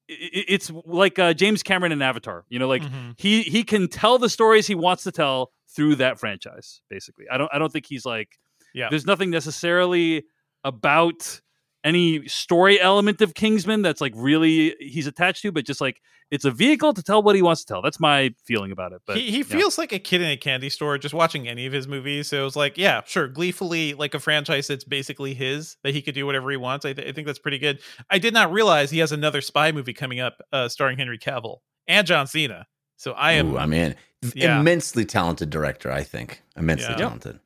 it's 0.08 0.72
like 0.86 1.18
uh, 1.20 1.34
James 1.34 1.64
Cameron 1.64 1.92
in 1.92 2.02
Avatar. 2.02 2.46
You 2.50 2.60
know, 2.60 2.68
like 2.68 2.84
Mhm. 2.84 3.16
he 3.18 3.42
he 3.44 3.64
can 3.64 3.88
tell 3.88 4.18
the 4.18 4.30
stories 4.30 4.68
he 4.68 4.76
wants 4.76 5.04
to 5.04 5.12
tell 5.12 5.52
through 5.76 5.96
that 5.96 6.20
franchise. 6.20 6.82
Basically, 6.90 7.26
I 7.32 7.38
don't 7.38 7.50
I 7.54 7.60
don't 7.60 7.72
think 7.72 7.86
he's 7.88 8.06
like 8.06 8.38
Yeah. 8.74 8.88
There's 8.90 9.06
nothing 9.06 9.30
necessarily 9.30 10.26
about 10.64 11.42
any 11.86 12.28
story 12.28 12.82
element 12.82 13.22
of 13.22 13.34
Kingsman 13.36 13.82
that's 13.84 14.02
like 14.02 14.14
really 14.16 14.76
he's 14.80 15.08
attached 15.08 15.44
to, 15.44 15.52
but 15.52 15.66
just 15.66 15.80
like 15.80 16.02
it's 16.32 16.44
a 16.44 16.50
vehicle 16.52 16.92
to 16.94 17.04
tell 17.04 17.22
what 17.22 17.36
he 17.36 17.44
wants 17.44 17.64
to 17.64 17.72
tell. 17.72 17.82
That's 17.84 18.00
my 18.00 18.34
feeling 18.44 18.72
about 18.72 18.92
it. 18.92 19.02
But 19.06 19.18
he 19.18 19.30
he 19.30 19.38
yeah. 19.38 19.44
feels 19.44 19.78
like 19.78 19.94
a 19.94 20.00
kid 20.00 20.22
in 20.22 20.30
a 20.30 20.36
candy 20.38 20.70
store 20.70 20.98
just 20.98 21.14
watching 21.14 21.48
any 21.48 21.68
of 21.68 21.72
his 21.74 21.88
movies. 21.88 22.30
So 22.30 22.42
it 22.42 22.44
was 22.44 22.56
like, 22.56 22.78
yeah, 22.78 23.02
sure, 23.06 23.28
gleefully 23.28 23.94
like 23.94 24.16
a 24.16 24.20
franchise 24.20 24.68
that's 24.68 24.84
basically 24.84 25.36
his 25.36 25.78
that 25.84 25.94
he 25.94 26.02
could 26.02 26.16
do 26.16 26.26
whatever 26.26 26.50
he 26.50 26.58
wants. 26.58 26.86
I, 26.86 26.94
th- 26.94 27.08
I 27.08 27.12
think 27.12 27.28
that's 27.28 27.40
pretty 27.40 27.60
good. 27.60 27.80
I 28.10 28.18
did 28.18 28.34
not 28.34 28.52
realize 28.52 28.90
he 28.90 29.00
has 29.00 29.12
another 29.12 29.42
spy 29.42 29.72
movie 29.72 29.94
coming 29.94 30.20
up, 30.20 30.42
uh, 30.52 30.68
starring 30.68 30.98
Henry 30.98 31.20
Cavill 31.20 31.60
and 31.88 32.08
John 32.08 32.26
Cena. 32.26 32.66
So 32.98 33.12
I 33.12 33.34
am. 33.34 33.54
Ooh, 33.54 33.58
I 33.58 33.68
mean, 33.68 33.96
Yeah. 34.34 34.60
immensely 34.60 35.06
talented 35.06 35.52
director. 35.52 35.92
I 35.92 36.02
think 36.02 36.42
immensely 36.58 36.90
Yeah. 36.92 36.98
talented. 36.98 37.40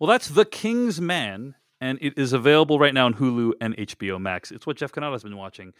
Well, 0.00 0.08
that's 0.10 0.28
The 0.28 0.44
King's 0.44 1.00
Man, 1.00 1.54
and 1.84 1.98
it 2.00 2.18
is 2.18 2.32
available 2.32 2.78
right 2.78 2.94
now 2.94 3.04
on 3.04 3.14
Hulu 3.14 3.52
and 3.60 3.76
HBO 3.76 4.18
Max. 4.18 4.50
It's 4.50 4.66
what 4.66 4.78
Jeff 4.78 4.90
Cannata's 4.90 5.22
been 5.22 5.36
watching. 5.36 5.74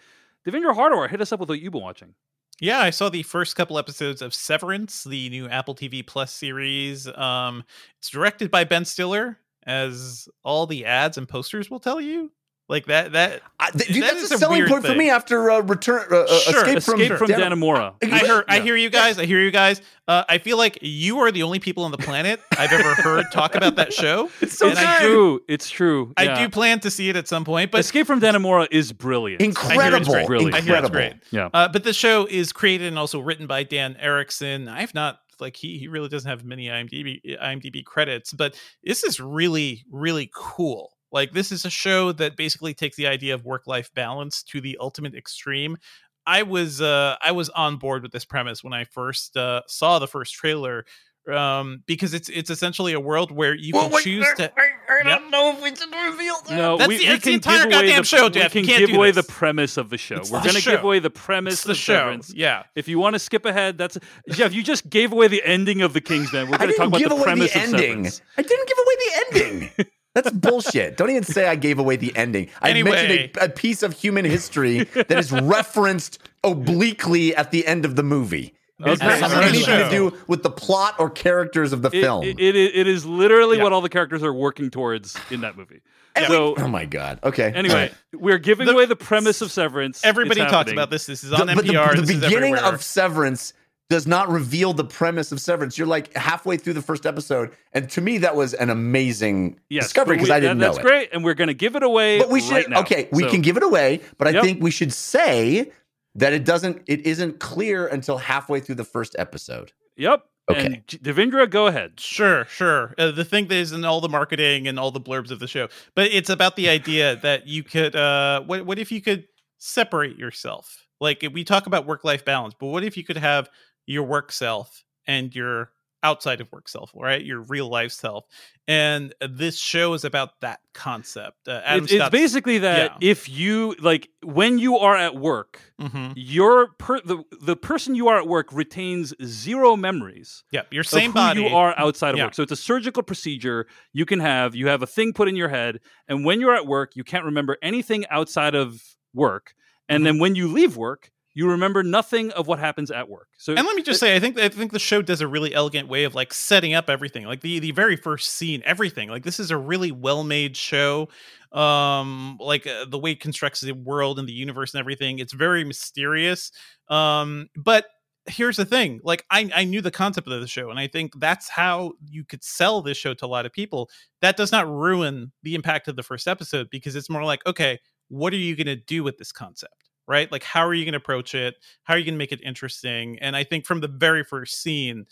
Devindra 0.46 0.76
Hardawar, 0.76 1.08
hit 1.08 1.22
us 1.22 1.32
up 1.32 1.40
with 1.40 1.48
what 1.48 1.60
you've 1.60 1.72
been 1.72 1.80
watching. 1.80 2.14
Yeah, 2.60 2.80
I 2.80 2.90
saw 2.90 3.08
the 3.08 3.22
first 3.22 3.56
couple 3.56 3.78
episodes 3.78 4.20
of 4.20 4.34
Severance, 4.34 5.04
the 5.04 5.30
new 5.30 5.48
Apple 5.48 5.74
TV 5.74 6.06
Plus 6.06 6.30
series. 6.30 7.08
Um, 7.08 7.64
it's 7.98 8.10
directed 8.10 8.50
by 8.50 8.64
Ben 8.64 8.84
Stiller, 8.84 9.38
as 9.66 10.28
all 10.44 10.66
the 10.66 10.84
ads 10.84 11.16
and 11.16 11.26
posters 11.26 11.70
will 11.70 11.80
tell 11.80 12.02
you. 12.02 12.30
Like 12.66 12.86
that. 12.86 13.12
That 13.12 13.42
I, 13.60 13.70
th- 13.72 13.88
dude, 13.92 14.02
That 14.02 14.12
that's 14.14 14.22
is 14.24 14.32
a 14.32 14.34
a 14.36 14.38
selling 14.38 14.58
weird 14.60 14.70
point 14.70 14.86
for 14.86 14.94
me 14.94 15.10
after 15.10 15.50
uh, 15.50 15.60
return 15.60 16.06
uh, 16.10 16.20
uh, 16.20 16.26
Sure, 16.26 16.60
escape, 16.62 16.76
Escape 16.78 17.08
from, 17.08 17.18
from 17.18 17.26
Dan- 17.28 17.52
Dannemora. 17.52 17.94
I 18.02 18.18
heard. 18.26 18.44
I 18.48 18.56
Yeah. 18.56 18.62
hear 18.62 18.76
you 18.76 18.88
guys. 18.88 19.18
I 19.18 19.26
hear 19.26 19.38
you 19.40 19.50
guys. 19.50 19.82
Uh, 20.08 20.24
I 20.30 20.38
feel 20.38 20.56
like 20.56 20.78
you 20.80 21.18
are 21.18 21.30
the 21.30 21.42
only 21.42 21.58
people 21.58 21.84
on 21.84 21.90
the 21.90 21.98
planet 21.98 22.40
I've 22.58 22.72
ever 22.72 22.94
heard 22.94 23.26
talk 23.32 23.54
about 23.54 23.76
that 23.76 23.92
show. 23.92 24.30
It's 24.40 24.56
so 24.56 24.66
And 24.68 24.72
It's 24.78 24.80
I 24.86 25.00
good. 25.00 25.06
true. 25.08 25.40
It's 25.46 25.68
true. 25.68 26.12
I 26.16 26.22
Yeah. 26.24 26.38
do 26.42 26.48
plan 26.48 26.80
to 26.80 26.90
see 26.90 27.10
it 27.10 27.16
at 27.16 27.28
some 27.28 27.44
point, 27.44 27.70
but 27.70 27.80
Escape 27.80 28.06
from 28.06 28.20
Dannemora 28.20 28.66
is 28.70 28.92
brilliant. 28.94 29.42
Incredible, 29.42 30.12
great. 30.12 30.26
Brilliant. 30.26 30.54
I 30.54 30.60
hear 30.62 30.74
it's 30.76 30.88
incredible. 30.88 30.90
great. 30.90 31.14
Yeah. 31.32 31.50
Uh, 31.52 31.68
but 31.68 31.84
the 31.84 31.92
show 31.92 32.26
is 32.30 32.50
created 32.52 32.88
and 32.88 32.98
also 32.98 33.20
written 33.20 33.46
by 33.46 33.62
Dan 33.64 33.94
Erickson. 34.00 34.68
I've 34.68 34.94
not 34.94 35.18
like 35.38 35.56
he 35.56 35.76
he 35.78 35.88
really 35.88 36.08
doesn't 36.08 36.30
have 36.30 36.44
many 36.44 36.68
IMDb 36.68 37.20
IMDb 37.42 37.84
credits, 37.84 38.32
but 38.32 38.54
this 38.82 39.04
is 39.04 39.20
really 39.20 39.84
really 39.90 40.30
cool. 40.34 40.92
Like 41.14 41.32
this 41.32 41.52
is 41.52 41.64
a 41.64 41.70
show 41.70 42.10
that 42.12 42.36
basically 42.36 42.74
takes 42.74 42.96
the 42.96 43.06
idea 43.06 43.34
of 43.34 43.44
work 43.44 43.68
life 43.68 43.94
balance 43.94 44.42
to 44.42 44.60
the 44.60 44.76
ultimate 44.80 45.14
extreme. 45.14 45.78
I 46.26 46.42
was 46.42 46.82
uh 46.82 47.14
I 47.22 47.30
was 47.32 47.48
on 47.50 47.76
board 47.76 48.02
with 48.02 48.10
this 48.10 48.24
premise 48.24 48.64
when 48.64 48.72
I 48.72 48.82
first 48.84 49.36
uh, 49.36 49.62
saw 49.68 49.98
the 50.00 50.08
first 50.08 50.34
trailer. 50.34 50.84
Um, 51.32 51.82
because 51.86 52.12
it's 52.12 52.28
it's 52.28 52.50
essentially 52.50 52.92
a 52.92 53.00
world 53.00 53.30
where 53.30 53.54
you 53.54 53.72
can 53.72 53.90
choose 54.02 54.26
to. 54.36 54.52
I, 54.60 54.68
I 54.90 55.02
don't 55.04 55.22
yep. 55.22 55.30
know 55.30 55.52
if 55.52 55.62
we 55.62 55.74
should 55.74 55.88
reveal 55.90 56.34
that. 56.46 56.54
No, 56.54 56.76
That's 56.76 56.88
we, 56.88 56.98
the- 56.98 57.04
we 57.04 57.08
that's 57.08 57.24
the 57.24 57.30
can 57.30 57.34
entire 57.34 57.56
give 57.56 57.64
away 57.66 57.72
goddamn 57.72 57.98
the, 58.02 58.04
show, 58.04 58.24
we 58.24 58.30
Jeff. 58.30 58.54
You 58.54 58.60
can 58.60 58.68
can't 58.68 58.86
give 58.86 58.94
away 58.96 59.10
this. 59.10 59.24
the 59.26 59.32
premise 59.32 59.76
of 59.78 59.88
the 59.88 59.96
show. 59.96 60.16
It's 60.16 60.30
We're 60.30 60.42
going 60.42 60.54
to 60.56 60.62
give 60.62 60.84
away 60.84 60.98
the 60.98 61.08
premise 61.08 61.54
It's 61.54 61.64
the 61.64 61.70
of 61.70 61.76
show. 61.78 61.94
Severance. 61.94 62.34
Yeah. 62.34 62.64
If 62.74 62.88
you 62.88 62.98
want 62.98 63.14
to 63.14 63.18
skip 63.18 63.46
ahead, 63.46 63.78
that's 63.78 63.96
Jeff. 64.32 64.52
You 64.52 64.62
just 64.62 64.90
gave 64.90 65.12
away 65.12 65.28
the 65.28 65.42
ending 65.44 65.80
of 65.80 65.94
the 65.94 66.02
Kingsman. 66.02 66.50
We're 66.50 66.58
going 66.58 66.70
to 66.72 66.76
talk 66.76 66.88
about 66.88 67.00
the 67.00 67.10
away 67.14 67.22
premise 67.22 67.54
the 67.54 67.58
of 67.58 67.64
ending. 67.72 68.04
Severance. 68.10 68.22
I 68.36 68.42
didn't 68.42 68.68
give 68.68 68.78
away 68.78 68.94
the 68.98 69.38
ending. 69.78 69.86
That's 70.14 70.30
bullshit. 70.30 70.96
Don't 70.96 71.10
even 71.10 71.24
say 71.24 71.46
I 71.48 71.56
gave 71.56 71.78
away 71.78 71.96
the 71.96 72.16
ending. 72.16 72.48
I 72.62 72.70
Anyway. 72.70 72.90
mentioned 72.92 73.36
a, 73.36 73.44
a 73.46 73.48
piece 73.48 73.82
of 73.82 73.92
human 73.92 74.24
history 74.24 74.84
that 74.84 75.12
is 75.12 75.32
referenced 75.32 76.18
obliquely 76.44 77.34
at 77.34 77.50
the 77.50 77.66
end 77.66 77.84
of 77.84 77.96
the 77.96 78.02
movie. 78.02 78.54
It 78.80 78.84
does 78.84 78.98
Okay, 79.00 79.06
not 79.08 79.18
have 79.20 79.32
all 79.32 79.38
right. 79.40 79.48
anything 79.48 79.78
to 79.78 79.90
do 79.90 80.16
with 80.26 80.42
the 80.42 80.50
plot 80.50 80.96
or 80.98 81.08
characters 81.10 81.72
of 81.72 81.82
the 81.82 81.88
It, 81.88 82.00
film. 82.02 82.24
it, 82.24 82.38
it, 82.40 82.56
it 82.56 82.86
is 82.86 83.04
literally 83.06 83.56
Yeah. 83.58 83.62
what 83.64 83.72
all 83.72 83.80
the 83.80 83.88
characters 83.88 84.22
are 84.22 84.32
working 84.32 84.70
towards 84.70 85.16
in 85.30 85.42
that 85.42 85.56
movie. 85.56 85.80
Yeah. 86.16 86.28
So 86.28 86.54
oh 86.58 86.68
my 86.68 86.84
god. 86.84 87.18
Okay. 87.24 87.52
anyway, 87.54 87.74
All 87.74 87.80
right. 87.80 87.94
we're 88.12 88.38
giving 88.38 88.66
The- 88.66 88.72
away 88.72 88.86
the 88.86 88.96
premise 88.96 89.42
of 89.42 89.50
Severance. 89.50 90.04
Everybody 90.04 90.40
talks 90.42 90.70
about 90.72 90.90
this. 90.90 91.06
This 91.06 91.24
is 91.24 91.32
on 91.32 91.46
the- 91.48 91.54
NPR. 91.54 91.94
the, 91.96 92.00
this 92.02 92.10
is 92.10 92.20
beginning 92.20 92.56
of 92.56 92.82
Severance 92.84 93.52
does 93.90 94.06
not 94.06 94.28
reveal 94.30 94.72
the 94.72 94.84
premise 94.84 95.30
of 95.30 95.40
Severance. 95.40 95.76
You're 95.76 95.86
like 95.86 96.14
halfway 96.16 96.56
through 96.56 96.72
the 96.72 96.82
first 96.82 97.04
episode, 97.06 97.50
and 97.72 97.88
to 97.90 98.00
me 98.00 98.18
that 98.18 98.34
was 98.34 98.54
an 98.54 98.70
amazing 98.70 99.60
Yes, 99.68 99.84
discovery 99.84 100.16
because 100.16 100.30
I 100.30 100.40
didn't 100.40 100.58
that- 100.58 100.64
know 100.66 100.72
That's 100.72 100.78
it. 100.84 100.88
great, 100.88 101.08
and 101.12 101.22
we're 101.24 101.34
going 101.34 101.48
to 101.48 101.54
give 101.54 101.76
it 101.76 101.82
away. 101.82 102.18
But 102.18 102.30
we 102.30 102.40
should 102.40 102.52
right 102.52 102.68
now. 102.70 102.80
okay, 102.80 103.08
we 103.12 103.24
So- 103.24 103.30
can 103.30 103.42
give 103.42 103.56
it 103.56 103.62
away, 103.62 104.00
but 104.18 104.26
I 104.26 104.30
Yep. 104.32 104.42
think 104.44 104.62
we 104.62 104.70
should 104.70 104.92
say 104.92 105.70
that 106.14 106.32
it 106.32 106.44
doesn't 106.44 106.82
it 106.86 107.06
isn't 107.06 107.40
clear 107.40 107.86
until 107.86 108.18
halfway 108.18 108.60
through 108.60 108.76
the 108.76 108.84
first 108.84 109.14
episode. 109.18 109.72
Yep. 109.96 110.24
Okay. 110.50 110.66
And 110.66 110.86
Devindra, 110.86 111.48
go 111.48 111.66
ahead. 111.68 111.98
Sure, 111.98 112.44
sure. 112.44 112.94
Uh, 112.98 113.10
the 113.10 113.24
thing 113.24 113.46
that 113.48 113.54
is 113.56 113.72
in 113.72 113.82
all 113.84 114.00
the 114.02 114.10
marketing 114.10 114.68
and 114.68 114.78
all 114.78 114.90
the 114.90 115.00
blurbs 115.00 115.30
of 115.30 115.38
the 115.38 115.46
show, 115.48 115.68
but 115.94 116.10
it's 116.12 116.28
about 116.28 116.56
the 116.56 116.68
idea 116.68 117.16
that 117.22 117.46
you 117.46 117.62
could. 117.62 117.96
Uh, 117.96 118.40
what 118.42 118.64
what 118.66 118.78
if 118.78 118.92
you 118.92 119.00
could 119.00 119.24
separate 119.58 120.16
yourself? 120.18 120.86
Like 121.00 121.24
we 121.32 121.44
talk 121.44 121.66
about 121.66 121.86
work 121.86 122.04
life 122.04 122.24
balance, 122.24 122.54
but 122.58 122.66
what 122.66 122.84
if 122.84 122.96
you 122.96 123.04
could 123.04 123.16
have 123.16 123.48
your 123.86 124.04
work 124.04 124.32
self 124.32 124.84
and 125.06 125.34
your 125.34 125.70
outside 126.02 126.40
of 126.42 126.52
work 126.52 126.68
self, 126.68 126.90
right? 126.94 127.24
Your 127.24 127.40
real 127.40 127.68
life 127.68 127.90
self. 127.92 128.26
And 128.68 129.14
this 129.26 129.58
show 129.58 129.94
is 129.94 130.04
about 130.04 130.40
that 130.40 130.60
concept. 130.74 131.48
Uh, 131.48 131.62
It's, 131.66 131.92
it's 131.92 132.10
basically 132.10 132.58
that 132.58 132.92
yeah. 132.92 133.08
if 133.08 133.28
you 133.28 133.74
like 133.80 134.08
when 134.22 134.58
you 134.58 134.76
are 134.78 134.96
at 134.96 135.16
work, 135.16 135.60
Mhm. 135.80 136.12
your 136.14 136.68
per 136.78 137.00
the 137.00 137.22
the 137.40 137.56
person 137.56 137.94
you 137.94 138.08
are 138.08 138.18
at 138.18 138.28
work 138.28 138.52
retains 138.52 139.14
zero 139.24 139.76
memories 139.76 140.44
Yeah, 140.50 140.62
your 140.70 140.84
same 140.84 141.12
body. 141.12 141.40
you 141.40 141.48
are 141.48 141.74
outside 141.78 142.10
of 142.14 142.18
Yeah. 142.18 142.24
work. 142.24 142.34
So 142.34 142.42
it's 142.42 142.52
a 142.52 142.56
surgical 142.56 143.02
procedure 143.02 143.66
you 143.92 144.04
can 144.06 144.20
have. 144.20 144.54
You 144.54 144.68
have 144.68 144.82
a 144.82 144.86
thing 144.86 145.12
put 145.14 145.28
in 145.28 145.36
your 145.36 145.48
head, 145.48 145.80
and 146.06 146.24
when 146.24 146.38
you're 146.40 146.54
at 146.54 146.66
work, 146.66 146.96
you 146.96 147.04
can't 147.04 147.24
remember 147.24 147.56
anything 147.62 148.06
outside 148.10 148.54
of 148.54 148.82
work. 149.14 149.54
And 149.88 150.02
Mhm. 150.02 150.04
then 150.04 150.18
when 150.18 150.34
you 150.34 150.48
leave 150.48 150.76
work, 150.76 151.10
You 151.36 151.50
remember 151.50 151.82
nothing 151.82 152.30
of 152.30 152.46
what 152.46 152.60
happens 152.60 152.92
at 152.92 153.08
work. 153.08 153.28
So 153.38 153.54
And 153.54 153.66
let 153.66 153.74
me 153.74 153.82
just 153.82 153.98
say, 153.98 154.14
I 154.14 154.20
think 154.20 154.38
I 154.38 154.48
think 154.48 154.70
the 154.70 154.78
show 154.78 155.02
does 155.02 155.20
a 155.20 155.26
really 155.26 155.52
elegant 155.52 155.88
way 155.88 156.04
of 156.04 156.14
like 156.14 156.32
setting 156.32 156.74
up 156.74 156.88
everything. 156.88 157.24
Like 157.24 157.40
the 157.40 157.58
the 157.58 157.72
very 157.72 157.96
first 157.96 158.30
scene, 158.32 158.62
everything. 158.64 159.08
Like 159.08 159.24
this 159.24 159.40
is 159.40 159.50
a 159.50 159.56
really 159.56 159.90
well 159.90 160.22
made 160.22 160.56
show. 160.56 161.08
Um, 161.50 162.38
like 162.40 162.66
uh, 162.66 162.84
the 162.84 162.98
way 162.98 163.12
it 163.12 163.20
constructs 163.20 163.60
the 163.60 163.72
world 163.72 164.18
and 164.20 164.28
the 164.28 164.32
universe 164.32 164.74
and 164.74 164.80
everything. 164.80 165.18
It's 165.18 165.32
very 165.32 165.64
mysterious. 165.64 166.52
Um, 166.88 167.48
but 167.56 167.86
here's 168.26 168.56
the 168.56 168.64
thing: 168.64 169.00
like 169.02 169.24
I 169.28 169.50
I 169.54 169.64
knew 169.64 169.80
the 169.80 169.90
concept 169.90 170.28
of 170.28 170.40
the 170.40 170.46
show, 170.46 170.70
and 170.70 170.78
I 170.78 170.86
think 170.86 171.18
that's 171.18 171.48
how 171.48 171.94
you 172.08 172.24
could 172.24 172.44
sell 172.44 172.80
this 172.80 172.96
show 172.96 173.12
to 173.14 173.26
a 173.26 173.28
lot 173.28 173.44
of 173.44 173.52
people. 173.52 173.90
That 174.20 174.36
does 174.36 174.52
not 174.52 174.68
ruin 174.68 175.32
the 175.42 175.56
impact 175.56 175.88
of 175.88 175.96
the 175.96 176.04
first 176.04 176.28
episode 176.28 176.68
because 176.70 176.94
it's 176.94 177.10
more 177.10 177.24
like, 177.24 177.44
okay, 177.44 177.80
what 178.08 178.32
are 178.32 178.36
you 178.36 178.54
going 178.54 178.66
to 178.66 178.76
do 178.76 179.02
with 179.02 179.18
this 179.18 179.32
concept? 179.32 179.90
Right? 180.06 180.30
Like, 180.30 180.42
how 180.42 180.66
are 180.66 180.74
you 180.74 180.84
going 180.84 180.92
to 180.92 180.98
approach 180.98 181.34
it? 181.34 181.54
How 181.84 181.94
are 181.94 181.98
you 181.98 182.04
going 182.04 182.14
to 182.14 182.18
make 182.18 182.32
it 182.32 182.42
interesting? 182.42 183.18
And 183.20 183.36
I 183.36 183.44
think 183.44 183.66
from 183.66 183.80
the 183.80 183.88
very 183.88 184.24
first 184.24 184.60
scene, 184.60 185.06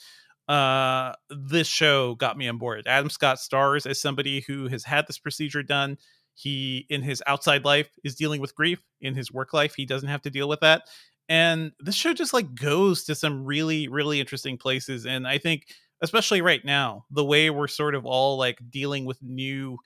uh, 0.48 1.12
this 1.30 1.66
show 1.66 2.14
got 2.16 2.36
me 2.36 2.48
on 2.48 2.58
board. 2.58 2.86
Adam 2.86 3.10
Scott 3.10 3.38
stars 3.38 3.86
as 3.86 4.00
somebody 4.00 4.40
who 4.46 4.68
has 4.68 4.84
had 4.84 5.06
this 5.06 5.18
procedure 5.18 5.62
done. 5.62 5.96
He, 6.34 6.86
in 6.88 7.02
his 7.02 7.22
outside 7.26 7.64
life, 7.64 7.90
is 8.04 8.14
dealing 8.14 8.40
with 8.40 8.54
grief. 8.54 8.82
In 9.00 9.14
his 9.14 9.30
work 9.30 9.52
life, 9.52 9.74
he 9.74 9.86
doesn't 9.86 10.08
have 10.08 10.22
to 10.22 10.30
deal 10.30 10.48
with 10.48 10.60
that. 10.60 10.82
And 11.28 11.72
this 11.78 11.94
show 11.94 12.12
just 12.12 12.34
like 12.34 12.54
goes 12.54 13.04
to 13.04 13.14
some 13.14 13.44
really, 13.44 13.88
really 13.88 14.18
interesting 14.20 14.58
places. 14.58 15.06
And 15.06 15.26
I 15.26 15.38
think, 15.38 15.66
especially 16.00 16.40
right 16.40 16.64
now, 16.64 17.04
the 17.10 17.24
way 17.24 17.50
we're 17.50 17.68
sort 17.68 17.94
of 17.94 18.04
all 18.04 18.36
like 18.36 18.58
dealing 18.70 19.04
with 19.04 19.22
new 19.22 19.78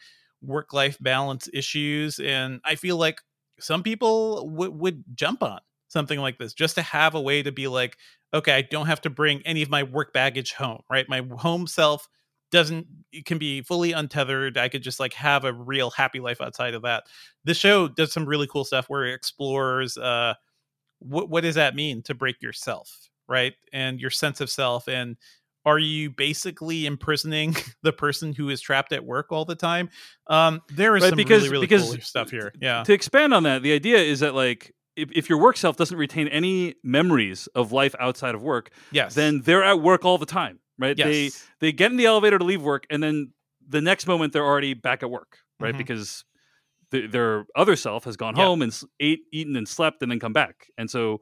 work 0.43 0.73
life 0.73 0.97
balance 1.01 1.49
issues. 1.53 2.19
And 2.19 2.61
I 2.65 2.75
feel 2.77 2.97
like 2.97 3.21
some 3.61 3.83
people 3.83 4.49
w- 4.51 4.71
would 4.73 5.05
jump 5.15 5.43
on 5.43 5.61
something 5.89 6.19
like 6.21 6.39
this 6.39 6.53
just 6.53 6.75
to 6.75 6.83
have 6.83 7.15
a 7.15 7.21
way 7.21 7.43
to 7.43 7.53
be 7.53 7.69
like 7.69 7.97
okay 8.35 8.53
i 8.55 8.63
don't 8.63 8.87
have 8.87 9.01
to 9.01 9.11
bring 9.11 9.41
any 9.47 9.63
of 9.63 9.71
my 9.71 9.83
work 9.83 10.13
baggage 10.13 10.53
home 10.53 10.81
right? 10.91 11.09
My 11.09 11.23
home 11.39 11.67
self 11.67 12.09
doesn't 12.53 12.87
it 13.13 13.25
can 13.25 13.39
be 13.39 13.63
fully 13.63 13.93
untethered 13.93 14.57
i 14.59 14.69
could 14.69 14.83
just 14.83 15.01
like 15.01 15.13
have 15.15 15.45
a 15.45 15.53
real 15.53 15.91
happy 15.91 16.21
life 16.21 16.41
outside 16.41 16.75
of 16.75 16.83
that. 16.83 17.05
This 17.45 17.57
show 17.59 17.89
does 17.89 18.13
some 18.13 18.27
really 18.27 18.47
cool 18.47 18.65
stuff 18.65 18.87
where 18.89 19.05
it 19.07 19.15
explores 19.15 19.97
uh 19.99 20.35
what 21.01 21.29
what 21.31 21.43
does 21.43 21.57
that 21.57 21.75
mean 21.75 22.03
to 22.03 22.15
break 22.15 22.43
yourself 22.43 23.09
right? 23.29 23.55
And 23.73 24.01
your 24.01 24.11
sense 24.11 24.41
of 24.41 24.49
self 24.51 24.89
and 24.89 25.17
are 25.67 25.79
you 25.79 26.09
basically 26.11 26.87
imprisoning 26.87 27.55
the 27.83 27.93
person 27.93 28.33
who 28.33 28.49
is 28.49 28.61
trapped 28.61 28.93
at 28.93 29.05
work 29.05 29.27
all 29.33 29.45
the 29.45 29.55
time 29.57 29.91
um 30.29 30.63
there 30.71 30.97
is 30.97 31.03
Right, 31.03 31.11
some 31.11 31.17
because- 31.17 31.43
really 31.43 31.53
really 31.53 31.67
because 31.67 31.91
cool 31.91 32.01
stuff 32.01 32.31
here 32.31 32.53
yeah 32.61 32.83
to 32.85 32.93
expand 32.95 33.35
on 33.35 33.43
that, 33.43 33.63
the 33.63 33.73
idea 33.75 33.99
is 33.99 34.21
that 34.21 34.35
like 34.35 34.73
if, 34.97 35.11
if 35.13 35.29
your 35.29 35.39
work 35.39 35.59
self 35.59 35.77
doesn't 35.77 35.99
retain 35.99 36.29
any 36.29 36.75
memories 36.83 37.49
of 37.55 37.71
life 37.73 37.95
outside 38.01 38.35
of 38.35 38.43
work, 38.43 38.71
yes 38.93 39.15
then 39.15 39.43
they're 39.43 39.63
at 39.63 39.83
work 39.83 40.07
all 40.07 40.17
the 40.17 40.25
time, 40.25 40.59
right? 40.79 40.97
They 40.97 41.25
yes 41.25 41.47
they 41.61 41.67
they 41.69 41.73
get 41.73 41.91
in 41.91 41.99
the 41.99 42.07
elevator 42.07 42.39
to 42.39 42.45
leave 42.47 42.63
work, 42.63 42.87
and 42.89 43.03
then 43.03 43.33
the 43.69 43.83
next 43.83 44.07
moment 44.07 44.33
they're 44.33 44.47
already 44.47 44.73
back 44.73 45.03
at 45.03 45.11
work, 45.11 45.37
right? 45.61 45.75
Mhm. 45.75 45.79
Because 45.79 46.25
th- 46.93 47.11
their 47.11 47.45
other 47.55 47.77
self 47.77 48.05
has 48.05 48.17
gone 48.17 48.37
Yeah. 48.37 48.45
home 48.47 48.63
and 48.63 48.73
ate, 48.99 49.21
eaten, 49.33 49.55
and 49.57 49.69
slept, 49.69 50.01
and 50.01 50.11
then 50.11 50.19
come 50.19 50.33
back, 50.33 50.69
and 50.79 50.89
so 50.91 51.21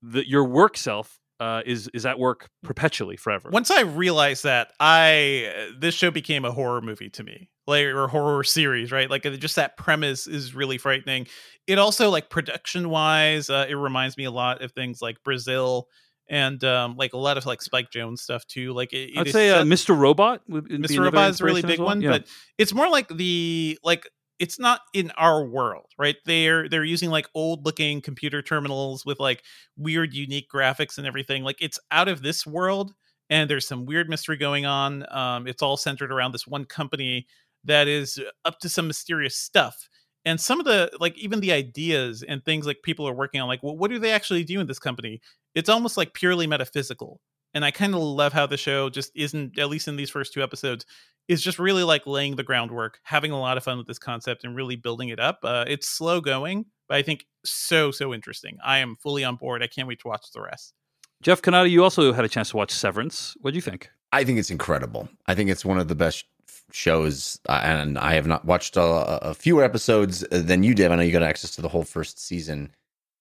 the, 0.00 0.26
your 0.26 0.44
work 0.44 0.78
self 0.78 1.19
uh, 1.40 1.62
is 1.66 1.88
is 1.94 2.04
at 2.06 2.18
work 2.18 2.48
perpetually, 2.62 3.16
forever. 3.16 3.50
once 3.50 3.70
I 3.70 3.80
realized 3.80 4.44
that, 4.44 4.72
I 4.78 5.70
this 5.78 5.94
show 5.94 6.10
became 6.10 6.44
a 6.44 6.52
horror 6.52 6.80
movie 6.82 7.08
to 7.10 7.24
me, 7.24 7.48
like 7.66 7.86
or 7.86 8.04
a 8.04 8.08
horror 8.08 8.44
series, 8.44 8.92
right? 8.92 9.08
Like 9.10 9.22
just 9.40 9.56
that 9.56 9.76
premise 9.76 10.26
is 10.26 10.54
really 10.54 10.78
frightening. 10.78 11.26
It 11.66 11.78
also 11.78 12.10
like 12.10 12.30
production 12.30 12.90
wise, 12.90 13.48
uh, 13.50 13.66
it 13.68 13.74
reminds 13.74 14.16
me 14.16 14.24
a 14.24 14.30
lot 14.30 14.62
of 14.62 14.72
things 14.72 15.00
like 15.00 15.16
Brazil 15.24 15.88
and 16.28 16.62
um, 16.62 16.96
like 16.96 17.12
a 17.12 17.18
lot 17.18 17.38
of 17.38 17.46
like 17.46 17.60
Spike 17.62 17.90
Jonze 17.90 18.18
stuff 18.18 18.46
too. 18.46 18.72
Like 18.72 18.92
it, 18.92 19.16
I'd 19.18 19.28
say 19.30 19.50
uh, 19.50 19.64
Mr. 19.64 19.98
Robot. 19.98 20.42
Would 20.48 20.68
Mr. 20.68 21.02
Robot 21.02 21.30
is 21.30 21.40
a 21.40 21.44
really 21.44 21.62
big 21.62 21.78
well. 21.78 21.88
one, 21.88 22.02
Yeah. 22.02 22.10
but 22.10 22.26
it's 22.58 22.72
more 22.74 22.88
like 22.88 23.08
the 23.08 23.78
like 23.82 24.08
it's 24.40 24.58
not 24.58 24.80
in 24.94 25.12
our 25.18 25.44
world, 25.44 25.86
right? 25.98 26.16
They're 26.26 26.68
they're 26.68 26.84
using 26.84 27.10
like 27.10 27.28
old 27.34 27.64
looking 27.66 28.00
computer 28.02 28.42
terminals 28.42 29.06
with 29.06 29.20
like 29.20 29.44
weird 29.76 30.14
unique 30.14 30.48
graphics 30.52 30.98
and 30.98 31.06
everything. 31.06 31.44
Like 31.44 31.58
it's 31.60 31.78
out 31.92 32.08
of 32.08 32.22
this 32.22 32.46
world 32.46 32.94
and 33.30 33.48
there's 33.50 33.66
some 33.68 33.86
weird 33.86 34.08
mystery 34.10 34.36
going 34.38 34.66
on. 34.66 35.06
Um 35.14 35.46
it's 35.46 35.62
all 35.62 35.76
centered 35.76 36.12
around 36.12 36.32
this 36.32 36.46
one 36.46 36.64
company 36.64 37.26
that 37.64 37.88
is 37.88 38.18
up 38.44 38.58
to 38.60 38.68
some 38.68 38.86
mysterious 38.88 39.36
stuff. 39.36 39.88
And 40.24 40.40
some 40.40 40.60
of 40.60 40.66
the 40.66 40.90
like 41.00 41.16
even 41.18 41.40
the 41.40 41.52
ideas 41.52 42.22
and 42.22 42.44
things 42.44 42.66
like 42.66 42.82
people 42.82 43.08
are 43.08 43.14
working 43.14 43.40
on 43.40 43.48
like 43.48 43.62
well 43.62 43.76
what 43.76 43.90
do 43.90 43.98
they 43.98 44.12
actually 44.12 44.44
do 44.44 44.60
in 44.60 44.66
this 44.66 44.78
company? 44.78 45.20
It's 45.54 45.68
almost 45.68 45.96
like 45.96 46.14
purely 46.14 46.46
metaphysical. 46.46 47.20
And 47.54 47.64
I 47.64 47.70
kind 47.70 47.94
of 47.94 48.00
love 48.00 48.32
how 48.32 48.46
the 48.46 48.56
show 48.56 48.90
just 48.90 49.10
isn't 49.14 49.58
at 49.58 49.68
least 49.68 49.88
in 49.88 49.96
these 49.96 50.10
first 50.10 50.32
two 50.32 50.42
episodes 50.42 50.86
is 51.28 51.42
just 51.42 51.58
really 51.58 51.84
like 51.84 52.06
laying 52.06 52.36
the 52.36 52.42
groundwork, 52.42 52.98
having 53.04 53.30
a 53.30 53.38
lot 53.38 53.56
of 53.56 53.62
fun 53.62 53.78
with 53.78 53.86
this 53.86 53.98
concept, 53.98 54.44
and 54.44 54.56
really 54.56 54.76
building 54.76 55.10
it 55.10 55.20
up. 55.20 55.38
Uh, 55.44 55.64
it's 55.68 55.88
slow 55.88 56.20
going, 56.20 56.66
but 56.88 56.96
I 56.96 57.02
think 57.02 57.24
so 57.44 57.90
so 57.90 58.12
interesting. 58.12 58.58
I 58.64 58.78
am 58.78 58.96
fully 58.96 59.24
on 59.24 59.36
board. 59.36 59.62
I 59.62 59.66
can't 59.66 59.86
wait 59.86 60.00
to 60.00 60.08
watch 60.08 60.26
the 60.34 60.40
rest. 60.40 60.74
Jeff 61.22 61.42
Cannata, 61.42 61.70
you 61.70 61.84
also 61.84 62.12
had 62.12 62.24
a 62.24 62.28
chance 62.28 62.50
to 62.50 62.56
watch 62.56 62.72
Severance. 62.72 63.36
What 63.40 63.52
do 63.52 63.56
you 63.56 63.62
think? 63.62 63.90
I 64.12 64.24
think 64.24 64.38
it's 64.38 64.50
incredible. 64.50 65.08
I 65.26 65.34
think 65.34 65.50
it's 65.50 65.64
one 65.64 65.78
of 65.78 65.88
the 65.88 65.94
best 65.94 66.24
shows, 66.72 67.38
uh, 67.48 67.60
and 67.62 67.98
I 67.98 68.14
have 68.14 68.26
not 68.26 68.44
watched 68.44 68.76
a, 68.76 68.82
a 68.82 69.34
fewer 69.34 69.62
episodes 69.62 70.20
than 70.30 70.62
you 70.62 70.74
did. 70.74 70.90
I 70.90 70.96
know 70.96 71.02
you 71.02 71.12
got 71.12 71.22
access 71.22 71.54
to 71.56 71.62
the 71.62 71.68
whole 71.68 71.84
first 71.84 72.18
season. 72.18 72.74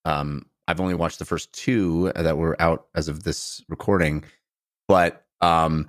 Um, 0.05 0.45
I've 0.70 0.80
only 0.80 0.93
watched 0.93 1.17
the 1.17 1.26
first 1.26 1.51
two 1.51 2.11
that 2.15 2.38
were 2.38 2.55
out 2.61 2.86
as 2.93 3.07
of 3.07 3.24
this 3.24 3.63
recording, 3.70 4.24
but 4.88 5.26
um, 5.41 5.88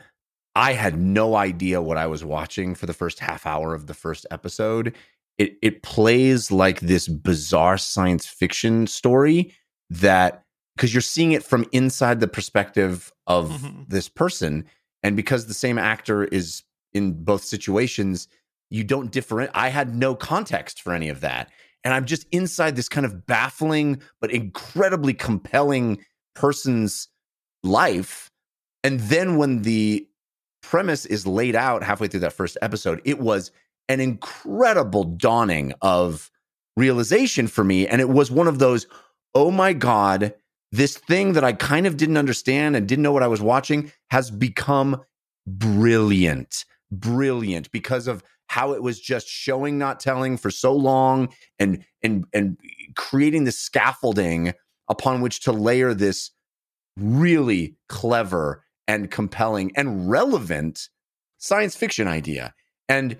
I 0.56 0.72
had 0.72 0.98
no 0.98 1.36
idea 1.36 1.82
what 1.82 1.98
I 1.98 2.06
was 2.06 2.24
watching 2.24 2.74
for 2.74 2.86
the 2.86 2.94
first 2.94 3.20
half 3.20 3.44
hour 3.44 3.74
of 3.74 3.86
the 3.88 3.94
first 3.94 4.24
episode. 4.30 4.96
It 5.36 5.58
it 5.60 5.82
plays 5.82 6.50
like 6.50 6.80
this 6.80 7.08
bizarre 7.08 7.76
science 7.76 8.26
fiction 8.26 8.86
story 8.86 9.52
that 9.90 10.44
because 10.76 10.94
you're 10.94 11.02
seeing 11.02 11.32
it 11.32 11.44
from 11.44 11.66
inside 11.72 12.20
the 12.20 12.28
perspective 12.28 13.12
of 13.26 13.50
Mhm. 13.50 13.86
this 13.88 14.08
person, 14.08 14.64
and 15.02 15.14
because 15.14 15.44
the 15.46 15.52
same 15.54 15.76
actor 15.76 16.24
is 16.24 16.62
in 16.94 17.22
both 17.22 17.44
situations, 17.44 18.28
you 18.70 18.82
don't 18.82 19.10
different. 19.10 19.50
I 19.52 19.68
had 19.68 19.94
no 19.94 20.14
context 20.14 20.80
for 20.80 20.94
any 20.94 21.10
of 21.10 21.20
that, 21.20 21.50
and 21.84 21.94
I'm 21.94 22.04
just 22.04 22.26
inside 22.30 22.76
this 22.76 22.88
kind 22.88 23.06
of 23.06 23.26
baffling 23.26 24.02
but 24.20 24.30
incredibly 24.30 25.14
compelling 25.14 26.04
person's 26.34 27.08
life. 27.62 28.30
And 28.84 29.00
then 29.00 29.36
when 29.36 29.62
the 29.62 30.06
premise 30.62 31.06
is 31.06 31.26
laid 31.26 31.56
out 31.56 31.82
halfway 31.82 32.08
through 32.08 32.20
that 32.20 32.32
first 32.32 32.56
episode, 32.62 33.00
it 33.04 33.18
was 33.18 33.50
an 33.88 34.00
incredible 34.00 35.04
dawning 35.04 35.72
of 35.82 36.30
realization 36.76 37.46
for 37.46 37.64
me. 37.64 37.86
And 37.86 38.00
it 38.00 38.08
was 38.08 38.30
one 38.30 38.46
of 38.46 38.58
those, 38.58 38.86
oh 39.34 39.50
my 39.50 39.72
God, 39.72 40.34
this 40.72 40.96
thing 40.96 41.32
that 41.32 41.44
I 41.44 41.52
kind 41.52 41.86
of 41.86 41.96
didn't 41.96 42.16
understand 42.16 42.76
and 42.76 42.88
didn't 42.88 43.02
know 43.02 43.12
what 43.12 43.22
I 43.22 43.28
was 43.28 43.42
watching 43.42 43.92
has 44.10 44.30
become 44.30 45.00
brilliant, 45.46 46.64
brilliant 46.92 47.70
because 47.72 48.06
of 48.06 48.22
how 48.50 48.72
it 48.72 48.82
was 48.82 48.98
just 48.98 49.28
showing, 49.28 49.78
not 49.78 50.00
telling 50.00 50.36
for 50.36 50.50
so 50.50 50.74
long 50.74 51.28
and 51.60 51.84
and 52.02 52.24
and 52.34 52.58
creating 52.96 53.44
the 53.44 53.52
scaffolding 53.52 54.54
upon 54.88 55.20
which 55.20 55.40
to 55.40 55.52
layer 55.52 55.94
this 55.94 56.32
really 56.96 57.76
clever 57.88 58.64
and 58.88 59.08
compelling 59.08 59.70
and 59.76 60.10
relevant 60.10 60.88
science 61.38 61.76
fiction 61.76 62.08
idea. 62.08 62.52
And 62.88 63.18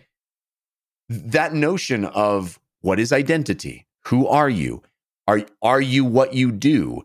that 1.08 1.54
notion 1.54 2.06
of 2.06 2.58
what 2.80 2.98
is 2.98 3.12
identity? 3.12 3.86
Who 4.06 4.26
are 4.26 4.50
you? 4.50 4.82
Are 5.28 5.42
are 5.62 5.80
you 5.80 6.04
what 6.04 6.34
you 6.34 6.50
do? 6.50 7.04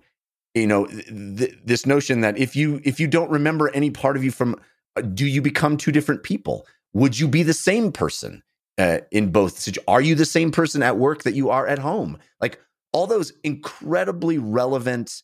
You 0.55 0.65
know, 0.65 0.87
th- 0.87 1.59
this 1.63 1.85
notion 1.85 2.21
that 2.21 2.39
if 2.39 2.55
you 2.55 2.81
if 2.83 2.99
you 2.99 3.05
don't 3.05 3.29
remember 3.29 3.69
any 3.69 3.91
part 3.91 4.17
of 4.17 4.23
you 4.23 4.31
from 4.31 4.55
uh, 4.95 5.01
do 5.01 5.27
you 5.27 5.43
become 5.43 5.77
two 5.77 5.91
different 5.91 6.23
people? 6.23 6.65
Would 6.95 7.19
you 7.19 7.27
be 7.27 7.43
the 7.43 7.53
same 7.53 7.91
person 7.91 8.41
uh, 8.77 8.99
in 9.11 9.31
both? 9.31 9.67
Are 9.85 9.99
you 9.99 10.15
the 10.15 10.25
same 10.25 10.49
person 10.49 10.81
at 10.81 10.97
work 10.97 11.23
that 11.23 11.33
you 11.33 11.49
are 11.49 11.67
at 11.67 11.77
home? 11.77 12.17
Like 12.39 12.59
all 12.93 13.05
those 13.05 13.33
incredibly 13.43 14.37
relevant, 14.37 15.21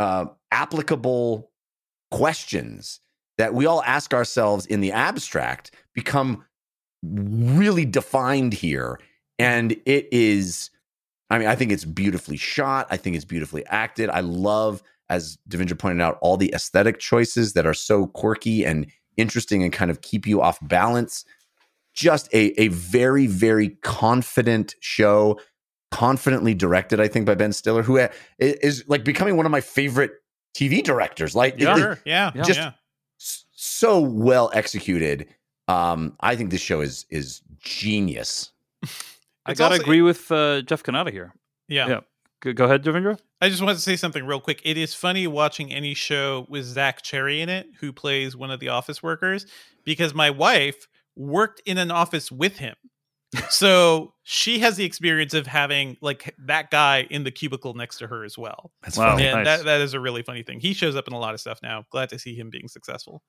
uh, 0.00 0.24
applicable 0.50 1.50
questions 2.10 3.00
that 3.36 3.52
we 3.52 3.66
all 3.66 3.82
ask 3.82 4.14
ourselves 4.14 4.64
in 4.64 4.80
the 4.80 4.92
abstract 4.92 5.70
become 5.92 6.42
really 7.02 7.84
defined 7.84 8.54
here. 8.54 8.98
And 9.38 9.72
it 9.84 10.08
is, 10.10 10.70
I 11.28 11.38
mean, 11.38 11.48
I 11.48 11.56
think 11.56 11.72
it's 11.72 11.84
beautifully 11.84 12.38
shot. 12.38 12.86
I 12.88 12.96
think 12.96 13.16
it's 13.16 13.26
beautifully 13.26 13.66
acted. 13.66 14.08
I 14.08 14.20
love, 14.20 14.82
as 15.10 15.36
Devindra 15.46 15.78
pointed 15.78 16.00
out, 16.00 16.16
all 16.22 16.38
the 16.38 16.54
aesthetic 16.54 16.98
choices 16.98 17.52
that 17.52 17.66
are 17.66 17.74
so 17.74 18.06
quirky 18.06 18.64
and 18.64 18.86
interesting 19.16 19.62
and 19.62 19.72
kind 19.72 19.90
of 19.90 20.00
keep 20.00 20.26
you 20.26 20.40
off 20.42 20.58
balance. 20.62 21.24
Just 21.94 22.28
a, 22.34 22.58
a 22.60 22.68
very, 22.68 23.26
very 23.26 23.70
confident 23.82 24.74
show. 24.80 25.40
confidently 25.92 26.52
directed. 26.52 27.00
I 27.00 27.08
think 27.08 27.24
by 27.26 27.34
Ben 27.36 27.52
Stiller, 27.52 27.82
who 27.82 27.98
is 28.38 28.84
like 28.88 29.04
becoming 29.04 29.36
one 29.36 29.46
of 29.46 29.52
my 29.52 29.60
favorite 29.62 30.10
TV 30.54 30.82
directors. 30.82 31.34
Like 31.34 31.58
Yeah. 31.58 31.74
it- 31.74 31.78
Sure. 31.78 31.98
Yeah. 32.04 32.32
Yeah. 32.34 32.42
Just- 32.42 32.58
yeah. 32.60 32.72
so 33.18 34.00
well 34.00 34.50
executed. 34.52 35.26
Um, 35.68 36.16
I 36.20 36.36
think 36.36 36.50
this 36.50 36.60
show 36.60 36.80
is 36.80 37.06
is 37.08 37.40
genius. 37.60 38.50
I 39.46 39.54
gotta 39.54 39.74
also- 39.74 39.82
agree 39.82 40.02
with 40.02 40.30
uh, 40.30 40.62
Jeff 40.62 40.82
Cannata 40.82 41.10
here. 41.12 41.32
Yeah. 41.68 41.88
Yeah. 41.88 42.00
Go, 42.40 42.52
go 42.52 42.64
ahead, 42.66 42.82
Devindra. 42.84 43.18
I 43.40 43.48
just 43.50 43.62
want 43.62 43.76
to 43.76 43.82
say 43.82 43.96
something 43.96 44.24
real 44.24 44.40
quick. 44.40 44.62
It 44.64 44.78
is 44.78 44.94
funny 44.94 45.26
watching 45.26 45.72
any 45.72 45.92
show 45.94 46.46
with 46.48 46.64
Zach 46.64 47.02
Cherry 47.02 47.40
in 47.42 47.48
it, 47.48 47.66
who 47.80 47.92
plays 47.92 48.34
one 48.34 48.50
of 48.50 48.60
the 48.60 48.68
office 48.68 49.02
workers, 49.02 49.44
because 49.84 50.14
my 50.14 50.30
wife 50.30 50.88
worked 51.16 51.60
in 51.66 51.76
an 51.78 51.90
office 51.90 52.32
with 52.32 52.56
him. 52.58 52.74
so 53.50 54.14
she 54.22 54.60
has 54.60 54.76
the 54.76 54.84
experience 54.84 55.34
of 55.34 55.46
having 55.46 55.96
like 56.00 56.34
that 56.38 56.70
guy 56.70 57.06
in 57.10 57.24
the 57.24 57.30
cubicle 57.30 57.74
next 57.74 57.98
to 57.98 58.06
her 58.06 58.24
as 58.24 58.38
well. 58.38 58.70
That's 58.82 58.96
Wow. 58.96 59.10
funny. 59.12 59.26
And 59.26 59.44
nice. 59.44 59.58
that, 59.58 59.64
that 59.66 59.80
is 59.82 59.92
a 59.92 60.00
really 60.00 60.22
funny 60.22 60.42
thing. 60.42 60.60
He 60.60 60.72
shows 60.72 60.96
up 60.96 61.06
in 61.06 61.12
a 61.12 61.18
lot 61.18 61.34
of 61.34 61.40
stuff 61.40 61.58
now. 61.62 61.84
Glad 61.90 62.08
to 62.10 62.18
see 62.18 62.34
him 62.34 62.48
being 62.48 62.68
successful. 62.68 63.22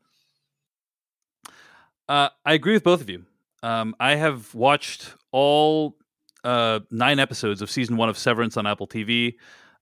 Uh, 2.07 2.29
I 2.45 2.53
agree 2.53 2.73
with 2.73 2.83
both 2.83 3.01
of 3.01 3.09
you. 3.09 3.25
Um, 3.63 3.95
I 3.99 4.15
have 4.15 4.53
watched 4.55 5.13
all 5.31 5.97
uh, 6.43 6.79
nine 6.91 7.19
episodes 7.19 7.61
of 7.61 7.69
season 7.69 7.97
one 7.97 8.07
of 8.07 8.17
Severance 8.17 8.55
on 8.55 8.65
Apple 8.65 8.87
TV, 8.87 9.35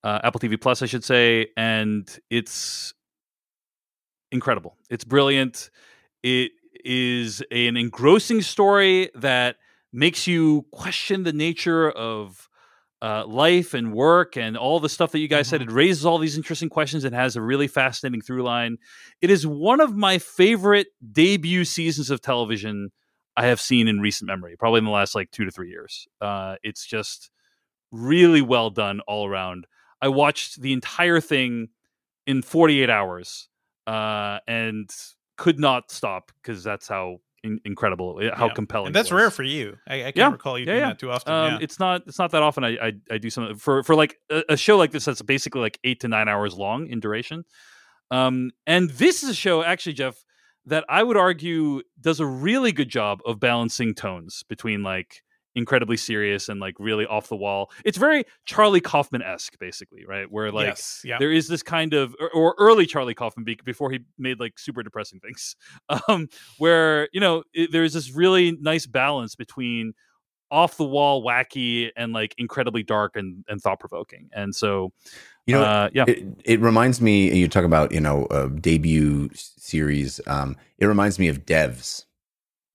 uh, 0.05 0.19
Apple 0.23 0.39
TV 0.39 0.61
Plus, 0.61 0.83
I 0.83 0.85
should 0.85 1.03
say, 1.03 1.47
and 1.57 2.07
it's 2.29 2.93
incredible. 4.31 4.77
It's 4.89 5.03
brilliant. 5.03 5.71
It 6.21 6.51
is 6.83 7.41
an 7.49 7.75
engrossing 7.75 8.43
story 8.43 9.09
that 9.15 9.55
makes 9.91 10.27
you 10.27 10.67
question 10.71 11.23
the 11.23 11.33
nature 11.33 11.89
of 11.89 12.47
uh, 13.01 13.25
life 13.25 13.73
and 13.73 13.93
work 13.93 14.37
and 14.37 14.55
all 14.55 14.79
the 14.79 14.89
stuff 14.89 15.11
that 15.11 15.19
you 15.19 15.27
guys 15.27 15.47
said. 15.47 15.63
It 15.63 15.71
raises 15.71 16.05
all 16.05 16.19
these 16.19 16.37
interesting 16.37 16.69
questions 16.69 17.03
and 17.03 17.15
has 17.15 17.35
a 17.35 17.41
really 17.41 17.67
fascinating 17.67 18.21
through 18.21 18.43
line. 18.43 18.77
It 19.21 19.31
is 19.31 19.47
one 19.47 19.81
of 19.81 19.95
my 19.95 20.19
favorite 20.19 20.87
debut 21.11 21.65
seasons 21.65 22.11
of 22.11 22.21
television 22.21 22.91
I 23.35 23.47
have 23.47 23.59
seen 23.59 23.87
in 23.87 24.01
recent 24.01 24.27
memory, 24.27 24.55
probably 24.55 24.79
in 24.79 24.85
the 24.85 24.91
last 24.91 25.15
like 25.15 25.31
two 25.31 25.45
to 25.45 25.51
three 25.51 25.69
years. 25.69 26.07
Uh, 26.21 26.57
it's 26.61 26.85
just 26.85 27.31
really 27.91 28.43
well 28.43 28.69
done 28.69 28.99
all 29.07 29.27
around. 29.27 29.65
I 30.01 30.07
watched 30.09 30.61
the 30.61 30.73
entire 30.73 31.19
thing 31.19 31.69
in 32.27 32.41
48 32.41 32.89
hours 32.89 33.47
uh, 33.87 34.39
and 34.47 34.89
could 35.37 35.59
not 35.59 35.91
stop 35.91 36.31
because 36.41 36.63
that's 36.63 36.87
how 36.87 37.17
in- 37.43 37.59
incredible, 37.65 38.19
how 38.33 38.47
Yeah. 38.47 38.53
compelling. 38.53 38.87
And 38.87 38.95
that's 38.95 39.11
rare 39.11 39.29
for 39.29 39.43
you. 39.43 39.77
I, 39.87 39.95
I 39.95 39.97
can't 40.03 40.15
Yeah. 40.17 40.31
recall 40.31 40.57
you 40.57 40.65
Yeah, 40.65 40.71
doing 40.73 40.83
that 40.83 40.99
too 40.99 41.11
often. 41.11 41.33
Um. 41.33 41.59
It's 41.61 41.79
not. 41.79 42.01
It's 42.07 42.17
not 42.17 42.31
that 42.31 42.41
often. 42.43 42.63
I, 42.63 42.69
I 42.87 42.91
I 43.11 43.17
do 43.19 43.29
something 43.29 43.55
for 43.57 43.83
for 43.83 43.95
like 43.95 44.17
a, 44.31 44.43
a 44.49 44.57
show 44.57 44.77
like 44.77 44.91
this 44.91 45.05
that's 45.05 45.21
basically 45.21 45.61
like 45.61 45.79
eight 45.83 45.99
to 46.01 46.07
nine 46.07 46.27
hours 46.27 46.55
long 46.55 46.87
in 46.87 46.99
duration. 46.99 47.45
Um, 48.11 48.51
and 48.65 48.89
this 48.91 49.23
is 49.23 49.29
a 49.29 49.35
show 49.35 49.63
actually, 49.63 49.93
Jeff, 49.93 50.15
that 50.65 50.85
I 50.89 51.03
would 51.03 51.17
argue 51.17 51.81
does 52.01 52.19
a 52.19 52.25
really 52.25 52.71
good 52.71 52.89
job 52.89 53.19
of 53.25 53.39
balancing 53.39 53.93
tones 53.93 54.43
between 54.49 54.81
like 54.83 55.21
incredibly 55.55 55.97
serious 55.97 56.49
and 56.49 56.59
like 56.59 56.75
really 56.79 57.05
off 57.05 57.29
the 57.29 57.35
wall. 57.35 57.71
It's 57.83 57.97
very 57.97 58.25
Charlie 58.45 58.81
Kaufman 58.81 59.21
esque, 59.21 59.57
basically, 59.57 60.05
right? 60.05 60.29
Where 60.31 60.51
like 60.51 60.67
yes. 60.67 61.01
Yeah. 61.03 61.17
there 61.17 61.31
is 61.31 61.47
this 61.47 61.63
kind 61.63 61.93
of 61.93 62.15
or, 62.19 62.29
or 62.31 62.55
early 62.57 62.85
Charlie 62.85 63.15
Kaufman 63.15 63.45
be- 63.45 63.59
before 63.63 63.91
he 63.91 63.99
made 64.17 64.39
like 64.39 64.59
super 64.59 64.83
depressing 64.83 65.19
things, 65.19 65.55
um, 66.07 66.27
where 66.57 67.09
you 67.13 67.19
know 67.19 67.43
it, 67.53 67.71
there's 67.71 67.93
this 67.93 68.11
really 68.13 68.51
nice 68.61 68.85
balance 68.85 69.35
between 69.35 69.93
off 70.51 70.77
the 70.77 70.85
wall 70.85 71.23
wacky 71.23 71.89
and 71.97 72.13
like 72.13 72.35
incredibly 72.37 72.83
dark 72.83 73.15
and, 73.15 73.43
and 73.47 73.59
thought 73.61 73.79
provoking. 73.79 74.29
And 74.31 74.53
so, 74.55 74.93
You 75.47 75.55
know, 75.55 75.63
uh, 75.63 75.89
yeah, 75.93 76.05
it, 76.07 76.25
it 76.43 76.59
reminds 76.61 77.01
me. 77.01 77.35
You 77.35 77.47
talk 77.47 77.65
about 77.65 77.91
you 77.91 77.99
know 77.99 78.27
a 78.29 78.49
debut 78.49 79.29
series. 79.33 80.19
Um, 80.27 80.55
it 80.77 80.85
reminds 80.85 81.19
me 81.19 81.27
of 81.27 81.45
Devs. 81.45 82.05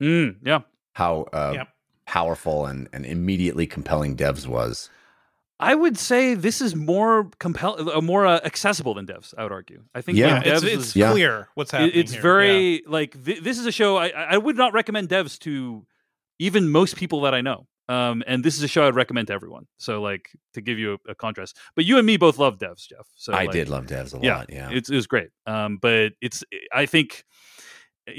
Mm, 0.03 0.37
yeah. 0.43 0.61
How 0.95 1.23
uh, 1.33 1.53
Yep. 1.55 1.69
Powerful 2.11 2.67
and, 2.67 2.89
and 2.93 3.07
immediately 3.07 3.67
compelling 3.67 4.17
Devs 4.17 4.47
was. 4.47 4.91
I 5.61 5.75
would 5.77 5.97
say 5.99 6.35
this 6.35 6.61
is 6.61 6.75
more 6.75 7.31
compel, 7.39 7.91
uh, 7.91 8.01
more 8.01 8.27
uh, 8.27 8.41
accessible 8.45 8.95
than 8.95 9.07
Devs. 9.07 9.33
I 9.39 9.43
would 9.45 9.53
argue. 9.53 9.83
I 9.95 10.01
think 10.01 10.19
Yeah. 10.19 10.39
like, 10.39 10.47
it's 10.47 10.65
Devs 10.65 10.67
it's 10.67 10.77
was- 10.77 10.97
Yeah. 10.97 11.13
clear 11.13 11.49
what's 11.55 11.71
happening. 11.71 11.93
it's 11.95 12.13
here. 12.13 12.23
very 12.23 12.83
like 12.87 13.13
th- 13.25 13.43
this 13.43 13.59
is 13.61 13.67
a 13.67 13.73
show 13.73 13.97
I, 13.97 14.09
I 14.09 14.39
would 14.39 14.57
not 14.57 14.73
recommend 14.73 15.09
devs 15.09 15.39
to 15.41 15.87
even 16.41 16.71
most 16.71 16.97
people 16.97 17.21
that 17.27 17.35
i 17.35 17.43
know 17.43 17.67
um, 17.89 18.23
and 18.27 18.43
this 18.45 18.57
is 18.57 18.63
a 18.63 18.69
show 18.69 18.83
i'd 18.89 18.95
recommend 18.95 19.27
to 19.29 19.35
everyone 19.35 19.67
so 19.77 20.01
like 20.01 20.31
to 20.55 20.61
give 20.61 20.79
you 20.79 20.89
a, 20.95 21.11
a 21.13 21.15
contrast 21.15 21.59
but 21.77 21.85
you 21.85 21.99
and 21.99 22.07
me 22.07 22.17
both 22.17 22.39
love 22.39 22.57
devs 22.59 22.89
jeff 22.89 23.07
so 23.17 23.33
I 23.33 23.43
like, 23.45 23.53
did 23.53 23.69
love 23.69 23.87
Devs 23.87 24.15
a 24.15 24.25
yeah, 24.25 24.39
lot. 24.39 24.47
Yeah, 24.51 24.71
it's, 24.73 24.89
it 24.91 24.97
was 24.97 25.07
great 25.07 25.31
um, 25.47 25.79
but 25.81 26.13
it's 26.27 26.43
i 26.73 26.87
think 26.87 27.25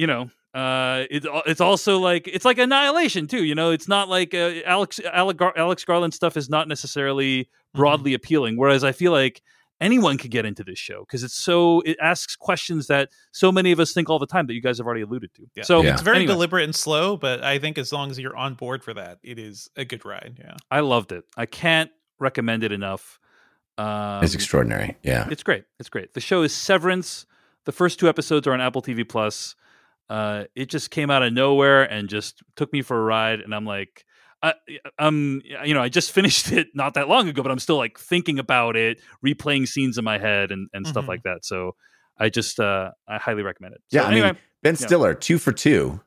you 0.02 0.08
know 0.08 0.30
uh, 0.54 1.06
it, 1.10 1.26
it's 1.46 1.62
also 1.62 2.00
like 2.00 2.28
it's 2.28 2.46
like 2.46 2.58
annihilation 2.58 3.28
too. 3.28 3.44
You 3.44 3.56
know, 3.56 3.72
it's 3.72 3.88
not 3.88 4.10
like 4.10 4.34
uh, 4.34 4.56
Alex 4.66 5.00
Alec, 5.12 5.38
Gar- 5.38 5.54
Alex 5.58 5.86
Garland 5.86 6.14
stuff 6.14 6.36
is 6.38 6.50
not 6.50 6.68
necessarily 6.68 7.50
Mm-hmm. 7.74 7.80
broadly 7.80 8.14
appealing. 8.14 8.58
Whereas 8.58 8.84
I 8.84 8.92
feel 8.92 9.14
like 9.14 9.42
anyone 9.80 10.18
could 10.18 10.30
get 10.30 10.46
into 10.46 10.62
this 10.62 10.78
show 10.78 11.00
because 11.06 11.24
it's 11.24 11.34
so 11.34 11.80
it 11.86 11.96
asks 12.02 12.36
questions 12.36 12.88
that 12.88 13.08
so 13.32 13.50
many 13.50 13.72
of 13.72 13.80
us 13.80 13.94
think 13.94 14.10
all 14.10 14.20
the 14.20 14.28
time 14.28 14.46
that 14.48 14.54
you 14.56 14.62
guys 14.62 14.78
have 14.78 14.86
already 14.86 15.04
alluded 15.04 15.34
to. 15.36 15.44
Yeah. 15.56 15.64
So 15.64 15.82
Yeah. 15.82 15.94
It's 15.94 16.02
very 16.02 16.18
anyway, 16.18 16.34
deliberate 16.34 16.64
and 16.66 16.76
slow, 16.76 17.16
but 17.16 17.46
I 17.46 17.60
think 17.60 17.78
as 17.78 17.94
long 17.94 18.12
as 18.12 18.20
you're 18.20 18.36
on 18.36 18.56
board 18.56 18.84
for 18.84 18.94
that, 18.96 19.20
it 19.24 19.40
is 19.40 19.70
a 19.78 19.86
good 19.86 20.04
ride. 20.04 20.36
Yeah. 20.38 20.58
I 20.70 20.82
loved 20.82 21.14
it. 21.14 21.24
I 21.38 21.46
can't 21.46 21.90
recommend 22.20 22.66
it 22.66 22.74
enough. 22.74 23.20
Um, 23.78 24.22
it's 24.22 24.36
extraordinary. 24.36 24.98
Yeah, 25.02 25.28
It's 25.32 25.44
great. 25.44 25.64
It's 25.80 25.88
great. 25.88 26.14
The 26.14 26.20
show 26.20 26.44
is 26.44 26.54
Severance. 26.54 27.26
The 27.64 27.72
first 27.72 28.00
two 28.00 28.10
episodes 28.10 28.48
are 28.48 28.52
on 28.54 28.60
Apple 28.60 28.82
TV 28.82 29.08
Plus. 29.08 29.56
Uh, 30.12 30.44
it 30.56 30.70
just 30.70 30.92
came 30.92 31.10
out 31.10 31.24
of 31.24 31.32
nowhere 31.32 31.84
and 31.84 32.10
just 32.10 32.44
took 32.58 32.74
me 32.74 32.82
for 32.82 33.00
a 33.00 33.02
ride. 33.04 33.40
And 33.40 33.56
I'm 33.56 33.66
like, 33.66 34.04
I, 34.44 34.56
am 35.00 35.42
you 35.64 35.74
know, 35.74 35.82
I 35.82 35.88
just 35.90 36.12
finished 36.18 36.52
it 36.52 36.68
not 36.76 36.96
that 36.96 37.08
long 37.08 37.30
ago, 37.30 37.42
but 37.42 37.52
I'm 37.52 37.60
still 37.60 37.78
like 37.78 37.98
thinking 37.98 38.38
about 38.38 38.76
it, 38.76 39.00
replaying 39.26 39.68
scenes 39.68 39.98
in 39.98 40.04
my 40.04 40.18
head 40.18 40.52
and, 40.52 40.68
and 40.74 40.86
stuff 40.86 41.06
Mhm. 41.06 41.10
like 41.10 41.24
that. 41.24 41.46
So 41.46 41.76
I 42.18 42.28
just, 42.30 42.60
uh, 42.60 42.92
I 43.08 43.20
highly 43.20 43.42
recommend 43.44 43.76
it. 43.76 43.82
yeah. 43.90 44.02
So 44.02 44.08
I 44.08 44.12
anyway, 44.12 44.28
mean, 44.34 44.38
Ben 44.64 44.76
yeah. 44.80 44.86
Stiller, 44.88 45.14
two 45.14 45.38
for 45.38 45.54
two. 45.54 46.02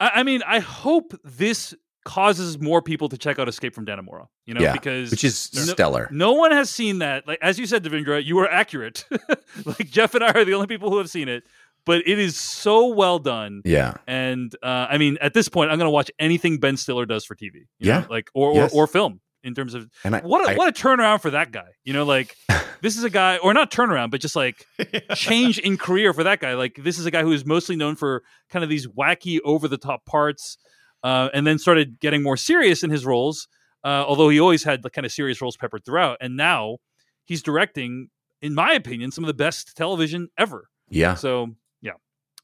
I, 0.00 0.10
I 0.16 0.22
mean, 0.22 0.42
I 0.46 0.58
hope 0.60 1.14
this 1.24 1.74
causes 2.04 2.58
more 2.60 2.80
people 2.82 3.08
to 3.10 3.18
check 3.18 3.38
out 3.38 3.48
Escape 3.48 3.74
from 3.74 3.84
Dannemora, 3.84 4.26
you 4.46 4.54
know, 4.54 4.60
Yeah, 4.60 4.72
because 4.72 5.10
which 5.10 5.24
is 5.24 5.50
no- 5.54 5.62
stellar. 5.62 6.08
No 6.10 6.32
one 6.32 6.52
has 6.52 6.70
seen 6.70 6.98
that. 7.00 7.26
Like 7.26 7.38
as 7.42 7.58
you 7.58 7.66
said, 7.66 7.84
Devindra, 7.84 8.24
you 8.24 8.36
were 8.36 8.48
accurate. 8.50 9.04
like 9.64 9.90
Jeff 9.90 10.14
and 10.14 10.24
I 10.24 10.32
are 10.32 10.44
the 10.44 10.54
only 10.54 10.66
people 10.68 10.90
who 10.90 10.98
have 10.98 11.10
seen 11.10 11.28
it, 11.28 11.44
but 11.88 12.06
it 12.06 12.18
is 12.20 12.38
so 12.38 12.86
well 12.94 13.18
done. 13.18 13.62
Yeah, 13.64 13.94
And 14.06 14.54
uh, 14.62 14.86
I 14.88 14.96
mean, 14.98 15.18
at 15.20 15.34
this 15.34 15.48
point, 15.48 15.70
I'm 15.72 15.78
going 15.78 15.86
to 15.88 15.96
watch 16.00 16.10
anything 16.20 16.58
Ben 16.58 16.76
Stiller 16.76 17.06
does 17.06 17.24
for 17.24 17.34
TV. 17.34 17.54
you 17.54 17.88
Yeah. 17.88 18.00
know, 18.00 18.06
like 18.10 18.28
or, 18.34 18.54
Yes. 18.54 18.72
or 18.72 18.84
or 18.84 18.86
film 18.86 19.20
in 19.42 19.54
terms 19.54 19.72
of 19.74 19.88
and 20.04 20.14
I, 20.16 20.20
what 20.20 20.46
a, 20.46 20.52
I- 20.52 20.56
what 20.56 20.68
a 20.68 20.72
turnaround 20.72 21.20
for 21.22 21.30
that 21.30 21.50
guy. 21.50 21.70
You 21.84 21.92
know, 21.94 22.04
like 22.04 22.36
this 22.82 22.96
is 22.96 23.04
a 23.04 23.10
guy, 23.10 23.38
or 23.38 23.52
not 23.54 23.70
turnaround, 23.72 24.10
but 24.12 24.20
just 24.20 24.36
like 24.36 24.64
change 25.14 25.58
in 25.58 25.76
career 25.76 26.12
for 26.12 26.24
that 26.24 26.38
guy. 26.40 26.54
Like 26.54 26.74
this 26.82 26.98
is 26.98 27.06
a 27.06 27.10
guy 27.10 27.22
who 27.22 27.32
is 27.32 27.44
mostly 27.44 27.74
known 27.76 27.96
for 27.96 28.22
kind 28.50 28.62
of 28.62 28.68
these 28.70 28.86
wacky, 28.86 29.38
over 29.44 29.66
the 29.68 29.78
top 29.78 30.04
parts, 30.04 30.58
uh, 31.02 31.28
and 31.34 31.46
then 31.46 31.58
started 31.58 31.98
getting 32.00 32.22
more 32.22 32.36
serious 32.36 32.82
in 32.82 32.90
his 32.90 33.04
roles. 33.06 33.48
Uh, 33.84 34.04
although 34.08 34.28
he 34.28 34.40
always 34.40 34.64
had 34.64 34.82
the 34.82 34.90
kind 34.90 35.06
of 35.06 35.12
serious 35.12 35.40
roles 35.40 35.56
peppered 35.56 35.84
throughout, 35.84 36.18
and 36.20 36.36
now 36.36 36.78
he's 37.24 37.42
directing, 37.42 38.08
in 38.42 38.52
my 38.54 38.72
opinion, 38.72 39.10
some 39.12 39.22
of 39.24 39.28
the 39.28 39.34
best 39.46 39.76
television 39.76 40.28
ever. 40.36 40.68
yeah. 40.90 41.14
So 41.14 41.54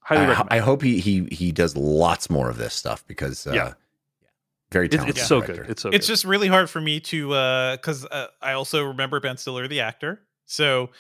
highly 0.05 0.23
I, 0.27 0.29
recommend. 0.29 0.53
I 0.53 0.59
hope 0.59 0.83
he 0.83 1.01
he 1.01 1.25
he 1.33 1.51
does 1.53 1.77
lots 1.77 2.31
more 2.31 2.49
of 2.49 2.57
this 2.57 2.73
stuff 2.75 3.05
because 3.07 3.47
uh, 3.47 3.53
Yeah. 3.53 3.73
very 4.71 4.89
talented. 4.89 5.17
it's 5.17 5.27
so 5.27 5.41
good. 5.41 5.67
It's 5.69 5.83
so 5.83 5.89
it's 5.91 6.07
good. 6.07 6.13
just 6.13 6.25
really 6.25 6.49
hard 6.49 6.71
for 6.71 6.81
me 6.81 7.01
to 7.01 7.33
uh 7.35 7.77
because 7.77 8.05
uh, 8.07 8.27
i 8.43 8.53
also 8.53 8.83
remember 8.85 9.21
ben 9.21 9.37
stiller 9.37 9.69
the 9.69 9.81
actor 9.81 10.21
so 10.47 10.91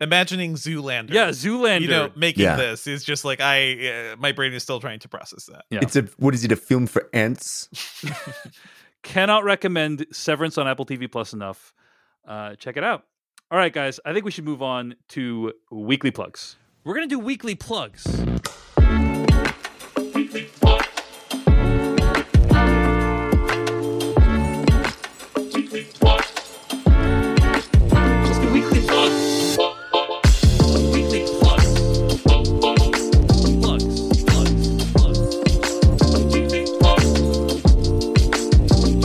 imagining 0.00 0.54
zoolander 0.54 1.10
yeah, 1.12 1.28
Zoolander. 1.30 1.80
you 1.82 1.88
know 1.88 2.10
making 2.16 2.42
Yeah. 2.44 2.56
this 2.56 2.86
is 2.86 3.04
just 3.04 3.24
like 3.24 3.40
i 3.40 3.88
uh, 4.12 4.16
my 4.18 4.32
brain 4.32 4.52
is 4.52 4.62
still 4.62 4.80
trying 4.80 4.98
to 5.00 5.08
process 5.08 5.46
that 5.46 5.64
yeah. 5.70 5.78
It's 5.82 5.96
a 5.96 6.02
what 6.18 6.34
is 6.34 6.44
it? 6.44 6.52
A 6.52 6.56
film 6.56 6.86
for 6.86 7.08
ants? 7.12 7.68
Cannot 9.02 9.44
recommend 9.44 10.06
Severance 10.12 10.58
on 10.58 10.68
Apple 10.68 10.86
TV 10.86 11.10
Plus 11.10 11.32
enough. 11.32 11.74
Uh, 12.26 12.54
check 12.54 12.76
it 12.76 12.84
out. 12.84 13.04
All 13.50 13.58
right, 13.58 13.72
guys. 13.72 13.98
I 14.04 14.12
think 14.12 14.24
we 14.24 14.30
should 14.30 14.44
move 14.44 14.62
on 14.62 14.94
to 15.08 15.52
weekly 15.72 16.10
plugs. 16.12 16.56
We're 16.84 16.94
gonna 16.94 17.06
do 17.06 17.20
weekly 17.20 17.54
plugs. 17.54 18.04
Let's 18.08 18.18
do 28.40 28.52
weekly 28.52 28.80
plugs. 28.80 29.56
Weekly 30.92 31.24
plugs. 31.38 32.22
Plugs. 32.22 33.12
Plugs. 33.62 34.92
Plugs. 34.92 35.20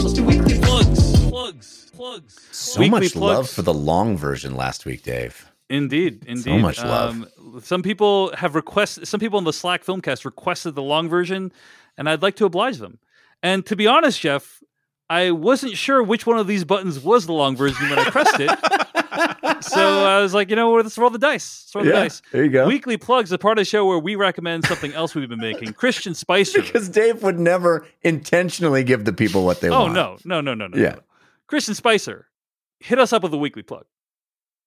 Let's 0.02 0.14
do 0.14 0.24
weekly 0.24 0.58
plugs. 0.58 1.90
Plugs. 1.92 2.76
weekly 2.76 2.90
much 2.90 3.14
love 3.14 3.48
for 3.48 3.62
the 3.62 3.72
long 3.72 4.16
version 4.16 4.56
last 4.56 4.84
week, 4.84 5.04
Dave. 5.04 5.48
Indeed, 5.70 6.24
indeed. 6.26 6.44
So 6.44 6.58
much 6.58 6.78
love. 6.78 7.10
Um, 7.10 7.28
some 7.60 7.82
people 7.82 8.34
have 8.36 8.54
requested. 8.54 9.06
Some 9.08 9.20
people 9.20 9.38
in 9.38 9.44
the 9.44 9.52
Slack 9.52 9.84
Filmcast 9.84 10.24
requested 10.24 10.74
the 10.74 10.82
long 10.82 11.08
version, 11.08 11.52
and 11.96 12.08
I'd 12.08 12.22
like 12.22 12.36
to 12.36 12.44
oblige 12.44 12.78
them. 12.78 12.98
And 13.42 13.64
to 13.66 13.76
be 13.76 13.86
honest, 13.86 14.20
Jeff, 14.20 14.62
I 15.10 15.30
wasn't 15.30 15.76
sure 15.76 16.02
which 16.02 16.26
one 16.26 16.38
of 16.38 16.46
these 16.46 16.64
buttons 16.64 17.00
was 17.00 17.26
the 17.26 17.32
long 17.32 17.56
version 17.56 17.88
when 17.88 17.98
I 17.98 18.10
pressed 18.10 18.40
it. 18.40 18.50
so 19.64 20.04
I 20.04 20.20
was 20.20 20.34
like, 20.34 20.50
you 20.50 20.56
know, 20.56 20.70
what, 20.70 20.84
let's 20.84 20.98
roll 20.98 21.10
the 21.10 21.18
dice. 21.18 21.64
Let's 21.64 21.74
roll 21.74 21.84
the 21.84 21.92
dice. 21.92 22.22
there 22.30 22.44
you 22.44 22.50
go. 22.50 22.66
Weekly 22.66 22.98
plugs, 22.98 23.32
a 23.32 23.38
part 23.38 23.58
of 23.58 23.62
the 23.62 23.64
show 23.64 23.86
where 23.86 23.98
we 23.98 24.16
recommend 24.16 24.66
something 24.66 24.92
else 24.92 25.14
we've 25.14 25.28
been 25.28 25.38
making. 25.40 25.72
Christian 25.72 26.14
Spicer. 26.14 26.60
because 26.60 26.88
Dave 26.88 27.22
would 27.22 27.38
never 27.38 27.86
intentionally 28.02 28.84
give 28.84 29.04
the 29.06 29.12
people 29.12 29.44
what 29.44 29.60
they 29.60 29.70
oh 29.70 29.82
want. 29.82 29.94
no, 29.94 30.18
no, 30.24 30.40
no, 30.40 30.54
no, 30.54 30.66
no. 30.66 30.76
Yeah. 30.76 30.90
no. 30.90 31.00
Christian 31.46 31.74
Spicer, 31.74 32.28
hit 32.80 32.98
us 32.98 33.12
up 33.12 33.22
with 33.22 33.32
a 33.32 33.38
weekly 33.38 33.62
plug. 33.62 33.86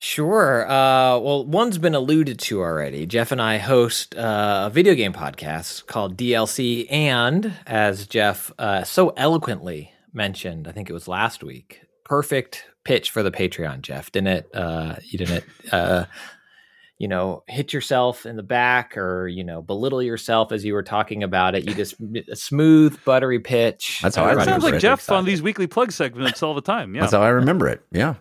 Sure. 0.04 0.66
Uh, 0.66 1.20
well, 1.20 1.46
one's 1.46 1.78
been 1.78 1.94
alluded 1.94 2.40
to 2.40 2.60
already. 2.60 3.06
Jeff 3.06 3.32
and 3.32 3.40
I 3.40 3.60
host 3.60 4.16
uh, 4.16 4.64
a 4.66 4.74
video 4.74 4.96
game 4.96 5.14
podcast 5.14 5.86
called 5.86 6.18
DLC, 6.18 6.88
and 6.90 7.54
as 7.68 8.08
Jeff 8.08 8.52
uh, 8.58 8.84
so 8.84 9.10
eloquently 9.16 9.92
mentioned, 10.12 10.68
I 10.68 10.72
think 10.72 10.90
it 10.90 10.94
was 10.94 11.08
last 11.08 11.44
week. 11.44 11.82
Perfect 12.04 12.66
pitch 12.84 13.12
for 13.12 13.22
the 13.22 13.30
Patreon, 13.30 13.82
Jeff. 13.84 14.12
Didn't 14.12 14.30
it? 14.30 14.50
Uh, 14.56 14.96
you 15.04 15.20
didn't. 15.20 15.44
Uh, 15.72 16.06
you 16.98 17.08
know, 17.08 17.44
hit 17.48 17.72
yourself 17.72 18.26
in 18.26 18.38
the 18.38 18.44
back 18.44 18.98
or 18.98 19.28
you 19.28 19.44
know 19.44 19.62
belittle 19.62 20.02
yourself 20.02 20.52
as 20.52 20.66
you 20.66 20.74
were 20.74 20.84
talking 20.84 21.22
about 21.22 21.54
it. 21.54 21.70
You 21.70 21.76
just 21.76 21.94
a 22.28 22.36
smooth, 22.36 22.98
buttery 23.06 23.40
pitch. 23.40 24.00
That's 24.02 24.16
how 24.16 24.24
I 24.24 24.30
That 24.30 24.32
Everybody 24.32 24.50
sounds 24.50 24.58
was 24.58 24.64
like 24.64 24.72
really 24.72 24.82
Jeff 24.82 25.12
on 25.12 25.26
these 25.26 25.44
weekly 25.44 25.68
plug 25.68 25.92
segments 25.92 26.42
all 26.42 26.56
the 26.56 26.62
time. 26.62 26.96
Yeah. 26.96 27.02
That's 27.02 27.14
how 27.14 27.22
I 27.22 27.30
remember 27.30 27.68
it. 27.68 27.84
Yeah. 27.92 28.16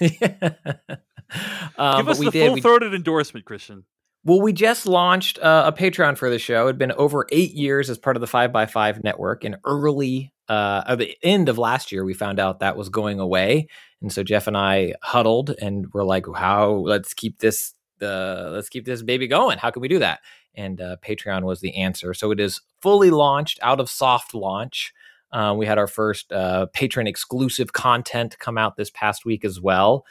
um, 1.78 1.96
Give 1.98 2.06
but 2.06 2.12
us 2.12 2.18
we 2.18 2.26
the 2.26 2.30
did. 2.32 2.46
full 2.46 2.54
We- 2.54 2.60
throated 2.60 2.94
endorsement, 2.94 3.44
Christian. 3.46 3.84
Well, 4.24 4.40
we 4.40 4.52
just 4.52 4.86
launched 4.86 5.38
uh, 5.38 5.70
a 5.72 5.72
Patreon 5.72 6.18
for 6.18 6.28
the 6.28 6.38
show. 6.40 6.64
It'd 6.64 6.78
been 6.78 6.90
over 6.90 7.28
eight 7.30 7.52
years 7.52 7.88
as 7.88 7.96
part 7.96 8.16
of 8.16 8.20
the 8.20 8.26
Five 8.26 8.52
by 8.52 8.66
Five 8.66 9.04
network. 9.04 9.44
And 9.44 9.54
early, 9.64 10.32
uh, 10.48 10.82
at 10.84 10.98
the 10.98 11.16
end 11.22 11.48
of 11.48 11.58
last 11.58 11.92
year, 11.92 12.04
we 12.04 12.12
found 12.12 12.40
out 12.40 12.58
that 12.58 12.76
was 12.76 12.88
going 12.88 13.20
away, 13.20 13.68
and 14.02 14.12
so 14.12 14.24
Jeff 14.24 14.48
and 14.48 14.56
I 14.56 14.94
huddled 15.00 15.50
and 15.62 15.86
we're 15.94 16.02
like, 16.04 16.26
"How? 16.34 16.72
Let's 16.72 17.14
keep 17.14 17.38
this. 17.38 17.72
Uh, 18.02 18.50
let's 18.52 18.68
keep 18.68 18.84
this 18.84 19.00
baby 19.02 19.28
going. 19.28 19.58
How 19.58 19.70
can 19.70 19.80
we 19.80 19.86
do 19.86 20.00
that?" 20.00 20.18
And 20.56 20.80
uh, 20.80 20.96
Patreon 21.06 21.44
was 21.44 21.60
the 21.60 21.76
answer. 21.76 22.12
So 22.12 22.32
it 22.32 22.40
is 22.40 22.60
fully 22.82 23.10
launched, 23.10 23.60
out 23.62 23.78
of 23.78 23.88
soft 23.88 24.34
launch. 24.34 24.92
Uh, 25.30 25.54
we 25.56 25.66
had 25.66 25.78
our 25.78 25.86
first 25.86 26.32
uh, 26.32 26.66
patron 26.72 27.06
exclusive 27.06 27.72
content 27.72 28.36
come 28.40 28.58
out 28.58 28.76
this 28.76 28.90
past 28.90 29.24
week 29.24 29.44
as 29.44 29.60
well 29.60 30.04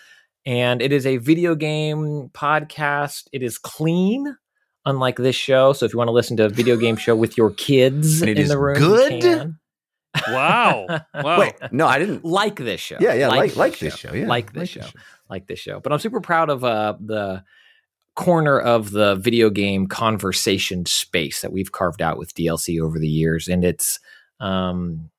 and 0.46 0.82
it 0.82 0.92
is 0.92 1.06
a 1.06 1.18
video 1.18 1.56
game 1.56 2.30
podcast. 2.34 3.28
It 3.32 3.42
is 3.44 3.58
clean, 3.58 4.36
unlike 4.86 5.18
this 5.18 5.36
show. 5.36 5.74
So 5.74 5.86
if 5.86 5.94
you 5.94 5.98
want 5.98 6.10
to 6.10 6.14
listen 6.14 6.38
to 6.38 6.46
a 6.46 6.50
video 6.50 6.78
game 6.78 6.96
show 6.96 7.16
with 7.16 7.38
your 7.38 7.52
kids 7.52 8.22
it 8.22 8.30
in 8.30 8.38
is 8.38 8.50
the 8.50 8.60
room, 8.60 8.78
good? 8.78 9.56
Wow. 10.30 10.88
Wow. 11.14 11.40
Wait, 11.40 11.56
no, 11.72 11.88
I 11.88 11.98
didn't. 11.98 12.24
like 12.26 12.58
this 12.58 12.80
show. 12.82 12.98
Yeah, 13.00 13.14
yeah, 13.14 13.30
like 13.30 13.56
like 13.56 13.80
this 13.80 13.96
show. 13.98 14.14
Yeah, 14.14 14.28
like 14.28 14.54
this 14.54 14.70
show. 14.70 14.86
like 15.30 15.48
this 15.48 15.60
show. 15.60 15.80
But 15.80 15.92
I'm 15.94 16.00
super 16.00 16.20
proud 16.22 16.50
of 16.50 16.64
uh, 16.64 16.96
the 17.00 17.44
corner 18.16 18.60
of 18.60 18.92
the 18.92 19.16
video 19.16 19.50
game 19.50 19.88
conversation 19.88 20.86
space 20.86 21.42
that 21.42 21.52
we've 21.52 21.72
carved 21.72 22.02
out 22.02 22.18
with 22.18 22.34
DLC 22.36 22.82
over 22.82 23.00
the 23.00 23.08
years, 23.08 23.48
and 23.48 23.64
it's 23.64 24.00
um, 24.40 25.10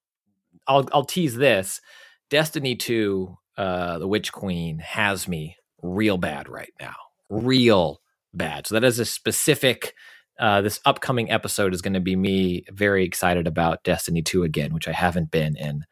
I'll 0.66 0.88
I'll 0.92 1.04
tease 1.04 1.34
this. 1.36 1.80
Destiny 2.28 2.74
2, 2.74 3.36
uh, 3.56 3.98
the 3.98 4.08
Witch 4.08 4.32
Queen 4.32 4.78
has 4.78 5.26
me 5.26 5.56
real 5.82 6.18
bad 6.18 6.48
right 6.48 6.72
now. 6.80 6.96
Real 7.28 8.00
bad. 8.34 8.66
So 8.66 8.74
that 8.74 8.84
is 8.84 8.98
a 8.98 9.04
specific 9.04 9.94
uh, 10.38 10.60
this 10.60 10.80
upcoming 10.84 11.30
episode 11.30 11.72
is 11.72 11.80
going 11.80 11.94
to 11.94 12.00
be 12.00 12.14
me 12.16 12.64
very 12.70 13.04
excited 13.04 13.46
about 13.46 13.84
Destiny 13.84 14.20
2 14.20 14.42
again, 14.42 14.74
which 14.74 14.88
I 14.88 14.92
haven't 14.92 15.30
been 15.30 15.56
in 15.56 15.84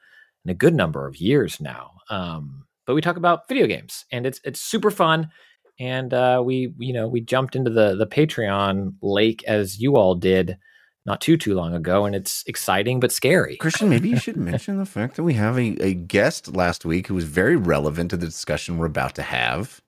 in 0.44 0.50
a 0.50 0.54
good 0.54 0.74
number 0.74 1.06
of 1.06 1.16
years 1.16 1.60
now. 1.60 1.92
Um, 2.10 2.66
but 2.86 2.94
we 2.94 3.00
talk 3.00 3.16
about 3.16 3.48
video 3.48 3.66
games, 3.66 4.04
and 4.12 4.26
it's 4.26 4.40
it's 4.44 4.60
super 4.60 4.90
fun. 4.90 5.30
And 5.80 6.12
uh, 6.12 6.42
we 6.44 6.74
you 6.78 6.92
know 6.92 7.08
we 7.08 7.20
jumped 7.20 7.56
into 7.56 7.70
the 7.70 7.96
the 7.96 8.06
Patreon 8.06 8.94
lake 9.00 9.42
as 9.44 9.80
you 9.80 9.96
all 9.96 10.14
did 10.14 10.58
not 11.06 11.20
too 11.20 11.36
too 11.36 11.54
long 11.54 11.74
ago, 11.74 12.04
and 12.06 12.14
it's 12.14 12.42
exciting 12.46 13.00
but 13.00 13.12
scary. 13.12 13.56
Christian, 13.56 13.88
maybe 13.88 14.08
you 14.08 14.18
should 14.18 14.36
mention 14.36 14.78
the 14.78 14.86
fact 14.86 15.16
that 15.16 15.22
we 15.22 15.34
have 15.34 15.58
a, 15.58 15.76
a 15.82 15.94
guest 15.94 16.54
last 16.54 16.84
week 16.84 17.08
who 17.08 17.14
was 17.14 17.24
very 17.24 17.56
relevant 17.56 18.10
to 18.10 18.16
the 18.16 18.26
discussion 18.26 18.78
we're 18.78 18.86
about 18.86 19.14
to 19.16 19.22
have. 19.22 19.82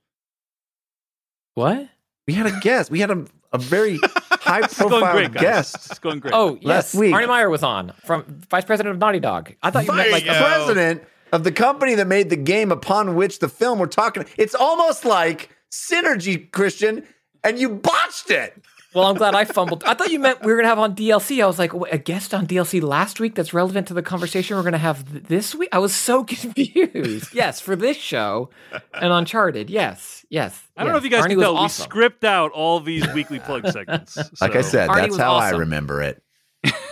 What? 1.55 1.88
We 2.26 2.34
had 2.34 2.47
a 2.47 2.60
guest. 2.60 2.90
We 2.90 3.01
had 3.01 3.10
a, 3.10 3.24
a 3.52 3.59
very 3.59 3.98
high 4.30 4.62
profile 4.62 5.12
great, 5.12 5.32
guest. 5.32 5.76
It's 5.90 5.98
going 5.98 6.18
great. 6.18 6.34
Oh 6.34 6.59
Last 6.62 6.93
yes, 6.93 6.94
week. 6.94 7.14
Arne 7.14 7.28
Meyer 7.28 7.48
was 7.48 7.62
on 7.62 7.93
from 8.05 8.24
Vice 8.51 8.64
President 8.64 8.94
of 8.94 9.01
Naughty 9.01 9.20
Dog. 9.20 9.55
I 9.62 9.70
thought 9.70 9.86
you 9.86 9.93
meant 9.93 10.12
like 10.12 10.24
you 10.24 10.32
go. 10.32 10.38
president 10.38 11.02
of 11.32 11.44
the 11.44 11.52
company 11.52 11.94
that 11.94 12.06
made 12.06 12.30
the 12.30 12.36
game 12.36 12.70
upon 12.70 13.14
which 13.14 13.38
the 13.38 13.48
film 13.48 13.78
we're 13.78 13.86
talking. 13.86 14.24
It's 14.36 14.55
almost 14.55 15.05
like 15.05 15.51
synergy, 15.70 16.51
Christian, 16.51 17.05
and 17.43 17.59
you 17.59 17.70
botched 17.70 18.30
it. 18.30 18.62
Well, 18.94 19.04
I'm 19.04 19.16
glad 19.16 19.34
I 19.34 19.44
fumbled. 19.44 19.84
I 19.84 19.92
thought 19.94 20.10
you 20.10 20.18
meant 20.18 20.40
we 20.42 20.50
were 20.50 20.56
gonna 20.56 20.68
have 20.68 20.78
on 20.78 20.94
DLC. 20.94 21.42
I 21.42 21.46
was 21.46 21.58
like, 21.58 21.74
"Wait, 21.74 21.92
a 21.92 21.98
guest 21.98 22.32
on 22.32 22.46
DLC 22.46 22.80
last 22.82 23.20
week 23.20 23.34
that's 23.34 23.52
relevant 23.52 23.88
to 23.88 23.94
the 23.94 24.02
conversation 24.02 24.56
we're 24.56 24.62
gonna 24.62 24.78
have 24.78 25.10
th- 25.10 25.24
this 25.24 25.54
week. 25.54 25.68
I 25.72 25.78
was 25.78 25.94
so 25.94 26.24
confused. 26.64 27.34
yes, 27.34 27.60
for 27.60 27.76
this 27.76 27.96
show 27.98 28.48
and 28.94 29.12
Uncharted. 29.12 29.68
Yes, 29.68 30.24
yes. 30.30 30.62
I 30.76 30.82
don't 30.84 30.92
know 30.92 30.98
if 30.98 31.04
you 31.04 31.10
guys 31.10 31.24
Arnie 31.24 31.30
can 31.30 31.40
tell. 31.40 31.56
awesome. 31.56 31.82
We 31.84 31.86
script 31.88 32.24
out 32.24 32.52
all 32.52 32.80
these 32.80 33.06
weekly 33.12 33.38
plug 33.38 33.66
segments. 33.70 34.16
Like 34.40 34.56
I 34.56 34.62
said, 34.62 34.88
Arnie 34.88 34.96
that's 34.96 35.08
was 35.10 35.18
how 35.18 35.34
I 35.34 35.50
remember 35.50 36.00
it. 36.02 36.22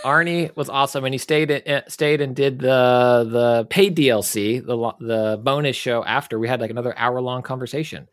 Arnie 0.03 0.55
was 0.55 0.69
awesome, 0.69 1.03
and 1.05 1.13
he 1.13 1.17
stayed 1.17 1.49
at, 1.51 1.67
eh, 1.67 1.81
stayed 1.87 2.21
and 2.21 2.35
did 2.35 2.59
the 2.59 3.27
the 3.29 3.67
paid 3.69 3.95
DLC, 3.97 4.65
the 4.65 4.93
the 5.05 5.39
bonus 5.41 5.75
show 5.75 6.03
after. 6.03 6.37
We 6.39 6.47
had 6.47 6.61
like 6.61 6.69
another 6.71 6.93
hour 6.97 7.19
long 7.19 7.41
conversation. 7.41 8.07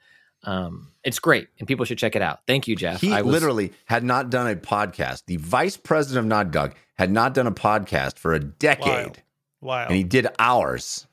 Um, 0.44 0.92
it's 1.04 1.18
great, 1.18 1.48
and 1.58 1.68
people 1.68 1.84
should 1.84 1.98
check 1.98 2.16
it 2.16 2.22
out. 2.22 2.40
Thank 2.46 2.66
you, 2.68 2.76
Jeff. 2.76 3.00
He 3.00 3.12
I 3.12 3.22
was, 3.22 3.32
literally 3.32 3.72
had 3.86 4.04
not 4.04 4.30
done 4.30 4.46
a 4.48 4.56
podcast. 4.56 5.24
The 5.26 5.36
vice 5.36 5.76
president 5.76 6.20
of 6.24 6.28
Naughty 6.28 6.50
Dog 6.50 6.74
had 6.96 7.10
not 7.10 7.34
done 7.34 7.46
a 7.46 7.52
podcast 7.52 8.18
for 8.18 8.32
a 8.34 8.40
decade, 8.40 9.22
Wow. 9.60 9.86
and 9.86 9.94
he 9.96 10.02
did 10.04 10.26
ours. 10.38 11.06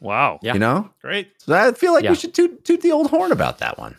wow. 0.00 0.38
Yeah. 0.42 0.52
You 0.54 0.58
know, 0.58 0.90
Great. 1.00 1.32
so 1.38 1.54
I 1.54 1.72
feel 1.72 1.92
like 1.94 2.04
Yeah. 2.04 2.10
we 2.10 2.16
should 2.16 2.34
toot, 2.34 2.64
toot 2.64 2.82
the 2.82 2.92
old 2.92 3.08
horn 3.10 3.32
about 3.32 3.58
that 3.58 3.78
one. 3.78 3.96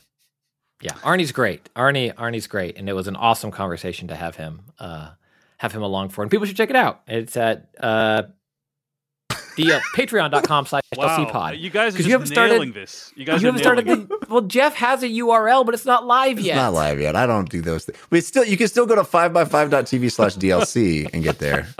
Yeah, 0.82 0.92
Arnie's 1.04 1.32
great. 1.32 1.74
Arnie, 1.74 2.14
Arnie's 2.14 2.46
great, 2.48 2.78
and 2.78 2.88
it 2.90 2.94
was 2.94 3.08
an 3.08 3.16
awesome 3.16 3.50
conversation 3.50 4.08
to 4.10 4.16
have 4.16 4.36
him, 4.36 4.62
uh, 4.78 5.12
have 5.58 5.72
him 5.72 5.82
along 5.82 6.10
for. 6.10 6.22
And 6.22 6.30
people 6.30 6.46
should 6.46 6.58
check 6.58 6.70
it 6.70 6.76
out. 6.76 7.02
It's 7.08 7.36
at 7.38 7.70
uh, 7.80 8.24
the 9.58 9.74
uh, 9.74 9.80
patreon.com 9.96 10.66
slash 10.66 10.82
Wow. 10.98 11.26
pod. 11.26 11.58
You 11.58 11.70
guys 11.70 11.94
are 11.94 11.98
'Cause 11.98 11.98
just 11.98 12.08
you 12.08 12.14
haven't 12.14 12.28
started- 12.28 12.54
nailing 12.54 12.72
this. 12.74 13.12
You 13.16 13.26
guys 13.26 13.42
You 13.42 13.48
are 13.48 13.52
haven't 13.52 13.64
started 13.64 13.86
nailing 13.86 14.04
it. 14.04 14.10
the 14.10 14.28
well. 14.30 14.42
Jeff 14.42 14.76
has 14.76 15.04
a 15.04 15.08
URL, 15.10 15.64
but 15.66 15.74
it's 15.74 15.86
not 15.86 16.06
live 16.06 16.38
yet. 16.38 16.38
It's 16.40 16.46
yet. 16.48 16.56
not 16.56 16.74
live 16.74 17.00
yet. 17.02 17.16
I 17.16 17.26
don't 17.26 17.50
do 17.50 17.62
those 17.62 17.86
things. 17.86 17.98
But 18.10 18.24
still, 18.24 18.46
you 18.46 18.56
can 18.58 18.68
still 18.68 18.86
go 18.86 18.96
to 18.96 19.04
5by5.tv 19.04 20.12
slash 20.12 20.36
DLC 20.36 21.10
and 21.14 21.24
get 21.24 21.40
there. 21.40 21.68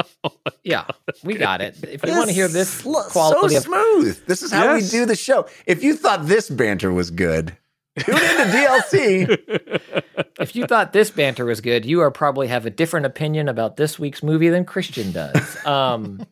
Yeah, 0.64 0.86
we 1.24 1.36
got 1.36 1.62
it. 1.62 1.78
If 1.84 2.04
you 2.04 2.12
want 2.18 2.28
to 2.30 2.34
hear 2.34 2.48
this 2.48 2.68
Sl- 2.70 2.94
quality 3.12 3.50
so 3.54 3.58
of 3.58 3.64
smooth. 3.66 4.26
This 4.26 4.42
is 4.42 4.52
how 4.52 4.64
Yes. 4.74 4.92
we 4.92 5.00
do 5.00 5.06
the 5.06 5.16
show. 5.16 5.46
If 5.68 5.84
you 5.84 5.96
thought 5.96 6.26
this 6.26 6.50
banter 6.50 6.92
was 6.92 7.12
good, 7.12 7.56
tune 8.00 8.16
into 8.16 8.44
DLC. 8.58 10.02
if 10.40 10.56
you 10.56 10.66
thought 10.66 10.92
this 10.92 11.12
banter 11.12 11.46
was 11.46 11.62
good, 11.62 11.86
you 11.86 12.02
are 12.02 12.10
probably 12.10 12.48
have 12.48 12.66
a 12.66 12.72
different 12.72 13.06
opinion 13.06 13.48
about 13.48 13.78
this 13.78 14.00
week's 14.00 14.24
movie 14.24 14.50
than 14.50 14.66
Christian 14.66 15.12
does. 15.12 15.64
Um, 15.68 16.26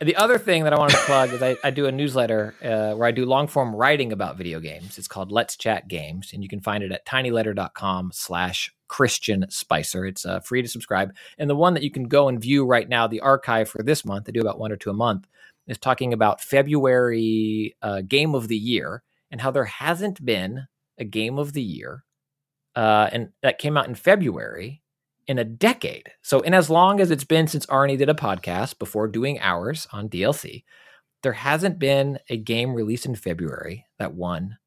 the 0.00 0.16
other 0.16 0.38
thing 0.38 0.64
that 0.64 0.72
I 0.72 0.78
wanted 0.78 0.96
to 0.96 1.04
plug 1.04 1.32
is 1.32 1.42
I, 1.42 1.56
I 1.64 1.70
do 1.70 1.86
a 1.86 1.92
newsletter 1.92 2.54
uh, 2.62 2.96
where 2.96 3.08
I 3.08 3.10
do 3.10 3.24
long 3.24 3.46
form 3.46 3.74
writing 3.74 4.12
about 4.12 4.36
video 4.36 4.60
games. 4.60 4.98
It's 4.98 5.08
called 5.08 5.32
Let's 5.32 5.56
Chat 5.56 5.88
Games, 5.88 6.32
and 6.32 6.42
you 6.42 6.48
can 6.48 6.60
find 6.60 6.84
it 6.84 6.92
at 6.92 7.06
tinyletter.com 7.06 8.10
slash 8.12 8.72
Christian 8.88 9.46
Spicer. 9.50 10.06
It's 10.06 10.26
uh, 10.26 10.40
free 10.40 10.62
to 10.62 10.68
subscribe. 10.68 11.14
And 11.38 11.48
the 11.48 11.56
one 11.56 11.74
that 11.74 11.82
you 11.82 11.90
can 11.90 12.04
go 12.04 12.28
and 12.28 12.40
view 12.40 12.64
right 12.64 12.88
now, 12.88 13.06
the 13.06 13.20
archive 13.20 13.68
for 13.68 13.82
this 13.82 14.04
month, 14.04 14.26
I 14.28 14.32
do 14.32 14.40
about 14.40 14.58
one 14.58 14.72
or 14.72 14.76
two 14.76 14.90
a 14.90 14.94
month, 14.94 15.26
is 15.66 15.78
talking 15.78 16.12
about 16.12 16.40
February 16.40 17.74
uh, 17.82 18.02
game 18.02 18.34
of 18.34 18.48
the 18.48 18.56
year 18.56 19.02
and 19.30 19.40
how 19.40 19.50
there 19.50 19.64
hasn't 19.64 20.24
been 20.24 20.66
a 20.98 21.04
game 21.04 21.38
of 21.38 21.52
the 21.52 21.62
year 21.62 22.04
uh, 22.76 23.08
and 23.10 23.30
that 23.42 23.58
came 23.58 23.76
out 23.76 23.88
in 23.88 23.94
February 23.94 24.82
in 25.26 25.38
a 25.38 25.44
decade. 25.44 26.10
So, 26.22 26.40
in 26.40 26.54
as 26.54 26.70
long 26.70 27.00
as 27.00 27.10
it's 27.10 27.24
been 27.24 27.46
since 27.46 27.66
Arnie 27.66 27.98
did 27.98 28.08
a 28.08 28.14
podcast 28.14 28.78
before 28.78 29.08
doing 29.08 29.38
ours 29.40 29.86
on 29.92 30.08
DLC, 30.08 30.64
there 31.22 31.32
hasn't 31.32 31.78
been 31.78 32.18
a 32.28 32.36
game 32.36 32.74
released 32.74 33.06
in 33.06 33.14
February 33.14 33.86
that 33.98 34.14
won 34.14 34.58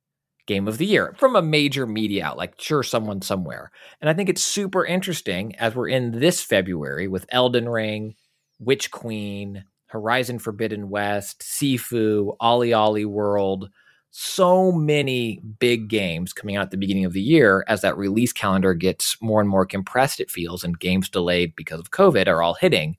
game 0.49 0.67
of 0.67 0.79
the 0.79 0.85
year 0.85 1.15
from 1.17 1.35
a 1.35 1.41
major 1.41 1.85
media 1.85 2.25
outlet. 2.25 2.37
Like, 2.37 2.61
sure, 2.61 2.83
someone 2.83 3.21
somewhere. 3.21 3.71
And 4.01 4.09
I 4.09 4.13
think 4.13 4.29
it's 4.29 4.43
super 4.43 4.83
interesting 4.83 5.55
as 5.57 5.75
we're 5.75 5.87
in 5.87 6.19
this 6.19 6.41
February 6.41 7.07
with 7.07 7.27
Elden 7.29 7.69
Ring, 7.69 8.15
Witch 8.59 8.89
Queen, 8.89 9.63
Horizon 9.85 10.39
Forbidden 10.39 10.89
West, 10.89 11.41
Sifu, 11.41 12.35
OlliOlli 12.41 13.05
World, 13.05 13.69
so 14.11 14.71
many 14.71 15.39
big 15.59 15.87
games 15.87 16.33
coming 16.33 16.55
out 16.55 16.63
at 16.63 16.71
the 16.71 16.77
beginning 16.77 17.05
of 17.05 17.13
the 17.13 17.21
year 17.21 17.63
as 17.67 17.81
that 17.81 17.97
release 17.97 18.33
calendar 18.33 18.73
gets 18.73 19.21
more 19.21 19.39
and 19.39 19.49
more 19.49 19.65
compressed, 19.65 20.19
it 20.19 20.31
feels, 20.31 20.63
and 20.63 20.79
games 20.79 21.09
delayed 21.09 21.55
because 21.55 21.79
of 21.79 21.91
COVID 21.91 22.27
are 22.27 22.41
all 22.41 22.55
hitting. 22.55 22.97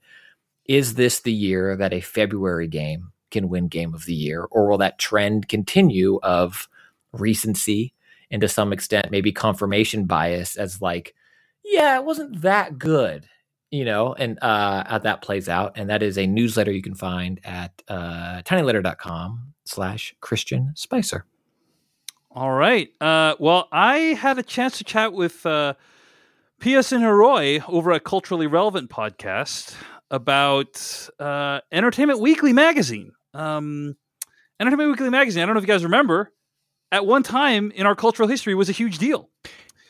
Is 0.66 0.94
this 0.94 1.20
the 1.20 1.32
year 1.32 1.76
that 1.76 1.92
a 1.92 2.00
February 2.00 2.68
game 2.68 3.12
can 3.30 3.48
win 3.48 3.68
game 3.68 3.94
of 3.94 4.04
the 4.04 4.14
year? 4.14 4.46
Or 4.50 4.68
will 4.68 4.78
that 4.78 4.98
trend 4.98 5.48
continue 5.48 6.20
of 6.22 6.68
recency 7.12 7.92
and 8.30 8.40
to 8.40 8.48
some 8.48 8.72
extent 8.72 9.10
maybe 9.10 9.32
confirmation 9.32 10.04
bias 10.04 10.56
as 10.56 10.80
like, 10.80 11.14
yeah, 11.64 11.96
it 11.98 12.04
wasn't 12.04 12.42
that 12.42 12.78
good, 12.78 13.26
you 13.70 13.84
know, 13.84 14.14
and 14.14 14.38
uh, 14.42 14.84
how 14.86 14.98
that 14.98 15.22
plays 15.22 15.48
out. 15.48 15.72
And 15.76 15.90
that 15.90 16.04
is 16.04 16.16
a 16.16 16.26
newsletter 16.26 16.70
you 16.70 16.82
can 16.82 16.94
find 16.94 17.40
at 17.44 17.82
uh, 17.88 18.42
tinyletter.com 18.42 19.54
slash 19.70 20.14
Christian 20.20 20.72
Spicer. 20.74 21.24
All 22.32 22.52
right. 22.52 22.90
Uh, 23.00 23.34
well, 23.38 23.68
I 23.72 23.96
had 24.20 24.38
a 24.38 24.42
chance 24.42 24.78
to 24.78 24.84
chat 24.84 25.12
with 25.12 25.44
uh, 25.46 25.74
PSN 26.60 27.00
Heroi 27.00 27.62
over 27.68 27.92
at 27.92 28.04
Culturally 28.04 28.46
Relevant 28.46 28.90
podcast 28.90 29.74
about 30.10 31.08
uh, 31.18 31.60
Entertainment 31.72 32.20
Weekly 32.20 32.52
magazine. 32.52 33.12
Um, 33.34 33.96
Entertainment 34.60 34.90
Weekly 34.90 35.10
magazine. 35.10 35.42
I 35.42 35.46
don't 35.46 35.54
know 35.54 35.58
if 35.58 35.64
you 35.64 35.72
guys 35.72 35.84
remember. 35.84 36.32
At 36.92 37.06
one 37.06 37.22
time 37.22 37.70
in 37.72 37.86
our 37.86 37.94
cultural 37.94 38.28
history, 38.28 38.54
was 38.54 38.68
a 38.68 38.72
huge 38.72 38.98
deal. 38.98 39.30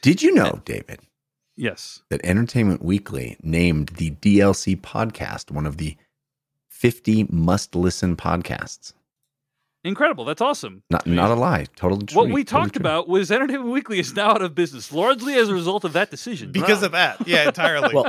Did 0.03 0.23
you 0.23 0.33
know, 0.35 0.61
David, 0.65 1.01
Yes. 1.57 2.03
that 2.11 2.25
Entertainment 2.25 2.83
Weekly 2.83 3.37
named 3.43 3.89
the 3.97 4.11
DLC 4.13 4.79
podcast 4.81 5.51
one 5.51 5.67
of 5.67 5.77
the 5.79 5.97
50 6.69 7.27
must 7.31 7.75
listen 7.75 8.17
podcasts? 8.17 8.93
Incredible. 9.83 10.27
That's 10.27 10.43
awesome. 10.43 10.83
Not 10.91 11.07
not 11.07 11.31
a 11.31 11.35
lie. 11.35 11.65
Totally 11.75 12.05
true. 12.05 12.19
what 12.21 12.31
we 12.31 12.45
talked 12.45 12.75
true. 12.75 12.81
about 12.81 13.09
was 13.09 13.31
Entertainment 13.33 13.71
Weekly 13.71 13.99
is 13.99 14.15
now 14.15 14.31
out 14.33 14.43
of 14.43 14.55
business, 14.55 14.93
largely 14.93 15.35
as 15.37 15.49
a 15.49 15.55
result 15.55 15.85
of 15.85 15.95
that 15.95 16.11
decision. 16.11 16.53
because 16.53 16.83
of 16.83 16.93
that. 16.93 17.27
Yeah, 17.27 17.47
entirely. 17.47 17.95
Well, 17.95 18.07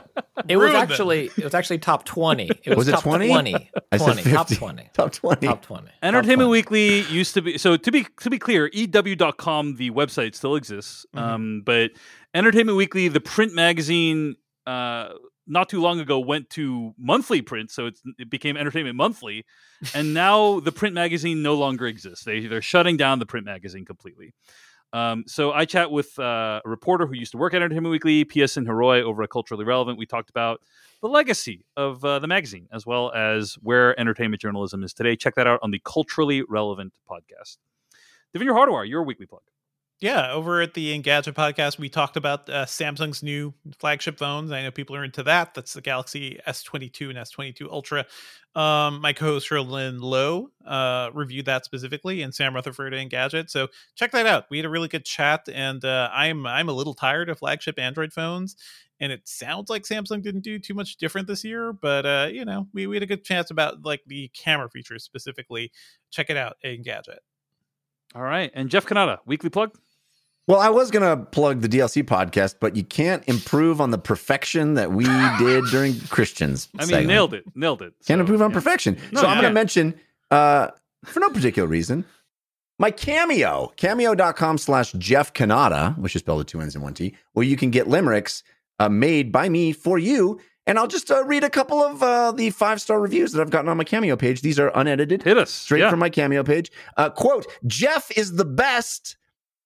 it 0.49 0.57
was 0.57 0.63
Ruined 0.69 0.75
them. 0.75 0.81
actually 0.91 1.25
it 1.37 1.43
was 1.45 1.53
actually 1.53 1.77
top 1.79 2.03
twenty. 2.03 2.49
It 2.63 2.69
was, 2.75 2.79
Was 2.79 2.87
it 2.89 2.91
top 2.91 3.03
20? 3.03 3.29
20? 3.29 3.71
I 3.91 3.97
said 3.97 4.13
20, 4.21 4.31
top 4.31 4.49
twenty. 4.49 4.89
Top 4.93 5.11
20. 5.13 5.47
Top 5.47 5.61
twenty. 5.61 5.87
Top 5.87 5.95
Entertainment 6.03 6.47
20. 6.47 6.51
Weekly 6.51 7.01
used 7.03 7.33
to 7.35 7.41
be 7.41 7.57
so 7.57 7.77
to 7.77 7.91
be 7.91 8.05
to 8.19 8.29
be 8.29 8.37
clear, 8.37 8.69
EW.com 8.73 9.75
the 9.77 9.91
website 9.91 10.35
still 10.35 10.55
exists. 10.55 11.05
Mhm. 11.15 11.21
Um, 11.21 11.61
but 11.65 11.91
Entertainment 12.33 12.77
Weekly, 12.77 13.07
the 13.07 13.21
print 13.21 13.53
magazine, 13.53 14.35
uh, 14.67 15.09
not 15.51 15.67
too 15.69 15.81
long 15.81 15.99
ago 15.99 16.17
went 16.19 16.49
to 16.51 16.95
monthly 16.97 17.41
print, 17.41 17.69
so 17.71 17.87
it 18.17 18.29
became 18.29 18.55
Entertainment 18.55 18.95
Monthly, 18.95 19.45
and 19.93 20.13
now 20.13 20.61
the 20.61 20.71
print 20.71 20.95
magazine 20.95 21.41
no 21.41 21.55
longer 21.55 21.87
exists. 21.87 22.23
They 22.23 22.47
they're 22.47 22.61
shutting 22.61 22.97
down 22.97 23.19
the 23.19 23.25
print 23.25 23.45
magazine 23.45 23.85
completely. 23.85 24.33
Um, 24.93 25.23
so 25.27 25.51
I 25.51 25.65
chat 25.65 25.91
with 25.91 26.17
uh, 26.19 26.61
a 26.65 26.69
reporter 26.69 27.05
who 27.05 27.15
used 27.15 27.31
to 27.31 27.37
work 27.37 27.53
at 27.53 27.61
Entertainment 27.61 27.91
Weekly, 27.91 28.25
PSN 28.25 28.65
Heroi, 28.65 29.01
over 29.01 29.23
at 29.23 29.29
Culturally 29.29 29.63
Relevant. 29.63 29.97
We 29.97 30.05
talked 30.05 30.29
about 30.29 30.61
the 31.01 31.07
legacy 31.07 31.65
of 31.77 32.03
uh, 32.03 32.19
the 32.19 32.27
magazine 32.27 32.67
as 32.73 32.85
well 32.85 33.11
as 33.13 33.55
where 33.61 33.97
entertainment 33.99 34.41
journalism 34.41 34.83
is 34.83 34.93
today. 34.93 35.15
Check 35.15 35.35
that 35.35 35.47
out 35.47 35.59
on 35.63 35.71
the 35.71 35.81
Culturally 35.83 36.43
Relevant 36.47 36.93
podcast. 37.09 37.57
Devindra 38.35 38.53
Hardawar, 38.53 38.87
your 38.87 39.03
weekly 39.03 39.25
plug. 39.25 39.41
Yeah, 40.01 40.31
over 40.31 40.61
at 40.61 40.73
the 40.73 40.99
Engadget 40.99 41.33
podcast, 41.35 41.77
we 41.77 41.87
talked 41.87 42.17
about 42.17 42.49
uh, 42.49 42.65
Samsung's 42.65 43.21
new 43.21 43.53
flagship 43.77 44.17
phones. 44.17 44.51
I 44.51 44.63
know 44.63 44.71
people 44.71 44.95
are 44.95 45.03
into 45.03 45.21
that. 45.21 45.53
That's 45.53 45.73
the 45.73 45.81
Galaxy 45.81 46.39
S22 46.47 47.11
and 47.11 47.19
S22 47.19 47.69
Ultra. 47.69 48.07
Um, 48.55 48.99
my 48.99 49.13
co-host 49.13 49.47
Cherlynn 49.47 50.01
Low 50.01 50.49
uh, 50.65 51.11
reviewed 51.13 51.45
that 51.45 51.65
specifically, 51.65 52.23
and 52.23 52.33
Sam 52.33 52.55
Rutherford 52.55 52.95
and 52.95 53.11
Gadget. 53.11 53.51
So 53.51 53.67
check 53.93 54.11
that 54.13 54.25
out. 54.25 54.45
We 54.49 54.57
had 54.57 54.65
a 54.65 54.69
really 54.69 54.87
good 54.87 55.05
chat, 55.05 55.47
and 55.53 55.85
uh, 55.85 56.09
I'm 56.11 56.47
I'm 56.47 56.67
a 56.67 56.73
little 56.73 56.95
tired 56.95 57.29
of 57.29 57.37
flagship 57.37 57.77
Android 57.77 58.11
phones. 58.11 58.55
And 58.99 59.11
it 59.11 59.27
sounds 59.27 59.69
like 59.69 59.83
Samsung 59.83 60.23
didn't 60.23 60.41
do 60.41 60.57
too 60.57 60.73
much 60.73 60.97
different 60.97 61.27
this 61.27 61.43
year, 61.43 61.73
but 61.73 62.07
uh, 62.07 62.27
you 62.31 62.43
know, 62.43 62.67
we, 62.73 62.87
we 62.87 62.95
had 62.95 63.03
a 63.03 63.07
good 63.07 63.23
chance 63.23 63.51
about 63.51 63.85
like 63.85 64.01
the 64.07 64.29
camera 64.29 64.69
features 64.69 65.03
specifically. 65.03 65.71
Check 66.09 66.31
it 66.31 66.37
out, 66.37 66.57
Engadget. 66.65 67.19
All 68.15 68.23
right. 68.23 68.51
And 68.53 68.69
Jeff 68.69 68.85
Cannata, 68.85 69.19
weekly 69.25 69.49
plug. 69.49 69.77
Well, 70.51 70.59
I 70.59 70.67
was 70.67 70.91
going 70.91 71.17
to 71.17 71.23
plug 71.27 71.61
the 71.61 71.69
DLC 71.69 72.03
podcast, 72.03 72.55
but 72.59 72.75
you 72.75 72.83
can't 72.83 73.23
improve 73.25 73.79
on 73.79 73.91
the 73.91 73.97
perfection 73.97 74.73
that 74.73 74.91
we 74.91 75.05
did 75.39 75.63
during 75.71 75.97
Christian's. 76.09 76.67
I 76.77 76.81
mean, 76.81 76.87
segment. 76.89 77.07
nailed 77.07 77.33
it. 77.33 77.45
Nailed 77.55 77.81
it. 77.81 77.93
Can't 78.05 78.17
So, 78.17 78.19
improve 78.19 78.41
on 78.41 78.49
yeah. 78.49 78.53
perfection. 78.55 78.97
No, 79.13 79.21
so 79.21 79.27
I'm 79.27 79.35
going 79.39 79.49
to 79.49 79.53
mention, 79.53 79.95
uh, 80.29 80.67
for 81.05 81.21
no 81.21 81.29
particular 81.29 81.69
reason, 81.69 82.03
my 82.79 82.91
Cameo, 82.91 83.71
cameo.com 83.77 84.57
slash 84.57 84.91
Jeff 84.97 85.31
Cannata, 85.31 85.97
which 85.97 86.17
is 86.17 86.19
spelled 86.19 86.39
with 86.39 86.47
two 86.47 86.59
N's 86.59 86.75
and 86.75 86.83
one 86.83 86.95
T, 86.95 87.15
where 87.31 87.45
you 87.45 87.55
can 87.55 87.69
get 87.71 87.87
limericks 87.87 88.43
uh, 88.77 88.89
made 88.89 89.31
by 89.31 89.47
me 89.47 89.71
for 89.71 89.97
you. 89.97 90.37
And 90.67 90.77
I'll 90.77 90.87
just 90.87 91.09
uh, 91.11 91.23
read 91.23 91.45
a 91.45 91.49
couple 91.49 91.81
of 91.81 92.03
uh, 92.03 92.33
the 92.33 92.49
five 92.49 92.81
star 92.81 92.99
reviews 92.99 93.31
that 93.31 93.39
I've 93.41 93.51
gotten 93.51 93.69
on 93.69 93.77
my 93.77 93.85
Cameo 93.85 94.17
page. 94.17 94.41
These 94.41 94.59
are 94.59 94.69
unedited 94.75 95.23
Hit 95.23 95.37
us. 95.37 95.49
straight 95.49 95.79
Yeah. 95.79 95.89
from 95.89 95.99
my 95.99 96.09
cameo 96.09 96.43
page. 96.43 96.73
Uh, 96.97 97.09
quote, 97.09 97.47
Jeff 97.67 98.11
is 98.17 98.33
the 98.35 98.43
best. 98.43 99.15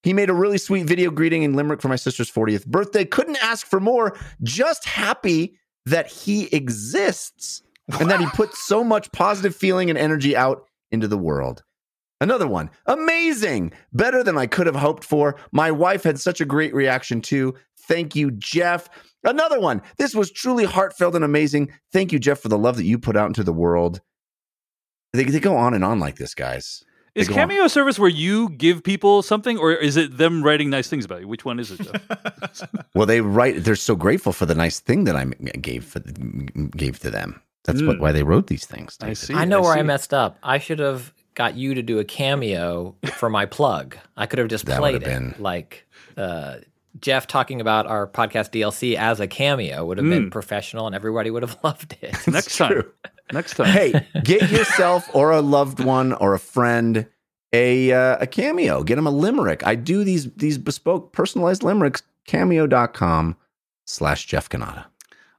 He 0.06 0.14
made 0.14 0.30
a 0.30 0.36
really 0.36 0.60
sweet 0.60 0.86
video 0.86 1.10
greeting 1.10 1.41
in 1.41 1.56
Limerick 1.56 1.82
for 1.82 1.88
my 1.88 1.95
sister's 1.95 2.32
40th 2.32 2.68
birthday. 2.68 3.06
Couldn't 3.06 3.44
ask 3.44 3.65
for 3.65 3.80
more. 3.80 4.15
Just 4.44 4.86
happy 4.86 5.57
that 5.88 6.06
he 6.06 6.45
exists 6.56 7.64
and 7.99 8.11
that 8.11 8.19
he 8.19 8.27
put 8.27 8.53
so 8.53 8.84
much 8.84 9.11
positive 9.11 9.56
feeling 9.56 9.90
and 9.90 9.98
energy 9.98 10.38
out 10.38 10.68
into 10.91 11.07
the 11.07 11.18
world. 11.18 11.64
Another 12.22 12.48
one, 12.48 12.69
amazing, 12.86 13.73
better 13.94 14.23
than 14.23 14.38
I 14.38 14.45
could 14.45 14.68
have 14.68 14.76
hoped 14.76 15.03
for. 15.03 15.38
My 15.52 15.72
wife 15.72 16.03
had 16.03 16.19
such 16.19 16.40
a 16.40 16.45
great 16.45 16.76
reaction 16.76 17.19
too. 17.19 17.56
Thank 17.88 18.15
you, 18.15 18.30
Jeff. 18.30 18.88
Another 19.23 19.60
one, 19.60 19.82
this 19.98 20.14
was 20.14 20.30
truly 20.30 20.65
heartfelt 20.65 21.15
and 21.15 21.26
amazing. 21.26 21.72
Thank 21.91 22.11
you, 22.11 22.19
Jeff, 22.19 22.40
for 22.40 22.49
the 22.49 22.60
love 22.60 22.77
that 22.77 22.86
you 22.86 22.99
put 22.99 23.18
out 23.18 23.27
into 23.27 23.44
the 23.44 23.52
world. 23.52 24.02
They, 25.14 25.23
they 25.23 25.40
go 25.40 25.57
on 25.57 25.73
and 25.73 25.84
on 25.84 25.99
like 25.99 26.18
this, 26.18 26.36
guys. 26.36 26.84
Is 27.15 27.27
They 27.27 27.33
go 27.33 27.41
on. 27.41 27.47
Cameo 27.47 27.63
a 27.65 27.69
service 27.69 27.97
where 27.97 28.09
you 28.09 28.49
give 28.49 28.83
people 28.83 29.21
something, 29.21 29.57
or 29.57 29.71
is 29.73 29.95
it 29.95 30.17
them 30.17 30.43
writing 30.43 30.69
nice 30.69 30.89
things 30.89 31.05
about 31.05 31.21
you? 31.21 31.27
Which 31.27 31.45
one 31.45 31.59
is 31.59 31.71
it? 31.71 31.79
Well, 32.93 33.05
they 33.05 33.21
write. 33.21 33.63
They're 33.63 33.75
so 33.75 33.95
grateful 33.95 34.31
for 34.33 34.45
the 34.45 34.55
nice 34.55 34.79
thing 34.79 35.03
that 35.05 35.15
I 35.15 35.25
gave 35.59 35.83
for 35.85 35.99
gave 35.99 36.99
to 36.99 37.11
them. 37.11 37.41
That's 37.65 37.81
what 37.81 37.97
Mm. 37.97 37.99
why 37.99 38.11
they 38.11 38.23
wrote 38.23 38.47
these 38.47 38.65
things. 38.65 38.97
I 39.01 39.13
see. 39.13 39.33
I 39.33 39.43
know 39.45 39.61
where 39.61 39.73
I 39.77 39.81
messed 39.81 40.13
up. 40.13 40.37
I 40.43 40.59
should 40.59 40.79
have 40.79 41.13
got 41.33 41.55
you 41.57 41.73
to 41.73 41.81
do 41.81 41.99
a 41.99 42.03
cameo 42.05 42.95
for 43.15 43.29
my 43.29 43.45
plug. 43.45 43.97
I 44.15 44.25
could 44.27 44.39
have 44.39 44.47
just 44.47 44.65
That 44.67 44.79
played 44.79 44.95
it 44.95 45.03
been- 45.03 45.35
like 45.39 45.85
uh, 46.15 46.57
Jeff 47.01 47.27
talking 47.27 47.59
about 47.59 47.87
our 47.87 48.07
podcast 48.07 48.51
DLC 48.51 48.95
as 48.95 49.19
a 49.19 49.27
cameo 49.27 49.83
would 49.85 49.97
have 49.97 50.07
been 50.07 50.29
professional, 50.29 50.85
and 50.85 50.95
everybody 50.95 51.29
would 51.31 51.43
have 51.43 51.57
loved 51.63 51.97
it. 52.01 52.15
Next 52.27 52.55
time. 52.57 52.83
True. 53.30 53.38
Next 53.38 53.56
time. 53.56 53.68
Hey, 53.68 54.07
get 54.23 54.49
yourself 54.52 55.10
or 55.14 55.31
a 55.31 55.41
loved 55.41 55.84
one 55.84 56.14
or 56.14 56.34
a 56.34 56.39
friend 56.39 57.07
a 57.53 57.91
uh, 57.91 58.18
a 58.19 58.27
cameo. 58.27 58.84
Get 58.84 58.95
them 58.95 59.07
a 59.07 59.11
limerick. 59.11 59.65
I 59.65 59.76
do 59.76 60.03
these 60.03 60.31
these 60.34 60.57
bespoke 60.57 61.14
personalized 61.14 61.64
limericks. 61.64 62.03
Cameo.com 62.27 63.38
slash 63.85 64.26
Jeff 64.26 64.49
Cannata. 64.49 64.85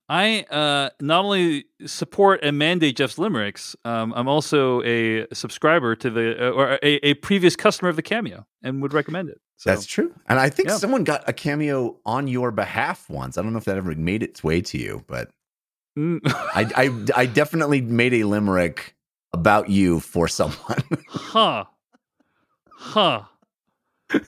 I 0.08 0.42
uh, 0.52 0.90
not 1.00 1.24
only 1.24 1.64
support 1.84 2.40
and 2.44 2.56
mandate 2.56 2.96
Jeff's 2.96 3.18
limericks, 3.18 3.74
um, 3.84 4.12
I'm 4.14 4.28
also 4.28 4.82
a 4.84 5.26
subscriber 5.32 5.96
to 5.96 6.10
the 6.10 6.48
uh, 6.48 6.50
or 6.52 6.78
a, 6.82 7.08
a 7.08 7.14
previous 7.14 7.56
customer 7.56 7.88
of 7.88 7.96
the 7.96 8.02
Cameo 8.02 8.46
and 8.62 8.80
would 8.82 8.92
recommend 8.92 9.30
it. 9.30 9.40
So 9.56 9.70
That's 9.70 9.84
true. 9.86 10.14
And 10.28 10.38
I 10.38 10.48
think 10.48 10.68
Yeah. 10.68 10.76
someone 10.76 11.02
got 11.02 11.28
a 11.28 11.32
cameo 11.32 11.98
on 12.06 12.28
your 12.28 12.50
behalf 12.52 13.10
once. 13.10 13.36
I 13.36 13.42
don't 13.42 13.52
know 13.52 13.58
if 13.58 13.64
that 13.64 13.76
ever 13.78 13.94
made 13.96 14.22
its 14.22 14.44
way 14.44 14.60
to 14.60 14.78
you, 14.78 15.02
but 15.08 15.30
Mm. 15.96 16.20
I, 16.26 16.70
I, 17.16 17.22
I 17.22 17.26
definitely 17.26 17.80
made 17.80 18.14
a 18.14 18.24
limerick 18.24 18.94
about 19.32 19.68
you 19.68 20.00
for 20.00 20.28
someone. 20.28 20.82
huh, 21.08 21.64
huh. 22.70 23.22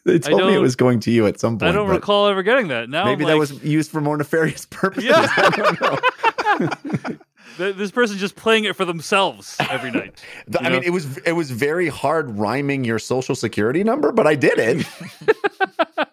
they 0.04 0.18
told 0.18 0.42
me 0.42 0.54
it 0.54 0.60
was 0.60 0.76
going 0.76 1.00
to 1.00 1.10
you 1.10 1.26
at 1.26 1.38
some 1.38 1.58
point. 1.58 1.70
I 1.70 1.72
don't 1.72 1.88
recall 1.88 2.28
ever 2.28 2.42
getting 2.42 2.68
that. 2.68 2.88
Now 2.88 3.04
Maybe 3.04 3.24
I'm 3.24 3.30
that 3.30 3.38
was 3.38 3.62
used 3.62 3.90
for 3.90 4.00
more 4.00 4.16
nefarious 4.16 4.66
purposes. 4.70 5.10
Yeah. 5.10 5.26
I 5.36 5.50
don't 5.50 7.20
know. 7.58 7.72
this 7.72 7.90
person's 7.90 8.20
just 8.20 8.36
playing 8.36 8.64
it 8.64 8.76
for 8.76 8.84
themselves 8.84 9.56
every 9.70 9.90
night. 9.90 10.22
I 10.60 10.70
mean, 10.70 10.82
it 10.82 10.90
was 10.90 11.18
it 11.18 11.32
was 11.32 11.50
very 11.50 11.88
hard 11.88 12.38
rhyming 12.38 12.84
your 12.84 12.98
social 12.98 13.34
security 13.34 13.84
number, 13.84 14.10
but 14.12 14.26
I 14.26 14.34
did 14.34 14.58
it. 14.58 16.07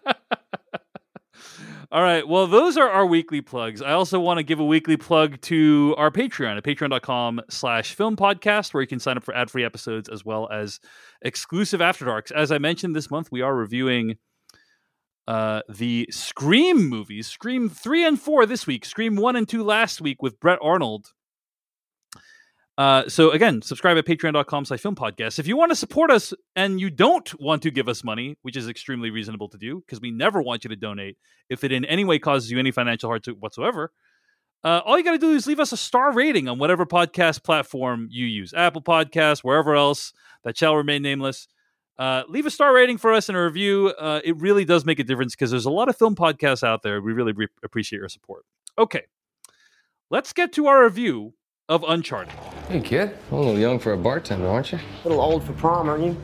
All 1.96 2.02
right. 2.02 2.28
Well, 2.28 2.46
those 2.46 2.76
are 2.76 2.90
our 2.90 3.06
weekly 3.06 3.40
plugs. 3.40 3.82
I 3.82 3.94
also 3.94 4.20
want 4.20 4.38
to 4.40 4.44
give 4.44 4.60
a 4.60 4.66
weekly 4.66 4.98
plug 4.98 5.40
to 5.44 5.96
our 5.98 6.12
Patreon 6.12 6.58
at 6.58 6.64
patreon.com 6.66 7.40
slash 7.50 7.96
film 7.96 8.18
podcast, 8.18 8.74
where 8.74 8.82
you 8.82 8.88
can 8.88 9.00
sign 9.00 9.16
up 9.16 9.24
for 9.24 9.34
ad-free 9.34 9.64
episodes 9.64 10.10
as 10.10 10.26
well 10.26 10.50
as 10.52 10.82
exclusive 11.22 11.80
After 11.80 12.04
Darks. 12.04 12.32
As 12.32 12.52
I 12.52 12.58
mentioned 12.58 12.98
this 12.98 13.10
month, 13.10 13.32
we 13.32 13.40
are 13.40 13.56
reviewing 13.56 14.16
uh, 15.26 15.62
the 15.70 16.06
Scream 16.12 16.90
movies, 16.90 17.28
Scream 17.28 17.70
3 17.70 18.06
and 18.06 18.20
4 18.20 18.46
this 18.46 18.68
week, 18.68 18.84
Scream 18.84 19.16
1 19.16 19.38
and 19.38 19.48
2 19.48 19.64
last 19.64 20.02
week 20.02 20.22
with 20.22 20.38
Brett 20.42 20.60
Arnold. 20.62 21.14
Uh, 22.78 23.08
so 23.08 23.32
again, 23.32 23.62
subscribe 23.62 23.98
at 23.98 24.06
patreon.com 24.06 24.66
slash 24.66 24.82
film 24.82 24.96
podcast. 24.96 25.40
If 25.40 25.48
you 25.48 25.56
want 25.56 25.72
to 25.72 25.76
support 25.76 26.12
us 26.12 26.34
and 26.56 26.80
you 26.80 26.90
don't 26.90 27.40
want 27.40 27.62
to 27.64 27.72
give 27.72 27.88
us 27.88 28.04
money, 28.04 28.38
which 28.42 28.58
is 28.58 28.68
extremely 28.68 29.12
reasonable 29.12 29.48
to 29.50 29.58
do, 29.58 29.80
because 29.80 30.02
we 30.02 30.12
never 30.12 30.42
want 30.42 30.66
you 30.66 30.70
to 30.70 30.76
donate 30.76 31.18
if 31.50 31.64
it 31.64 31.72
in 31.72 31.86
any 31.86 32.04
way 32.04 32.20
causes 32.20 32.52
you 32.52 32.60
any 32.60 32.72
financial 32.72 33.10
hardship 33.10 33.38
whatsoever, 33.40 33.92
uh, 34.64 34.82
all 34.84 34.98
you 34.98 35.04
got 35.04 35.12
to 35.12 35.18
do 35.20 35.30
is 35.30 35.48
leave 35.48 35.60
us 35.60 35.72
a 35.72 35.78
star 35.78 36.12
rating 36.12 36.50
on 36.50 36.58
whatever 36.58 36.86
podcast 36.86 37.44
platform 37.44 38.08
you 38.12 38.26
use 38.26 38.54
Apple 38.54 38.82
Podcasts, 38.82 39.44
wherever 39.44 39.76
else 39.76 40.12
that 40.44 40.58
shall 40.58 40.76
remain 40.76 41.02
nameless. 41.02 41.48
Uh, 41.98 42.24
leave 42.28 42.46
a 42.46 42.52
star 42.52 42.74
rating 42.74 42.98
for 42.98 43.14
us 43.14 43.30
and 43.30 43.38
a 43.38 43.42
review. 43.42 43.94
Uh, 43.98 44.20
it 44.24 44.36
really 44.38 44.66
does 44.66 44.84
make 44.84 45.00
a 45.00 45.04
difference 45.04 45.34
because 45.34 45.52
there's 45.52 45.66
a 45.66 45.72
lot 45.72 45.88
of 45.88 45.96
film 45.96 46.16
podcasts 46.16 46.64
out 46.64 46.82
there. 46.82 47.00
We 47.00 47.14
really 47.14 47.32
re- 47.32 47.48
appreciate 47.64 48.00
your 48.00 48.10
support. 48.10 48.44
Okay, 48.78 49.04
let's 50.10 50.34
get 50.34 50.52
to 50.54 50.68
our 50.68 50.84
review 50.84 51.36
of 51.68 51.84
Uncharted. 51.88 52.32
Hey, 52.70 52.80
kid. 52.80 53.18
A 53.32 53.36
little 53.36 53.58
young 53.58 53.80
for 53.80 53.94
a 53.94 53.98
bartender, 53.98 54.48
aren't 54.48 54.72
you? 54.72 54.78
A 54.78 55.08
little 55.08 55.24
old 55.24 55.44
for 55.44 55.54
prom, 55.54 55.90
aren't 55.90 56.04
you? 56.04 56.16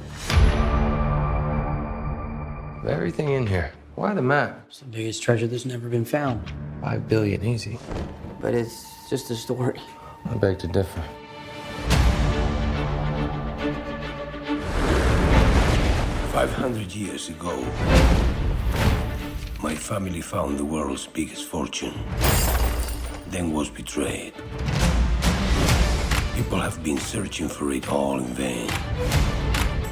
Everything 2.88 3.30
in 3.30 3.48
here. 3.48 3.74
Why 3.96 4.14
the 4.14 4.22
map? 4.22 4.66
It's 4.68 4.80
the 4.80 4.86
biggest 4.86 5.24
treasure 5.24 5.48
that's 5.48 5.66
never 5.66 5.90
been 5.90 6.06
found. 6.06 6.52
Five 6.82 7.08
billion 7.08 7.44
easy. 7.44 7.80
But 8.40 8.54
it's 8.54 9.10
just 9.10 9.32
a 9.32 9.36
story. 9.36 9.80
I 10.26 10.36
beg 10.36 10.60
to 10.60 10.68
differ. 10.68 11.02
Five 16.32 16.54
hundred 16.54 16.94
years 16.94 17.30
ago, 17.30 17.58
my 19.62 19.76
family 19.76 20.22
found 20.22 20.58
the 20.58 20.66
world's 20.66 21.08
biggest 21.08 21.46
fortune, 21.46 21.94
then 23.28 23.52
was 23.52 23.70
betrayed. 23.70 24.34
People 26.42 26.60
have 26.60 26.84
been 26.84 26.98
searching 26.98 27.48
for 27.48 27.72
it 27.72 27.88
all 27.88 28.18
in 28.18 28.26
vain. 28.26 28.68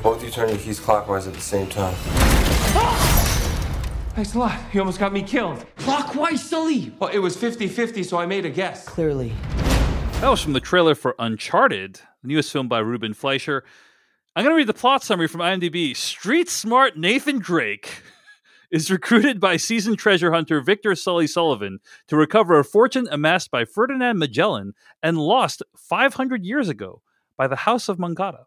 Both 0.02 0.24
you 0.24 0.32
turn 0.32 0.50
your 0.50 0.58
keys 0.58 0.80
clockwise 0.80 1.28
at 1.28 1.36
the 1.36 1.40
same 1.40 1.68
time. 1.68 1.94
Ah! 2.74 4.12
Thanks 4.16 4.34
a 4.34 4.40
lot. 4.40 4.60
You 4.74 4.80
almost 4.80 4.98
got 4.98 5.14
me 5.14 5.22
killed. 5.22 5.64
Clockwise, 5.76 6.44
Sully! 6.44 6.92
Well, 6.98 7.12
it 7.12 7.20
was 7.20 7.38
50 7.38 7.68
50, 7.68 8.02
so 8.02 8.18
I 8.18 8.26
made 8.26 8.48
a 8.48 8.50
guess. 8.50 8.88
Clearly. 8.88 9.32
That 10.22 10.30
was 10.30 10.42
from 10.42 10.54
the 10.54 10.60
trailer 10.60 10.96
for 10.96 11.14
Uncharted, 11.20 12.02
the 12.24 12.28
newest 12.28 12.52
film 12.52 12.68
by 12.68 12.80
Ruben 12.80 13.14
Fleischer. 13.14 13.64
I'm 14.36 14.44
going 14.44 14.52
to 14.52 14.58
read 14.58 14.66
the 14.66 14.74
plot 14.74 15.04
summary 15.04 15.28
from 15.28 15.42
IMDb. 15.42 15.96
Street 15.96 16.50
smart 16.50 16.98
Nathan 16.98 17.38
Drake 17.38 18.02
is 18.72 18.92
recruited 18.92 19.40
by 19.40 19.58
seasoned 19.58 19.98
treasure 19.98 20.32
hunter 20.32 20.62
Victor 20.62 20.96
Sully 20.96 21.28
Sullivan 21.28 21.80
to 22.08 22.16
recover 22.16 22.60
a 22.60 22.64
fortune 22.64 23.08
amassed 23.12 23.52
by 23.52 23.66
Ferdinand 23.66 24.18
Magellan 24.20 24.74
and 25.02 25.18
lost 25.18 25.64
500 25.76 26.46
years 26.46 26.70
ago 26.70 27.02
by 27.38 27.48
the 27.48 27.56
House 27.58 27.90
of 27.90 28.00
Moncada. 28.00 28.46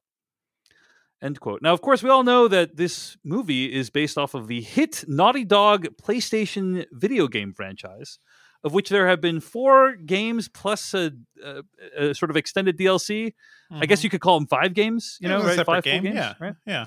End 1.20 1.38
quote. 1.38 1.62
Now, 1.62 1.72
of 1.72 1.80
course, 1.82 2.02
we 2.02 2.10
all 2.10 2.24
know 2.24 2.48
that 2.48 2.76
this 2.76 3.16
movie 3.22 3.72
is 3.72 3.90
based 3.90 4.18
off 4.18 4.34
of 4.34 4.48
the 4.48 4.60
hit 4.60 5.04
Naughty 5.06 5.44
Dog 5.44 5.86
PlayStation 6.02 6.84
video 6.90 7.28
game 7.28 7.52
franchise, 7.52 8.18
of 8.64 8.72
which 8.74 8.88
there 8.88 9.06
have 9.06 9.20
been 9.20 9.38
four 9.40 9.94
games 9.94 10.48
plus 10.48 10.94
a, 10.94 11.12
a, 11.44 11.62
a 12.10 12.14
sort 12.14 12.30
of 12.30 12.36
extended 12.36 12.76
DLC. 12.76 13.34
I 13.70 13.86
guess 13.86 14.02
you 14.02 14.10
could 14.10 14.20
call 14.20 14.38
them 14.38 14.48
five 14.48 14.74
games. 14.74 15.16
You 15.20 15.28
Mm-hmm. 15.28 15.36
It 15.36 15.42
know, 15.42 15.56
right? 15.56 15.66
Five 15.66 15.84
game, 15.84 16.02
games, 16.02 16.16
yeah. 16.16 16.34
right? 16.40 16.54
Yeah. 16.66 16.86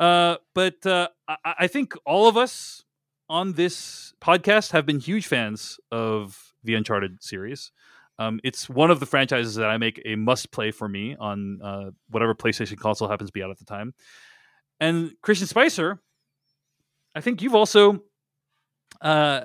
Uh, 0.00 0.36
but 0.54 0.84
uh, 0.86 1.08
I, 1.28 1.54
I 1.60 1.66
think 1.66 1.92
all 2.06 2.26
of 2.26 2.36
us 2.36 2.84
on 3.28 3.52
this 3.52 4.14
podcast 4.20 4.72
have 4.72 4.86
been 4.86 4.98
huge 4.98 5.26
fans 5.26 5.78
of 5.92 6.54
the 6.64 6.74
Uncharted 6.74 7.22
series. 7.22 7.70
Um, 8.18 8.40
it's 8.42 8.68
one 8.68 8.90
of 8.90 9.00
the 9.00 9.06
franchises 9.06 9.54
that 9.54 9.70
I 9.70 9.78
make 9.78 10.02
a 10.04 10.16
must 10.16 10.50
play 10.50 10.72
for 10.72 10.88
me 10.88 11.16
on 11.18 11.60
uh, 11.62 11.90
whatever 12.10 12.34
PlayStation 12.34 12.78
console 12.78 13.08
happens 13.08 13.30
to 13.30 13.32
be 13.32 13.42
out 13.42 13.50
at 13.50 13.58
the 13.58 13.64
time. 13.64 13.94
And 14.78 15.12
Christian 15.22 15.46
Spicer, 15.46 16.00
I 17.14 17.20
think 17.20 17.40
you've 17.40 17.54
also 17.54 18.02
uh, 19.00 19.42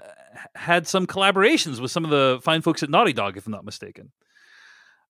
had 0.55 0.87
some 0.87 1.07
collaborations 1.07 1.79
with 1.79 1.91
some 1.91 2.03
of 2.05 2.11
the 2.11 2.39
fine 2.41 2.61
folks 2.61 2.83
at 2.83 2.89
Naughty 2.89 3.13
Dog, 3.13 3.37
if 3.37 3.45
I'm 3.45 3.51
not 3.51 3.65
mistaken. 3.65 4.11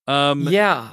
Um, 0.07 0.41
yeah. 0.41 0.89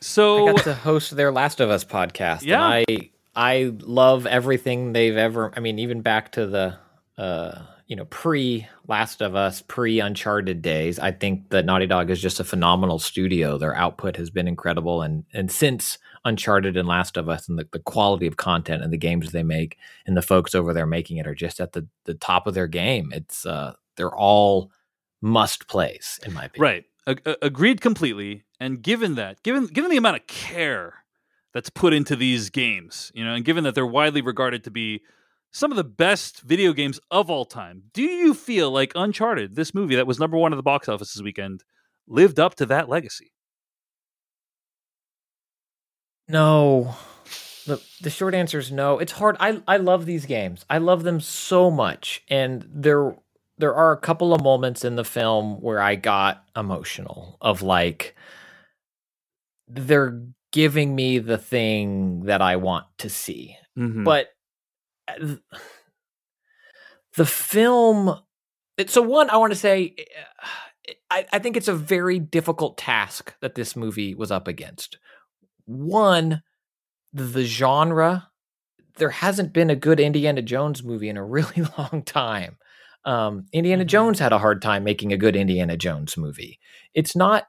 So 0.00 0.48
I 0.48 0.52
got 0.52 0.64
to 0.64 0.74
host 0.74 1.16
their 1.16 1.32
Last 1.32 1.60
of 1.60 1.70
Us 1.70 1.84
podcast. 1.84 2.42
Yeah. 2.42 2.64
And 2.64 2.84
I 2.88 3.10
I 3.34 3.72
love 3.80 4.26
everything 4.26 4.92
they've 4.92 5.16
ever 5.16 5.52
I 5.56 5.60
mean, 5.60 5.78
even 5.78 6.02
back 6.02 6.32
to 6.32 6.46
the 6.46 6.78
uh 7.18 7.62
you 7.92 7.96
know, 7.96 8.04
pre 8.06 8.66
Last 8.88 9.20
of 9.20 9.34
Us, 9.34 9.60
pre 9.60 10.00
Uncharted 10.00 10.62
days, 10.62 10.98
I 10.98 11.10
think 11.10 11.50
that 11.50 11.66
Naughty 11.66 11.86
Dog 11.86 12.08
is 12.08 12.22
just 12.22 12.40
a 12.40 12.44
phenomenal 12.44 12.98
studio. 12.98 13.58
Their 13.58 13.76
output 13.76 14.16
has 14.16 14.30
been 14.30 14.48
incredible 14.48 15.02
and 15.02 15.24
and 15.32 15.50
since 15.50 15.98
Uncharted 16.24 16.76
and 16.76 16.88
Last 16.88 17.16
of 17.16 17.28
Us 17.28 17.48
and 17.48 17.58
the, 17.58 17.68
the 17.72 17.80
quality 17.80 18.26
of 18.26 18.36
content 18.36 18.82
and 18.82 18.92
the 18.92 18.98
games 18.98 19.32
they 19.32 19.42
make 19.42 19.76
and 20.06 20.16
the 20.16 20.22
folks 20.22 20.54
over 20.54 20.72
there 20.72 20.86
making 20.86 21.18
it 21.18 21.26
are 21.26 21.34
just 21.34 21.60
at 21.60 21.72
the, 21.72 21.86
the 22.04 22.14
top 22.14 22.46
of 22.46 22.54
their 22.54 22.68
game. 22.68 23.12
It's 23.12 23.44
uh 23.44 23.74
they're 23.96 24.14
all 24.14 24.70
must 25.20 25.68
plays 25.68 26.18
in 26.24 26.32
my 26.32 26.44
opinion. 26.44 26.62
Right. 26.62 26.84
A- 27.06 27.44
agreed 27.44 27.80
completely. 27.80 28.44
And 28.60 28.80
given 28.80 29.16
that, 29.16 29.42
given 29.42 29.66
given 29.66 29.90
the 29.90 29.96
amount 29.96 30.16
of 30.16 30.26
care 30.26 31.01
that's 31.52 31.70
put 31.70 31.92
into 31.92 32.16
these 32.16 32.50
games, 32.50 33.12
you 33.14 33.24
know, 33.24 33.34
and 33.34 33.44
given 33.44 33.64
that 33.64 33.74
they're 33.74 33.86
widely 33.86 34.22
regarded 34.22 34.64
to 34.64 34.70
be 34.70 35.02
some 35.52 35.70
of 35.70 35.76
the 35.76 35.84
best 35.84 36.40
video 36.40 36.72
games 36.72 36.98
of 37.10 37.28
all 37.28 37.44
time, 37.44 37.82
do 37.92 38.02
you 38.02 38.32
feel 38.32 38.70
like 38.70 38.92
Uncharted, 38.94 39.54
this 39.54 39.74
movie 39.74 39.96
that 39.96 40.06
was 40.06 40.18
number 40.18 40.38
one 40.38 40.52
at 40.52 40.56
the 40.56 40.62
box 40.62 40.88
office 40.88 41.12
this 41.12 41.22
weekend, 41.22 41.62
lived 42.06 42.40
up 42.40 42.54
to 42.56 42.66
that 42.66 42.88
legacy? 42.88 43.32
No. 46.28 46.94
The 47.66 47.80
the 48.00 48.10
short 48.10 48.34
answer 48.34 48.58
is 48.58 48.72
no. 48.72 48.98
It's 48.98 49.12
hard. 49.12 49.36
I 49.38 49.62
I 49.68 49.76
love 49.76 50.06
these 50.06 50.26
games. 50.26 50.64
I 50.68 50.78
love 50.78 51.04
them 51.04 51.20
so 51.20 51.70
much. 51.70 52.22
And 52.28 52.66
there 52.68 53.14
there 53.58 53.74
are 53.74 53.92
a 53.92 53.98
couple 53.98 54.34
of 54.34 54.42
moments 54.42 54.84
in 54.84 54.96
the 54.96 55.04
film 55.04 55.60
where 55.60 55.80
I 55.80 55.94
got 55.94 56.44
emotional 56.56 57.36
of 57.40 57.62
like 57.62 58.16
they're 59.68 60.20
giving 60.52 60.94
me 60.94 61.18
the 61.18 61.38
thing 61.38 62.24
that 62.26 62.40
I 62.42 62.56
want 62.56 62.86
to 62.98 63.08
see. 63.08 63.56
Mm-hmm. 63.78 64.04
But 64.04 64.28
uh, 65.08 65.36
the 67.16 67.26
film 67.26 68.18
so 68.86 69.02
one 69.02 69.30
I 69.30 69.36
want 69.36 69.52
to 69.52 69.58
say 69.58 69.94
uh, 70.42 70.46
I, 71.10 71.26
I 71.32 71.38
think 71.38 71.56
it's 71.56 71.68
a 71.68 71.74
very 71.74 72.18
difficult 72.18 72.78
task 72.78 73.34
that 73.40 73.54
this 73.54 73.76
movie 73.76 74.14
was 74.14 74.30
up 74.30 74.48
against 74.48 74.98
one 75.66 76.42
the 77.12 77.44
genre 77.44 78.28
there 78.96 79.10
hasn't 79.10 79.52
been 79.52 79.70
a 79.70 79.76
good 79.76 80.00
indiana 80.00 80.42
jones 80.42 80.82
movie 80.82 81.08
in 81.08 81.16
a 81.16 81.24
really 81.36 81.62
long 81.78 82.02
time 82.04 82.56
um, 83.04 83.46
indiana 83.52 83.84
Mhm. 83.84 83.88
jones 83.88 84.18
had 84.18 84.32
a 84.32 84.38
hard 84.38 84.62
time 84.62 84.84
making 84.84 85.12
a 85.12 85.16
good 85.18 85.36
indiana 85.36 85.76
jones 85.76 86.16
movie 86.16 86.58
it's 86.94 87.14
not 87.14 87.46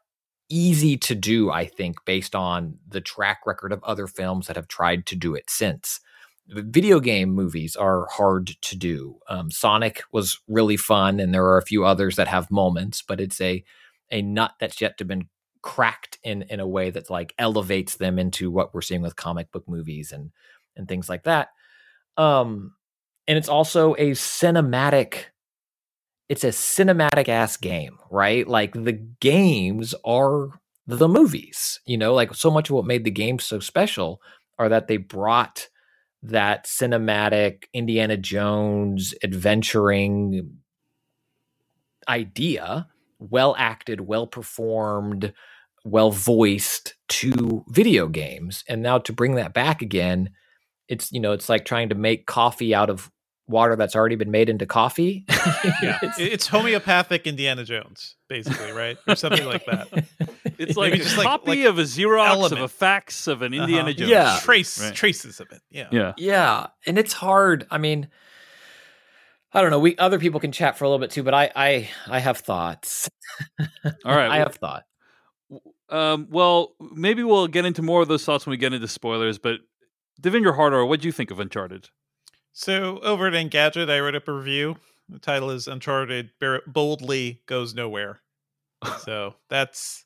easy 0.54 0.98
to 0.98 1.16
do 1.16 1.50
i 1.50 1.66
think 1.66 1.98
based 2.06 2.36
on 2.36 2.78
the 2.88 3.02
track 3.02 3.40
record 3.46 3.72
of 3.72 3.84
other 3.84 4.08
films 4.08 4.48
that 4.48 4.56
have 4.56 4.68
tried 4.68 5.06
to 5.08 5.16
do 5.16 5.34
it 5.36 5.50
since. 5.50 6.00
Video 6.50 7.00
game 7.00 7.30
movies 7.30 7.74
are 7.78 8.06
hard 8.12 8.48
to 8.62 8.76
do. 8.76 9.18
Um, 9.30 9.50
sonic 9.50 10.04
was 10.12 10.42
really 10.50 10.76
fun 10.76 11.22
and 11.22 11.34
there 11.34 11.46
are 11.46 11.58
a 11.58 11.66
few 11.66 11.86
others 11.86 12.18
that 12.18 12.28
have 12.28 12.52
moments 12.52 13.02
but 13.02 13.22
it's 13.22 13.40
a 13.42 13.64
a 14.12 14.22
nut 14.22 14.52
that's 14.60 14.82
yet 14.82 14.98
to 14.98 15.06
been 15.06 15.28
cracked 15.62 16.20
in 16.24 16.44
in 16.44 16.60
a 16.60 16.68
way 16.68 16.92
that 16.92 17.10
like 17.10 17.34
elevates 17.40 17.96
them 17.96 18.20
into 18.20 18.52
what 18.52 18.74
we're 18.74 18.82
seeing 18.82 19.02
with 19.02 19.16
comic 19.16 19.52
book 19.52 19.64
movies 19.68 20.12
and 20.12 20.32
and 20.76 20.88
things 20.88 21.10
like 21.10 21.24
that. 21.24 21.50
Um 22.18 22.74
and 23.28 23.38
it's 23.38 23.50
also 23.50 23.94
a 23.96 24.12
cinematic 24.12 25.32
it's 26.30 26.44
a 26.44 26.48
cinematic 26.50 27.30
ass 27.30 27.58
game 27.58 27.98
right? 28.10 28.48
Like 28.48 28.74
the 28.74 28.94
games 28.94 29.96
are 30.06 30.50
the 30.88 31.08
movies 31.08 31.80
you 31.86 31.98
know? 31.98 32.14
Like 32.14 32.34
so 32.36 32.52
much 32.52 32.70
of 32.70 32.76
what 32.76 32.86
made 32.86 33.04
the 33.04 33.12
games 33.12 33.44
so 33.46 33.60
special 33.60 34.22
are 34.60 34.70
that 34.70 34.88
they 34.88 34.98
brought 34.98 35.68
that 36.26 36.66
cinematic 36.66 37.66
indiana 37.74 38.16
jones 38.16 39.14
adventuring 39.24 40.58
idea 42.08 42.88
well 43.20 43.56
acted 43.58 44.02
well 44.02 44.28
performed 44.28 45.34
well 45.86 46.12
voiced 46.12 46.96
to 47.10 47.64
video 47.70 48.08
games. 48.08 48.64
And 48.70 48.82
now 48.82 49.00
to 49.00 49.14
bring 49.14 49.36
that 49.36 49.54
back 49.54 49.82
again 49.82 50.30
it's 50.90 51.12
you 51.12 51.20
know 51.20 51.32
it's 51.32 51.48
like 51.50 51.66
trying 51.66 51.90
to 51.90 51.96
make 51.96 52.26
coffee 52.26 52.76
out 52.76 52.90
of 52.90 53.10
water 53.48 53.76
that's 53.76 53.96
already 53.96 54.16
been 54.16 54.32
made 54.32 54.50
into 54.50 54.66
coffee 54.66 55.26
Yeah. 55.82 55.98
It's- 56.02 56.18
it's 56.20 56.48
homeopathic 56.48 57.28
Indiana 57.28 57.64
Jones, 57.66 58.16
basically, 58.30 58.72
right? 58.72 58.98
Or 59.08 59.16
something 59.16 59.46
like 59.46 59.66
that. 59.66 59.88
It's 60.60 60.78
Maybe 60.78 60.92
like 60.92 60.94
a 60.94 61.04
just 61.04 61.18
like- 61.18 61.26
copy 61.28 61.62
like 61.64 61.66
of 61.66 61.80
a 61.80 61.82
Xerox 61.82 62.28
of 62.46 62.52
a 62.52 62.56
element. 62.56 62.72
fax 62.72 63.28
of 63.28 63.42
an 63.42 63.54
Indiana 63.54 63.90
Uh-huh. 63.90 63.94
Jones. 63.94 64.10
Yeah. 64.12 64.40
Trace 64.42 64.80
Right. 64.82 64.94
traces 64.96 65.40
of 65.40 65.52
it. 65.52 65.62
Yeah. 65.72 65.88
Yeah. 65.92 66.14
yeah 66.18 66.68
and 66.86 66.98
it's 67.00 67.12
hard 67.14 67.66
i 67.72 67.78
mean 67.80 68.08
i 69.52 69.62
don't 69.62 69.72
know 69.72 69.80
we 69.80 69.98
other 69.98 70.20
people 70.20 70.40
can 70.40 70.52
chat 70.52 70.78
for 70.78 70.86
a 70.86 70.90
little 70.90 71.00
bit 71.00 71.12
too 71.12 71.24
but 71.24 71.34
i 71.34 71.52
i 71.56 71.90
i 72.08 72.20
have 72.20 72.38
thoughts 72.38 73.10
All 74.06 74.16
right. 74.16 74.30
i 74.36 74.38
have 74.38 74.56
thought 74.56 74.84
Um, 75.90 76.28
well, 76.32 76.76
maybe 76.80 77.24
we'll 77.24 77.48
get 77.48 77.66
into 77.66 77.82
more 77.84 78.02
of 78.02 78.08
those 78.08 78.26
thoughts 78.26 78.46
when 78.46 78.52
we 78.52 78.58
get 78.58 78.74
into 78.74 78.88
spoilers. 78.88 79.38
But 79.38 79.60
Devindra 80.20 80.56
Hardawar, 80.58 80.88
what 80.88 81.02
do 81.02 81.08
you 81.08 81.12
think 81.12 81.30
of 81.30 81.40
Uncharted? 81.40 81.90
So 82.54 83.00
over 83.00 83.28
at 83.28 83.34
Engadget, 83.34 83.90
I 83.90 84.00
wrote 84.00 84.16
up 84.16 84.28
a 84.28 84.32
review. 84.34 84.76
The 85.10 85.20
title 85.20 85.50
is 85.50 85.68
Uncharted 85.68 86.30
boldly 86.68 87.42
goes 87.46 87.74
nowhere. 87.74 88.22
So 89.02 89.36
that's 89.50 90.06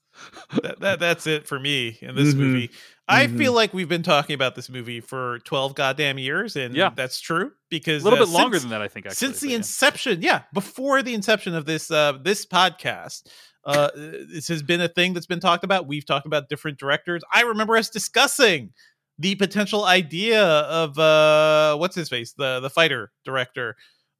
that, 0.63 0.79
that 0.79 0.99
that's 0.99 1.27
it 1.27 1.45
for 1.47 1.59
me 1.59 1.97
in 2.01 2.15
this 2.15 2.33
Mhm. 2.33 2.37
movie. 2.37 2.71
I 3.07 3.27
Mhm. 3.27 3.37
feel 3.37 3.53
like 3.53 3.73
we've 3.73 3.87
been 3.89 4.01
talking 4.03 4.33
about 4.33 4.55
this 4.55 4.69
movie 4.69 4.99
for 4.99 5.39
12 5.45 5.75
goddamn 5.75 6.17
years 6.17 6.55
and 6.55 6.75
Yeah. 6.75 6.89
that's 6.95 7.19
true 7.19 7.51
because 7.69 8.01
A 8.01 8.05
little 8.09 8.23
uh, 8.23 8.25
bit 8.25 8.31
longer 8.33 8.55
since- 8.55 8.63
than 8.63 8.71
that, 8.71 8.81
I 8.81 8.87
think. 8.87 9.05
Actually, 9.05 9.15
since 9.27 9.39
the 9.41 9.49
yeah. 9.49 9.55
inception 9.57 10.21
yeah 10.23 10.41
before 10.53 11.03
the 11.03 11.13
inception 11.13 11.53
of 11.53 11.65
this 11.65 11.91
uh 11.91 12.13
this 12.23 12.45
podcast 12.47 13.27
uh 13.65 13.89
this 13.95 14.47
has 14.47 14.63
been 14.63 14.81
a 14.81 14.87
thing 14.87 15.13
that's 15.13 15.27
been 15.27 15.39
talked 15.39 15.63
about 15.63 15.85
we've 15.87 16.05
talked 16.05 16.25
about 16.25 16.49
different 16.49 16.79
directors 16.79 17.21
i 17.33 17.41
remember 17.41 17.77
us 17.77 17.89
discussing 17.89 18.71
the 19.19 19.35
potential 19.35 19.83
idea 19.85 20.43
of 20.43 20.97
uh 20.99 21.75
what's 21.77 21.95
his 21.95 22.09
face 22.09 22.33
the 22.33 22.59
the 22.59 22.69
fighter 22.69 23.11
director 23.25 23.75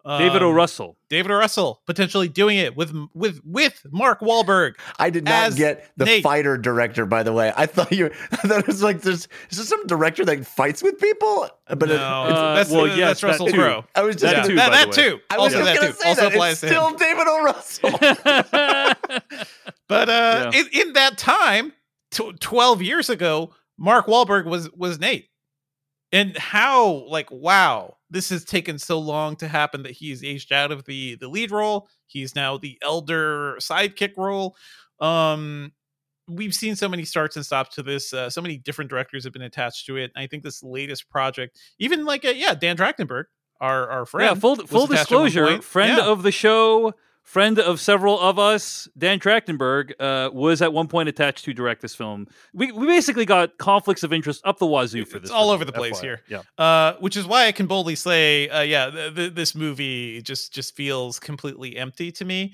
David 0.06 0.42
O. 0.42 0.52
Um, 0.52 0.56
Russell. 0.56 0.96
David 1.10 1.32
O. 1.32 1.36
Russell 1.36 1.82
potentially 1.86 2.30
doing 2.30 2.58
it 2.58 2.78
with 2.78 2.94
with 3.14 3.42
with 3.44 3.86
Mark 3.92 4.22
Wahlberg. 4.22 4.76
I 4.98 5.10
did 5.10 5.26
not 5.26 5.54
get 5.58 5.92
the 5.98 6.06
Nate. 6.06 6.24
fighter 6.24 6.58
director, 6.58 7.06
by 7.06 7.24
the 7.24 7.34
way. 7.34 7.52
I 7.58 7.66
thought 7.66 7.92
you 7.92 8.06
I 8.32 8.36
thought 8.38 8.60
it 8.60 8.68
was 8.68 8.82
like 8.82 9.02
there's 9.02 9.28
is 9.50 9.58
there 9.58 9.66
some 9.66 9.86
director 9.86 10.24
that 10.24 10.46
fights 10.48 10.82
with 10.82 10.98
people? 10.98 11.50
But 11.68 11.84
it- 11.92 11.98
No, 11.98 12.24
it's- 12.24 12.38
Uh, 12.40 12.56
that's 12.56 12.70
well, 12.72 12.82
uh, 12.90 12.96
yes, 12.96 12.98
that's 13.10 13.24
Russell 13.24 13.48
too. 13.48 13.54
Crowe. 13.58 13.84
I 13.96 14.02
was 14.04 14.16
just 14.16 14.24
That 14.34 14.36
gonna, 14.44 14.48
too, 14.48 14.56
that, 14.56 14.70
by 14.70 14.76
that 14.78 14.94
the 14.96 15.02
way. 15.02 15.10
too. 15.10 15.20
I 15.30 15.38
was 15.40 15.54
also 15.54 15.66
just 15.66 15.76
gonna 15.82 15.92
too. 15.92 15.98
say 16.00 16.08
also 16.10 16.22
that. 16.22 16.32
applies 16.32 16.64
It's 16.64 16.72
still 16.72 16.92
David 16.94 17.28
O. 17.28 17.44
Russell. 17.44 17.92
But 19.90 20.10
uh, 20.10 20.52
Yeah. 20.54 20.60
in, 20.60 20.68
in 20.88 20.94
that 20.94 21.18
time, 21.18 21.74
tw 22.12 22.40
12 22.40 22.82
years 22.82 23.10
ago, 23.10 23.54
Mark 23.78 24.08
Wahlberg 24.08 24.46
was 24.46 24.72
was 24.74 25.00
Nate. 25.00 25.30
And 26.14 26.38
how 26.38 27.06
like 27.10 27.30
wow, 27.32 27.98
this 28.10 28.30
has 28.30 28.46
taken 28.46 28.80
so 28.80 28.98
long 29.00 29.36
to 29.38 29.48
happen 29.48 29.84
that 29.84 29.92
he's 29.92 30.24
aged 30.24 30.52
out 30.54 30.72
of 30.72 30.86
the 30.86 31.16
the 31.16 31.28
lead 31.28 31.52
role. 31.52 31.90
He's 32.06 32.36
now 32.36 32.58
the 32.58 32.78
elder 32.82 33.58
sidekick 33.60 34.14
role. 34.18 34.56
Um 35.00 35.74
we've 36.30 36.54
seen 36.54 36.76
so 36.76 36.90
many 36.90 37.06
starts 37.06 37.36
and 37.38 37.46
stops 37.46 37.76
to 37.76 37.84
this. 37.84 38.12
Uh, 38.14 38.30
so 38.30 38.42
many 38.42 38.58
different 38.58 38.90
directors 38.90 39.24
have 39.24 39.32
been 39.32 39.42
attached 39.44 39.86
to 39.86 39.96
it. 39.96 40.12
And 40.14 40.24
I 40.24 40.28
think 40.28 40.44
this 40.44 40.62
latest 40.62 41.10
project, 41.10 41.58
even 41.80 42.04
like 42.06 42.26
uh, 42.26 42.30
yeah, 42.30 42.54
Dan 42.54 42.76
Trachtenberg, 42.78 43.26
our 43.62 43.90
our 43.90 44.06
friend, 44.06 44.36
yeah, 44.36 44.40
full 44.40 44.56
full 44.56 44.86
attached 44.86 45.12
at 45.12 45.16
one 45.16 45.26
disclosure, 45.26 45.62
friend 45.62 45.98
Yeah. 45.98 46.06
of 46.08 46.24
the 46.24 46.32
show, 46.32 46.94
friend 47.28 47.60
of 47.60 47.82
several 47.82 48.18
of 48.20 48.40
us, 48.40 48.88
Dan 48.98 49.20
Trachtenberg, 49.20 49.92
uh, 50.00 50.30
was 50.34 50.62
at 50.62 50.72
one 50.72 50.88
point 50.88 51.10
attached 51.10 51.44
to 51.44 51.54
direct 51.54 51.82
this 51.82 51.94
film. 51.94 52.26
We 52.54 52.72
we 52.72 52.88
basically 52.88 53.26
got 53.26 53.58
conflicts 53.58 54.02
of 54.04 54.14
interest 54.14 54.42
up 54.46 54.60
the 54.60 54.66
wazoo 54.66 55.04
for 55.06 55.18
It's 55.18 55.24
this. 55.26 55.32
all 55.32 55.48
film, 55.48 55.56
over 55.56 55.66
the 55.66 55.74
place 55.74 55.98
FYI. 56.00 56.02
here. 56.02 56.22
Yeah. 56.30 56.42
uh, 56.58 56.96
which 57.00 57.18
is 57.18 57.26
why 57.28 57.48
I 57.48 57.52
can 57.52 57.68
boldly 57.68 57.96
say, 57.96 58.48
uh, 58.48 58.62
yeah, 58.62 58.90
th- 58.90 59.16
th- 59.16 59.34
this 59.34 59.54
movie 59.56 60.22
just 60.22 60.54
just 60.54 60.76
feels 60.76 61.20
completely 61.20 61.76
empty 61.78 62.12
to 62.14 62.24
me. 62.26 62.54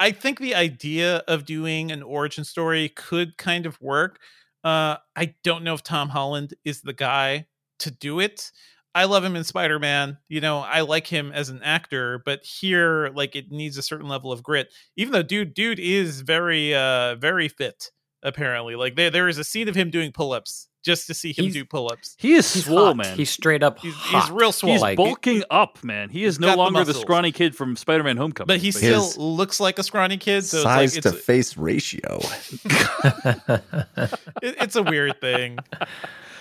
I 0.00 0.10
think 0.10 0.40
the 0.40 0.54
idea 0.54 1.18
of 1.28 1.44
doing 1.44 1.92
an 1.92 2.02
origin 2.02 2.44
story 2.44 2.88
could 2.88 3.36
kind 3.36 3.66
of 3.66 3.78
work. 3.80 4.18
Uh, 4.64 4.96
I 5.14 5.34
don't 5.44 5.62
know 5.64 5.74
if 5.74 5.82
Tom 5.82 6.08
Holland 6.08 6.54
is 6.64 6.80
the 6.80 6.94
guy 6.94 7.46
to 7.80 7.90
do 7.90 8.18
it. 8.20 8.50
I 8.94 9.04
love 9.06 9.24
him 9.24 9.34
in 9.36 9.42
Spider 9.44 9.78
Man. 9.78 10.18
You 10.28 10.40
know, 10.40 10.58
I 10.60 10.82
like 10.82 11.06
him 11.06 11.32
as 11.32 11.48
an 11.48 11.60
actor, 11.62 12.22
but 12.24 12.44
here, 12.44 13.10
like, 13.14 13.34
it 13.34 13.50
needs 13.50 13.76
a 13.76 13.82
certain 13.82 14.08
level 14.08 14.30
of 14.32 14.42
grit. 14.42 14.72
Even 14.96 15.12
though 15.12 15.22
dude, 15.22 15.52
dude 15.54 15.80
is 15.80 16.20
very, 16.20 16.74
uh, 16.74 17.16
very 17.16 17.48
fit. 17.48 17.90
Apparently, 18.26 18.74
like 18.74 18.96
there, 18.96 19.10
there 19.10 19.28
is 19.28 19.36
a 19.36 19.44
scene 19.44 19.68
of 19.68 19.74
him 19.74 19.90
doing 19.90 20.10
pull 20.10 20.32
ups 20.32 20.66
just 20.82 21.06
to 21.08 21.12
see 21.14 21.32
him 21.32 21.44
He's- 21.44 21.52
do 21.52 21.62
pull 21.66 21.90
ups. 21.92 22.14
He 22.18 22.32
is 22.32 22.50
He's 22.54 22.64
swole, 22.64 22.86
hot. 22.86 22.96
man. 22.96 23.16
He's 23.18 23.28
straight 23.28 23.62
up 23.62 23.80
He's, 23.80 23.94
he's 24.06 24.30
real 24.30 24.50
swole. 24.50 24.72
He's 24.72 24.80
like- 24.80 24.96
bulking 24.96 25.42
up, 25.50 25.84
man. 25.84 26.08
He 26.08 26.24
is 26.24 26.40
no 26.40 26.46
got 26.46 26.52
the 26.56 26.62
longer 26.62 26.84
the, 26.84 26.94
scrawny 26.94 27.32
kid 27.32 27.54
from 27.54 27.76
Spider-Man: 27.76 28.16
Homecoming. 28.16 28.46
but 28.46 28.60
he 28.60 28.70
still 28.70 29.10
looks 29.18 29.60
like 29.60 29.78
a 29.78 29.82
scrawny 29.82 30.16
kid. 30.16 30.42
So 30.46 30.62
Size 30.62 30.96
it's 30.96 31.02
to 31.04 31.10
like 31.10 31.16
it's, 31.18 31.26
face 31.26 31.56
ratio. 31.58 32.20
it- 34.40 34.56
it's 34.60 34.76
a 34.76 34.82
weird 34.82 35.20
thing. 35.20 35.58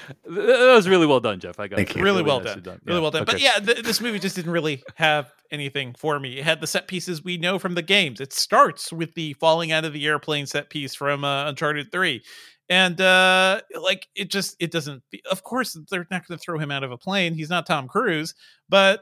Th- 0.07 0.47
that 0.47 0.73
was 0.75 0.87
really 0.87 1.05
well 1.05 1.19
done, 1.19 1.39
Jeff. 1.39 1.59
I 1.59 1.67
got 1.67 1.77
Thank 1.77 1.95
you. 1.95 2.03
Really 2.03 2.23
well 2.23 2.39
nicely 2.39 2.61
done. 2.61 2.79
Really 2.85 2.97
Yeah, 2.97 3.01
well 3.01 3.11
done. 3.11 3.25
But 3.25 3.41
yeah, 3.41 3.53
th- 3.53 3.83
this 3.83 4.01
movie 4.01 4.19
just 4.19 4.35
didn't 4.35 4.51
really 4.51 4.83
have 4.95 5.31
anything 5.51 5.95
for 5.97 6.19
me. 6.19 6.39
It 6.39 6.43
had 6.43 6.61
the 6.61 6.67
set 6.67 6.87
pieces 6.87 7.23
we 7.23 7.37
know 7.37 7.59
from 7.59 7.75
the 7.75 7.81
games. 7.81 8.19
It 8.19 8.33
starts 8.33 8.91
with 8.91 9.13
the 9.13 9.33
falling 9.33 9.71
out 9.71 9.85
of 9.85 9.93
the 9.93 10.05
airplane 10.05 10.45
set 10.45 10.69
piece 10.69 10.95
from 10.95 11.23
uh, 11.23 11.47
Uncharted 11.47 11.91
3. 11.91 12.23
And 12.69 13.01
uh 13.01 13.59
like 13.81 14.07
it 14.15 14.31
just 14.31 14.55
it 14.57 14.71
doesn't 14.71 15.03
of 15.29 15.43
course 15.43 15.77
they're 15.91 16.07
not 16.09 16.25
going 16.25 16.37
to 16.37 16.41
throw 16.41 16.57
him 16.57 16.71
out 16.71 16.83
of 16.83 16.91
a 16.93 16.97
plane. 16.97 17.33
He's 17.33 17.49
not 17.49 17.65
Tom 17.65 17.89
Cruise, 17.89 18.33
but 18.69 19.01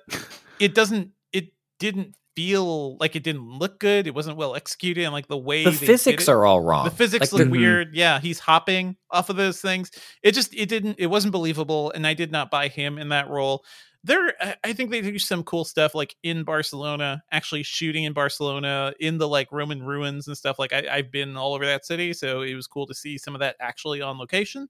it 0.60 0.74
doesn't 0.74 1.12
it 1.32 1.54
didn't 1.80 2.16
feel 2.36 2.98
like 2.98 3.16
it 3.16 3.24
didn't 3.24 3.48
look 3.48 3.80
good. 3.80 4.08
It 4.08 4.16
wasn't 4.16 4.38
well 4.38 4.56
executed 4.56 5.04
and 5.04 5.14
like 5.14 5.28
the 5.28 5.38
way 5.38 5.64
the 5.64 5.72
physics 5.72 6.28
are 6.30 6.46
all 6.46 6.62
wrong. 6.62 6.86
the 6.86 6.92
physics 6.92 7.32
Like, 7.32 7.40
look 7.40 7.52
the- 7.52 7.60
weird. 7.60 7.94
Yeah, 7.96 8.20
he's 8.20 8.40
hopping 8.40 8.96
off 9.10 9.30
of 9.30 9.36
those 9.36 9.62
things. 9.62 9.92
It 10.24 10.34
just 10.34 10.54
it 10.54 10.68
didn't 10.70 10.96
it 11.00 11.08
wasn't 11.08 11.32
believable, 11.34 11.92
and 11.92 12.06
I 12.08 12.14
did 12.14 12.32
not 12.32 12.50
buy 12.52 12.68
him 12.68 12.98
in 12.98 13.10
that 13.10 13.30
role. 13.30 13.66
There, 14.04 14.34
I- 14.64 14.74
think 14.74 14.90
they 14.90 15.02
do 15.02 15.20
some 15.20 15.44
cool 15.44 15.64
stuff 15.64 15.94
like 15.94 16.16
in 16.24 16.44
Barcelona, 16.44 17.22
actually 17.32 17.62
shooting 17.64 18.06
in 18.06 18.14
Barcelona 18.14 18.94
in 19.00 19.18
the 19.20 19.28
like 19.28 19.52
Roman 19.52 19.84
ruins 19.84 20.28
and 20.28 20.36
stuff. 20.36 20.58
Like 20.58 20.74
I, 20.74 20.86
I've 20.90 21.12
been 21.12 21.38
all 21.38 21.54
over 21.54 21.66
that 21.66 21.86
city, 21.86 22.14
so 22.14 22.42
it 22.42 22.56
was 22.56 22.66
cool 22.66 22.88
to 22.88 22.96
see 22.96 23.18
some 23.20 23.36
of 23.36 23.42
that 23.42 23.58
actually 23.60 24.02
on 24.02 24.18
location. 24.18 24.68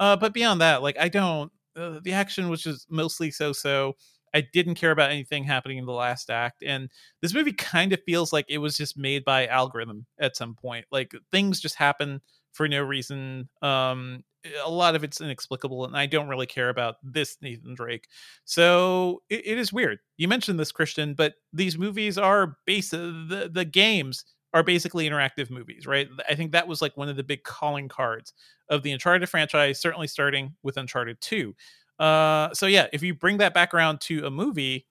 Uh, 0.00 0.16
but 0.16 0.32
beyond 0.34 0.60
that, 0.62 0.82
like 0.82 0.96
I 0.98 1.08
don't. 1.08 1.52
Uh, 1.76 2.00
the 2.02 2.12
action 2.12 2.50
was 2.50 2.60
just 2.62 2.90
mostly 2.90 3.30
so-so. 3.30 3.96
I 4.34 4.42
didn't 4.52 4.76
care 4.76 4.90
about 4.90 5.10
anything 5.10 5.44
happening 5.44 5.78
in 5.78 5.86
the 5.86 5.92
last 5.92 6.30
act, 6.30 6.62
and 6.62 6.88
this 7.20 7.34
movie 7.34 7.52
kind 7.52 7.92
of 7.92 8.00
feels 8.06 8.32
like 8.32 8.46
it 8.48 8.58
was 8.58 8.76
just 8.76 8.96
made 8.96 9.24
by 9.24 9.46
algorithm 9.46 10.06
at 10.18 10.36
some 10.36 10.54
point. 10.54 10.86
Like 10.90 11.12
things 11.30 11.60
just 11.60 11.76
happen 11.76 12.20
for 12.52 12.68
no 12.68 12.82
reason. 12.82 13.48
Um, 13.60 14.24
a 14.64 14.70
lot 14.70 14.96
of 14.96 15.04
it's 15.04 15.20
inexplicable, 15.20 15.84
and 15.84 15.96
I 15.96 16.06
don't 16.06 16.28
really 16.28 16.46
care 16.46 16.68
about 16.68 16.96
this 17.02 17.36
Nathan 17.42 17.74
Drake. 17.74 18.08
So 18.44 19.22
it, 19.30 19.46
it 19.46 19.58
is 19.58 19.72
weird. 19.72 19.98
You 20.16 20.28
mentioned 20.28 20.58
this, 20.58 20.72
Christian, 20.72 21.14
but 21.14 21.34
these 21.52 21.78
movies 21.78 22.18
are 22.18 22.56
base 22.66 22.90
the 22.90 23.50
the 23.52 23.64
games 23.64 24.24
are 24.54 24.62
basically 24.62 25.08
interactive 25.08 25.50
movies, 25.50 25.86
right? 25.86 26.08
I 26.28 26.34
think 26.34 26.52
that 26.52 26.68
was 26.68 26.82
like 26.82 26.96
one 26.96 27.08
of 27.08 27.16
the 27.16 27.22
big 27.22 27.42
calling 27.42 27.88
cards 27.88 28.34
of 28.68 28.82
the 28.82 28.92
Uncharted 28.92 29.28
franchise, 29.28 29.80
certainly 29.80 30.06
starting 30.06 30.54
with 30.62 30.76
Uncharted 30.76 31.20
2. 31.20 31.54
Uh, 32.02 32.52
so 32.54 32.66
yeah, 32.66 32.88
if 32.92 33.02
you 33.02 33.14
bring 33.14 33.38
that 33.38 33.54
back 33.54 33.74
around 33.74 34.00
to 34.02 34.26
a 34.26 34.30
movie, 34.30 34.86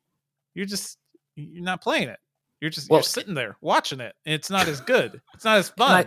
you're 0.55 0.65
just 0.65 0.97
you're 1.35 1.63
not 1.63 1.81
playing 1.81 2.07
it. 2.09 2.19
You're 2.61 2.69
just 2.69 2.89
Well, 2.89 2.99
you're 2.99 3.03
sitting 3.03 3.33
there 3.33 3.57
watching 3.61 3.99
it. 3.99 4.15
And 4.25 4.33
it's 4.35 4.49
not 4.49 4.67
as 4.67 4.79
good. 4.81 5.21
It's 5.33 5.43
not 5.43 5.57
as 5.57 5.73
I- 5.77 6.03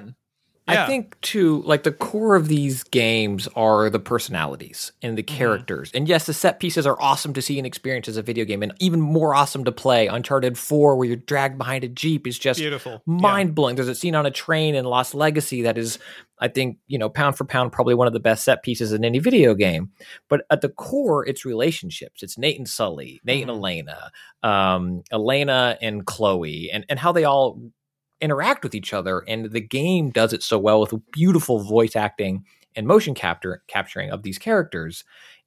I 0.66 0.86
think 0.86 1.20
too, 1.20 1.62
like 1.66 1.82
the 1.82 1.92
core 1.92 2.36
of 2.36 2.48
these 2.48 2.84
games 2.84 3.48
are 3.54 3.90
the 3.90 3.98
personalities 3.98 4.92
and 5.02 5.18
the 5.18 5.22
Mm-hmm. 5.22 5.36
characters. 5.36 5.90
And 5.92 6.08
yes, 6.08 6.26
the 6.26 6.32
set 6.32 6.58
pieces 6.60 6.86
are 6.86 6.96
awesome 7.00 7.32
to 7.34 7.42
see 7.42 7.58
and 7.58 7.66
experience 7.66 8.08
as 8.08 8.16
a 8.16 8.22
video 8.22 8.44
game, 8.44 8.62
and 8.62 8.72
even 8.80 9.00
more 9.00 9.34
awesome 9.34 9.64
to 9.64 9.72
play. 9.72 10.06
Uncharted 10.06 10.56
4, 10.56 10.96
where 10.96 11.06
you're 11.06 11.16
dragged 11.16 11.58
behind 11.58 11.84
a 11.84 11.88
Jeep, 11.88 12.26
is 12.26 12.38
just 12.38 12.58
beautiful. 12.60 13.02
Mind 13.06 13.54
blowing. 13.54 13.76
There's 13.76 13.88
a 13.88 13.94
scene 13.94 14.14
on 14.14 14.24
a 14.26 14.30
train 14.30 14.74
in 14.74 14.84
Lost 14.86 15.14
Legacy 15.14 15.62
that 15.62 15.76
is, 15.76 15.98
I 16.40 16.48
think, 16.48 16.78
you 16.86 16.98
know, 16.98 17.08
pound 17.10 17.36
for 17.36 17.44
pound, 17.44 17.72
probably 17.72 17.94
one 17.94 18.06
of 18.06 18.12
the 18.12 18.20
best 18.20 18.44
set 18.44 18.62
pieces 18.62 18.92
in 18.92 19.04
any 19.04 19.18
video 19.18 19.54
game. 19.54 19.90
But 20.28 20.46
at 20.50 20.60
the 20.62 20.70
core, 20.70 21.26
it's 21.26 21.44
relationships. 21.44 22.22
It's 22.22 22.38
Nate 22.38 22.58
and 22.58 22.68
Sully, 22.68 23.20
Nate 23.24 23.42
and 23.42 23.50
Mhm. 23.50 23.56
Elena, 23.56 24.10
um, 24.42 25.02
Elena 25.12 25.76
and 25.82 26.06
Chloe, 26.06 26.70
and 26.72 26.84
and 26.88 26.98
how 26.98 27.12
they 27.12 27.24
all 27.24 27.60
interact 28.20 28.62
with 28.62 28.74
each 28.74 28.92
other. 28.92 29.20
And 29.28 29.50
the 29.50 29.60
game 29.60 30.10
does 30.10 30.32
it 30.32 30.42
so 30.42 30.58
well 30.58 30.80
with 30.80 30.94
beautiful 31.10 31.60
voice 31.60 31.96
acting 31.96 32.44
and 32.76 32.86
motion 32.86 33.14
capture 33.14 33.62
capturing 33.66 34.10
of 34.10 34.22
these 34.22 34.38
characters. 34.38 35.04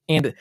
And 0.09 0.33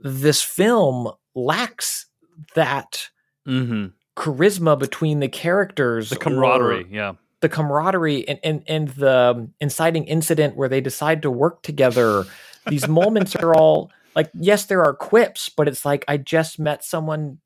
this 0.00 0.42
film 0.42 1.10
lacks 1.34 2.06
that 2.54 3.08
hmm 3.46 3.86
charisma 4.16 4.78
between 4.78 5.20
the 5.20 5.28
characters 5.28 6.10
the 6.10 6.16
camaraderie. 6.16 6.86
Yeah. 6.90 7.14
the 7.40 7.48
camaraderie 7.48 8.28
and, 8.28 8.38
and 8.44 8.62
and 8.66 8.88
the 8.90 9.48
inciting 9.58 10.04
incident 10.04 10.54
where 10.54 10.68
they 10.68 10.82
decide 10.82 11.22
to 11.22 11.30
work 11.30 11.62
together 11.62 12.24
these 12.66 12.86
moments 12.88 13.34
are 13.36 13.54
all 13.54 13.90
like 14.14 14.30
yes 14.34 14.66
there 14.66 14.82
are 14.84 14.92
quips 14.92 15.48
but 15.48 15.66
it's 15.66 15.86
like 15.86 16.04
i 16.08 16.18
just 16.18 16.58
met 16.58 16.84
someone 16.84 17.38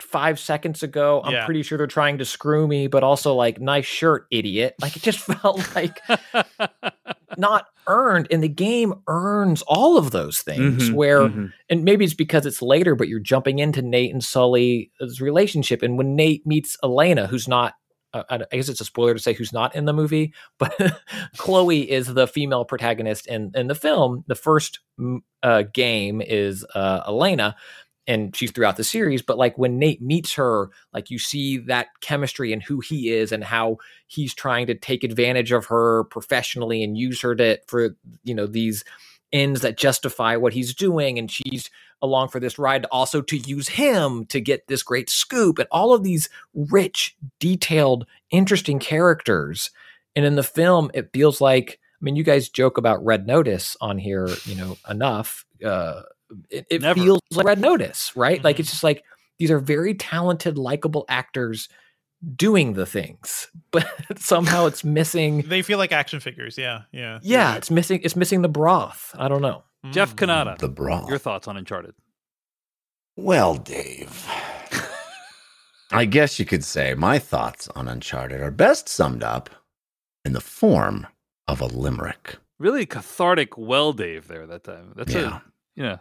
five 0.00 0.38
seconds 0.38 0.82
ago 0.82 1.22
i'm 1.24 1.32
Yeah. 1.32 1.44
pretty 1.46 1.62
sure 1.62 1.78
they're 1.78 1.86
trying 1.86 2.18
to 2.18 2.24
screw 2.24 2.66
me 2.68 2.86
but 2.86 3.02
also 3.02 3.34
like 3.34 3.60
nice 3.60 3.86
shirt 3.86 4.26
idiot 4.30 4.74
like 4.80 4.96
it 4.96 5.02
just 5.02 5.18
felt 5.40 5.74
like 5.74 5.98
not 7.38 7.66
earned 7.86 8.26
and 8.30 8.42
the 8.42 8.48
game 8.48 8.94
earns 9.08 9.62
all 9.62 9.96
of 9.96 10.10
those 10.10 10.40
things 10.40 10.90
Mhm, 10.90 10.94
where 10.94 11.20
mhm. 11.22 11.52
and 11.68 11.84
maybe 11.84 12.04
it's 12.04 12.14
because 12.14 12.46
it's 12.46 12.62
later, 12.62 12.94
but 12.94 13.08
you're 13.08 13.20
jumping 13.20 13.58
into 13.58 13.82
Nate 13.82 14.12
and 14.12 14.24
Sully's 14.24 14.88
relationship. 15.20 15.82
And 15.82 15.96
when 15.98 16.16
Nate 16.16 16.46
meets 16.46 16.76
Elena, 16.82 17.26
who's 17.26 17.46
not 17.48 17.74
uh, 18.14 18.22
I 18.30 18.56
guess 18.56 18.68
it's 18.70 18.80
a 18.80 18.84
spoiler 18.84 19.12
to 19.14 19.20
say 19.20 19.34
who's 19.34 19.52
not 19.52 19.74
in 19.74 19.84
the 19.84 19.92
movie, 19.92 20.32
but 20.58 20.74
Chloe 21.36 21.90
is 21.90 22.14
the 22.14 22.26
female 22.26 22.64
protagonist 22.64 23.26
in 23.26 23.50
in 23.54 23.66
the 23.66 23.74
film. 23.74 24.24
The 24.26 24.34
first 24.34 24.80
uh, 25.42 25.64
game 25.74 26.22
is 26.22 26.64
uh, 26.74 27.02
Elena, 27.06 27.56
and 28.06 28.34
she's 28.36 28.50
throughout 28.50 28.76
the 28.76 28.84
series. 28.84 29.22
But 29.22 29.38
like 29.38 29.56
when 29.58 29.78
Nate 29.78 30.00
meets 30.00 30.34
her, 30.34 30.70
like 30.92 31.10
you 31.10 31.18
see 31.18 31.58
that 31.58 31.88
chemistry 32.00 32.52
and 32.52 32.62
who 32.62 32.80
he 32.80 33.10
is 33.10 33.32
and 33.32 33.42
how 33.42 33.78
he's 34.06 34.34
trying 34.34 34.66
to 34.68 34.74
take 34.74 35.04
advantage 35.04 35.52
of 35.52 35.66
her 35.66 36.04
professionally 36.04 36.82
and 36.82 36.96
use 36.96 37.20
her 37.20 37.34
to 37.34 37.58
for 37.66 37.96
you 38.24 38.34
know 38.34 38.46
these 38.46 38.84
ends 39.32 39.60
that 39.62 39.76
justify 39.76 40.36
what 40.36 40.52
he's 40.52 40.74
doing, 40.74 41.18
and 41.18 41.30
she's 41.30 41.70
along 42.02 42.28
for 42.28 42.38
this 42.38 42.58
ride 42.58 42.84
also 42.86 43.22
to 43.22 43.38
use 43.38 43.68
him 43.68 44.26
to 44.26 44.40
get 44.40 44.66
this 44.68 44.82
great 44.82 45.08
scoop 45.08 45.58
and 45.58 45.68
all 45.72 45.94
of 45.94 46.02
these 46.02 46.28
rich, 46.54 47.16
detailed, 47.40 48.06
interesting 48.30 48.78
characters. 48.78 49.70
And 50.14 50.24
in 50.24 50.36
the 50.36 50.42
film, 50.42 50.90
it 50.94 51.10
feels 51.12 51.40
like 51.40 51.80
I 52.00 52.04
mean, 52.04 52.16
you 52.16 52.24
guys 52.24 52.50
joke 52.50 52.76
about 52.76 53.04
Red 53.04 53.26
Notice 53.26 53.76
on 53.80 53.96
here, 53.96 54.28
you 54.44 54.54
know, 54.54 54.76
enough. 54.88 55.46
Uh, 55.64 56.02
it 56.50 56.66
it 56.70 56.94
feels 56.94 57.20
like 57.32 57.46
Red 57.46 57.60
Notice, 57.60 58.16
right? 58.16 58.42
Like 58.42 58.56
Mhm. 58.56 58.60
it's 58.60 58.70
just 58.70 58.82
like 58.84 59.04
these 59.38 59.50
are 59.50 59.58
very 59.58 59.94
talented, 59.94 60.56
likable 60.58 61.04
actors 61.08 61.68
doing 62.34 62.72
the 62.72 62.86
things, 62.86 63.48
but 63.70 63.86
somehow 64.18 64.66
it's 64.66 64.82
missing. 64.84 65.42
They 65.48 65.62
feel 65.62 65.78
like 65.78 65.92
action 65.92 66.20
figures. 66.20 66.56
Yeah, 66.58 66.82
yeah, 66.92 67.18
Yeah, 67.22 67.56
it's 67.56 67.70
missing. 67.70 68.00
It's 68.02 68.16
missing 68.16 68.42
the 68.42 68.48
broth. 68.48 69.14
I 69.18 69.28
don't 69.28 69.42
know. 69.42 69.62
right. 69.84 69.92
Jeff 69.92 70.16
Mm. 70.16 70.26
Cannata, 70.26 70.58
The 70.58 70.68
broth. 70.68 71.08
your 71.08 71.18
thoughts 71.18 71.46
on 71.46 71.56
Uncharted? 71.56 71.94
Well, 73.16 73.54
Dave, 73.54 74.26
I 75.92 76.04
guess 76.04 76.38
you 76.38 76.44
could 76.44 76.64
say 76.64 76.94
my 76.94 77.18
thoughts 77.18 77.68
on 77.76 77.86
Uncharted 77.88 78.40
are 78.40 78.50
best 78.50 78.88
summed 78.88 79.22
up 79.22 79.48
in 80.24 80.32
the 80.32 80.40
form 80.40 81.06
of 81.46 81.60
a 81.60 81.66
limerick. 81.66 82.36
Really 82.58 82.84
cathartic 82.86 83.56
well, 83.56 83.92
Dave, 83.92 84.26
there 84.28 84.46
that 84.46 84.64
time. 84.64 84.92
That's 84.96 85.14
Yeah. 85.14 85.36
a 85.36 85.42
yeah. 85.76 85.98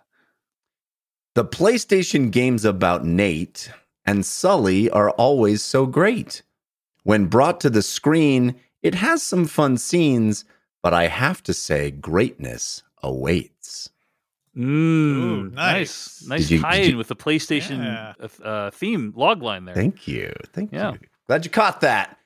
The 1.36 1.46
PlayStation 1.46 2.32
games 2.32 2.64
about 2.66 3.06
Nate 3.06 3.70
and 4.06 4.26
Sully 4.26 4.90
are 4.90 5.10
always 5.12 5.62
so 5.62 5.86
great. 5.86 6.42
When 7.04 7.26
brought 7.26 7.60
to 7.62 7.70
the 7.70 7.82
screen, 7.82 8.56
it 8.82 8.96
has 8.96 9.22
some 9.22 9.46
fun 9.46 9.78
scenes, 9.78 10.46
but 10.82 10.94
I 10.94 11.08
have 11.08 11.44
to 11.44 11.54
say, 11.54 11.92
greatness 11.92 12.84
awaits. 13.04 13.90
Mm, 14.56 14.64
Ooh, 14.64 15.44
nice, 15.50 16.22
nice. 16.22 16.28
nice 16.28 16.50
you- 16.50 16.62
tie 16.62 16.78
did 16.80 16.92
in 16.92 16.98
with 16.98 17.10
the 17.10 17.16
PlayStation 17.18 17.84
Yeah. 17.84 18.14
uh, 18.20 18.44
uh, 18.44 18.72
theme 18.72 19.12
log 19.16 19.42
line 19.44 19.66
there. 19.66 19.76
Thank 19.76 20.08
you. 20.08 20.34
Thank 20.54 20.72
Yeah. 20.72 20.94
you. 20.94 21.00
Glad 21.28 21.44
you 21.44 21.52
caught 21.52 21.82
that. 21.82 22.18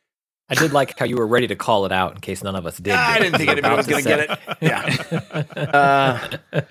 I 0.51 0.55
did 0.55 0.71
like 0.73 0.97
how 0.97 1.05
you 1.05 1.15
were 1.15 1.27
ready 1.27 1.47
to 1.47 1.55
call 1.55 1.85
it 1.85 1.91
out 1.91 2.13
in 2.13 2.21
case 2.21 2.43
none 2.43 2.55
of 2.55 2.65
us 2.65 2.77
did. 2.77 2.93
I 2.93 3.19
didn't 3.19 3.37
think 3.37 3.49
anybody 3.49 3.75
was 3.75 3.87
going 3.87 4.03
to 4.03 4.09
get 4.09 4.19
it. 4.29 4.39
Yeah. 4.61 5.43
Uh, 6.53 6.61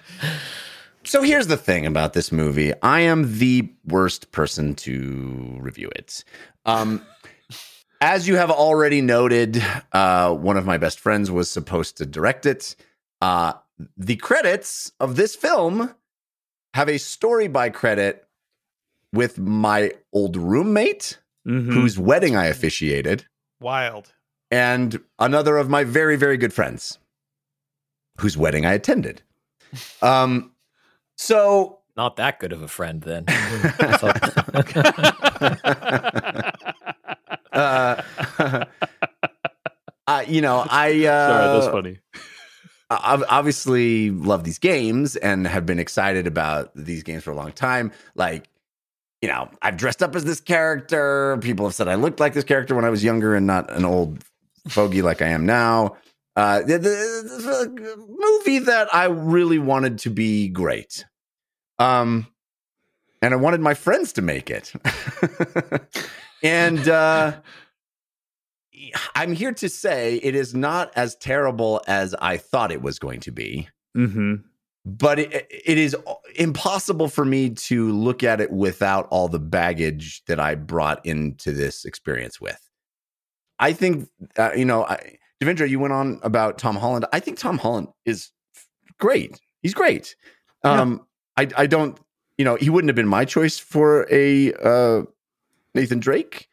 so 1.08 1.22
here's 1.22 1.46
the 1.46 1.56
thing 1.56 1.86
about 1.86 2.12
this 2.12 2.30
movie 2.30 2.72
I 2.82 3.00
am 3.00 3.38
the 3.38 3.70
worst 3.86 4.30
person 4.32 4.74
to 4.76 5.56
review 5.60 5.90
it. 5.94 6.24
Um, 6.66 7.04
as 8.00 8.28
you 8.28 8.36
have 8.36 8.50
already 8.50 9.00
noted, 9.00 9.62
uh, 9.92 10.32
one 10.34 10.56
of 10.56 10.66
my 10.66 10.78
best 10.78 11.00
friends 11.00 11.30
was 11.30 11.50
supposed 11.50 11.96
to 11.98 12.06
direct 12.06 12.46
it. 12.46 12.76
Uh, 13.20 13.54
the 13.96 14.16
credits 14.16 14.92
of 15.00 15.16
this 15.16 15.34
film 15.34 15.94
have 16.74 16.88
a 16.88 16.98
story 16.98 17.48
by 17.48 17.70
credit 17.70 18.26
with 19.12 19.38
my 19.38 19.92
old 20.12 20.36
roommate, 20.36 21.18
Mhm. 21.46 21.72
whose 21.72 21.98
wedding 21.98 22.36
I 22.36 22.46
officiated 22.46 23.24
Wild. 23.60 24.12
and 24.50 25.00
another 25.18 25.56
of 25.56 25.70
my 25.70 25.82
very 25.82 26.16
very 26.16 26.36
good 26.36 26.52
friends 26.52 26.98
whose 28.20 28.36
wedding 28.36 28.66
I 28.66 28.74
attended. 28.74 29.22
Um 30.02 30.52
so 31.18 31.80
Not 31.96 32.16
that 32.16 32.38
good 32.38 32.52
of 32.52 32.62
a 32.62 32.68
friend 32.68 33.02
then. 33.02 33.24
uh, 37.52 38.02
uh, 40.06 40.24
you 40.26 40.40
know, 40.40 40.64
I 40.70 40.90
uh, 41.06 41.28
Sorry, 41.28 41.60
that's 41.60 41.66
funny. 41.66 41.98
I 42.88 43.12
I've 43.12 43.24
obviously 43.28 44.10
love 44.10 44.44
these 44.44 44.58
games 44.58 45.16
and 45.16 45.46
have 45.46 45.66
been 45.66 45.78
excited 45.78 46.26
about 46.26 46.70
these 46.74 47.02
games 47.02 47.24
for 47.24 47.32
a 47.32 47.36
long 47.36 47.52
time. 47.52 47.92
Like, 48.14 48.48
you 49.20 49.28
know, 49.28 49.50
I've 49.60 49.76
dressed 49.76 50.02
up 50.02 50.16
as 50.16 50.24
this 50.24 50.40
character. 50.40 51.36
People 51.42 51.66
have 51.66 51.74
said 51.74 51.88
I 51.88 51.96
looked 51.96 52.20
like 52.20 52.32
this 52.32 52.44
character 52.44 52.74
when 52.74 52.84
I 52.84 52.90
was 52.90 53.04
younger 53.04 53.34
and 53.34 53.46
not 53.46 53.70
an 53.70 53.84
old 53.84 54.24
fogey 54.68 55.02
like 55.02 55.20
I 55.20 55.28
am 55.28 55.44
now. 55.44 55.96
Uh, 56.36 56.60
the, 56.60 56.78
the, 56.78 56.86
the 56.86 58.06
movie 58.08 58.60
that 58.60 58.94
I 58.94 59.06
really 59.06 59.58
wanted 59.58 59.98
to 60.00 60.10
be 60.10 60.48
great. 60.48 61.04
Um, 61.78 62.26
and 63.22 63.34
I 63.34 63.36
wanted 63.36 63.60
my 63.60 63.74
friends 63.74 64.12
to 64.14 64.22
make 64.22 64.50
it. 64.50 64.72
and 66.42 66.88
uh, 66.88 67.40
I'm 69.14 69.32
here 69.32 69.52
to 69.52 69.68
say 69.68 70.16
it 70.16 70.34
is 70.34 70.54
not 70.54 70.92
as 70.96 71.16
terrible 71.16 71.82
as 71.86 72.14
I 72.14 72.36
thought 72.36 72.72
it 72.72 72.82
was 72.82 72.98
going 72.98 73.20
to 73.20 73.32
be, 73.32 73.68
hmm 73.94 74.36
but 74.88 75.18
it, 75.18 75.46
it 75.50 75.76
is 75.76 75.94
impossible 76.36 77.08
for 77.08 77.24
me 77.24 77.50
to 77.50 77.92
look 77.92 78.22
at 78.22 78.40
it 78.40 78.50
without 78.50 79.06
all 79.10 79.28
the 79.28 79.38
baggage 79.38 80.24
that 80.26 80.40
I 80.40 80.54
brought 80.54 81.04
into 81.04 81.52
this 81.52 81.84
experience 81.84 82.40
with. 82.40 82.58
I 83.58 83.74
think, 83.74 84.08
uh, 84.38 84.52
you 84.56 84.64
know, 84.64 84.84
I, 84.84 85.18
Devindra, 85.42 85.68
you 85.68 85.78
went 85.78 85.92
on 85.92 86.20
about 86.22 86.56
Tom 86.56 86.76
Holland. 86.76 87.04
I 87.12 87.20
think 87.20 87.38
Tom 87.38 87.58
Holland 87.58 87.88
is 88.06 88.30
great. 88.98 89.38
He's 89.60 89.74
great. 89.74 90.16
Um, 90.64 91.06
I, 91.38 91.48
I 91.56 91.66
don't, 91.66 91.98
you 92.36 92.44
know, 92.44 92.56
he 92.56 92.68
wouldn't 92.70 92.88
have 92.88 92.96
been 92.96 93.08
my 93.08 93.24
choice 93.24 93.58
for 93.58 94.06
a 94.10 94.52
uh, 94.54 95.02
Nathan 95.74 96.00
Drake. 96.00 96.48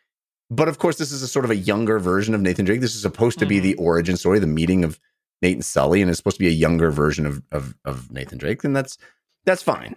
But 0.51 0.67
of 0.67 0.77
course, 0.77 0.97
this 0.97 1.11
is 1.11 1.23
a 1.23 1.27
sort 1.27 1.43
of 1.43 1.51
a 1.51 1.55
younger 1.55 1.97
version 1.99 2.35
of 2.35 2.41
Nathan 2.41 2.65
Drake. 2.65 2.79
This 2.81 2.93
is 2.95 3.01
supposed 3.01 3.39
to 3.39 3.45
be 3.47 3.57
Mhm. 3.59 3.63
the 3.63 3.75
origin 3.75 4.15
story, 4.15 4.37
the 4.39 4.45
meeting 4.47 4.83
of 4.83 4.99
Nate 5.41 5.55
and 5.55 5.65
Sully, 5.65 6.01
and 6.01 6.09
it's 6.09 6.17
supposed 6.17 6.37
to 6.37 6.43
be 6.43 6.47
a 6.47 6.51
younger 6.51 6.91
version 6.91 7.25
of 7.25 7.41
of, 7.51 7.75
of 7.83 8.11
Nathan 8.11 8.37
Drake. 8.37 8.63
And 8.63 8.75
that's 8.75 8.97
that's 9.45 9.63
fine. 9.63 9.95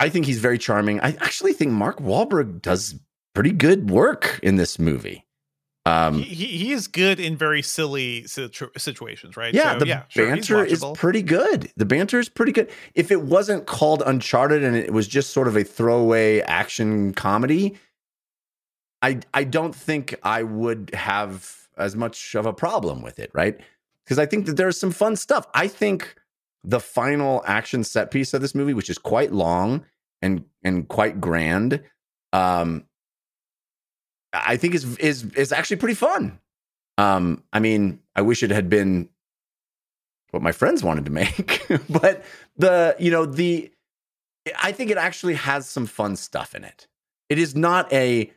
I 0.00 0.08
think 0.08 0.26
he's 0.26 0.38
very 0.38 0.58
charming. 0.58 1.00
I 1.00 1.16
actually 1.20 1.52
think 1.52 1.72
Mark 1.72 1.98
Wahlberg 1.98 2.62
does 2.62 2.94
pretty 3.34 3.50
good 3.52 3.90
work 3.90 4.38
in 4.42 4.56
this 4.56 4.78
movie. 4.78 5.24
Um, 5.86 6.22
he, 6.22 6.46
he 6.46 6.72
is 6.72 6.86
good 6.86 7.18
in 7.18 7.36
very 7.36 7.62
silly 7.62 8.26
situ- 8.26 8.70
situations, 8.76 9.36
right? 9.36 9.54
yeah, 9.54 9.74
So, 9.74 9.78
the 9.78 9.86
yeah, 9.86 10.02
sure, 10.08 10.26
banter 10.26 10.64
is 10.64 10.84
pretty 10.94 11.22
good. 11.22 11.72
The 11.76 11.86
banter 11.86 12.18
is 12.18 12.28
pretty 12.28 12.52
good. 12.52 12.70
If 12.94 13.10
it 13.10 13.22
wasn't 13.22 13.66
called 13.66 14.02
Uncharted 14.04 14.62
and 14.62 14.76
it 14.76 14.92
was 14.92 15.08
just 15.08 15.30
sort 15.30 15.48
of 15.48 15.56
a 15.56 15.64
throwaway 15.64 16.40
action 16.40 17.14
comedy, 17.14 17.78
I 19.00 19.20
I 19.32 19.44
don't 19.44 19.74
think 19.74 20.14
I 20.22 20.42
would 20.42 20.90
have 20.94 21.68
as 21.78 21.96
much 21.96 22.34
of 22.34 22.44
a 22.44 22.52
problem 22.52 23.00
with 23.02 23.18
it, 23.18 23.30
right? 23.32 23.58
Because 24.04 24.18
I 24.18 24.26
think 24.26 24.46
that 24.46 24.56
there's 24.56 24.78
some 24.78 24.90
fun 24.90 25.16
stuff. 25.16 25.46
I 25.54 25.68
think 25.68 26.16
the 26.64 26.80
final 26.80 27.42
action 27.46 27.84
set 27.84 28.10
piece 28.10 28.34
of 28.34 28.40
this 28.42 28.54
movie, 28.54 28.74
which 28.74 28.90
is 28.90 28.98
quite 28.98 29.32
long 29.32 29.84
and 30.20 30.44
and 30.62 30.88
quite 30.88 31.20
grand, 31.20 31.82
um, 32.32 32.84
I 34.32 34.56
think 34.56 34.74
is 34.74 34.96
is 34.98 35.24
is 35.34 35.52
actually 35.52 35.76
pretty 35.78 35.94
fun. 35.94 36.38
Um, 36.98 37.44
I 37.52 37.60
mean, 37.60 38.00
I 38.16 38.22
wish 38.22 38.42
it 38.42 38.50
had 38.50 38.68
been 38.68 39.08
what 40.30 40.42
my 40.42 40.52
friends 40.52 40.82
wanted 40.82 41.04
to 41.06 41.10
make, 41.10 41.66
but 41.88 42.24
the 42.56 42.96
you 42.98 43.10
know 43.10 43.26
the 43.26 43.70
I 44.60 44.72
think 44.72 44.90
it 44.90 44.98
actually 44.98 45.34
has 45.34 45.68
some 45.68 45.86
fun 45.86 46.16
stuff 46.16 46.54
in 46.54 46.64
it. 46.64 46.86
It 47.28 47.38
is 47.38 47.54
not 47.54 47.92
a 47.92 48.32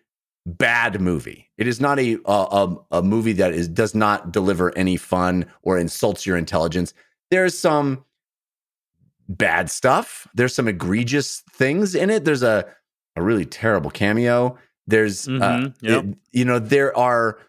bad 0.46 1.00
movie. 1.00 1.50
It 1.58 1.68
is 1.68 1.80
not 1.80 2.00
a 2.00 2.18
a, 2.26 2.76
a, 2.92 3.02
movie 3.04 3.34
that 3.34 3.54
is 3.54 3.68
does 3.68 3.94
not 3.94 4.32
deliver 4.32 4.76
any 4.78 4.98
fun 4.98 5.46
or 5.62 5.78
insults 5.78 6.26
your 6.26 6.38
intelligence. 6.38 6.94
There's 7.30 7.58
some 7.58 8.06
bad 9.30 9.70
stuff. 9.70 10.28
There's 10.34 10.56
some 10.56 10.68
egregious 10.68 11.44
things 11.54 11.96
in 11.96 12.10
it. 12.10 12.26
There's 12.26 12.44
a 12.44 12.68
a 13.16 13.22
really 13.22 13.46
terrible 13.46 13.92
cameo. 13.92 14.58
There's 14.92 15.28
uh, 15.28 15.32
Mhm, 15.32 15.74
yep. 15.82 16.04
it- 16.06 16.18
you 16.32 16.46
know 16.46 16.60
there 16.60 16.96
are 16.98 17.40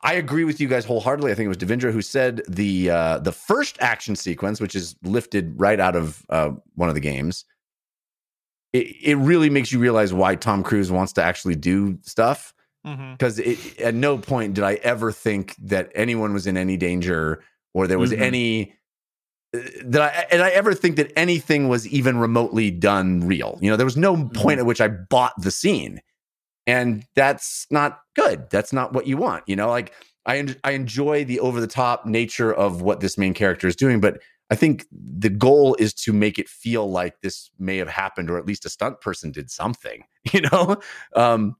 I 0.00 0.14
agree 0.14 0.44
with 0.44 0.60
you 0.60 0.68
guys 0.68 0.84
wholeheartedly. 0.84 1.32
I 1.32 1.34
think 1.34 1.46
it 1.46 1.48
was 1.48 1.56
Devindra 1.58 1.92
who 1.92 2.02
said 2.02 2.42
the 2.48 2.90
uh, 2.90 3.18
the 3.18 3.32
first 3.32 3.76
action 3.80 4.14
sequence, 4.14 4.60
which 4.60 4.76
is 4.76 4.94
lifted 5.02 5.58
right 5.58 5.80
out 5.80 5.96
of 5.96 6.24
uh, 6.30 6.50
one 6.76 6.88
of 6.88 6.94
the 6.94 7.00
games. 7.00 7.44
It, 8.72 8.86
it 9.02 9.16
really 9.16 9.50
makes 9.50 9.72
you 9.72 9.78
realize 9.78 10.12
why 10.12 10.34
Tom 10.36 10.62
Cruise 10.62 10.92
wants 10.92 11.14
to 11.14 11.22
actually 11.22 11.56
do 11.56 11.98
stuff 12.02 12.54
because 13.12 13.38
at 13.80 13.94
no 13.94 14.16
point 14.16 14.54
did 14.54 14.64
I 14.64 14.74
ever 14.74 15.10
think 15.12 15.54
that 15.56 15.90
anyone 15.94 16.32
was 16.32 16.46
in 16.46 16.56
any 16.56 16.76
danger 16.76 17.42
or 17.74 17.86
there 17.86 17.98
was 17.98 18.12
Mhm. 18.12 18.20
any 18.20 18.74
uh, 19.54 19.58
that 19.84 20.00
I 20.02 20.26
and 20.30 20.42
I 20.42 20.50
ever 20.50 20.74
think 20.74 20.96
that 20.96 21.12
anything 21.16 21.68
was 21.68 21.88
even 21.88 22.18
remotely 22.18 22.70
done 22.70 23.26
real. 23.26 23.58
You 23.60 23.70
know, 23.70 23.76
there 23.76 23.84
was 23.86 23.96
no 23.96 24.28
point 24.28 24.58
at 24.60 24.66
which 24.66 24.80
I 24.80 24.88
bought 24.88 25.32
the 25.42 25.50
scene. 25.50 26.00
And 26.68 27.02
that's 27.16 27.66
not 27.70 28.00
good. 28.14 28.50
That's 28.50 28.74
not 28.74 28.92
what 28.92 29.06
you 29.06 29.16
want. 29.16 29.42
You 29.46 29.56
know, 29.56 29.68
like 29.70 29.94
I 30.26 30.36
en- 30.36 30.56
I 30.62 30.72
enjoy 30.72 31.24
the 31.24 31.40
over 31.40 31.60
the 31.60 31.66
top 31.66 32.04
nature 32.04 32.52
of 32.52 32.82
what 32.82 33.00
this 33.00 33.16
main 33.16 33.32
character 33.32 33.66
is 33.66 33.74
doing, 33.74 34.00
but 34.00 34.20
I 34.50 34.54
think 34.54 34.86
the 34.92 35.30
goal 35.30 35.74
is 35.78 35.94
to 35.94 36.12
make 36.12 36.38
it 36.38 36.48
feel 36.48 36.90
like 36.90 37.20
this 37.22 37.50
may 37.58 37.78
have 37.78 37.88
happened, 37.88 38.30
or 38.30 38.38
at 38.38 38.46
least 38.46 38.66
a 38.66 38.70
stunt 38.70 39.00
person 39.00 39.32
did 39.32 39.50
something. 39.50 40.04
You 40.30 40.42
know, 40.42 40.76
um, 41.16 41.56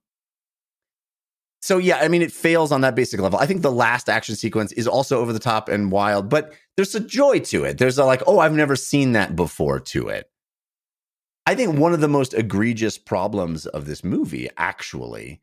so 1.63 1.79
yeah, 1.79 1.97
I 1.97 2.09
mean, 2.09 2.21
it 2.21 2.33
fails 2.33 2.71
on 2.71 2.83
that 2.83 2.95
basic 2.95 3.19
level. 3.19 3.39
I 3.39 3.47
think 3.47 3.63
the 3.63 3.73
last 3.73 4.11
action 4.11 4.37
sequence 4.37 4.73
is 4.73 4.87
also 4.87 5.21
over 5.21 5.33
the 5.33 5.39
top 5.39 5.71
and 5.71 5.91
wild, 5.91 6.29
but 6.29 6.53
there's 6.77 6.95
a 6.95 7.01
joy 7.01 7.39
to 7.39 7.65
it. 7.65 7.79
There's 7.79 7.97
a 7.97 8.05
like, 8.05 8.23
oh, 8.27 8.41
I've 8.41 8.53
never 8.53 8.77
seen 8.77 9.13
that 9.13 9.37
before 9.37 9.81
to 9.81 10.09
it. 10.09 10.31
I 11.49 11.55
think 11.55 11.79
one 11.79 11.95
of 11.95 12.01
the 12.01 12.09
most 12.09 12.35
egregious 12.35 12.99
problems 12.99 13.65
of 13.65 13.87
this 13.87 14.05
movie, 14.05 14.51
actually, 14.59 15.41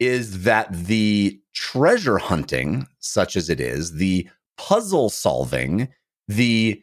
is 0.00 0.42
that 0.42 0.72
the 0.72 1.40
treasure 1.54 2.18
hunting, 2.18 2.88
such 2.98 3.36
as 3.36 3.48
it 3.48 3.60
is, 3.60 3.92
the 3.92 4.28
puzzle 4.58 5.08
solving, 5.08 5.86
the 6.26 6.82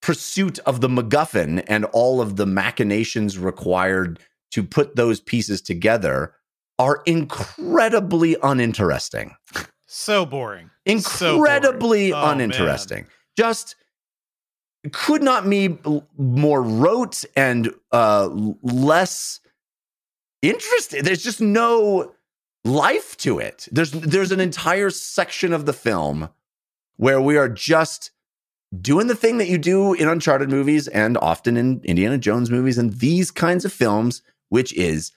pursuit 0.00 0.58
of 0.66 0.80
the 0.80 0.88
MacGuffin, 0.88 1.64
and 1.68 1.84
all 1.92 2.20
of 2.20 2.34
the 2.34 2.46
machinations 2.46 3.38
required 3.38 4.18
to 4.50 4.64
put 4.64 4.96
those 4.96 5.20
pieces 5.20 5.62
together 5.62 6.34
are 6.80 7.00
incredibly 7.06 8.36
uninteresting. 8.42 9.36
So 9.86 10.26
boring. 10.26 10.68
So 10.98 11.36
boring. 11.36 11.52
Incredibly 11.52 12.12
Oh, 12.12 12.20
man. 12.22 12.32
uninteresting. 12.32 13.06
Just 13.36 13.76
could 14.90 15.22
not 15.22 15.48
be 15.48 15.78
more 16.18 16.62
rote 16.62 17.24
and 17.36 17.72
uh, 17.92 18.28
less 18.62 19.40
interesting. 20.40 21.04
There's 21.04 21.22
just 21.22 21.40
no 21.40 22.12
life 22.64 23.16
to 23.18 23.38
it. 23.38 23.68
There's 23.70 23.92
there's 23.92 24.32
an 24.32 24.40
entire 24.40 24.90
section 24.90 25.52
of 25.52 25.66
the 25.66 25.72
film 25.72 26.30
where 26.96 27.20
we 27.20 27.36
are 27.36 27.48
just 27.48 28.10
doing 28.80 29.06
the 29.06 29.14
thing 29.14 29.38
that 29.38 29.48
you 29.48 29.58
do 29.58 29.92
in 29.92 30.08
Uncharted 30.08 30.50
movies 30.50 30.88
and 30.88 31.16
often 31.18 31.56
in 31.56 31.80
Indiana 31.84 32.18
Jones 32.18 32.50
movies 32.50 32.78
and 32.78 32.94
these 32.94 33.30
kinds 33.30 33.64
of 33.64 33.72
films, 33.72 34.22
which 34.48 34.72
is 34.74 35.12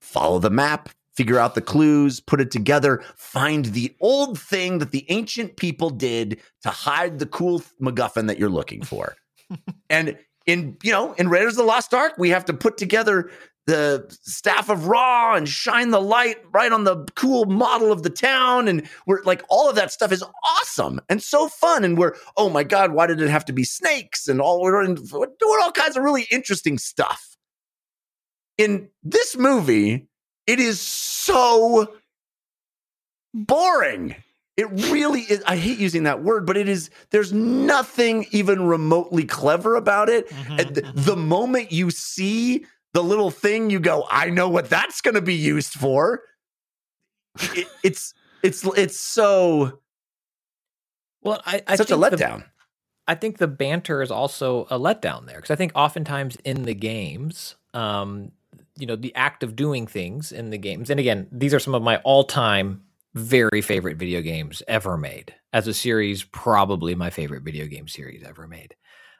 follow 0.00 0.38
the 0.38 0.50
map, 0.50 0.90
figure 1.16 1.38
out 1.38 1.54
the 1.54 1.60
clues, 1.60 2.20
put 2.20 2.40
it 2.40 2.50
together, 2.50 3.02
find 3.16 3.66
the 3.66 3.94
old 4.00 4.38
thing 4.38 4.78
that 4.78 4.90
the 4.90 5.04
ancient 5.10 5.56
people 5.56 5.90
did 5.90 6.40
to 6.62 6.70
hide 6.70 7.18
the 7.18 7.26
cool 7.26 7.62
MacGuffin 7.80 8.26
that 8.28 8.38
you're 8.38 8.48
looking 8.48 8.82
for. 8.82 9.16
and 9.90 10.16
in 10.46 10.76
you 10.82 10.90
know, 10.90 11.12
in 11.14 11.28
Raiders 11.28 11.52
of 11.52 11.58
the 11.58 11.64
Lost 11.64 11.94
Ark, 11.94 12.14
we 12.18 12.30
have 12.30 12.44
to 12.46 12.54
put 12.54 12.76
together 12.76 13.30
the 13.66 14.06
staff 14.22 14.68
of 14.68 14.88
Ra 14.88 15.36
and 15.36 15.48
shine 15.48 15.90
the 15.90 16.00
light 16.00 16.36
right 16.52 16.72
on 16.72 16.84
the 16.84 17.06
cool 17.14 17.44
model 17.44 17.92
of 17.92 18.02
the 18.02 18.10
town. 18.10 18.66
And 18.66 18.88
we're 19.06 19.22
like, 19.22 19.42
all 19.48 19.68
of 19.68 19.76
that 19.76 19.92
stuff 19.92 20.10
is 20.10 20.24
awesome 20.44 21.00
and 21.08 21.22
so 21.22 21.48
fun. 21.48 21.84
And 21.84 21.96
we're, 21.96 22.16
oh 22.36 22.50
my 22.50 22.64
God, 22.64 22.92
why 22.92 23.06
did 23.06 23.20
it 23.20 23.30
have 23.30 23.44
to 23.46 23.52
be 23.52 23.64
snakes? 23.64 24.26
And 24.26 24.40
all 24.40 24.60
we're 24.62 24.84
doing 24.84 25.58
all 25.62 25.72
kinds 25.72 25.96
of 25.96 26.02
really 26.02 26.26
interesting 26.30 26.76
stuff. 26.76 27.36
In 28.58 28.88
this 29.02 29.36
movie, 29.36 30.08
it 30.46 30.58
is 30.60 30.80
so 30.80 31.94
boring. 33.34 34.14
It 34.56 34.68
really 34.70 35.20
is. 35.22 35.42
I 35.46 35.56
hate 35.56 35.78
using 35.78 36.02
that 36.02 36.22
word, 36.22 36.44
but 36.46 36.56
it 36.58 36.68
is, 36.68 36.90
there's 37.10 37.32
nothing 37.32 38.26
even 38.32 38.66
remotely 38.66 39.24
clever 39.24 39.76
about 39.76 40.08
it. 40.10 40.28
Mhm, 40.28 40.58
And 40.60 40.74
th- 40.74 40.86
the 40.94 41.16
moment 41.16 41.72
you 41.72 41.90
see 41.90 42.66
the 42.92 43.02
little 43.02 43.30
thing, 43.30 43.70
you 43.70 43.80
go, 43.80 44.06
I 44.10 44.28
know 44.28 44.50
what 44.50 44.68
that's 44.68 45.00
going 45.00 45.14
to 45.14 45.22
be 45.22 45.34
used 45.34 45.72
for. 45.72 46.20
It- 47.54 47.68
it's, 47.82 48.12
it's, 48.42 48.62
it's 48.76 49.00
so, 49.00 49.80
Well, 51.22 51.40
I, 51.46 51.62
I 51.66 51.76
such 51.76 51.90
a 51.90 51.96
think 51.96 52.10
the- 52.10 52.16
letdown. 52.16 52.44
I 53.08 53.14
think 53.16 53.38
the 53.38 53.48
banter 53.48 54.02
is 54.02 54.10
also 54.10 54.66
a 54.70 54.78
letdown 54.78 55.26
there 55.26 55.36
because 55.36 55.50
I 55.50 55.56
think 55.56 55.72
oftentimes 55.74 56.36
in 56.44 56.62
the 56.64 56.74
games, 56.74 57.56
um, 57.74 58.32
you 58.76 58.86
know, 58.86 58.96
the 58.96 59.14
act 59.14 59.42
of 59.42 59.56
doing 59.56 59.86
things 59.86 60.32
in 60.32 60.50
the 60.50 60.58
games, 60.58 60.90
and 60.90 60.98
again, 60.98 61.28
these 61.30 61.54
are 61.54 61.60
some 61.60 61.74
of 61.74 61.82
my 61.82 61.98
all-time 61.98 62.82
very 63.14 63.60
favorite 63.60 63.98
video 63.98 64.22
games 64.22 64.62
ever 64.68 64.96
made. 64.96 65.34
As 65.52 65.68
a 65.68 65.74
series, 65.74 66.24
probably 66.24 66.94
my 66.94 67.10
favorite 67.10 67.42
video 67.42 67.66
game 67.66 67.86
series 67.86 68.22
ever 68.22 68.46
made. 68.46 68.74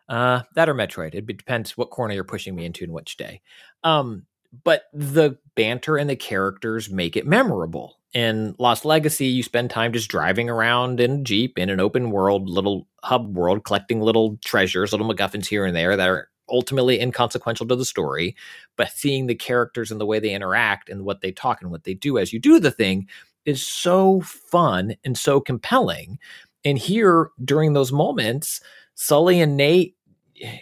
Uh, 0.09 0.43
that 0.55 0.69
or 0.69 0.75
Metroid. 0.75 1.15
It 1.15 1.27
depends 1.27 1.77
what 1.77 1.91
corner 1.91 2.15
you're 2.15 2.25
pushing 2.25 2.55
me 2.55 2.65
into 2.65 2.85
and 2.85 2.93
which 2.93 3.17
day. 3.17 3.43
Um, 3.85 4.27
but 4.65 4.85
the 4.93 5.39
banter 5.55 5.97
and 5.97 6.09
the 6.09 6.17
characters 6.17 6.91
make 6.91 7.17
it 7.17 7.27
memorable. 7.27 7.99
In 8.13 8.55
Lost 8.59 8.85
Legacy, 8.85 9.27
you 9.27 9.43
spend 9.43 9.71
time 9.71 9.93
just 9.93 10.11
driving 10.11 10.51
around 10.51 11.01
in 11.01 11.21
a 11.21 11.23
Jeep 11.23 11.59
in 11.59 11.71
an 11.71 11.81
open 11.81 12.11
world, 12.11 12.49
little 12.49 12.87
hub 13.03 13.35
world, 13.35 13.65
collecting 13.65 14.03
little 14.03 14.39
treasures, 14.45 14.93
little 14.93 15.09
MacGuffins 15.09 15.47
here 15.47 15.65
and 15.65 15.75
there 15.75 15.97
that 15.97 16.09
are 16.09 16.29
ultimately 16.49 17.01
inconsequential 17.01 17.67
to 17.69 17.77
the 17.77 17.85
story. 17.85 18.37
But 18.77 18.91
seeing 18.91 19.27
the 19.27 19.35
characters 19.35 19.91
and 19.91 20.01
the 20.01 20.07
way 20.07 20.19
they 20.19 20.35
interact 20.35 20.89
and 20.89 21.05
what 21.05 21.21
they 21.21 21.33
talk 21.33 21.63
and 21.63 21.71
what 21.71 21.85
they 21.85 21.95
do 21.95 22.19
as 22.19 22.33
you 22.33 22.39
do 22.39 22.59
the 22.61 22.71
thing 22.71 23.09
is 23.45 23.65
so 23.65 24.21
fun 24.21 24.95
and 25.05 25.17
so 25.19 25.41
compelling. 25.41 26.19
And 26.65 26.79
here, 26.79 27.31
during 27.45 27.73
those 27.73 27.93
moments, 27.93 28.61
Sully 28.95 29.41
and 29.41 29.57
Nate, 29.57 29.97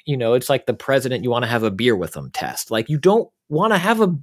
you 0.04 0.16
know, 0.16 0.34
it's 0.34 0.48
like 0.48 0.66
the 0.66 0.74
president 0.74 1.24
you 1.24 1.30
want 1.30 1.44
to 1.44 1.50
have 1.50 1.62
a 1.62 1.70
beer 1.70 1.96
with 1.96 2.12
them 2.12 2.30
test. 2.30 2.70
Like 2.70 2.88
you 2.88 2.98
don't 2.98 3.30
want 3.48 3.72
to 3.72 3.78
have 3.78 4.00
a 4.00 4.14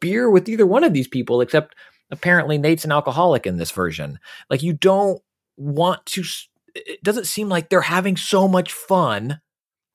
beer 0.00 0.30
with 0.30 0.48
either 0.48 0.66
one 0.66 0.84
of 0.84 0.92
these 0.92 1.08
people, 1.08 1.40
except 1.40 1.74
apparently 2.10 2.58
Nate's 2.58 2.84
an 2.84 2.92
alcoholic 2.92 3.46
in 3.46 3.56
this 3.56 3.70
version. 3.70 4.18
Like 4.50 4.62
you 4.62 4.72
don't 4.72 5.20
want 5.56 6.04
to. 6.06 6.24
It 6.74 7.02
doesn't 7.02 7.26
seem 7.26 7.48
like 7.48 7.70
they're 7.70 7.80
having 7.80 8.16
so 8.16 8.46
much 8.46 8.72
fun. 8.72 9.40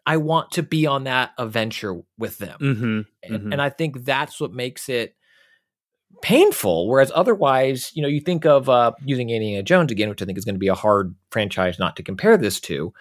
I 0.05 0.17
want 0.17 0.51
to 0.51 0.63
be 0.63 0.87
on 0.87 1.03
that 1.05 1.31
adventure 1.37 2.01
with 2.17 2.37
them, 2.39 2.57
Mm-hmm. 2.59 3.01
and, 3.33 3.41
Mhm. 3.43 3.51
and 3.53 3.61
I 3.61 3.69
think 3.69 4.03
that's 4.03 4.39
what 4.39 4.51
makes 4.51 4.89
it 4.89 5.15
painful. 6.21 6.87
Whereas 6.87 7.11
otherwise, 7.15 7.91
you 7.93 8.01
know, 8.01 8.07
you 8.07 8.19
think 8.19 8.45
of 8.45 8.69
uh, 8.69 8.91
using 9.05 9.29
Indiana 9.29 9.63
Jones 9.63 9.91
again, 9.91 10.09
which 10.09 10.21
I 10.21 10.25
think 10.25 10.37
is 10.37 10.45
going 10.45 10.55
to 10.55 10.59
be 10.59 10.67
a 10.67 10.75
hard 10.75 11.15
franchise 11.29 11.79
not 11.79 11.95
to 11.97 12.03
compare 12.03 12.37
this 12.37 12.59
to. 12.61 12.93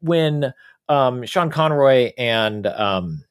When 0.00 0.52
um, 0.88 1.24
Sean 1.24 1.50
Connery 1.50 2.12
and 2.18 2.66
um, 2.66 3.24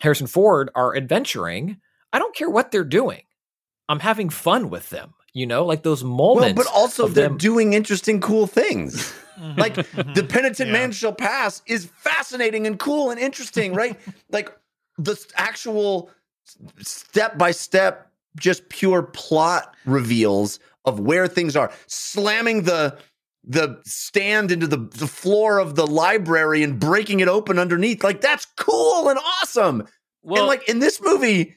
Harrison 0.00 0.26
Ford 0.26 0.70
are 0.74 0.96
adventuring, 0.96 1.78
I 2.12 2.18
don't 2.18 2.34
care 2.34 2.48
what 2.50 2.70
they're 2.70 2.84
doing. 2.84 3.22
I'm 3.88 4.00
having 4.00 4.30
fun 4.30 4.70
with 4.70 4.88
them. 4.90 5.14
You 5.34 5.46
know, 5.46 5.64
like 5.64 5.82
those 5.82 6.04
Well, 6.04 6.52
but 6.54 6.66
also 6.66 7.08
they're 7.08 7.28
them- 7.28 7.38
doing 7.38 7.72
interesting, 7.72 8.20
cool 8.20 8.46
things. 8.46 9.14
Mhm, 9.42 9.58
like 9.58 9.74
mhm. 9.74 10.14
the 10.14 10.22
penitent 10.24 10.68
Yeah. 10.68 10.72
man 10.72 10.92
shall 10.92 11.12
pass 11.12 11.62
is 11.66 11.86
fascinating 11.86 12.66
and 12.66 12.78
cool 12.78 13.10
and 13.10 13.18
interesting 13.18 13.74
right? 13.74 13.98
Like 14.30 14.56
the 14.98 15.16
actual 15.36 16.10
step 16.80 17.36
by 17.38 17.50
step 17.50 18.10
just 18.36 18.68
pure 18.68 19.02
plot 19.02 19.74
reveals 19.84 20.58
of 20.84 21.00
where 21.00 21.26
things 21.26 21.56
are. 21.56 21.72
Slamming 21.86 22.62
the 22.62 22.96
the 23.44 23.80
stand 23.84 24.52
into 24.52 24.68
the, 24.68 24.76
the 24.76 25.08
floor 25.08 25.58
of 25.58 25.74
the 25.74 25.86
library 25.86 26.62
and 26.62 26.78
breaking 26.78 27.18
it 27.20 27.26
open 27.28 27.58
underneath. 27.58 28.04
Like 28.04 28.20
that's 28.20 28.46
cool 28.56 29.08
and 29.08 29.18
awesome. 29.42 29.88
Well, 30.22 30.42
and 30.42 30.46
like 30.48 30.68
in 30.68 30.78
this 30.78 31.00
movie 31.02 31.56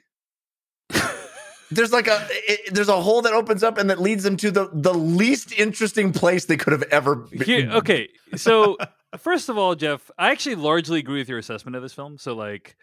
there's 1.76 1.92
like 1.92 2.08
a 2.08 2.28
it, 2.30 2.74
there's 2.74 2.90
a 2.90 3.02
hole 3.02 3.22
that 3.22 3.34
opens 3.34 3.64
up 3.64 3.78
and 3.78 3.90
that 3.90 4.00
leads 4.00 4.24
them 4.24 4.38
to 4.38 4.52
the 4.52 4.70
the 4.74 4.94
least 4.94 5.52
interesting 5.54 6.12
place 6.12 6.46
they 6.46 6.58
could 6.58 6.74
have 6.74 6.84
ever 6.84 7.16
been. 7.16 7.42
Here, 7.44 7.70
okay, 7.72 8.10
so 8.36 8.78
first 9.18 9.50
of 9.50 9.58
all, 9.58 9.76
Jeff, 9.76 10.10
I 10.18 10.32
actually 10.32 10.56
largely 10.56 11.00
agree 11.00 11.20
with 11.20 11.30
your 11.30 11.38
assessment 11.38 11.76
of 11.76 11.82
this 11.82 11.94
film. 11.94 12.18
So, 12.18 12.36
like, 12.36 12.76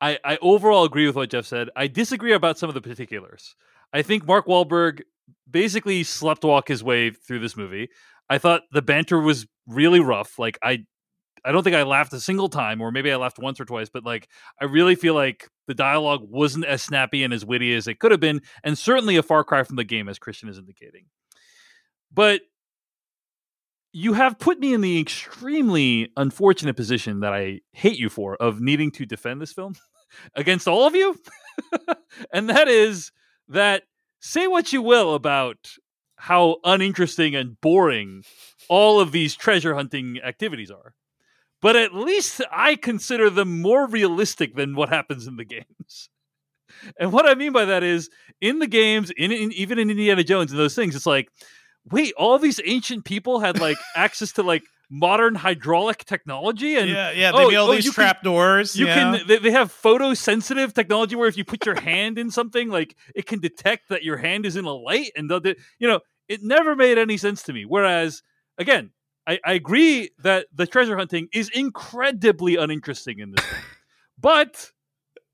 I, 0.00 0.18
I 0.24 0.38
overall 0.42 0.84
agree 0.84 1.06
with 1.06 1.16
what 1.16 1.30
Jeff 1.30 1.46
said. 1.46 1.70
I 1.76 1.86
disagree 1.86 2.32
about 2.32 2.58
some 2.58 2.68
of 2.68 2.74
the 2.74 2.80
particulars. 2.80 3.54
I 3.92 4.02
think 4.02 4.26
Mark 4.26 4.46
Wahlberg 4.46 5.02
basically 5.50 6.02
slept 6.02 6.44
walk 6.44 6.68
his 6.68 6.82
way 6.82 7.10
through 7.10 7.40
this 7.40 7.56
movie. 7.56 7.88
I 8.28 8.38
thought 8.38 8.62
the 8.72 8.82
banter 8.82 9.20
was 9.20 9.46
really 9.66 10.00
rough. 10.00 10.38
Like, 10.38 10.58
I, 10.62 10.84
I 11.46 11.52
don't 11.52 11.62
think 11.62 11.76
I 11.76 11.84
laughed 11.84 12.12
a 12.12 12.20
single 12.20 12.48
time, 12.48 12.80
or 12.80 12.90
maybe 12.90 13.12
I 13.12 13.16
laughed 13.16 13.38
once 13.38 13.60
or 13.60 13.64
twice. 13.64 13.88
But 13.88 14.04
like, 14.04 14.28
I 14.60 14.64
really 14.64 14.96
feel 14.96 15.14
like 15.14 15.48
the 15.68 15.74
dialogue 15.74 16.26
wasn't 16.28 16.64
as 16.64 16.82
snappy 16.82 17.22
and 17.22 17.32
as 17.32 17.44
witty 17.44 17.72
as 17.74 17.86
it 17.86 18.00
could 18.00 18.10
have 18.10 18.20
been, 18.20 18.42
and 18.64 18.76
certainly 18.76 19.16
a 19.16 19.22
far 19.22 19.44
cry 19.44 19.62
from 19.62 19.76
the 19.76 19.84
game, 19.84 20.08
as 20.08 20.18
Christian 20.18 20.48
is 20.48 20.58
indicating. 20.58 21.04
But 22.12 22.40
you 23.92 24.12
have 24.12 24.38
put 24.38 24.58
me 24.58 24.74
in 24.74 24.80
the 24.80 25.00
extremely 25.00 26.10
unfortunate 26.16 26.76
position 26.76 27.20
that 27.20 27.32
I 27.32 27.60
hate 27.72 27.98
you 27.98 28.10
for 28.10 28.36
of 28.36 28.60
needing 28.60 28.90
to 28.92 29.06
defend 29.06 29.40
this 29.40 29.52
film 29.52 29.74
against 30.34 30.68
all 30.68 30.86
of 30.86 30.94
you. 30.94 31.18
and 32.32 32.50
that 32.50 32.68
is 32.68 33.12
that 33.48 33.84
say 34.20 34.46
what 34.48 34.72
you 34.72 34.82
will 34.82 35.14
about 35.14 35.56
how 36.16 36.56
uninteresting 36.64 37.34
and 37.34 37.60
boring 37.60 38.24
all 38.68 39.00
of 39.00 39.12
these 39.12 39.36
treasure 39.36 39.74
hunting 39.74 40.20
activities 40.22 40.70
are. 40.70 40.94
But 41.62 41.76
at 41.76 41.94
least 41.94 42.42
I 42.52 42.76
consider 42.76 43.30
them 43.30 43.62
more 43.62 43.86
realistic 43.86 44.54
than 44.54 44.74
what 44.74 44.88
happens 44.88 45.26
in 45.26 45.36
the 45.36 45.44
games. 45.44 46.08
And 46.98 47.10
what 47.10 47.26
I 47.26 47.34
mean 47.34 47.52
by 47.52 47.64
that 47.64 47.82
is 47.82 48.10
in 48.40 48.58
the 48.58 48.66
games, 48.66 49.10
in, 49.16 49.32
in 49.32 49.50
even 49.52 49.78
in 49.78 49.88
Indiana 49.88 50.22
Jones 50.22 50.50
and 50.50 50.60
those 50.60 50.74
things, 50.74 50.94
it's 50.94 51.06
like, 51.06 51.30
wait, 51.90 52.12
all 52.18 52.38
these 52.38 52.60
ancient 52.64 53.04
people 53.04 53.40
had 53.40 53.58
like 53.58 53.78
access 53.96 54.32
to 54.32 54.42
like 54.42 54.62
modern 54.90 55.34
hydraulic 55.34 56.04
technology 56.04 56.76
and 56.76 56.88
yeah, 56.88 57.10
yeah. 57.10 57.32
They 57.32 57.38
oh, 57.38 57.62
all 57.62 57.70
oh, 57.70 57.74
these 57.74 57.84
can- 57.84 57.92
trap 57.94 58.22
doors. 58.22 58.76
you 58.76 58.86
yeah. 58.86 58.94
can 58.94 59.26
they, 59.26 59.38
they 59.38 59.50
have 59.50 59.72
photosensitive 59.72 60.74
technology 60.74 61.16
where 61.16 61.28
if 61.28 61.36
you 61.36 61.44
put 61.44 61.66
your 61.66 61.80
hand 61.80 62.18
in 62.18 62.30
something 62.30 62.68
like 62.68 62.94
it 63.14 63.26
can 63.26 63.40
detect 63.40 63.88
that 63.88 64.04
your 64.04 64.16
hand 64.16 64.46
is 64.46 64.54
in 64.54 64.64
a 64.64 64.72
light 64.72 65.10
and 65.16 65.28
the, 65.28 65.56
you 65.78 65.88
know 65.88 66.00
it 66.28 66.42
never 66.42 66.76
made 66.76 66.98
any 66.98 67.16
sense 67.16 67.42
to 67.44 67.52
me 67.52 67.64
whereas 67.64 68.22
again 68.58 68.90
I, 69.26 69.38
I 69.44 69.52
agree 69.54 70.10
that 70.20 70.46
the 70.54 70.66
treasure 70.66 70.96
hunting 70.96 71.28
is 71.32 71.48
incredibly 71.50 72.56
uninteresting 72.56 73.18
in 73.18 73.32
this 73.32 73.44
thing 73.44 73.60
but 74.20 74.70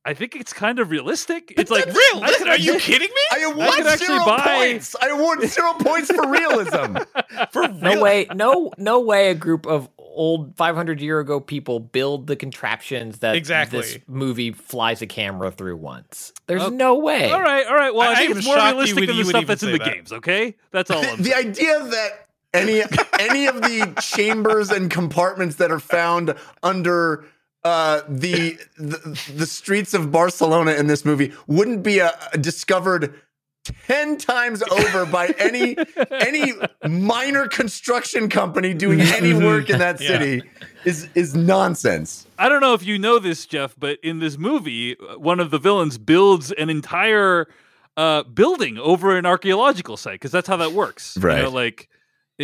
i 0.05 0.15
think 0.15 0.35
it's 0.35 0.53
kind 0.53 0.79
of 0.79 0.91
realistic 0.91 1.53
it's 1.57 1.71
like 1.71 1.87
real. 1.87 2.23
I 2.25 2.35
could 2.39 2.49
Are 2.49 2.59
you 2.59 2.79
kidding 2.79 3.09
me? 3.09 3.21
I 3.33 3.39
award 3.53 3.71
could 3.75 3.87
actually 3.87 4.07
zero 4.07 4.25
buy- 4.25 4.43
points. 4.45 4.97
I 5.01 5.09
award 5.09 5.43
zero 5.43 5.73
points 5.75 6.11
for 6.11 6.29
realism. 6.29 6.97
For 7.51 7.63
real. 7.63 7.73
No 7.75 8.03
way, 8.03 8.27
no, 8.35 8.71
no 8.77 9.01
way. 9.01 9.31
A 9.31 9.35
group 9.35 9.67
of 9.67 9.89
old 9.99 10.55
500 10.57 11.01
year 11.01 11.19
ago 11.21 11.41
people 11.41 11.81
build 11.81 12.27
the 12.27 12.37
contraptions 12.37 13.21
that 13.21 13.37
Exactly. 13.37 13.81
this 13.81 13.99
movie 14.07 14.53
flies 14.53 15.01
a 15.03 15.07
camera 15.07 15.51
through 15.51 15.77
once. 15.77 16.33
There's 16.47 16.63
Oh, 16.63 16.69
no 16.69 16.97
way. 16.99 17.31
all 17.31 17.41
right 17.41 17.67
all 17.67 17.75
right 17.77 17.95
well 17.95 18.09
i, 18.11 18.13
I- 18.13 18.17
think 18.17 18.31
I'm 18.33 18.39
it's 18.39 18.47
more 18.47 18.57
realistic 18.57 19.07
than 19.07 19.17
the 19.17 19.25
stuff 19.25 19.47
that's 19.47 19.63
in 19.63 19.73
the 19.73 19.79
that. 19.79 19.95
games 19.95 20.13
okay 20.13 20.57
that's 20.73 20.91
all 20.91 21.03
i'm 21.07 21.23
the 21.23 21.31
saying. 21.31 21.49
idea 21.51 21.81
that 21.85 22.11
any 22.55 22.83
any 23.19 23.47
of 23.47 23.57
the 23.63 23.93
chambers 24.01 24.71
and 24.71 24.91
compartments 24.91 25.57
that 25.57 25.71
are 25.71 25.81
found 25.81 26.35
under 26.63 27.25
uh, 27.65 28.03
the, 28.09 28.59
the 28.77 29.19
the 29.37 29.47
streets 29.47 29.95
of 29.95 30.11
Barcelona 30.11 30.73
in 30.73 30.87
this 30.89 31.05
movie 31.05 31.33
wouldn't 31.47 31.83
be 31.85 32.01
uh, 32.01 32.11
discovered 32.41 33.15
ten 33.87 34.17
times 34.19 34.63
over 34.65 35.07
by 35.07 35.29
any 35.39 35.77
any 36.11 36.53
minor 36.89 37.47
construction 37.47 38.29
company 38.29 38.75
doing 38.75 39.01
any 39.01 39.33
work 39.33 39.71
in 39.71 39.79
that 39.79 40.01
Yeah. 40.01 40.09
city 40.09 40.43
is 40.85 41.09
is 41.15 41.37
nonsense. 41.37 42.27
I 42.37 42.49
don't 42.49 42.61
know 42.61 42.75
if 42.75 42.83
you 42.85 42.99
know 42.99 43.21
this, 43.21 43.47
Jeff, 43.47 43.77
but 43.79 43.99
in 44.03 44.19
this 44.19 44.37
movie, 44.37 44.97
uh, 44.99 45.17
one 45.19 45.39
of 45.39 45.53
the 45.53 45.59
villains 45.59 45.97
builds 45.99 46.51
an 46.51 46.69
entire 46.69 47.47
uh, 47.97 48.25
building 48.25 48.79
over 48.79 49.17
an 49.17 49.25
archaeological 49.25 49.97
site 49.97 50.15
because 50.15 50.33
that's 50.33 50.49
how 50.49 50.57
that 50.57 50.73
works. 50.73 51.15
You 51.15 51.23
know, 51.23 51.29
Right. 51.29 51.53
like 51.53 51.89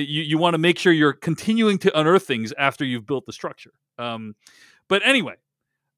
you, 0.01 0.23
you 0.23 0.39
want 0.39 0.55
to 0.55 0.59
make 0.59 0.79
sure 0.79 0.93
you're 0.93 1.13
continuing 1.13 1.79
to 1.79 1.99
unearth 1.99 2.27
things 2.27 2.53
after 2.59 2.85
you've 2.85 3.07
built 3.07 3.27
the 3.27 3.33
structure. 3.33 3.73
Um, 3.99 4.35
but 4.89 5.03
anyway, 5.05 5.35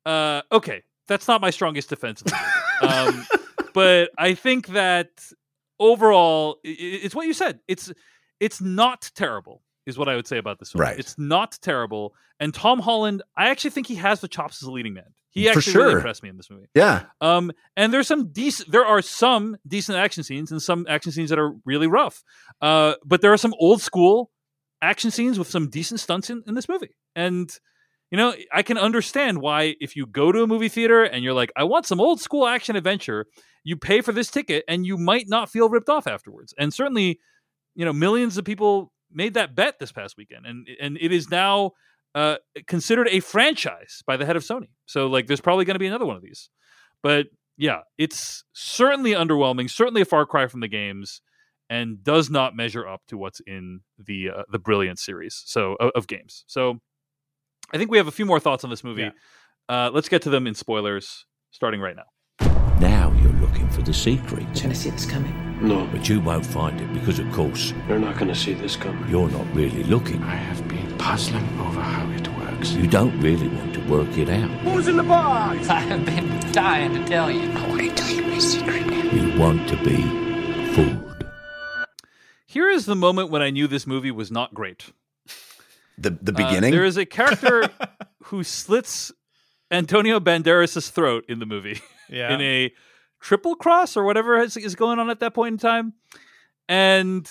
uh, 0.06 0.42
okay, 0.52 0.82
that's 1.08 1.28
not 1.28 1.40
my 1.40 1.50
strongest 1.50 1.88
defense. 1.88 2.22
of 2.22 2.28
the 2.28 3.06
movie. 3.06 3.18
um, 3.18 3.26
but 3.74 4.10
I 4.18 4.34
think 4.34 4.68
that 4.68 5.10
overall, 5.78 6.58
i- 6.64 6.68
i- 6.68 7.00
it's 7.04 7.14
what 7.14 7.26
you 7.26 7.32
said. 7.34 7.60
It's 7.68 7.92
it's 8.40 8.60
not 8.60 9.10
terrible, 9.14 9.62
is 9.86 9.98
what 9.98 10.08
I 10.08 10.16
would 10.16 10.26
say 10.26 10.38
about 10.38 10.58
this 10.58 10.74
one. 10.74 10.80
Right. 10.82 10.98
It's 10.98 11.18
not 11.18 11.58
terrible. 11.60 12.14
And 12.38 12.54
Tom 12.54 12.78
Holland, 12.78 13.22
I 13.36 13.50
actually 13.50 13.70
think 13.70 13.86
he 13.86 13.96
has 13.96 14.20
the 14.20 14.28
chops 14.28 14.62
as 14.62 14.66
a 14.68 14.72
leading 14.72 14.94
man. 14.94 15.12
He 15.30 15.48
actually 15.48 15.74
really 15.74 15.94
impressed 15.94 16.22
me 16.22 16.28
in 16.28 16.36
this 16.36 16.50
movie. 16.50 16.66
Yeah, 16.74 17.04
Um, 17.20 17.52
and 17.76 17.92
there's 17.92 18.08
some 18.08 18.32
decent. 18.32 18.70
There 18.70 18.84
are 18.84 19.00
some 19.00 19.56
decent 19.66 19.96
action 19.98 20.24
scenes 20.24 20.50
and 20.50 20.60
some 20.60 20.86
action 20.88 21.12
scenes 21.12 21.30
that 21.30 21.38
are 21.38 21.52
really 21.64 21.86
rough. 21.86 22.22
Uh, 22.60 22.94
but 23.04 23.20
there 23.20 23.32
are 23.32 23.36
some 23.36 23.54
old 23.60 23.80
school 23.80 24.30
action 24.82 25.10
scenes 25.10 25.38
with 25.38 25.48
some 25.48 25.68
decent 25.68 26.00
stunts 26.00 26.30
in, 26.30 26.42
in 26.46 26.54
this 26.54 26.68
movie. 26.68 26.94
And 27.14 27.50
you 28.10 28.16
know, 28.16 28.34
I 28.52 28.62
can 28.62 28.76
understand 28.76 29.40
why 29.40 29.76
if 29.80 29.94
you 29.94 30.04
go 30.04 30.32
to 30.32 30.42
a 30.42 30.46
movie 30.46 30.68
theater 30.68 31.04
and 31.04 31.22
you're 31.22 31.34
like, 31.34 31.52
I 31.56 31.62
want 31.62 31.86
some 31.86 32.00
old 32.00 32.20
school 32.20 32.44
action 32.46 32.74
adventure, 32.74 33.26
you 33.62 33.76
pay 33.76 34.00
for 34.00 34.10
this 34.10 34.30
ticket 34.30 34.64
and 34.66 34.84
you 34.84 34.98
might 34.98 35.28
not 35.28 35.48
feel 35.48 35.68
ripped 35.68 35.88
off 35.88 36.08
afterwards. 36.08 36.52
And 36.58 36.74
certainly, 36.74 37.20
you 37.76 37.84
know, 37.84 37.92
millions 37.92 38.36
of 38.36 38.44
people 38.44 38.92
made 39.12 39.34
that 39.34 39.54
bet 39.54 39.78
this 39.78 39.92
past 39.92 40.16
weekend, 40.16 40.46
and 40.46 40.68
and 40.80 40.98
it 41.00 41.12
is 41.12 41.30
now 41.30 41.72
uh, 42.14 42.36
considered 42.66 43.08
a 43.10 43.20
franchise 43.20 44.02
by 44.06 44.16
the 44.16 44.26
head 44.26 44.36
of 44.36 44.42
Sony. 44.42 44.70
So 44.86 45.06
like, 45.06 45.26
there's 45.26 45.40
probably 45.40 45.64
going 45.64 45.74
to 45.76 45.78
be 45.80 45.86
another 45.86 46.06
one 46.06 46.16
of 46.16 46.22
these. 46.22 46.50
But 47.02 47.26
yeah, 47.56 47.80
it's 47.98 48.44
certainly 48.52 49.12
underwhelming. 49.12 49.70
Certainly 49.70 50.02
a 50.02 50.04
far 50.06 50.26
cry 50.26 50.46
from 50.46 50.60
the 50.60 50.68
games, 50.68 51.20
and 51.68 52.02
does 52.02 52.30
not 52.30 52.56
measure 52.56 52.86
up 52.86 53.02
to 53.08 53.16
what's 53.16 53.40
in 53.46 53.80
the 53.98 54.30
uh, 54.30 54.42
the 54.50 54.58
brilliant 54.58 54.98
series. 54.98 55.42
So 55.46 55.76
of, 55.78 55.90
of 55.94 56.06
games. 56.06 56.44
So 56.46 56.80
I 57.72 57.78
think 57.78 57.90
we 57.90 57.98
have 57.98 58.08
a 58.08 58.12
few 58.12 58.26
more 58.26 58.40
thoughts 58.40 58.64
on 58.64 58.70
this 58.70 58.82
movie. 58.82 59.02
Yeah. 59.02 59.10
Uh, 59.68 59.90
let's 59.92 60.08
get 60.08 60.22
to 60.22 60.30
them 60.30 60.46
in 60.46 60.54
spoilers, 60.54 61.26
starting 61.52 61.80
right 61.80 61.94
now. 61.94 62.06
Now 62.80 63.12
you're 63.22 63.32
looking 63.34 63.68
for 63.68 63.82
the 63.82 63.92
secret. 63.94 64.44
Gonna 64.60 64.74
see 64.74 64.90
this 64.90 65.06
coming. 65.06 65.34
No, 65.60 65.86
But 65.92 66.08
you 66.08 66.20
won't 66.20 66.46
find 66.46 66.80
it 66.80 66.90
because, 66.94 67.18
of 67.18 67.30
course, 67.32 67.74
you're 67.86 67.98
not 67.98 68.16
gonna 68.16 68.34
see 68.34 68.54
this 68.54 68.74
coming. 68.76 69.06
you're 69.10 69.28
not 69.28 69.46
really 69.54 69.82
looking. 69.84 70.22
I 70.22 70.34
have 70.34 70.66
been 70.66 70.69
puzzling 71.00 71.44
over 71.60 71.80
how 71.80 72.08
it 72.10 72.28
works. 72.36 72.72
You 72.72 72.86
don't 72.86 73.18
really 73.20 73.48
want 73.48 73.72
to 73.74 73.80
work 73.88 74.16
it 74.18 74.28
out. 74.28 74.50
What 74.64 74.76
was 74.76 74.88
in 74.88 74.96
the 74.96 75.02
box? 75.02 75.68
I 75.78 75.80
have 75.80 76.04
been 76.04 76.52
dying 76.52 76.92
to 76.94 77.04
tell 77.06 77.30
you. 77.30 77.50
I 77.52 77.68
want 77.68 77.80
to 77.80 77.90
tell 77.94 78.10
you 78.10 78.22
my 78.22 78.38
secret. 78.38 79.12
You 79.12 79.38
want 79.38 79.68
to 79.70 79.76
be 79.82 80.02
fooled. 80.74 81.24
Here 82.46 82.68
is 82.68 82.84
the 82.86 82.96
moment 82.96 83.30
when 83.30 83.42
I 83.42 83.50
knew 83.50 83.66
this 83.66 83.86
movie 83.86 84.10
was 84.10 84.30
not 84.30 84.52
great. 84.54 84.92
the 85.96 86.10
the 86.10 86.32
Uh, 86.32 86.36
beginning. 86.36 86.70
there 86.72 86.84
is 86.84 86.96
a 86.96 87.06
character 87.06 87.68
who 88.24 88.42
slits 88.44 89.10
Antonio 89.70 90.20
Banderas' 90.20 90.90
throat 90.90 91.24
in 91.28 91.38
the 91.38 91.46
movie 91.46 91.80
Yeah. 92.10 92.34
in 92.34 92.40
a 92.40 92.72
triple 93.20 93.54
cross 93.54 93.96
or 93.96 94.04
whatever 94.04 94.38
is, 94.40 94.56
is 94.56 94.74
going 94.74 94.98
on 94.98 95.10
at 95.10 95.20
that 95.20 95.32
point 95.34 95.52
in 95.54 95.58
time, 95.58 95.92
and 96.68 97.30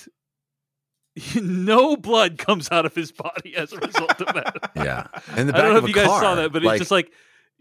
no 1.41 1.95
blood 1.97 2.37
comes 2.37 2.69
out 2.71 2.85
of 2.85 2.95
his 2.95 3.11
body 3.11 3.55
as 3.55 3.73
a 3.73 3.77
result 3.77 4.21
of 4.21 4.33
that. 4.33 4.71
yeah, 4.75 5.07
in 5.37 5.47
the 5.47 5.55
I 5.55 5.61
don't 5.61 5.71
know 5.73 5.77
of 5.79 5.83
if 5.83 5.89
you 5.89 5.95
guys 5.95 6.07
car, 6.07 6.21
saw 6.21 6.35
that, 6.35 6.51
but 6.51 6.63
like, 6.63 6.75
it's 6.75 6.81
just 6.81 6.91
like 6.91 7.11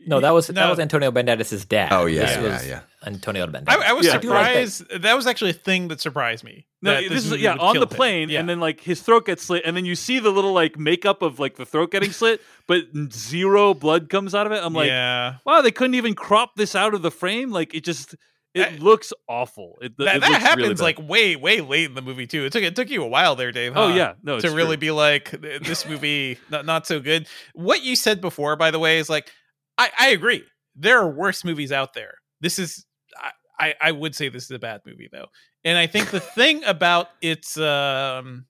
No, 0.06 0.20
that 0.20 0.30
was 0.30 0.46
that 0.48 0.68
was 0.70 0.78
Antonio 0.78 1.10
Banderas' 1.10 1.66
dad. 1.68 1.92
Oh, 1.92 2.06
yeah, 2.06 2.20
This 2.20 2.36
yeah, 2.36 2.42
was 2.42 2.66
yeah. 2.68 2.80
Antonio 3.04 3.46
Banderas. 3.46 3.68
I, 3.68 3.90
I 3.90 3.92
was 3.92 4.06
Yeah. 4.06 4.12
I 4.12 4.14
like 4.16 4.22
that. 4.22 4.68
surprised. 4.68 5.02
That. 5.02 5.14
was 5.16 5.26
actually 5.26 5.50
a 5.50 5.54
thing 5.54 5.88
that 5.88 6.00
surprised 6.00 6.44
me. 6.44 6.66
No, 6.82 6.94
that 6.94 7.08
this 7.08 7.26
is 7.26 7.40
yeah 7.40 7.56
on 7.56 7.78
the 7.80 7.86
plane, 7.86 8.28
Yeah. 8.28 8.38
and 8.40 8.48
then 8.48 8.60
like 8.60 8.80
his 8.80 9.02
throat 9.02 9.26
gets 9.26 9.42
slit, 9.44 9.62
and 9.64 9.76
then 9.76 9.84
you 9.84 9.94
see 9.96 10.18
the 10.20 10.30
little 10.30 10.52
like 10.52 10.78
makeup 10.78 11.22
of 11.22 11.38
like 11.40 11.56
the 11.56 11.66
throat 11.66 11.90
getting 11.90 12.12
slit, 12.12 12.40
but 12.68 12.84
zero 13.12 13.74
blood 13.74 14.08
comes 14.08 14.34
out 14.34 14.46
of 14.46 14.52
it. 14.52 14.62
I'm 14.64 14.72
like, 14.74 14.86
yeah, 14.88 15.36
wow, 15.44 15.60
they 15.62 15.72
couldn't 15.72 15.94
even 15.94 16.14
crop 16.14 16.54
this 16.54 16.74
out 16.76 16.94
of 16.94 17.02
the 17.02 17.10
frame. 17.10 17.50
Like 17.50 17.74
it 17.74 17.82
just 17.82 18.14
it 18.58 18.70
That- 18.72 18.80
looks 18.82 19.12
awful. 19.28 19.78
It, 19.80 19.96
that, 19.98 20.16
it 20.16 20.20
that 20.20 20.28
really 20.28 20.40
happens 20.40 20.80
bad. 20.80 20.84
like 20.84 21.08
way, 21.08 21.36
way 21.36 21.60
late 21.60 21.86
in 21.86 21.94
the 21.94 22.02
movie 22.02 22.26
too. 22.26 22.44
It 22.44 22.52
took 22.52 22.62
it 22.62 22.74
took 22.76 22.90
you 22.90 23.02
a 23.02 23.08
while 23.08 23.36
there, 23.36 23.52
Dave. 23.52 23.72
oh 23.76 23.88
yeah, 23.94 24.14
no, 24.22 24.38
to 24.40 24.50
really 24.50 24.76
true. 24.76 24.88
be 24.88 24.90
like 24.90 25.30
this 25.30 25.86
movie 25.86 26.38
not 26.50 26.66
not 26.66 26.86
so 26.86 27.00
good. 27.00 27.26
What 27.54 27.82
you 27.82 27.96
said 27.96 28.20
before, 28.20 28.56
by 28.56 28.70
the 28.70 28.78
way, 28.78 28.98
is 28.98 29.08
like 29.08 29.30
I, 29.78 29.90
I 29.98 30.08
agree. 30.10 30.44
There 30.76 30.98
are 30.98 31.08
worse 31.08 31.44
movies 31.44 31.72
out 31.72 31.94
there. 31.94 32.14
This 32.40 32.58
is 32.58 32.84
I, 33.16 33.30
I 33.58 33.74
I 33.88 33.92
would 33.92 34.14
say 34.14 34.28
this 34.28 34.44
is 34.44 34.50
a 34.50 34.58
bad 34.58 34.80
movie 34.86 35.08
though. 35.10 35.26
And 35.64 35.76
I 35.76 35.86
think 35.86 36.10
the 36.10 36.20
thing 36.38 36.62
about 36.64 37.08
it's 37.22 37.56
um 37.58 38.46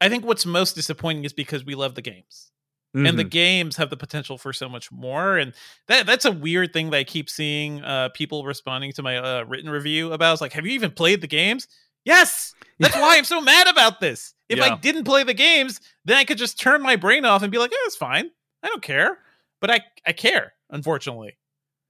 I 0.00 0.08
think 0.10 0.24
what's 0.24 0.44
most 0.44 0.74
disappointing 0.74 1.24
is 1.24 1.32
because 1.32 1.64
we 1.64 1.74
love 1.74 1.94
the 1.94 2.02
games. 2.02 2.50
And 2.96 3.18
the 3.18 3.24
Mhm. 3.24 3.30
games 3.30 3.76
have 3.76 3.90
the 3.90 3.96
potential 3.96 4.38
for 4.38 4.52
so 4.52 4.68
much 4.68 4.90
more 4.90 5.36
and 5.36 5.52
that 5.88 6.06
that's 6.06 6.24
a 6.24 6.32
weird 6.32 6.72
thing 6.72 6.90
that 6.90 6.96
i 6.96 7.04
keep 7.04 7.28
seeing 7.28 7.82
uh 7.84 8.08
people 8.10 8.44
responding 8.44 8.92
to 8.92 9.02
my 9.02 9.18
uh, 9.18 9.44
written 9.44 9.68
review 9.70 10.12
about 10.12 10.32
it's 10.32 10.40
like 10.40 10.52
have 10.54 10.64
you 10.66 10.72
even 10.72 10.90
played 10.90 11.20
the 11.20 11.26
games? 11.26 11.68
Yes! 12.04 12.54
That's 12.78 12.94
why 12.96 13.16
i'm 13.18 13.24
so 13.24 13.40
mad 13.40 13.66
about 13.68 14.00
this. 14.00 14.32
If 14.48 14.58
Yeah. 14.58 14.64
i 14.72 14.76
didn't 14.76 15.04
play 15.04 15.24
the 15.24 15.34
games 15.34 15.80
then 16.04 16.16
i 16.16 16.24
could 16.24 16.38
just 16.38 16.58
turn 16.58 16.80
my 16.82 16.96
brain 16.96 17.24
off 17.24 17.42
and 17.42 17.52
be 17.52 17.58
like 17.58 17.70
oh 17.74 17.84
it's 17.86 17.96
fine. 17.96 18.30
I 18.62 18.68
don't 18.68 18.82
care. 18.82 19.18
But 19.60 19.70
i 19.70 19.80
i 20.06 20.12
care 20.12 20.54
unfortunately 20.70 21.36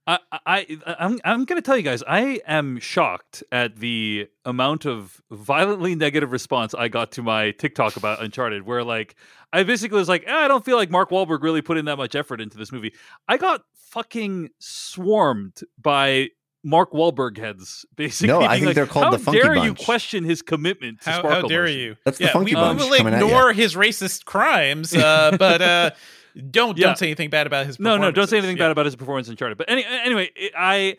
I, 0.06 0.18
I, 0.46 0.78
I'm, 1.00 1.18
I'm 1.24 1.44
going 1.44 1.60
to 1.60 1.66
tell 1.66 1.76
you 1.76 1.82
guys, 1.82 2.02
I 2.06 2.40
am 2.46 2.78
shocked 2.78 3.42
at 3.50 3.76
the 3.76 4.28
amount 4.44 4.84
of 4.86 5.20
violently 5.30 5.96
negative 5.96 6.30
response 6.30 6.74
I 6.74 6.88
got 6.88 7.10
to 7.12 7.22
my 7.22 7.50
TikTok 7.50 7.96
about 7.96 8.22
Uncharted, 8.22 8.64
where 8.64 8.84
like 8.84 9.16
I 9.52 9.64
basically 9.64 9.98
was 9.98 10.08
like, 10.08 10.24
eh, 10.26 10.32
I 10.32 10.46
don't 10.46 10.64
feel 10.64 10.76
like 10.76 10.90
Mark 10.90 11.10
Wahlberg 11.10 11.42
really 11.42 11.62
put 11.62 11.76
in 11.76 11.86
that 11.86 11.96
much 11.96 12.14
effort 12.14 12.40
into 12.40 12.56
this 12.56 12.70
movie. 12.70 12.92
I 13.26 13.36
got 13.36 13.64
fucking 13.74 14.50
swarmed 14.58 15.60
by 15.80 16.28
Mark 16.62 16.92
Wahlberg 16.92 17.38
heads, 17.38 17.84
basically. 17.96 18.28
No, 18.28 18.42
I 18.42 18.56
think 18.56 18.66
like, 18.66 18.74
they're 18.74 18.86
called 18.86 19.04
How 19.06 19.10
the 19.10 19.18
Funky 19.18 19.40
dare 19.40 19.56
you 19.56 19.74
question 19.74 20.24
his 20.24 20.42
commitment 20.42 21.00
to 21.02 21.10
how, 21.10 21.18
sparkle 21.18 21.42
how 21.42 21.48
dare 21.48 21.62
motion?" 21.62 21.78
you 21.78 21.96
That's 22.04 22.18
the 22.18 22.28
Funky 22.28 22.54
we, 22.54 22.60
Bunch 22.60 22.80
we 22.80 22.90
will 22.90 22.96
coming 22.96 23.14
at 23.14 23.20
ya. 23.20 23.26
ignore 23.26 23.52
his 23.52 23.74
racist 23.74 24.24
crimes 24.24 24.92
uh 24.94 25.36
but 25.38 25.62
uh 25.62 25.90
don't 26.50 26.76
Yeah. 26.76 26.86
don't 26.86 26.98
say 26.98 27.06
anything 27.06 27.30
bad 27.30 27.46
about 27.46 27.66
his 27.66 27.78
No, 27.80 27.96
no, 27.96 28.10
don't 28.10 28.26
say 28.28 28.36
anything 28.38 28.56
performances. 28.56 28.58
bad 28.64 28.70
about 28.72 28.84
his 28.86 28.96
performance 28.96 29.28
in 29.28 29.32
Uncharted. 29.32 29.58
But 29.58 29.70
any, 29.70 29.84
anyway, 29.84 30.30
I 30.56 30.96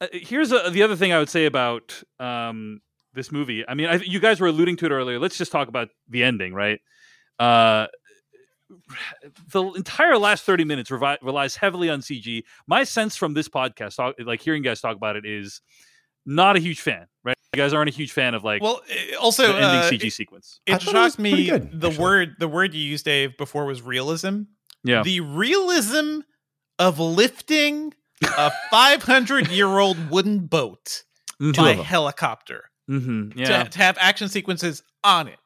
uh, 0.00 0.06
here's 0.12 0.52
a, 0.52 0.70
the 0.70 0.82
other 0.82 0.96
thing 0.96 1.12
I 1.12 1.18
would 1.18 1.28
say 1.28 1.44
about 1.46 2.02
um, 2.18 2.80
this 3.12 3.30
movie. 3.30 3.64
I 3.68 3.74
mean, 3.74 3.88
I, 3.88 3.94
you 3.96 4.18
guys 4.20 4.40
were 4.40 4.46
alluding 4.46 4.76
to 4.78 4.86
it 4.86 4.90
earlier. 4.92 5.18
Let's 5.18 5.36
just 5.36 5.52
talk 5.52 5.68
about 5.68 5.88
the 6.08 6.24
ending, 6.24 6.54
right? 6.54 6.80
Uh, 7.38 7.86
the 9.52 9.64
entire 9.72 10.16
last 10.18 10.44
30 10.44 10.64
minutes 10.64 10.90
revi- 10.90 11.18
relies 11.22 11.56
heavily 11.56 11.90
on 11.90 12.00
CG. 12.00 12.44
My 12.66 12.84
sense 12.84 13.16
from 13.16 13.34
this 13.34 13.48
podcast, 13.48 13.96
talk- 13.96 14.16
like 14.24 14.40
hearing 14.40 14.62
you 14.64 14.70
guys 14.70 14.80
talk 14.80 14.96
about 14.96 15.16
it, 15.16 15.26
is 15.26 15.60
not 16.26 16.56
a 16.56 16.60
huge 16.60 16.80
fan, 16.80 17.06
right? 17.24 17.36
You 17.52 17.58
guys 17.58 17.72
aren't 17.72 17.88
a 17.90 17.92
huge 17.92 18.12
fan 18.12 18.34
of 18.34 18.44
like 18.44 18.62
Well, 18.62 18.80
uh, 19.12 19.18
also 19.18 19.48
the 19.48 19.54
ending 19.54 19.64
uh, 19.80 19.90
CG 19.90 20.04
it, 20.06 20.12
sequence. 20.12 20.60
It 20.66 20.72
thought 20.74 20.82
it 20.82 20.90
shocked 20.90 21.16
pretty 21.16 21.34
me. 21.36 21.46
good, 21.46 21.80
the 21.80 21.88
actually. 21.88 22.02
word 22.02 22.34
the 22.38 22.48
word 22.48 22.74
you 22.74 22.80
used, 22.82 23.04
Dave, 23.04 23.36
before 23.36 23.66
was 23.66 23.82
realism. 23.82 24.42
Yeah. 24.84 25.02
The 25.02 25.20
realism 25.20 26.20
of 26.78 26.98
lifting 26.98 27.94
a 28.36 28.50
500 28.70 29.48
year 29.48 29.78
old 29.78 30.10
wooden 30.10 30.40
boat 30.46 31.04
Mhm. 31.40 31.56
by 31.56 31.70
of 31.70 31.76
them. 31.78 31.86
helicopter 31.86 32.70
Mhm. 32.90 33.32
Yeah. 33.36 33.64
to, 33.64 33.70
to 33.70 33.78
have 33.78 33.96
action 34.00 34.28
sequences 34.28 34.82
on 35.04 35.28
it 35.28 35.38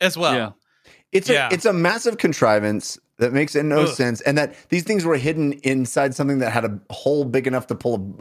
as 0.00 0.16
well. 0.16 0.34
yeah. 0.34 0.50
It's 1.12 1.28
Yeah. 1.28 1.48
a 1.50 1.54
it's 1.54 1.64
a 1.64 1.72
massive 1.72 2.18
contrivance 2.18 2.98
that 3.18 3.32
makes 3.32 3.54
no 3.54 3.82
Ugh. 3.82 3.88
sense, 3.94 4.20
and 4.22 4.36
that 4.38 4.56
these 4.70 4.82
things 4.82 5.04
were 5.04 5.16
hidden 5.16 5.52
inside 5.62 6.14
something 6.16 6.40
that 6.40 6.50
had 6.50 6.64
a 6.64 6.80
hole 6.90 7.24
big 7.24 7.46
enough 7.46 7.68
to 7.68 7.74
pull 7.76 8.16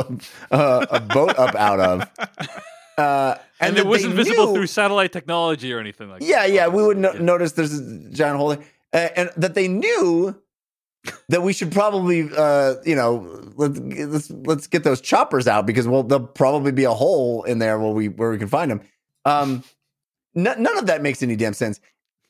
a, 0.52 0.54
uh, 0.56 0.86
a 0.92 1.00
boat 1.00 1.38
up 1.40 1.56
out 1.56 1.80
of, 1.80 2.02
uh, 2.98 3.36
And, 3.60 3.76
that 3.76 3.82
it 3.82 3.88
wasn't 3.88 4.16
they 4.16 4.24
visible 4.24 4.48
knew- 4.48 4.54
through 4.54 4.68
satellite 4.68 5.12
technology 5.12 5.74
or 5.74 5.80
anything 5.80 6.10
like 6.10 6.22
Yeah, 6.22 6.42
that. 6.44 6.50
yeah, 6.50 6.56
yeah, 6.56 6.68
we 6.68 6.84
would 6.84 6.98
no- 6.98 7.14
Yeah. 7.14 7.22
notice 7.22 7.54
there's 7.54 7.74
a 7.78 8.10
giant 8.12 8.38
hole, 8.38 8.50
there. 8.50 8.64
Uh, 8.94 9.10
and 9.16 9.30
that 9.38 9.56
they 9.56 9.68
knew 9.68 10.40
that 11.30 11.42
we 11.44 11.54
should 11.54 11.72
probably, 11.72 12.30
uh, 12.38 12.76
you 12.86 12.96
know, 12.96 13.42
let's 13.56 13.80
let's 13.80 14.32
let's 14.32 14.68
get 14.68 14.84
those 14.84 15.02
choppers 15.02 15.48
out 15.48 15.66
because 15.66 15.88
well, 15.88 16.04
there'll 16.04 16.28
probably 16.28 16.72
be 16.72 16.84
a 16.86 16.94
hole 16.94 17.44
in 17.44 17.60
there 17.60 17.80
where 17.80 17.92
we 17.92 18.08
where 18.10 18.30
we 18.32 18.38
can 18.38 18.48
find 18.48 18.72
them. 18.72 18.82
Um, 19.26 19.64
n- 20.36 20.44
none 20.58 20.78
of 20.78 20.86
that 20.88 21.02
makes 21.02 21.22
any 21.24 21.36
damn 21.36 21.54
sense. 21.54 21.80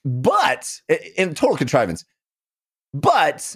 But 0.05 0.81
in 1.17 1.33
total 1.33 1.55
contrivance. 1.55 2.03
But 2.93 3.55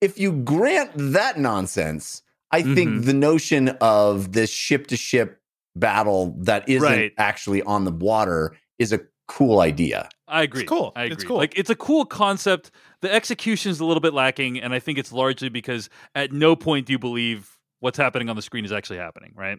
if 0.00 0.18
you 0.18 0.32
grant 0.32 0.90
that 0.94 1.38
nonsense, 1.38 2.22
I 2.52 2.62
think 2.62 2.90
Mhm. 2.90 3.04
the 3.06 3.14
notion 3.14 3.68
of 3.80 4.32
this 4.32 4.50
ship 4.50 4.86
to 4.88 4.96
ship 4.96 5.40
battle 5.74 6.34
that 6.40 6.68
isn't 6.68 6.82
Right. 6.88 7.12
actually 7.18 7.62
on 7.62 7.84
the 7.84 7.90
water 7.92 8.54
is 8.78 8.92
a 8.92 9.00
cool 9.26 9.60
idea. 9.60 10.08
I 10.28 10.42
agree. 10.42 10.64
cool. 10.64 10.92
I 10.96 11.04
It's 11.04 11.14
agree. 11.14 11.26
cool. 11.28 11.36
Like 11.38 11.58
it's 11.58 11.70
a 11.70 11.74
cool 11.74 12.04
concept. 12.04 12.70
The 13.06 13.14
execution 13.14 13.70
is 13.70 13.78
a 13.80 13.84
little 13.84 14.00
bit 14.00 14.14
lacking, 14.14 14.60
and 14.60 14.74
I 14.74 14.80
think 14.80 14.98
it's 14.98 15.12
largely 15.12 15.48
because 15.48 15.88
at 16.14 16.32
no 16.32 16.56
point 16.56 16.86
do 16.86 16.92
you 16.92 16.98
believe 16.98 17.48
what's 17.80 17.98
happening 17.98 18.28
on 18.28 18.34
the 18.36 18.42
screen 18.42 18.64
is 18.64 18.72
actually 18.72 18.98
happening. 18.98 19.32
Right? 19.36 19.58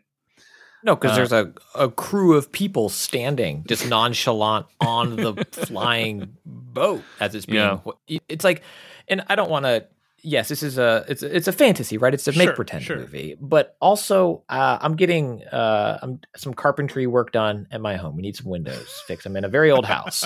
No, 0.84 0.95
because 0.95 1.11
Uh, 1.14 1.15
there's 1.15 1.32
a, 1.32 1.53
a 1.76 1.90
crew 1.90 2.36
of 2.38 2.52
people 2.52 2.90
standing 2.90 3.64
just 3.68 3.88
nonchalant 3.90 4.65
on 4.82 5.15
the 5.15 5.34
flying 5.52 6.36
boat 6.45 7.03
as 7.19 7.34
it's 7.36 7.45
being. 7.45 7.82
Yeah. 8.07 8.19
It's 8.28 8.44
like, 8.44 8.61
and 9.07 9.24
I 9.28 9.36
don't 9.36 9.49
want 9.49 9.65
to. 9.65 9.88
Yes, 10.24 10.49
this 10.49 10.61
is 10.64 10.78
a 10.78 11.06
it's 11.07 11.24
a- 11.24 11.34
it's 11.36 11.48
a 11.48 11.52
fantasy, 11.53 11.98
right? 11.98 12.14
It's 12.14 12.28
a 12.28 12.32
make 12.34 12.48
Sure, 12.49 12.56
pretend 12.56 12.84
sure. 12.84 12.98
movie, 12.98 13.38
but 13.40 13.78
also 13.80 14.44
uh, 14.49 14.78
I'm 14.82 14.95
getting 14.95 15.44
uh, 15.45 15.99
I'm, 16.02 16.19
some 16.36 16.53
carpentry 16.53 17.07
work 17.07 17.32
done 17.32 17.68
at 17.72 17.80
my 17.82 17.95
home. 17.95 18.15
We 18.18 18.24
need 18.24 18.36
some 18.36 18.48
windows 18.48 18.90
fixed. 19.07 19.26
I'm 19.26 19.38
in 19.38 19.45
a 19.45 19.49
very 19.49 19.72
old 19.72 19.86
house. 19.86 20.26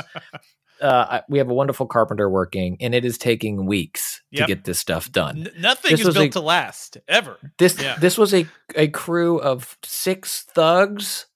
Uh, 0.81 1.21
we 1.29 1.37
have 1.37 1.49
a 1.49 1.53
wonderful 1.53 1.85
carpenter 1.85 2.29
working, 2.29 2.77
and 2.81 2.95
it 2.95 3.05
is 3.05 3.17
taking 3.17 3.65
weeks 3.65 4.21
Yep. 4.31 4.47
to 4.47 4.55
get 4.55 4.63
this 4.65 4.79
stuff 4.79 5.11
done. 5.11 5.47
N- 5.47 5.61
nothing 5.61 5.91
This 5.91 6.05
is 6.07 6.13
built 6.15 6.25
a- 6.27 6.29
to 6.31 6.39
last 6.41 6.97
ever. 7.07 7.37
This 7.59 7.79
Yeah. 7.81 7.97
this 7.99 8.17
was 8.17 8.33
a 8.33 8.47
a 8.75 8.87
crew 8.87 9.39
of 9.39 9.77
six 9.83 10.41
thugs 10.43 11.27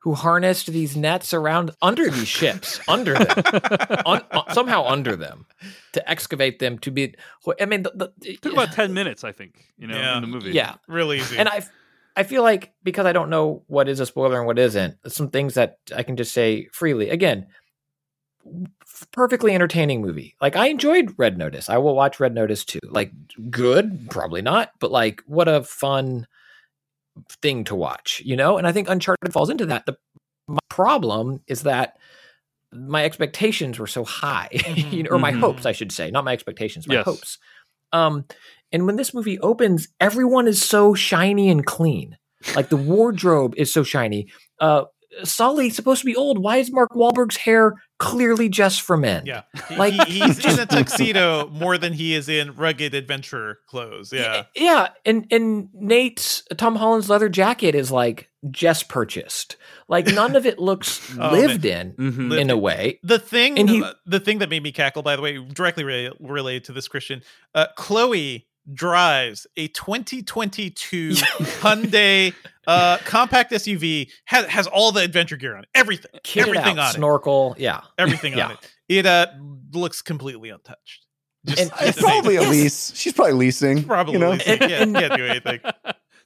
who 0.00 0.14
harnessed 0.14 0.66
these 0.70 0.96
nets 0.96 1.32
around 1.32 1.70
under 1.80 2.10
these 2.10 2.28
ships, 2.28 2.78
under 2.88 3.14
them, 3.14 3.26
un, 4.06 4.22
uh, 4.30 4.52
somehow 4.52 4.84
under 4.86 5.16
them, 5.16 5.46
to 5.92 6.10
excavate 6.10 6.58
them 6.58 6.78
to 6.80 6.90
be. 6.90 7.14
I 7.58 7.64
mean, 7.64 7.84
the, 7.84 7.92
the, 7.94 8.12
It 8.30 8.42
took 8.42 8.52
about 8.52 8.72
ten 8.72 8.92
minutes, 8.92 9.24
I 9.24 9.32
think. 9.32 9.64
You 9.78 9.86
know, 9.86 9.96
Yeah. 9.96 10.16
in 10.16 10.20
the 10.22 10.28
movie. 10.28 10.52
yeah, 10.52 10.74
Really 10.88 11.18
easy. 11.20 11.38
and 11.38 11.48
I 11.48 11.62
I 12.16 12.22
feel 12.22 12.42
like 12.42 12.72
because 12.82 13.06
I 13.06 13.12
don't 13.12 13.28
know 13.30 13.64
what 13.66 13.88
is 13.88 13.98
a 13.98 14.06
spoiler 14.06 14.36
and 14.38 14.46
what 14.46 14.58
isn't, 14.58 14.96
some 15.10 15.30
things 15.30 15.54
that 15.54 15.78
I 15.96 16.02
can 16.04 16.16
just 16.16 16.32
say 16.32 16.68
freely. 16.72 17.08
Again, 17.10 17.46
perfectly 19.06 19.54
entertaining 19.54 20.00
movie. 20.02 20.34
Like 20.40 20.56
I 20.56 20.68
enjoyed 20.68 21.14
Red 21.16 21.38
Notice. 21.38 21.68
I 21.68 21.78
will 21.78 21.94
watch 21.94 22.20
Red 22.20 22.34
Notice 22.34 22.64
too. 22.64 22.80
Like 22.84 23.12
good, 23.50 24.08
probably 24.10 24.42
not, 24.42 24.70
but 24.80 24.90
like 24.90 25.22
what 25.26 25.48
a 25.48 25.62
fun 25.62 26.26
thing 27.42 27.64
to 27.64 27.74
watch, 27.74 28.20
you 28.24 28.36
know? 28.36 28.58
And 28.58 28.66
I 28.66 28.72
think 28.72 28.88
Uncharted 28.88 29.32
falls 29.32 29.50
into 29.50 29.66
that. 29.66 29.86
The 29.86 29.96
my 30.48 30.58
problem 30.68 31.40
is 31.46 31.62
that 31.62 31.96
my 32.72 33.04
expectations 33.04 33.78
were 33.78 33.86
so 33.86 34.04
high, 34.04 34.48
you 34.90 35.04
know, 35.04 35.10
or 35.10 35.18
my 35.18 35.32
Mhm. 35.32 35.40
hopes, 35.40 35.64
I 35.64 35.72
should 35.72 35.92
say, 35.92 36.10
not 36.10 36.24
my 36.24 36.32
expectations, 36.32 36.86
my 36.88 36.94
Yes. 36.94 37.04
hopes. 37.04 37.38
Um, 37.92 38.24
and 38.72 38.84
when 38.86 38.96
this 38.96 39.14
movie 39.14 39.38
opens, 39.38 39.88
everyone 40.00 40.48
is 40.48 40.60
so 40.60 40.92
shiny 40.94 41.48
and 41.48 41.64
clean. 41.64 42.18
Like 42.56 42.68
the 42.68 42.76
wardrobe 42.76 43.54
is 43.56 43.72
so 43.72 43.84
shiny. 43.84 44.26
Uh, 44.60 44.84
Sully's 45.22 45.76
supposed 45.76 46.00
to 46.00 46.06
be 46.06 46.16
old. 46.16 46.38
Why 46.42 46.56
is 46.56 46.72
Mark 46.72 46.90
Wahlberg's 46.90 47.36
hair 47.36 47.74
clearly 47.98 48.48
just 48.48 48.82
for 48.82 48.96
men? 48.96 49.24
yeah, 49.26 49.42
He- 49.68 49.76
Like- 49.76 50.06
he- 50.08 50.20
he's 50.20 50.44
in 50.44 50.58
a 50.60 50.66
tuxedo 50.66 51.48
more 51.48 51.78
than 51.78 51.92
he 51.92 52.14
is 52.14 52.28
in 52.28 52.54
rugged 52.56 52.94
adventure 52.94 53.58
clothes. 53.68 54.12
Yeah, 54.12 54.44
yeah. 54.54 54.88
And 55.04 55.26
and 55.30 55.68
Nate's 55.74 56.42
Tom 56.56 56.76
Holland's 56.76 57.08
leather 57.08 57.28
jacket 57.28 57.74
is 57.74 57.90
like 57.90 58.28
just 58.50 58.88
purchased. 58.88 59.56
Like 59.88 60.06
none 60.06 60.36
of 60.36 60.44
it 60.46 60.58
looks 60.58 61.00
Oh, 61.18 61.30
lived 61.30 61.64
in 61.64 61.92
Mhm. 61.94 62.38
in 62.38 62.50
a 62.50 62.56
way. 62.58 63.00
The 63.02 63.18
thing, 63.18 63.58
And 63.58 63.68
he- 63.70 63.84
the 64.06 64.20
thing 64.20 64.38
that 64.38 64.50
made 64.50 64.62
me 64.62 64.72
cackle, 64.72 65.02
by 65.02 65.16
the 65.16 65.22
way, 65.22 65.38
directly 65.38 65.84
re- 65.84 66.12
related 66.20 66.64
to 66.64 66.72
this 66.72 66.88
Christian, 66.88 67.22
uh, 67.54 67.66
Chloe 67.76 68.46
drives 68.72 69.46
a 69.56 69.68
2022 69.68 71.10
Hyundai 71.60 72.32
uh, 72.66 72.98
compact 73.04 73.52
SUV. 73.52 74.10
has 74.24 74.46
has 74.46 74.66
all 74.66 74.92
the 74.92 75.02
adventure 75.02 75.36
gear 75.36 75.56
on 75.56 75.64
it, 75.64 75.68
everything, 75.74 76.10
Kitted 76.24 76.42
everything 76.48 76.78
out, 76.78 76.84
on 76.84 76.90
it, 76.90 76.94
snorkel. 76.94 77.54
Yeah. 77.58 77.82
everything 77.98 78.34
Yeah. 78.36 78.46
on 78.46 78.52
it. 78.52 78.70
It 78.88 79.06
uh, 79.06 79.26
looks 79.72 80.02
completely 80.02 80.50
untouched. 80.50 81.06
Just, 81.46 81.60
And- 81.60 81.70
just 81.70 81.82
It's 81.82 82.00
probably 82.00 82.36
a 82.36 82.40
amazing. 82.40 82.62
lease. 82.62 82.92
She's 82.94 83.12
probably 83.12 83.34
leasing. 83.34 83.84
Probably, 83.84 84.14
you 84.14 84.18
know. 84.18 84.30
leasing. 84.30 84.60
Yeah, 84.62 84.84
can't 84.84 85.14
do 85.16 85.26
anything. 85.26 85.60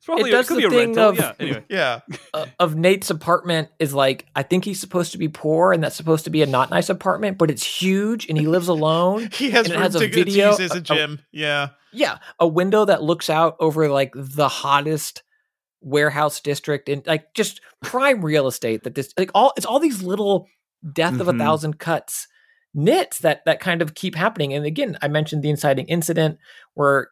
It's 0.09 0.14
probably 0.14 0.30
It 0.30 0.32
does 0.32 0.48
could 0.48 0.56
the 0.56 0.60
be 0.60 0.66
a 0.66 0.70
thing 0.70 0.94
rental. 0.94 1.09
of- 1.10 1.16
yeah. 1.18 1.32
Anyway. 1.39 1.64
Yeah, 1.68 2.01
uh, 2.35 2.47
of 2.59 2.76
Nate's 2.76 3.10
apartment 3.10 3.68
is 3.78 3.93
like 3.93 4.26
I 4.35 4.43
think 4.43 4.64
he's 4.64 4.80
supposed 4.80 5.12
to 5.12 5.18
be 5.18 5.28
poor 5.28 5.72
and 5.72 5.82
that's 5.85 5.97
supposed 5.97 6.24
to 6.24 6.30
be 6.30 6.43
a 6.43 6.47
not 6.47 6.70
nice 6.70 6.89
apartment, 6.89 7.36
but 7.39 7.51
it's 7.51 7.64
huge 7.64 8.28
and 8.28 8.39
he 8.39 8.47
lives 8.47 8.68
alone. 8.68 9.28
he 9.32 9.51
has 9.51 9.66
And 9.66 9.74
it 9.74 9.76
room 9.76 9.82
has 9.82 9.94
a 9.94 9.98
to, 10.01 10.09
to 10.09 10.14
video- 10.24 10.51
as 10.52 10.74
a 10.74 10.78
a- 10.78 10.80
gym. 10.80 11.20
yeah, 11.30 11.68
Yeah, 11.93 12.18
a 12.40 12.48
window 12.48 12.85
that 12.86 13.02
looks 13.02 13.28
out 13.30 13.56
over 13.60 13.89
like 13.90 14.12
the 14.14 14.48
hottest 14.48 15.22
warehouse 15.80 16.40
district 16.40 16.89
and 16.89 17.06
like 17.06 17.32
just 17.35 17.60
prime 17.82 18.24
real 18.24 18.47
estate 18.48 18.82
that 18.85 18.94
this 18.97 19.12
like 19.16 19.30
all 19.35 19.52
it's 19.56 19.64
all 19.66 19.78
these 19.78 20.02
little 20.02 20.48
death 20.93 21.20
of 21.20 21.28
a 21.28 21.32
Mhm. 21.32 21.39
thousand 21.39 21.78
cuts 21.78 22.26
nits 22.74 23.20
that 23.20 23.44
that 23.47 23.60
kind 23.60 23.80
of 23.80 23.94
keep 23.94 24.14
happening 24.16 24.52
and 24.52 24.66
again 24.66 24.98
i 25.02 25.09
mentioned 25.09 25.43
the 25.43 25.48
inciting 25.51 25.86
incident 25.86 26.39
where 26.74 27.10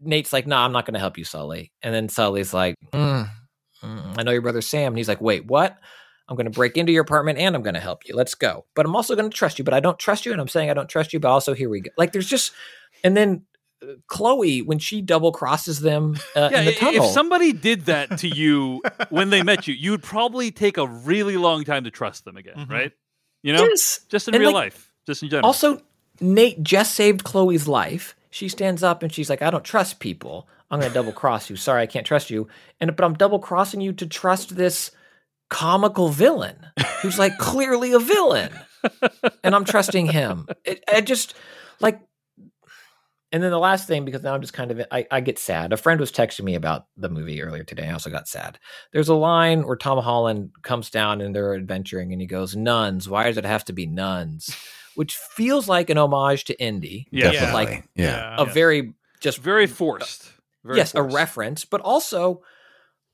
nate's 0.00 0.32
like 0.32 0.46
nah 0.46 0.64
i'm 0.64 0.72
not 0.72 0.86
going 0.86 0.94
to 0.94 1.00
help 1.00 1.18
you 1.18 1.24
sully 1.24 1.72
and 1.82 1.94
then 1.94 2.08
sully's 2.08 2.54
like 2.54 2.74
"Mm, 2.92 3.28
mm, 3.82 4.14
i 4.18 4.22
know 4.22 4.30
your 4.32 4.42
brother 4.42 4.60
sam 4.62 4.88
and 4.92 4.96
he's 4.98 5.08
like 5.08 5.20
wait 5.20 5.46
what 5.46 5.78
i'm 6.28 6.36
going 6.36 6.46
to 6.46 6.50
break 6.50 6.76
into 6.76 6.92
your 6.92 7.02
apartment 7.02 7.38
and 7.38 7.54
i'm 7.54 7.62
going 7.62 7.74
to 7.74 7.80
help 7.80 8.06
you 8.08 8.14
let's 8.14 8.34
go 8.34 8.64
but 8.74 8.86
i'm 8.86 8.96
also 8.96 9.14
going 9.14 9.28
to 9.30 9.36
trust 9.36 9.58
you 9.58 9.64
but 9.64 9.74
i 9.74 9.80
don't 9.80 9.98
trust 9.98 10.24
you 10.24 10.32
and 10.32 10.40
i'm 10.40 10.48
saying 10.48 10.70
i 10.70 10.74
don't 10.74 10.88
trust 10.88 11.12
you 11.12 11.20
but 11.20 11.28
also 11.30 11.52
here 11.54 11.68
we 11.68 11.80
go 11.80 11.90
like 11.98 12.12
there's 12.12 12.26
just 12.28 12.52
and 13.04 13.16
then 13.16 13.42
uh, 13.82 13.94
Chloe, 14.08 14.60
when 14.60 14.78
she 14.78 15.00
double 15.00 15.32
crosses 15.32 15.80
them 15.80 16.16
uh, 16.36 16.50
Yeah, 16.52 16.58
in 16.58 16.64
the 16.66 16.72
tunnel, 16.72 17.06
if 17.06 17.12
somebody 17.14 17.54
did 17.54 17.86
that 17.86 18.18
to 18.18 18.28
you 18.34 18.82
when 19.08 19.30
they 19.30 19.42
met 19.42 19.66
you, 19.66 19.72
you 19.72 19.92
would 19.92 20.02
probably 20.02 20.50
take 20.50 20.76
a 20.76 20.86
really 20.86 21.38
long 21.38 21.64
time 21.64 21.84
to 21.84 21.90
trust 21.90 22.26
them 22.26 22.36
again, 22.36 22.56
Mhm. 22.58 22.68
right? 22.68 22.92
You 23.42 23.54
know, 23.54 23.64
Yes. 23.64 24.00
just 24.10 24.28
in 24.28 24.34
And, 24.34 24.42
real 24.42 24.52
like, 24.52 24.74
life, 24.74 24.92
just 25.06 25.22
in 25.22 25.30
general. 25.30 25.46
Also, 25.46 25.80
Nate 26.20 26.62
just 26.62 26.94
saved 26.94 27.24
Chloe's 27.24 27.66
life. 27.66 28.14
She 28.30 28.48
stands 28.48 28.82
up 28.82 29.02
and 29.02 29.12
she's 29.12 29.28
like, 29.28 29.42
"I 29.42 29.50
don't 29.50 29.64
trust 29.64 29.98
people. 29.98 30.48
I'm 30.70 30.78
going 30.80 30.90
to 30.90 30.94
double 30.94 31.12
cross 31.12 31.50
you. 31.50 31.56
Sorry, 31.56 31.82
I 31.82 31.86
can't 31.86 32.06
trust 32.06 32.30
you." 32.30 32.48
And 32.80 32.94
but 32.94 33.04
I'm 33.04 33.14
double 33.14 33.40
crossing 33.40 33.80
you 33.80 33.92
to 33.94 34.06
trust 34.06 34.56
this 34.56 34.92
comical 35.48 36.08
villain 36.08 36.66
who's 37.02 37.18
like 37.18 37.36
clearly 37.38 37.92
a 37.92 37.98
villain, 37.98 38.52
and 39.42 39.54
I'm 39.54 39.64
trusting 39.64 40.06
him. 40.06 40.46
It, 40.64 40.82
I 40.92 41.00
just 41.00 41.34
like. 41.80 42.00
And 43.32 43.44
then 43.44 43.52
the 43.52 43.60
last 43.60 43.86
thing, 43.86 44.04
because 44.04 44.24
now 44.24 44.34
I'm 44.34 44.40
just 44.40 44.54
kind 44.54 44.72
of 44.72 44.82
I, 44.90 45.06
I 45.08 45.20
get 45.20 45.38
sad. 45.38 45.72
A 45.72 45.76
friend 45.76 46.00
was 46.00 46.10
texting 46.10 46.42
me 46.42 46.56
about 46.56 46.86
the 46.96 47.08
movie 47.08 47.40
earlier 47.40 47.62
today. 47.62 47.86
I 47.88 47.92
also 47.92 48.10
got 48.10 48.26
sad. 48.26 48.58
There's 48.92 49.08
a 49.08 49.14
line 49.14 49.68
where 49.68 49.76
Tom 49.76 50.02
Holland 50.02 50.50
comes 50.62 50.90
down 50.90 51.20
and 51.20 51.34
they're 51.34 51.54
adventuring, 51.54 52.12
and 52.12 52.20
he 52.20 52.26
goes, 52.26 52.56
"Nuns. 52.56 53.08
Why 53.08 53.24
does 53.24 53.38
it 53.38 53.44
have 53.44 53.64
to 53.66 53.72
be 53.72 53.86
nuns?" 53.86 54.56
Which 55.00 55.16
feels 55.16 55.66
like 55.66 55.88
an 55.88 55.96
homage 55.98 56.44
to 56.44 56.60
Indy. 56.60 57.06
Yeah. 57.10 57.32
Definitely. 57.32 57.52
like 57.54 57.84
yeah. 57.94 58.36
a 58.38 58.44
very 58.44 58.92
just 59.20 59.38
very 59.38 59.66
forced. 59.66 60.30
Very 60.62 60.76
yes, 60.76 60.92
forced. 60.92 61.12
a 61.12 61.16
reference, 61.16 61.64
but 61.64 61.80
also 61.80 62.42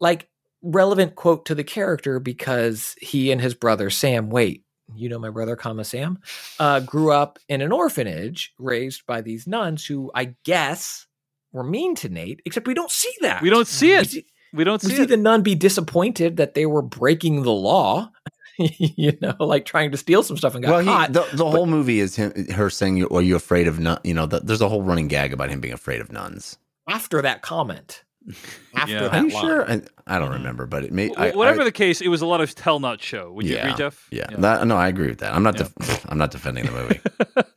like 0.01 0.29
relevant 0.63 1.15
quote 1.15 1.47
to 1.47 1.55
the 1.55 1.63
character 1.63 2.19
because 2.19 2.97
he 3.01 3.31
and 3.31 3.41
his 3.41 3.55
brother 3.55 3.89
Sam 3.91 4.31
wait. 4.31 4.65
you 4.97 5.09
know 5.09 5.19
my 5.21 5.31
brother, 5.31 5.55
comma 5.55 5.85
Sam, 5.85 6.19
uh, 6.59 6.81
grew 6.81 7.13
up 7.13 7.39
in 7.49 7.61
an 7.61 7.71
orphanage 7.71 8.53
raised 8.59 9.07
by 9.07 9.21
these 9.21 9.47
nuns 9.47 9.87
who 9.87 10.11
I 10.15 10.35
guess 10.45 11.07
were 11.53 11.63
mean 11.65 11.95
to 11.97 12.09
Nate. 12.09 12.41
Except 12.45 12.67
we 12.67 12.75
don't 12.75 12.91
see 12.91 13.13
that. 13.21 13.43
We 13.43 13.51
don't 13.51 13.69
see 13.69 13.91
We 13.93 13.97
it. 13.99 14.11
see, 14.11 14.27
We 14.53 14.65
don't 14.65 14.83
we 14.83 14.91
see 14.91 14.97
see 14.97 15.03
it. 15.03 15.09
the 15.09 15.17
nun 15.17 15.43
be 15.43 15.55
disappointed 15.55 16.37
that 16.39 16.55
they 16.55 16.67
were 16.67 16.83
breaking 16.83 17.43
the 17.43 17.53
law. 17.53 18.11
you 18.79 19.17
know, 19.21 19.35
like 19.41 19.65
trying 19.65 19.91
to 19.91 19.97
steal 19.97 20.23
some 20.23 20.37
stuff 20.37 20.55
and 20.55 20.65
got 20.65 20.71
well, 20.71 20.81
he, 20.81 20.87
caught. 20.87 21.13
the, 21.13 21.27
the 21.35 21.45
whole 21.51 21.67
movie 21.67 22.01
is 22.01 22.17
him, 22.17 22.33
her 22.53 22.71
saying, 22.71 23.05
"Are 23.07 23.23
you 23.23 23.37
afraid 23.37 23.69
of 23.69 23.79
nun?" 23.79 23.99
You 24.05 24.15
know, 24.15 24.27
the, 24.27 24.41
there's 24.41 24.61
a 24.63 24.69
whole 24.69 24.83
running 24.83 25.09
gag 25.09 25.33
about 25.33 25.51
him 25.51 25.61
being 25.61 25.75
afraid 25.75 26.01
of 26.01 26.11
nuns. 26.13 26.57
after 26.89 27.21
that 27.23 27.43
comment. 27.43 28.03
After 28.75 28.93
Yeah. 28.93 29.01
that 29.03 29.15
Are 29.15 29.25
you 29.27 29.31
line. 29.33 29.45
sure? 29.45 29.71
I, 29.71 29.81
I 30.09 30.19
don't 30.19 30.31
Mhm. 30.31 30.35
remember, 30.35 30.67
but 30.67 30.83
it 30.83 30.93
may. 30.93 31.09
Wh- 31.11 31.19
I, 31.19 31.31
Whatever 31.31 31.61
I, 31.61 31.65
the 31.65 31.71
case, 31.73 32.01
it 32.01 32.09
was 32.09 32.23
a 32.23 32.27
lot 32.27 32.41
of 32.41 32.53
tell 32.57 32.81
not 32.81 33.01
show. 33.01 33.31
Would 33.33 33.47
you 33.47 33.55
yeah, 33.55 33.69
agree, 33.69 33.75
Jeff? 33.79 34.09
Yeah, 34.11 34.27
That, 34.39 34.67
no, 34.67 34.77
I 34.77 34.89
agree 34.89 35.07
with 35.07 35.19
that. 35.21 35.33
I'm 35.33 35.45
not. 35.45 35.55
Yeah. 35.57 35.69
Def- 35.79 36.07
I'm 36.11 36.19
not 36.19 36.33
defending 36.33 36.67
the 36.67 36.73
movie. 36.73 37.01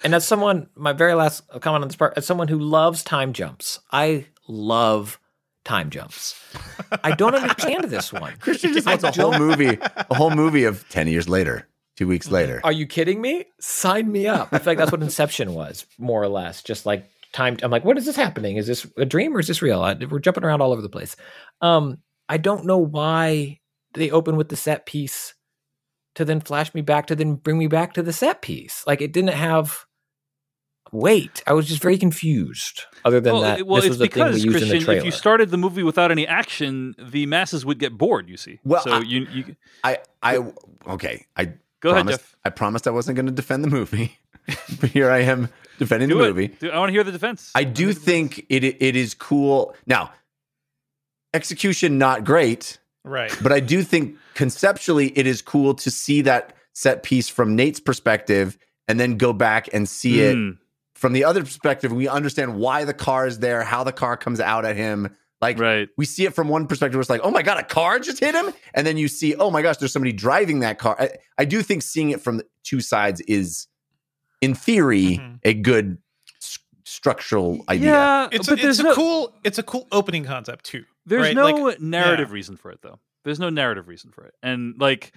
And 0.03 0.13
as 0.13 0.27
someone, 0.27 0.69
my 0.75 0.93
very 0.93 1.15
last 1.15 1.41
comment 1.59 1.81
on 1.81 1.87
this 1.87 1.95
part, 1.95 2.13
as 2.17 2.25
someone 2.27 2.49
who 2.49 2.59
loves 2.59 3.03
time 3.03 3.33
jumps, 3.33 3.79
I 3.91 4.27
love 4.47 5.19
time 5.69 5.91
jumps. 5.91 6.35
I 7.03 7.11
don't 7.11 7.35
understand 7.35 7.85
this 7.85 8.11
one. 8.11 8.35
Christian 8.39 8.73
just 8.73 8.87
wants 8.87 9.03
a 9.03 9.11
whole 9.11 9.37
movie, 9.37 9.77
a 9.79 10.15
whole 10.15 10.31
movie 10.31 10.63
of 10.63 10.87
ten 10.89 11.07
years 11.07 11.29
later, 11.29 11.67
two 11.95 12.07
weeks 12.07 12.29
later. 12.29 12.59
Are 12.63 12.71
you 12.71 12.87
kidding 12.87 13.21
me? 13.21 13.45
Sign 13.59 14.11
me 14.11 14.27
up. 14.27 14.49
I 14.51 14.57
feel 14.57 14.71
like 14.71 14.79
that's 14.79 14.91
what 14.91 15.03
Inception 15.03 15.53
was, 15.53 15.85
more 15.99 16.21
or 16.21 16.27
less. 16.27 16.63
Just 16.63 16.87
like 16.87 17.05
time. 17.33 17.57
I'm 17.61 17.69
like, 17.69 17.85
what 17.85 17.97
is 17.99 18.05
this 18.05 18.15
happening? 18.15 18.57
Is 18.57 18.65
this 18.65 18.87
a 18.97 19.05
dream 19.05 19.35
or 19.35 19.39
is 19.39 19.47
this 19.47 19.61
real? 19.61 19.81
I, 19.81 19.93
we're 19.93 20.19
jumping 20.19 20.43
around 20.43 20.61
all 20.61 20.71
over 20.71 20.81
the 20.81 20.89
place. 20.89 21.15
Um, 21.61 21.99
I 22.27 22.37
don't 22.37 22.65
know 22.65 22.79
why 22.79 23.59
they 23.93 24.09
open 24.09 24.37
with 24.37 24.49
the 24.49 24.55
set 24.55 24.87
piece 24.87 25.35
to 26.15 26.25
then 26.25 26.41
flash 26.41 26.73
me 26.73 26.81
back 26.81 27.07
to 27.07 27.15
then 27.15 27.35
bring 27.35 27.59
me 27.59 27.67
back 27.67 27.93
to 27.93 28.01
the 28.01 28.13
set 28.13 28.41
piece. 28.41 28.83
Like 28.87 29.01
it 29.01 29.13
didn't 29.13 29.35
have 29.35 29.85
weight. 30.91 31.43
I 31.47 31.53
was 31.53 31.67
just 31.67 31.81
very 31.81 31.97
confused. 31.97 32.83
Other 33.05 33.19
than 33.19 33.33
well, 33.33 33.41
that, 33.43 33.59
it- 33.59 33.67
well, 33.67 33.81
this 33.81 33.89
was 33.89 33.97
the 33.99 34.07
thing 34.07 34.23
we 34.25 34.29
because 34.31 34.43
used 34.43 34.45
in 34.45 34.51
the 34.53 34.59
Christian, 34.69 34.85
trailer. 34.85 34.99
if 34.99 35.05
you 35.05 35.11
started 35.11 35.49
the 35.51 35.57
movie 35.57 35.83
without 35.83 36.11
any 36.11 36.25
action, 36.27 36.95
the 36.97 37.25
masses 37.25 37.65
would 37.65 37.79
get 37.79 37.97
bored. 37.97 38.29
You 38.29 38.37
see. 38.37 38.59
Well, 38.63 38.81
so 38.81 38.91
I- 38.91 38.99
you, 39.01 39.27
you 39.31 39.55
I, 39.83 39.99
I, 40.23 40.37
okay. 40.87 41.25
I 41.35 41.45
go 41.79 41.89
ahead, 41.91 42.03
promised, 42.05 42.19
Jeff. 42.19 42.35
I 42.45 42.49
promised 42.49 42.87
I 42.87 42.91
wasn't 42.91 43.15
going 43.15 43.25
to 43.27 43.31
defend 43.31 43.63
the 43.63 43.69
movie, 43.69 44.17
but 44.79 44.89
here 44.89 45.09
I 45.11 45.19
am 45.19 45.49
defending 45.77 46.09
Do 46.09 46.15
the 46.17 46.23
it. 46.23 46.27
movie. 46.27 46.47
Do- 46.47 46.71
I 46.71 46.79
want 46.79 46.89
to 46.89 46.93
hear 46.93 47.03
the 47.03 47.11
defense. 47.11 47.51
I 47.55 47.63
do 47.63 47.93
think 47.93 48.45
it 48.49 48.63
it 48.63 48.95
is 48.95 49.13
cool. 49.13 49.75
Now, 49.85 50.11
execution 51.33 51.97
not 51.97 52.23
great, 52.23 52.79
Right. 53.03 53.35
but 53.41 53.51
I 53.51 53.59
do 53.59 53.83
think 53.83 54.17
conceptually 54.33 55.17
it 55.17 55.27
is 55.27 55.41
cool 55.41 55.73
to 55.75 55.91
see 55.91 56.21
that 56.21 56.53
set 56.73 57.03
piece 57.03 57.29
from 57.29 57.55
Nate's 57.55 57.79
perspective 57.79 58.57
and 58.87 58.99
then 58.99 59.17
go 59.17 59.33
back 59.33 59.69
and 59.73 59.87
see 59.87 60.21
it 60.21 60.35
Mm, 60.35 60.57
from 60.99 61.13
the 61.13 61.23
other 61.23 61.41
perspective. 61.43 61.91
We 61.91 62.07
understand 62.07 62.55
why 62.55 62.85
the 62.85 62.93
car 62.93 63.25
is 63.27 63.39
there, 63.39 63.63
how 63.63 63.83
the 63.83 63.91
car 63.93 64.17
comes 64.17 64.39
out 64.39 64.65
at 64.65 64.75
him. 64.75 65.15
Like 65.41 65.57
right. 65.57 65.87
we 65.97 66.05
see 66.05 66.25
it 66.25 66.33
from 66.35 66.49
one 66.49 66.67
perspective 66.67 66.95
where 66.95 67.01
it's 67.01 67.09
like, 67.09 67.21
oh 67.23 67.31
my 67.31 67.41
God, 67.41 67.57
a 67.57 67.63
car 67.63 67.97
just 67.99 68.19
hit 68.19 68.35
him. 68.35 68.51
And 68.73 68.85
then 68.85 68.97
you 68.97 69.07
see, 69.07 69.35
oh 69.35 69.49
my 69.49 69.61
gosh, 69.61 69.77
there's 69.77 69.93
somebody 69.93 70.11
driving 70.11 70.59
that 70.59 70.79
car. 70.79 70.97
I, 70.99 71.11
I 71.37 71.45
do 71.45 71.61
think 71.61 71.81
seeing 71.81 72.09
it 72.09 72.19
from 72.19 72.37
the 72.37 72.45
two 72.63 72.81
sides 72.81 73.21
is, 73.21 73.67
in 74.41 74.53
theory, 74.53 75.17
Mhm. 75.17 75.39
a 75.43 75.53
good 75.53 75.97
s- 76.41 76.59
structural 76.83 77.63
idea. 77.69 77.91
Yeah, 77.91 78.27
It's 78.33 78.49
but 78.49 78.59
a, 78.59 78.61
there's 78.61 78.79
it's 78.79 78.87
no 78.89 78.93
cool 78.95 79.33
it's 79.45 79.57
a 79.57 79.63
cool 79.63 79.87
opening 79.93 80.25
concept 80.25 80.65
too. 80.65 80.83
there's 81.05 81.27
right? 81.27 81.35
no 81.35 81.45
Like, 81.53 81.79
narrative 81.79 82.27
yeah. 82.29 82.33
reason 82.33 82.57
for 82.57 82.71
it 82.71 82.81
though. 82.81 82.99
There's 83.23 83.39
no 83.39 83.49
narrative 83.49 83.87
reason 83.87 84.11
for 84.11 84.25
it, 84.25 84.33
and 84.43 84.75
like. 84.79 85.13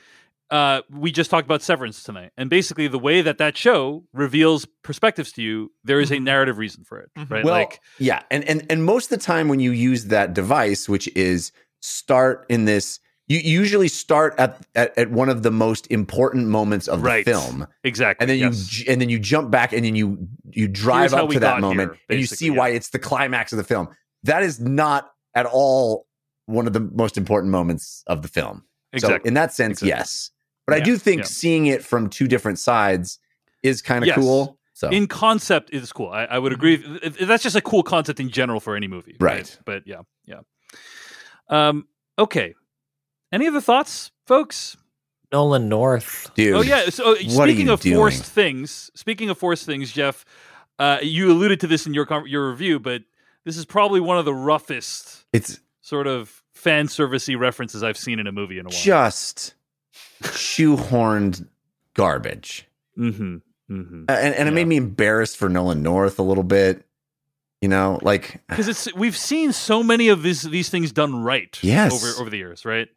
Uh, 0.53 0.83
we 0.91 1.11
just 1.11 1.31
talked 1.31 1.47
about 1.47 1.63
Severance 1.63 2.03
tonight, 2.03 2.31
and 2.37 2.51
basically 2.51 2.87
the 2.87 2.99
way 2.99 3.23
that 3.23 3.39
that 3.39 3.57
show 3.57 4.05
reveals 4.13 4.67
perspectives 4.85 5.33
to 5.33 5.43
you, 5.43 5.73
there 5.83 5.99
is 5.99 6.11
a 6.11 6.17
Mhm. 6.17 6.25
narrative 6.25 6.59
reason 6.59 6.85
for 6.85 7.01
it, 7.01 7.09
Mhm. 7.19 7.31
right? 7.31 7.45
Well, 7.45 7.55
like, 7.55 7.81
yeah, 7.99 8.23
and 8.31 8.45
and 8.45 8.67
and 8.71 8.85
most 8.85 9.11
of 9.11 9.19
the 9.19 9.25
time 9.25 9.49
when 9.49 9.61
you 9.61 9.71
use 9.73 10.05
that 10.07 10.35
device, 10.35 10.91
which 10.91 11.09
is 11.17 11.53
start 11.81 12.45
in 12.51 12.67
this, 12.67 13.01
you 13.29 13.39
usually 13.39 13.89
start 13.89 14.35
at 14.37 14.61
at, 14.75 14.97
at 14.99 15.11
one 15.11 15.31
of 15.31 15.43
the 15.43 15.51
most 15.51 15.87
important 15.91 16.49
moments 16.49 16.87
of 16.87 17.03
Right. 17.03 17.25
the 17.25 17.31
film, 17.33 17.67
exactly, 17.83 18.23
and 18.23 18.31
then 18.31 18.39
you 18.39 18.45
yes. 18.47 18.67
j- 18.67 18.93
and 18.93 19.01
then 19.01 19.09
you 19.09 19.19
jump 19.19 19.51
back 19.51 19.73
and 19.73 19.87
then 19.87 19.97
you 19.97 20.29
you 20.51 20.69
drive 20.69 21.13
Here's 21.13 21.15
up 21.15 21.31
to 21.31 21.41
that 21.41 21.61
moment 21.63 21.93
here, 21.93 22.01
and 22.11 22.21
you 22.21 22.27
see 22.27 22.49
yeah. 22.49 22.53
why 22.59 22.69
it's 22.69 22.91
the 22.91 22.99
climax 22.99 23.53
of 23.53 23.57
the 23.57 23.65
film. 23.65 23.89
That 24.25 24.43
is 24.43 24.61
not 24.61 25.11
at 25.35 25.47
all 25.47 26.07
one 26.45 26.67
of 26.67 26.75
the 26.75 26.81
most 26.81 27.17
important 27.17 27.51
moments 27.51 28.05
of 28.07 28.21
the 28.21 28.29
film. 28.29 28.65
exactly. 28.93 29.21
So 29.25 29.29
in 29.29 29.33
that 29.33 29.55
sense, 29.55 29.81
Exactly. 29.83 29.89
yes. 29.89 30.31
But 30.67 30.77
I 30.77 30.81
do 30.81 30.97
think 30.97 31.21
yeah. 31.23 31.27
seeing 31.27 31.67
it 31.67 31.85
from 31.85 32.09
two 32.09 32.29
different 32.29 32.59
sides 32.59 33.19
is 33.63 33.83
kind 33.83 34.03
of 34.05 34.09
Yes. 34.09 34.19
cool. 34.19 34.59
So 34.75 34.89
in 34.89 35.07
concept 35.07 35.71
it 35.73 35.83
is 35.83 35.93
cool. 35.93 36.09
I, 36.11 36.25
I 36.25 36.39
would 36.39 36.53
agree. 36.53 36.79
Th- 36.79 37.01
th- 37.01 37.15
That's 37.29 37.43
just 37.43 37.57
a 37.57 37.61
cool 37.61 37.83
concept 37.83 38.19
in 38.21 38.31
general 38.31 38.59
for 38.61 38.75
any 38.77 38.89
movie, 38.89 39.17
Right. 39.21 39.57
But 39.65 39.83
yeah, 39.87 40.03
yeah. 40.25 40.41
Um. 41.49 41.87
Okay. 42.19 42.55
Any 43.33 43.47
other 43.49 43.61
thoughts, 43.61 44.11
folks? 44.27 44.77
Nolan 45.33 45.69
North. 45.69 46.31
dude. 46.35 46.55
oh 46.55 46.61
yeah. 46.61 46.91
So 46.91 47.05
uh, 47.05 47.15
what 47.33 47.49
are 47.49 47.53
speaking 47.53 47.67
you 47.69 47.73
of 47.73 47.83
forced 47.83 48.25
things, 48.25 48.91
speaking 48.95 49.31
of 49.31 49.39
forced 49.39 49.65
things, 49.65 49.91
Jeff, 49.91 50.25
uh, 50.79 50.99
you 51.03 51.31
alluded 51.33 51.61
to 51.61 51.67
this 51.67 51.87
in 51.87 51.95
your 51.95 52.07
your 52.27 52.51
review, 52.51 52.79
but 52.79 53.03
this 53.45 53.57
is 53.57 53.65
probably 53.65 54.01
one 54.01 54.19
of 54.19 54.25
the 54.25 54.35
roughest 54.35 55.25
It's 55.33 55.59
sort 55.81 56.07
of 56.07 56.43
fan 56.55 56.87
servicey 56.87 57.39
references 57.39 57.83
I've 57.83 57.97
seen 57.97 58.19
in 58.21 58.27
a 58.27 58.33
movie 58.33 58.59
in 58.59 58.67
a 58.67 58.69
while. 58.69 58.79
just 58.79 59.55
shoehorned 60.23 61.47
garbage. 61.95 62.67
mm-hmm. 62.99 63.37
Mm-hmm. 63.71 64.05
Uh, 64.09 64.13
and 64.13 64.35
and 64.35 64.49
it 64.49 64.53
made 64.53 64.67
me 64.67 64.77
embarrassed 64.77 65.37
for 65.39 65.49
Nolan 65.49 65.83
North 65.83 66.19
a 66.19 66.23
little 66.23 66.45
bit. 66.45 66.85
You 67.63 67.69
know, 67.69 67.99
like 68.03 68.43
because 68.49 68.69
it's 68.69 68.93
we've 68.95 69.17
seen 69.17 69.53
so 69.53 69.83
many 69.83 70.09
of 70.09 70.23
these 70.23 70.43
these 70.43 70.69
things 70.69 70.93
done 70.93 71.23
right 71.23 71.57
Yes. 71.63 71.93
over 71.95 72.21
over 72.21 72.29
the 72.31 72.37
years 72.39 72.65
right 72.65 72.89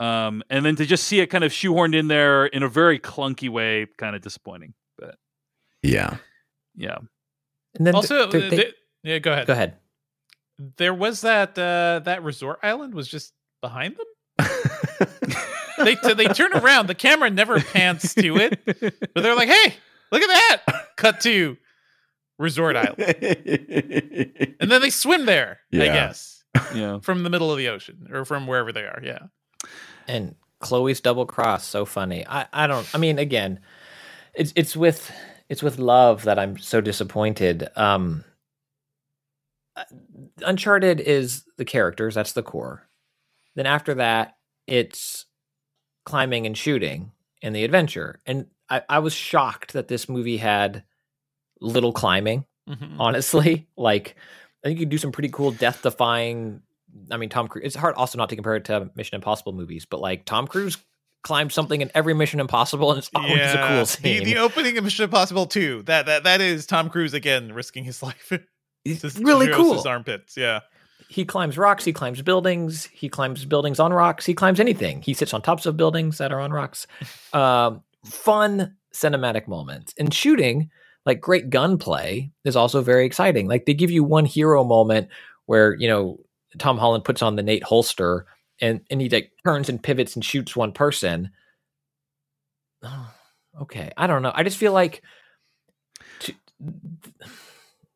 um 0.00 0.42
and 0.50 0.64
then 0.64 0.74
to 0.76 0.86
just 0.86 1.04
see 1.04 1.20
it 1.20 1.26
kind 1.26 1.44
of 1.44 1.52
shoehorned 1.52 1.94
in 1.94 2.08
there 2.08 2.46
in 2.46 2.62
a 2.64 2.68
very 2.68 2.98
clunky 2.98 3.48
way 3.50 3.86
kind 3.98 4.16
of 4.16 4.22
disappointing 4.22 4.72
but 4.98 5.16
yeah. 5.82 6.16
yeah 6.74 6.96
And 7.76 7.86
then 7.86 7.94
Also, 7.94 8.28
th- 8.30 8.50
they- 8.50 8.72
yeah, 9.04 9.18
go 9.18 9.32
ahead. 9.32 9.46
go 9.46 9.52
ahead. 9.52 9.76
There 10.78 10.94
was 10.94 11.20
that 11.20 11.50
uh, 11.58 12.00
that 12.04 12.22
resort 12.24 12.58
island 12.62 12.94
was 12.94 13.06
just 13.06 13.34
behind 13.60 13.96
them. 13.96 14.48
They 15.78 15.94
they 16.14 16.26
turn 16.28 16.52
around. 16.52 16.86
The 16.88 16.94
camera 16.94 17.30
never 17.30 17.60
pans 17.60 18.14
to 18.14 18.36
it, 18.36 18.60
but 18.64 19.22
they're 19.22 19.34
like, 19.34 19.48
"Hey, 19.48 19.74
look 20.12 20.22
at 20.22 20.28
that!" 20.66 20.96
Cut 20.96 21.20
to 21.22 21.56
resort 22.38 22.76
island, 22.76 22.98
and 24.60 24.70
then 24.70 24.80
they 24.80 24.90
swim 24.90 25.26
there. 25.26 25.60
I 25.72 25.78
guess 25.86 26.44
yeah 26.74 27.00
from 27.00 27.24
the 27.24 27.30
middle 27.30 27.50
of 27.50 27.58
the 27.58 27.68
ocean 27.68 28.06
or 28.12 28.24
from 28.24 28.46
wherever 28.46 28.72
they 28.72 28.82
are. 28.82 29.00
Yeah. 29.02 29.18
and 30.06 30.34
Chloe's 30.60 31.00
double 31.00 31.26
cross 31.26 31.64
so 31.66 31.84
funny. 31.84 32.24
I 32.26 32.46
I 32.52 32.66
don't 32.66 32.88
I 32.94 32.98
mean 32.98 33.18
again 33.18 33.60
it's 34.34 34.52
it's 34.56 34.76
with 34.76 35.10
it's 35.48 35.62
with 35.62 35.78
love 35.78 36.24
that 36.24 36.38
I'm 36.38 36.56
so 36.58 36.80
disappointed. 36.80 37.68
Um 37.76 38.24
Uncharted 40.44 41.00
is 41.00 41.44
the 41.56 41.64
characters, 41.64 42.14
that's 42.14 42.32
the 42.32 42.42
core. 42.42 42.88
Then 43.56 43.66
after 43.66 43.94
that 43.94 44.36
it's 44.66 45.26
climbing 46.04 46.46
and 46.46 46.56
shooting 46.56 47.12
and 47.42 47.54
the 47.54 47.64
adventure. 47.64 48.20
And 48.26 48.46
I, 48.70 48.82
I 48.88 48.98
was 49.00 49.12
shocked 49.14 49.72
that 49.74 49.88
this 49.88 50.08
movie 50.08 50.36
had 50.38 50.84
little 51.60 51.92
climbing 51.92 52.44
Mhm. 52.68 52.96
honestly. 52.98 53.66
Like, 53.76 54.16
I 54.64 54.68
think 54.68 54.80
you 54.80 54.86
do 54.86 54.96
some 54.98 55.12
pretty 55.12 55.28
cool 55.28 55.50
death 55.50 55.82
defying. 55.82 56.62
I 57.10 57.16
mean, 57.18 57.28
Tom 57.28 57.48
Cruise. 57.48 57.64
It's 57.66 57.76
hard 57.76 57.94
also 57.96 58.16
not 58.16 58.28
to 58.30 58.36
compare 58.36 58.54
it 58.56 58.64
to 58.66 58.90
Mission 58.94 59.16
Impossible 59.16 59.52
movies, 59.52 59.84
but 59.84 60.00
like 60.00 60.24
Tom 60.24 60.46
Cruise 60.46 60.78
climbed 61.22 61.52
something 61.52 61.80
in 61.82 61.90
every 61.94 62.14
Mission 62.14 62.38
Impossible, 62.40 62.90
and 62.90 62.98
it's 62.98 63.10
always 63.14 63.52
a 63.52 63.66
cool 63.68 63.84
scene. 63.84 64.24
the 64.24 64.36
opening 64.38 64.78
of 64.78 64.84
Mission 64.84 65.04
Impossible 65.04 65.46
2. 65.46 65.82
That 65.82 66.06
that 66.06 66.24
that 66.24 66.40
is 66.40 66.64
Tom 66.66 66.88
Cruise 66.88 67.12
again 67.14 67.52
risking 67.52 67.84
his 67.84 68.02
life. 68.02 68.32
It's 68.84 69.18
really 69.18 69.48
cool. 69.48 69.74
His 69.74 69.86
armpits. 69.86 70.36
Yeah. 70.36 70.60
He 71.08 71.24
climbs 71.24 71.56
rocks. 71.58 71.84
He 71.84 71.92
climbs 71.92 72.22
buildings. 72.22 72.86
He 72.86 73.08
climbs 73.08 73.44
buildings 73.44 73.78
on 73.78 73.92
rocks. 73.92 74.26
He 74.26 74.34
climbs 74.34 74.60
anything. 74.60 75.02
He 75.02 75.14
sits 75.14 75.34
on 75.34 75.42
tops 75.42 75.66
of 75.66 75.76
buildings 75.76 76.18
that 76.18 76.32
are 76.32 76.40
on 76.40 76.52
rocks. 76.52 76.86
Um, 77.32 77.82
fun 78.04 78.76
cinematic 78.94 79.48
moments 79.48 79.92
and 79.98 80.14
shooting. 80.14 80.70
Like 81.04 81.20
great 81.20 81.50
gunplay 81.50 82.30
is 82.44 82.54
also 82.54 82.80
very 82.80 83.04
exciting. 83.04 83.48
Like 83.48 83.66
they 83.66 83.74
give 83.74 83.90
you 83.90 84.04
one 84.04 84.24
hero 84.24 84.62
moment 84.62 85.08
where 85.46 85.74
you 85.74 85.88
know 85.88 86.20
Tom 86.58 86.78
Holland 86.78 87.04
puts 87.04 87.22
on 87.22 87.34
the 87.34 87.42
Nate 87.42 87.64
holster 87.64 88.26
and 88.60 88.80
and 88.88 89.00
he 89.00 89.08
like 89.08 89.32
turns 89.44 89.68
and 89.68 89.82
pivots 89.82 90.14
and 90.14 90.24
shoots 90.24 90.56
one 90.56 90.72
person. 90.72 91.30
Oh, 92.82 93.12
okay, 93.62 93.90
I 93.96 94.06
don't 94.06 94.22
know. 94.22 94.32
I 94.34 94.44
just 94.44 94.58
feel 94.58 94.72
like 94.72 95.02
to, 96.20 96.34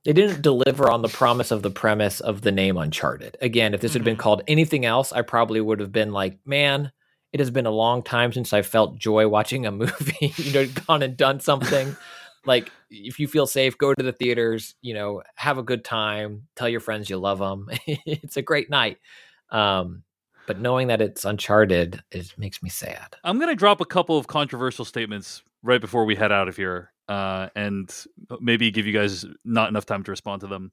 they 0.04 0.12
didn't 0.12 0.42
deliver 0.42 0.90
on 0.90 1.02
the 1.02 1.08
promise 1.08 1.50
of 1.50 1.62
the 1.62 1.70
premise 1.70 2.20
of 2.20 2.40
the 2.42 2.52
name 2.52 2.76
Uncharted. 2.76 3.36
Again, 3.40 3.74
if 3.74 3.80
this 3.80 3.92
had 3.92 4.04
been 4.04 4.16
Mhm. 4.16 4.20
called 4.20 4.42
anything 4.48 4.84
else, 4.84 5.12
I 5.12 5.22
probably 5.22 5.60
would 5.60 5.80
have 5.80 5.92
been 5.92 6.12
like, 6.12 6.38
man, 6.46 6.92
it 7.32 7.40
has 7.40 7.50
been 7.50 7.66
a 7.66 7.70
long 7.70 8.02
time 8.02 8.32
since 8.32 8.52
I 8.52 8.62
felt 8.62 8.98
joy 8.98 9.28
watching 9.28 9.66
a 9.66 9.70
movie. 9.82 10.32
you 10.36 10.52
know, 10.52 10.66
gone 10.86 11.02
and 11.02 11.16
done 11.16 11.40
something. 11.40 11.96
like 12.46 12.70
if 12.90 13.18
you 13.18 13.28
feel 13.28 13.46
safe, 13.46 13.76
go 13.76 13.92
to 13.92 14.02
the 14.02 14.12
theaters. 14.12 14.74
You 14.80 14.94
know, 14.94 15.22
have 15.34 15.58
a 15.58 15.62
good 15.62 15.84
time. 15.84 16.46
Tell 16.56 16.68
your 16.68 16.80
friends 16.80 17.10
you 17.10 17.18
love 17.18 17.38
them. 17.40 17.68
it's 17.86 18.36
a 18.38 18.42
great 18.42 18.70
night. 18.70 18.98
Um, 19.50 20.04
but 20.46 20.58
knowing 20.58 20.88
that 20.88 21.02
it's 21.02 21.26
Uncharted, 21.26 22.02
it 22.10 22.32
makes 22.38 22.62
me 22.62 22.70
sad. 22.70 23.16
I'm 23.24 23.38
going 23.38 23.50
to 23.50 23.56
drop 23.56 23.82
a 23.82 23.84
couple 23.84 24.16
of 24.16 24.28
controversial 24.28 24.86
statements 24.86 25.42
right 25.62 25.80
before 25.80 26.06
we 26.06 26.16
head 26.16 26.32
out 26.32 26.48
of 26.48 26.56
here, 26.56 26.92
uh, 27.08 27.48
and 27.56 27.92
maybe 28.40 28.70
give 28.70 28.86
you 28.86 28.92
guys 28.92 29.24
not 29.44 29.68
enough 29.68 29.86
time 29.86 30.02
to 30.04 30.10
respond 30.10 30.40
to 30.42 30.46
them. 30.46 30.72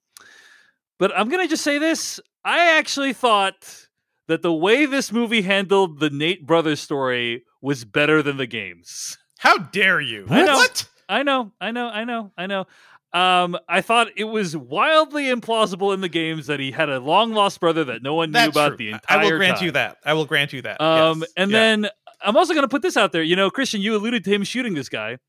But 0.99 1.12
I'm 1.18 1.30
going 1.30 1.44
to 1.45 1.49
just 1.49 1.64
say 1.64 1.78
this: 1.78 2.20
I 2.44 2.78
actually 2.78 3.14
thought 3.14 3.88
that 4.28 4.41
the 4.41 4.53
way 4.53 4.86
this 4.86 5.12
movie 5.12 5.41
handled 5.41 5.99
the 5.99 6.10
Nate 6.10 6.45
brothers 6.45 6.80
story 6.80 7.44
was 7.62 7.86
better 7.86 8.22
than 8.24 8.38
the 8.38 8.48
games. 8.48 9.18
How 9.40 9.57
dare 9.57 9.99
you? 10.02 10.26
I 10.30 10.44
know. 10.44 10.56
What? 10.56 10.88
I 11.07 11.22
know, 11.24 11.52
I 11.62 11.70
know, 11.72 11.88
I 11.88 12.03
know, 12.03 12.32
I 12.36 12.48
know. 12.48 12.66
Um, 13.14 13.57
I 13.70 13.82
thought 13.82 14.07
it 14.18 14.24
was 14.24 14.57
wildly 14.57 15.26
implausible 15.26 15.94
in 15.94 16.02
the 16.02 16.10
games 16.10 16.48
that 16.48 16.60
he 16.60 16.72
had 16.72 16.90
a 16.90 16.99
long 16.99 17.32
lost 17.34 17.60
brother 17.60 17.84
that 17.86 18.02
no 18.02 18.16
one 18.16 18.32
knew 18.32 18.49
about 18.49 18.70
true. 18.70 18.78
the 18.78 18.90
entire 18.91 19.20
I 19.20 19.24
will 19.24 19.38
grant 19.38 19.57
time. 19.57 19.66
you 19.68 19.72
that. 19.74 19.98
I 20.03 20.14
will 20.14 20.26
grant 20.26 20.52
you 20.52 20.64
that. 20.64 20.82
Um, 20.82 21.20
Yes. 21.22 21.30
and 21.38 21.52
Yeah. 21.52 21.60
then 21.60 21.88
I'm 22.22 22.36
also 22.36 22.53
going 22.53 22.64
to 22.64 22.68
put 22.70 22.82
this 22.82 22.98
out 22.98 23.12
there. 23.12 23.22
You 23.22 23.36
know, 23.36 23.49
Christian, 23.52 23.82
you 23.82 23.95
alluded 23.95 24.24
to 24.24 24.32
him 24.34 24.44
shooting 24.44 24.74
this 24.74 24.90
guy, 24.90 25.20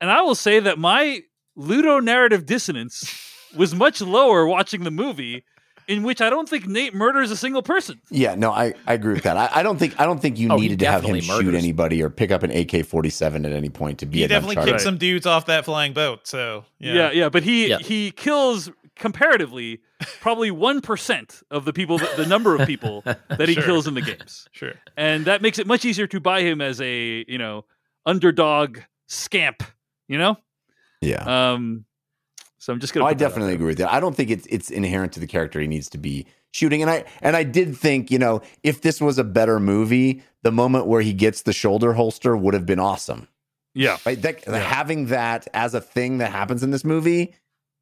and 0.00 0.10
I 0.10 0.22
will 0.22 0.34
say 0.34 0.60
that 0.60 0.78
my 0.78 1.22
ludo 1.56 2.00
narrative 2.00 2.46
dissonance 2.46 3.12
was 3.56 3.74
much 3.74 4.00
lower 4.00 4.46
watching 4.46 4.84
the 4.84 4.90
movie, 4.90 5.44
in 5.88 6.02
which 6.02 6.20
I 6.20 6.28
don't 6.30 6.48
think 6.48 6.66
Nate 6.66 6.94
murders 6.94 7.30
a 7.30 7.36
single 7.36 7.62
person. 7.62 8.00
Yeah, 8.10 8.34
no, 8.34 8.50
I, 8.50 8.74
I 8.86 8.94
agree 8.94 9.14
with 9.14 9.22
that. 9.22 9.36
I, 9.36 9.60
I 9.60 9.62
don't 9.62 9.78
think 9.78 9.98
I 10.00 10.04
don't 10.04 10.20
think 10.20 10.38
you 10.38 10.48
Oh, 10.50 10.56
needed 10.56 10.80
to 10.80 10.86
have 10.86 11.02
him 11.04 11.14
definitely 11.16 11.44
shoot 11.44 11.54
anybody 11.54 12.02
or 12.02 12.10
pick 12.10 12.30
up 12.30 12.42
an 12.42 12.50
AK 12.50 12.84
forty 12.84 13.08
seven 13.10 13.46
at 13.46 13.52
any 13.52 13.68
point 13.70 14.00
to 14.00 14.06
be 14.06 14.18
he 14.18 14.24
an 14.24 14.30
definitely 14.30 14.56
Uncharted. 14.56 14.74
kicked 14.74 14.82
some 14.82 14.98
dudes 14.98 15.26
off 15.26 15.46
that 15.46 15.64
flying 15.64 15.92
boat. 15.92 16.26
So 16.26 16.64
yeah, 16.78 16.92
Yeah, 16.94 17.10
yeah, 17.12 17.28
but 17.28 17.42
he 17.44 17.68
Yeah. 17.68 17.78
he 17.78 18.10
kills 18.10 18.68
comparatively 18.96 19.80
probably 20.20 20.50
one 20.50 20.80
percent 20.80 21.42
of 21.50 21.64
the 21.64 21.72
people, 21.72 21.98
the 21.98 22.26
number 22.26 22.54
of 22.56 22.66
people 22.66 23.02
that 23.28 23.48
he 23.48 23.54
Sure. 23.54 23.62
kills 23.62 23.86
in 23.86 23.94
the 23.94 24.02
games, 24.02 24.48
sure. 24.52 24.72
and 24.96 25.24
that 25.26 25.40
makes 25.40 25.58
it 25.58 25.66
much 25.66 25.84
easier 25.84 26.06
to 26.08 26.18
buy 26.20 26.40
him 26.42 26.60
as 26.60 26.80
a 26.80 27.24
you 27.28 27.38
know 27.38 27.64
underdog 28.04 28.78
scamp. 29.06 29.62
You 30.08 30.18
know, 30.18 30.36
Yeah. 31.00 31.52
um, 31.52 31.84
so 32.58 32.72
I'm 32.72 32.80
just 32.80 32.92
gonna. 32.94 33.04
Oh, 33.04 33.08
I 33.08 33.12
put 33.12 33.18
that 33.18 33.24
out 33.24 33.28
definitely 33.28 33.54
agree 33.54 33.66
with 33.68 33.78
that. 33.78 33.92
I 33.92 34.00
don't 34.00 34.14
think 34.16 34.30
it's 34.30 34.46
it's 34.46 34.70
inherent 34.70 35.12
to 35.14 35.20
the 35.20 35.26
character. 35.26 35.60
He 35.60 35.66
needs 35.66 35.88
to 35.90 35.98
be 35.98 36.26
shooting, 36.52 36.80
and 36.82 36.90
I 36.90 37.04
and 37.22 37.36
I 37.36 37.42
did 37.44 37.76
think 37.76 38.10
you 38.10 38.18
know 38.18 38.42
if 38.62 38.82
this 38.82 39.00
was 39.00 39.18
a 39.18 39.24
better 39.24 39.58
movie, 39.60 40.22
the 40.42 40.52
moment 40.52 40.86
where 40.86 41.00
he 41.02 41.12
gets 41.12 41.42
the 41.42 41.52
shoulder 41.52 41.92
holster 41.92 42.36
would 42.36 42.54
have 42.54 42.66
been 42.66 42.80
awesome. 42.80 43.28
Yeah, 43.74 43.98
Right, 44.06 44.20
that, 44.22 44.42
having 44.44 45.06
that 45.08 45.48
as 45.52 45.74
a 45.74 45.82
thing 45.82 46.16
that 46.18 46.30
happens 46.32 46.62
in 46.62 46.70
this 46.70 46.82
movie, 46.82 47.34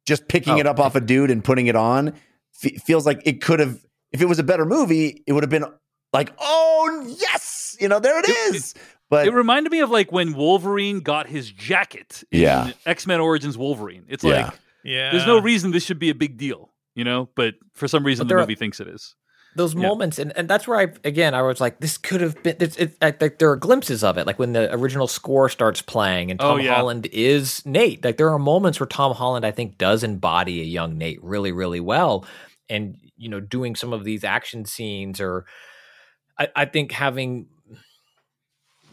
just 0.05 0.27
picking 0.27 0.55
Oh. 0.55 0.59
it 0.59 0.67
up 0.67 0.77
off 0.77 0.93
a 0.95 0.99
dude 0.99 1.31
and 1.31 1.41
putting 1.41 1.67
it 1.67 1.75
on, 1.77 2.13
fe- 2.51 2.75
feels 2.85 3.05
like 3.05 3.21
it 3.23 3.41
could 3.41 3.61
have. 3.61 3.79
If 4.11 4.21
it 4.21 4.25
was 4.25 4.37
a 4.37 4.43
better 4.43 4.65
movie, 4.65 5.23
it 5.25 5.31
would 5.31 5.43
have 5.43 5.49
been 5.49 5.63
like, 6.11 6.33
oh 6.37 7.15
yes, 7.21 7.77
you 7.79 7.87
know, 7.87 7.99
there 8.01 8.19
it 8.19 8.25
It- 8.27 8.55
is. 8.55 8.73
But 9.09 9.27
it 9.27 9.33
reminded 9.33 9.71
me 9.71 9.79
of 9.81 9.89
like 9.91 10.11
when 10.11 10.33
Wolverine 10.33 10.99
got 11.01 11.27
his 11.27 11.51
jacket 11.51 12.23
in 12.31 12.41
Yeah. 12.41 12.71
X 12.85 13.05
Men 13.05 13.19
Origins 13.19 13.57
Wolverine. 13.57 14.05
It's 14.09 14.23
Yeah. 14.23 14.45
like 14.47 14.53
Yeah, 14.83 15.11
there's 15.11 15.25
no 15.27 15.39
reason 15.39 15.71
this 15.71 15.83
should 15.85 15.99
be 15.99 16.09
a 16.09 16.15
big 16.15 16.37
deal, 16.37 16.71
you 16.95 17.03
know, 17.03 17.29
but 17.35 17.55
for 17.73 17.87
some 17.87 18.03
reason 18.03 18.27
the 18.27 18.29
there 18.33 18.37
are- 18.37 18.41
movie 18.41 18.55
thinks 18.55 18.79
it 18.79 18.87
is. 18.87 19.15
those 19.57 19.73
Yeah. 19.73 19.83
moments 19.83 20.19
and, 20.19 20.33
and 20.35 20.49
that's 20.49 20.67
where 20.67 20.77
i 20.77 20.87
again 21.05 21.33
i 21.33 21.41
was 21.41 21.61
like 21.61 21.79
this 21.79 21.97
could 21.97 22.19
have 22.19 22.35
been 22.43 22.57
it's, 22.59 22.75
it, 22.75 22.97
I, 23.01 23.13
like 23.21 23.39
there 23.39 23.49
are 23.51 23.55
glimpses 23.55 24.03
of 24.03 24.17
it 24.17 24.27
like 24.27 24.37
when 24.37 24.51
the 24.51 24.69
original 24.75 25.07
score 25.07 25.47
starts 25.47 25.81
playing 25.81 26.29
and 26.29 26.41
Oh, 26.41 26.57
tom 26.57 26.59
yeah. 26.59 26.75
holland 26.75 27.05
is 27.13 27.65
nate 27.65 28.03
like 28.03 28.17
there 28.17 28.29
are 28.31 28.37
moments 28.37 28.81
where 28.81 28.87
tom 28.87 29.13
holland 29.15 29.45
i 29.45 29.51
think 29.51 29.77
does 29.77 30.03
embody 30.03 30.59
a 30.59 30.65
young 30.65 30.97
nate 30.97 31.23
really 31.23 31.53
really 31.53 31.79
well 31.79 32.25
and 32.69 32.97
you 33.15 33.29
know 33.29 33.39
doing 33.39 33.77
some 33.77 33.93
of 33.93 34.03
these 34.03 34.25
action 34.25 34.65
scenes 34.65 35.21
or 35.21 35.45
i, 36.37 36.49
I 36.53 36.65
think 36.65 36.91
having 36.91 37.47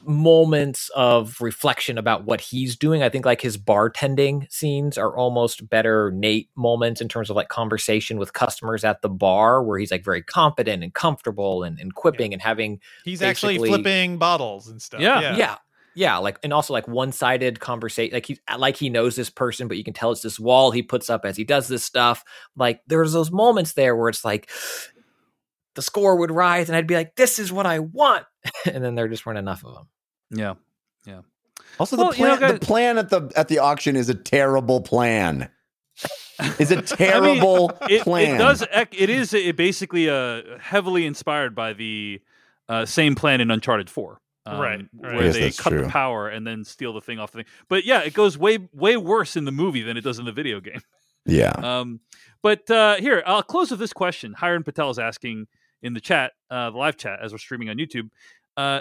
moments 0.04 0.90
of 0.94 1.40
reflection 1.40 1.98
about 1.98 2.24
what 2.24 2.40
he's 2.40 2.76
doing. 2.76 3.02
I 3.02 3.08
think 3.08 3.24
like 3.24 3.40
his 3.40 3.56
bartending 3.56 4.50
scenes 4.52 4.98
are 4.98 5.16
almost 5.16 5.68
better 5.68 6.10
Nate 6.12 6.50
moments 6.56 7.00
in 7.00 7.08
terms 7.08 7.30
of 7.30 7.36
like 7.36 7.48
conversation 7.48 8.18
with 8.18 8.32
customers 8.32 8.84
at 8.84 9.02
the 9.02 9.08
bar 9.08 9.62
where 9.62 9.78
he's 9.78 9.90
like 9.90 10.04
very 10.04 10.22
confident 10.22 10.82
and 10.82 10.92
comfortable 10.94 11.62
and, 11.62 11.78
and 11.78 11.94
quipping 11.94 12.32
and 12.32 12.42
having 12.42 12.80
He's 13.04 13.22
actually 13.22 13.58
flipping 13.58 14.18
bottles 14.18 14.68
and 14.68 14.80
stuff. 14.80 15.00
Yeah. 15.00 15.20
yeah. 15.20 15.36
yeah. 15.36 15.56
yeah. 15.94 16.16
like 16.18 16.38
and 16.42 16.52
also 16.52 16.72
like 16.72 16.88
one-sided 16.88 17.60
conversation 17.60 18.14
like 18.14 18.26
he 18.26 18.38
uh, 18.48 18.58
like 18.58 18.76
he 18.76 18.90
knows 18.90 19.16
this 19.16 19.30
person 19.30 19.68
but 19.68 19.76
you 19.76 19.84
can 19.84 19.94
tell 19.94 20.12
it's 20.12 20.22
this 20.22 20.40
wall 20.40 20.70
he 20.70 20.82
puts 20.82 21.08
up 21.08 21.24
as 21.24 21.36
he 21.36 21.44
does 21.44 21.68
this 21.68 21.84
stuff 21.84 22.24
like 22.56 22.80
there's 22.86 23.12
those 23.12 23.30
moments 23.30 23.74
there 23.74 23.96
where 23.96 24.08
it's 24.08 24.24
like 24.24 24.50
the 25.74 25.82
score 25.82 26.16
would 26.16 26.30
rise 26.30 26.68
and 26.68 26.76
I'd 26.76 26.86
be 26.86 26.94
like 26.94 27.16
this 27.16 27.38
is 27.38 27.52
what 27.52 27.66
I 27.66 27.78
want 27.80 28.24
and 28.72 28.82
then 28.84 28.94
there 28.94 29.08
just 29.08 29.24
weren't 29.26 29.38
enough 29.38 29.64
of 29.64 29.74
them 29.74 29.88
Yeah. 30.30 30.54
Yeah. 31.06 31.20
Also, 31.78 31.96
the 31.96 32.02
Well, 32.04 32.14
you 32.14 32.24
know, 32.24 32.36
plan, 32.36 32.40
guys- 32.50 32.60
the 32.60 32.66
plan 32.66 32.98
at 32.98 33.08
the 33.10 33.32
at 33.34 33.48
the 33.48 33.58
auction 33.58 33.96
is 33.96 34.08
a 34.08 34.14
terrible 34.14 34.80
plan. 34.82 35.48
Is 36.58 36.70
a 36.70 36.82
terrible 36.82 37.70
It, 37.88 38.02
plan. 38.02 38.34
it 38.36 38.38
does. 38.38 38.62
It 38.92 39.10
is 39.10 39.32
a, 39.34 39.52
basically 39.52 40.08
uh, 40.10 40.42
heavily 40.60 41.06
inspired 41.06 41.54
by 41.54 41.72
the 41.72 42.20
uh, 42.68 42.84
same 42.86 43.14
plan 43.14 43.40
in 43.40 43.50
Uncharted 43.50 43.88
Four. 43.90 44.20
um, 44.46 44.60
Right, 44.60 44.86
right. 45.00 45.14
Where 45.14 45.24
Yes, 45.26 45.34
they 45.34 45.50
cut 45.50 45.70
true. 45.70 45.82
the 45.82 45.88
power 45.88 46.28
and 46.28 46.46
then 46.46 46.64
steal 46.64 46.92
the 46.92 47.00
thing 47.00 47.18
off 47.18 47.32
the 47.32 47.38
thing. 47.38 47.46
But 47.68 47.84
yeah, 47.84 48.00
it 48.02 48.12
goes 48.14 48.36
way 48.36 48.58
way 48.72 48.96
worse 48.96 49.36
in 49.36 49.44
the 49.44 49.52
movie 49.52 49.82
than 49.82 49.96
it 49.96 50.02
does 50.02 50.18
in 50.18 50.24
the 50.24 50.32
video 50.32 50.60
game. 50.60 50.80
Yeah. 51.24 51.52
Um, 51.52 52.00
but 52.42 52.68
uh, 52.70 52.96
here, 52.96 53.22
I'll 53.26 53.42
close 53.42 53.70
with 53.70 53.78
this 53.80 53.92
question. 53.92 54.32
Hiram 54.34 54.64
Patel 54.64 54.90
is 54.90 54.98
asking 54.98 55.46
in 55.82 55.94
the 55.94 56.00
chat, 56.00 56.32
uh, 56.50 56.70
the 56.70 56.78
live 56.78 56.96
chat, 56.96 57.18
as 57.22 57.32
we're 57.32 57.38
streaming 57.38 57.68
on 57.68 57.76
YouTube. 57.76 58.08
Uh, 58.56 58.80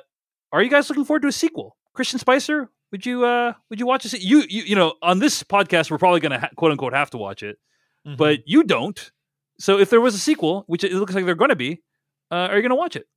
are 0.51 0.61
you 0.61 0.69
guys 0.69 0.89
looking 0.89 1.05
forward 1.05 1.21
to 1.23 1.27
a 1.27 1.31
sequel? 1.31 1.77
Christian 1.93 2.19
Spicer, 2.19 2.69
would 2.91 3.05
you 3.05 3.25
uh, 3.25 3.53
would 3.69 3.79
you 3.79 3.85
watch 3.85 4.05
it? 4.05 4.21
You 4.21 4.43
you 4.49 4.63
you 4.63 4.75
know, 4.75 4.93
on 5.01 5.19
this 5.19 5.43
podcast, 5.43 5.89
we're 5.91 5.97
probably 5.97 6.19
going 6.19 6.31
to 6.33 6.39
ha- 6.39 6.49
quote 6.55 6.71
unquote 6.71 6.93
have 6.93 7.09
to 7.11 7.17
watch 7.17 7.43
it, 7.43 7.57
Mhm. 8.07 8.17
but 8.17 8.39
you 8.47 8.63
don't. 8.63 9.11
So 9.59 9.77
if 9.79 9.89
there 9.89 10.01
was 10.01 10.15
a 10.15 10.19
sequel, 10.19 10.63
which 10.67 10.83
it 10.83 10.91
looks 10.93 11.13
like 11.13 11.25
they're 11.25 11.35
going 11.35 11.49
to 11.49 11.55
be, 11.55 11.81
uh, 12.31 12.35
are 12.49 12.55
you 12.55 12.61
going 12.61 12.69
to 12.71 12.75
watch 12.75 12.95
it? 12.95 13.07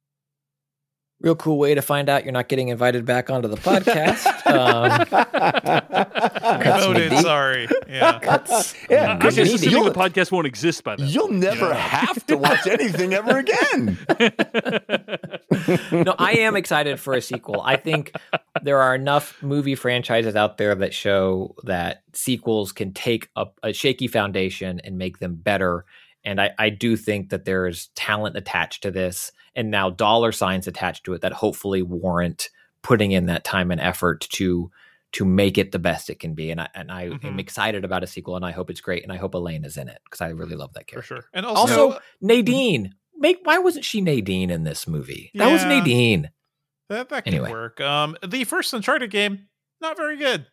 Real 1.20 1.34
cool 1.36 1.58
way 1.58 1.74
to 1.74 1.80
find 1.80 2.08
out 2.08 2.24
you're 2.24 2.32
not 2.32 2.48
getting 2.48 2.68
invited 2.68 3.04
back 3.06 3.30
onto 3.30 3.48
the 3.48 3.56
podcast 3.56 4.26
um, 4.46 5.06
Cuts 6.62 6.86
me 6.86 6.92
voted. 6.92 7.10
deep. 7.10 7.20
Sorry. 7.20 7.68
Yeah. 7.88 8.18
that's 8.22 8.74
Yeah, 8.90 9.12
I'm 9.12 9.20
just 9.20 9.36
you'll- 9.38 9.54
assuming 9.54 9.84
the 9.84 9.90
podcast 9.92 10.30
won't 10.32 10.46
exist 10.46 10.84
by 10.84 10.96
then. 10.96 11.08
You'll 11.08 11.30
never 11.30 11.72
have 11.72 12.24
to 12.26 12.36
watch 12.36 12.66
anything 12.66 13.14
ever 13.14 13.38
again. 13.38 13.98
no, 15.92 16.14
I 16.18 16.32
am 16.40 16.56
excited 16.56 17.00
for 17.00 17.14
a 17.14 17.20
sequel. 17.22 17.60
I 17.62 17.76
think 17.76 18.12
there 18.62 18.80
are 18.82 18.94
enough 18.94 19.42
movie 19.42 19.74
franchises 19.74 20.36
out 20.36 20.58
there 20.58 20.74
that 20.74 20.92
show 20.94 21.54
that 21.64 22.02
sequels 22.12 22.72
can 22.72 22.92
take 22.92 23.28
a, 23.36 23.46
a 23.62 23.72
shaky 23.72 24.08
foundation 24.08 24.80
and 24.84 24.98
make 24.98 25.18
them 25.20 25.34
better. 25.36 25.84
And 26.24 26.40
I, 26.40 26.50
I 26.58 26.70
do 26.70 26.96
think 26.96 27.30
that 27.30 27.44
there 27.44 27.66
is 27.66 27.88
talent 27.94 28.36
attached 28.36 28.82
to 28.82 28.90
this 28.90 29.30
and 29.54 29.70
now 29.70 29.90
dollar 29.90 30.32
signs 30.32 30.66
attached 30.66 31.04
to 31.04 31.12
it 31.14 31.20
that 31.20 31.32
hopefully 31.32 31.82
warrant 31.82 32.48
putting 32.82 33.12
in 33.12 33.26
that 33.26 33.44
time 33.44 33.70
and 33.70 33.80
effort 33.80 34.20
to 34.32 34.70
to 35.12 35.24
make 35.24 35.58
it 35.58 35.70
the 35.70 35.78
best 35.78 36.10
it 36.10 36.18
can 36.18 36.34
be. 36.34 36.50
And 36.50 36.60
I 36.60 36.68
and 36.74 36.90
I 36.90 37.02
am 37.04 37.18
Mhm. 37.20 37.38
excited 37.38 37.84
about 37.84 38.02
a 38.02 38.06
sequel 38.06 38.34
and 38.36 38.44
I 38.44 38.50
hope 38.50 38.68
it's 38.68 38.80
great. 38.80 39.02
And 39.04 39.12
I 39.12 39.16
hope 39.16 39.34
Elena 39.34 39.66
is 39.66 39.76
in 39.76 39.88
it 39.88 40.00
because 40.04 40.20
I 40.20 40.30
really 40.30 40.56
love 40.56 40.72
that 40.74 40.86
character. 40.88 41.16
For 41.16 41.20
sure. 41.22 41.30
And 41.32 41.46
also, 41.46 41.88
Also, 41.92 42.00
Nadine. 42.20 42.94
Make 43.16 43.38
why 43.44 43.58
wasn't 43.58 43.84
she 43.84 44.00
Nadine 44.00 44.50
in 44.50 44.64
this 44.64 44.88
movie? 44.88 45.30
That 45.34 45.52
was 45.52 45.64
Nadine. 45.64 46.30
that, 46.88 47.08
that 47.10 47.24
could 47.24 47.32
Anyway. 47.32 47.50
work. 47.50 47.80
Um, 47.80 48.16
the 48.26 48.42
first 48.44 48.72
Uncharted 48.74 49.10
game, 49.10 49.48
not 49.80 49.96
very 49.96 50.16
good. 50.16 50.46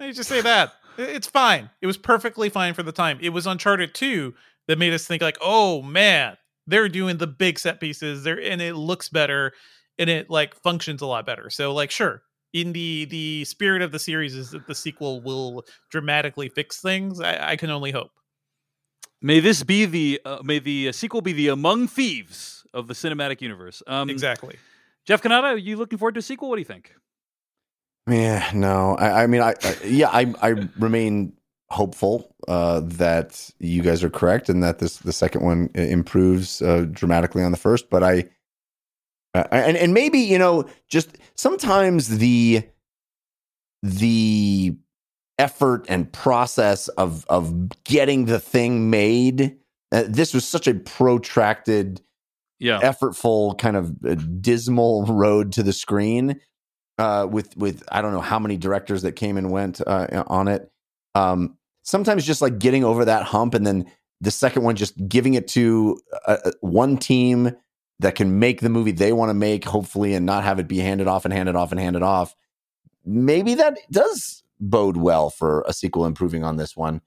Let 0.00 0.06
me 0.06 0.12
just 0.12 0.28
say 0.28 0.40
that. 0.40 0.72
It's 0.96 1.26
fine. 1.28 1.70
It 1.80 1.86
was 1.86 1.96
perfectly 1.98 2.48
fine 2.48 2.74
for 2.74 2.82
the 2.82 2.90
time. 2.92 3.18
It 3.20 3.28
was 3.28 3.46
Uncharted 3.46 3.94
2 3.94 4.34
that 4.68 4.78
made 4.78 4.92
us 4.92 5.06
think 5.06 5.22
like, 5.22 5.38
oh 5.40 5.82
man, 5.82 6.36
they're 6.66 6.88
doing 6.88 7.16
the 7.16 7.26
big 7.26 7.58
set 7.58 7.80
pieces. 7.80 8.22
There 8.22 8.40
and 8.40 8.62
it 8.62 8.76
looks 8.76 9.08
better 9.08 9.52
and 9.98 10.08
it 10.08 10.30
like 10.30 10.54
functions 10.54 11.02
a 11.02 11.06
lot 11.06 11.26
better. 11.26 11.50
So 11.50 11.74
like 11.74 11.90
sure. 11.90 12.22
In 12.54 12.72
the 12.72 13.04
the 13.06 13.44
spirit 13.44 13.82
of 13.82 13.92
the 13.92 13.98
series 13.98 14.34
is 14.34 14.52
that 14.52 14.66
the 14.66 14.74
sequel 14.74 15.20
will 15.20 15.64
dramatically 15.90 16.48
fix 16.48 16.80
things. 16.80 17.20
I, 17.20 17.50
I 17.50 17.56
can 17.56 17.70
only 17.70 17.90
hope. 17.90 18.10
May 19.20 19.40
this 19.40 19.62
be 19.62 19.84
the 19.84 20.20
uh, 20.24 20.38
may 20.42 20.58
the 20.58 20.88
uh, 20.88 20.92
sequel 20.92 21.20
be 21.20 21.32
the 21.32 21.48
Among 21.48 21.88
Thieves 21.88 22.64
of 22.72 22.86
the 22.86 22.94
cinematic 22.94 23.42
universe. 23.42 23.82
Um, 23.86 24.08
exactly. 24.08 24.56
Jeff 25.04 25.22
Cannata, 25.22 25.54
are 25.54 25.56
you 25.58 25.76
looking 25.76 25.98
forward 25.98 26.14
to 26.14 26.20
a 26.20 26.22
sequel? 26.22 26.48
What 26.48 26.56
do 26.56 26.60
you 26.60 26.66
think? 26.66 26.94
Yeah, 28.08 28.50
no. 28.54 28.96
I, 28.96 29.24
I 29.24 29.26
mean, 29.26 29.42
I, 29.42 29.54
I 29.62 29.76
yeah, 29.84 30.08
I 30.08 30.34
I 30.40 30.48
remain 30.78 31.34
hopeful 31.70 32.34
uh, 32.48 32.80
that 32.84 33.50
you 33.58 33.82
guys 33.82 34.02
are 34.02 34.10
correct 34.10 34.48
and 34.48 34.62
that 34.62 34.78
this 34.78 34.98
the 34.98 35.12
second 35.12 35.42
one 35.42 35.68
improves 35.74 36.62
uh, 36.62 36.86
dramatically 36.90 37.42
on 37.42 37.50
the 37.50 37.58
first. 37.58 37.90
But 37.90 38.02
I, 38.02 38.24
Uh, 39.34 39.44
and 39.52 39.76
and 39.76 39.92
maybe 39.92 40.18
you 40.18 40.38
know 40.38 40.64
just 40.88 41.18
sometimes 41.34 42.18
the 42.18 42.62
the 43.82 44.76
effort 45.38 45.84
and 45.88 46.10
process 46.12 46.88
of 46.88 47.24
of 47.28 47.68
getting 47.84 48.24
the 48.24 48.40
thing 48.40 48.90
made. 48.90 49.56
Uh, 49.92 50.04
this 50.06 50.34
was 50.34 50.46
such 50.46 50.66
a 50.66 50.74
protracted, 50.74 52.00
Yeah. 52.58 52.80
effortful, 52.80 53.56
kind 53.58 53.76
of 53.76 53.90
uh, 54.04 54.14
dismal 54.40 55.04
road 55.06 55.52
to 55.52 55.62
the 55.62 55.72
screen. 55.72 56.40
Uh, 56.98 57.28
with 57.30 57.54
with 57.56 57.84
I 57.92 58.00
don't 58.02 58.12
know 58.12 58.20
how 58.20 58.38
many 58.38 58.56
directors 58.56 59.02
that 59.02 59.12
came 59.12 59.36
and 59.36 59.50
went 59.50 59.80
uh, 59.86 60.24
on 60.26 60.48
it. 60.48 60.70
Um, 61.14 61.57
sometimes 61.88 62.26
just 62.26 62.42
like 62.42 62.58
getting 62.58 62.84
over 62.84 63.06
that 63.06 63.22
hump, 63.22 63.54
and 63.54 63.66
then 63.66 63.90
the 64.20 64.30
second 64.30 64.62
one 64.62 64.76
just 64.76 64.94
giving 65.08 65.32
it 65.34 65.48
to 65.48 65.98
uh, 66.26 66.36
uh, 66.44 66.50
one 66.60 66.98
team 66.98 67.52
that 68.00 68.14
can 68.14 68.38
make 68.38 68.60
the 68.60 68.68
movie 68.68 68.92
they 68.92 69.12
want 69.12 69.30
to 69.30 69.34
make, 69.34 69.64
hopefully, 69.64 70.12
and 70.14 70.26
not 70.26 70.44
have 70.44 70.58
it 70.58 70.68
be 70.68 70.78
handed 70.78 71.08
off 71.08 71.24
and 71.24 71.32
handed 71.32 71.56
off 71.56 71.72
and 71.72 71.80
handed 71.80 72.02
off. 72.02 72.34
Maybe 73.04 73.54
that 73.54 73.78
does 73.90 74.42
bode 74.60 74.96
well 74.98 75.30
for 75.30 75.64
a 75.66 75.72
sequel 75.72 76.04
improving 76.04 76.44
on 76.44 76.56
this 76.56 76.76
one. 76.76 77.00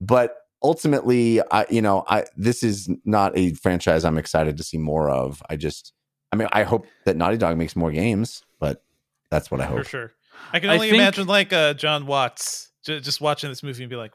But 0.00 0.36
ultimately, 0.62 1.40
I 1.50 1.66
you 1.68 1.82
know, 1.82 2.04
I 2.08 2.24
this 2.36 2.62
is 2.62 2.88
not 3.04 3.36
a 3.36 3.54
franchise 3.54 4.04
I'm 4.04 4.18
excited 4.18 4.56
to 4.58 4.62
see 4.62 4.78
more 4.78 5.10
of. 5.10 5.42
I 5.50 5.56
just 5.56 5.92
I 6.32 6.36
mean, 6.36 6.48
I 6.52 6.62
hope 6.62 6.86
that 7.06 7.16
Naughty 7.16 7.38
Dog 7.38 7.56
makes 7.56 7.74
more 7.74 7.90
games, 7.90 8.44
but 8.60 8.84
that's 9.30 9.50
what 9.50 9.60
I 9.60 9.64
hope 9.64 9.78
For 9.78 9.84
sure. 9.84 10.12
I 10.52 10.60
can 10.60 10.70
I 10.70 10.74
only 10.74 10.90
think- 10.90 11.00
imagine 11.02 11.26
like 11.26 11.52
uh, 11.52 11.74
Jon 11.74 12.06
Watts 12.06 12.66
j- 12.66 12.67
just 13.00 13.20
watching 13.20 13.50
this 13.50 13.62
movie 13.62 13.82
and 13.82 13.90
be 13.90 13.96
like, 13.96 14.12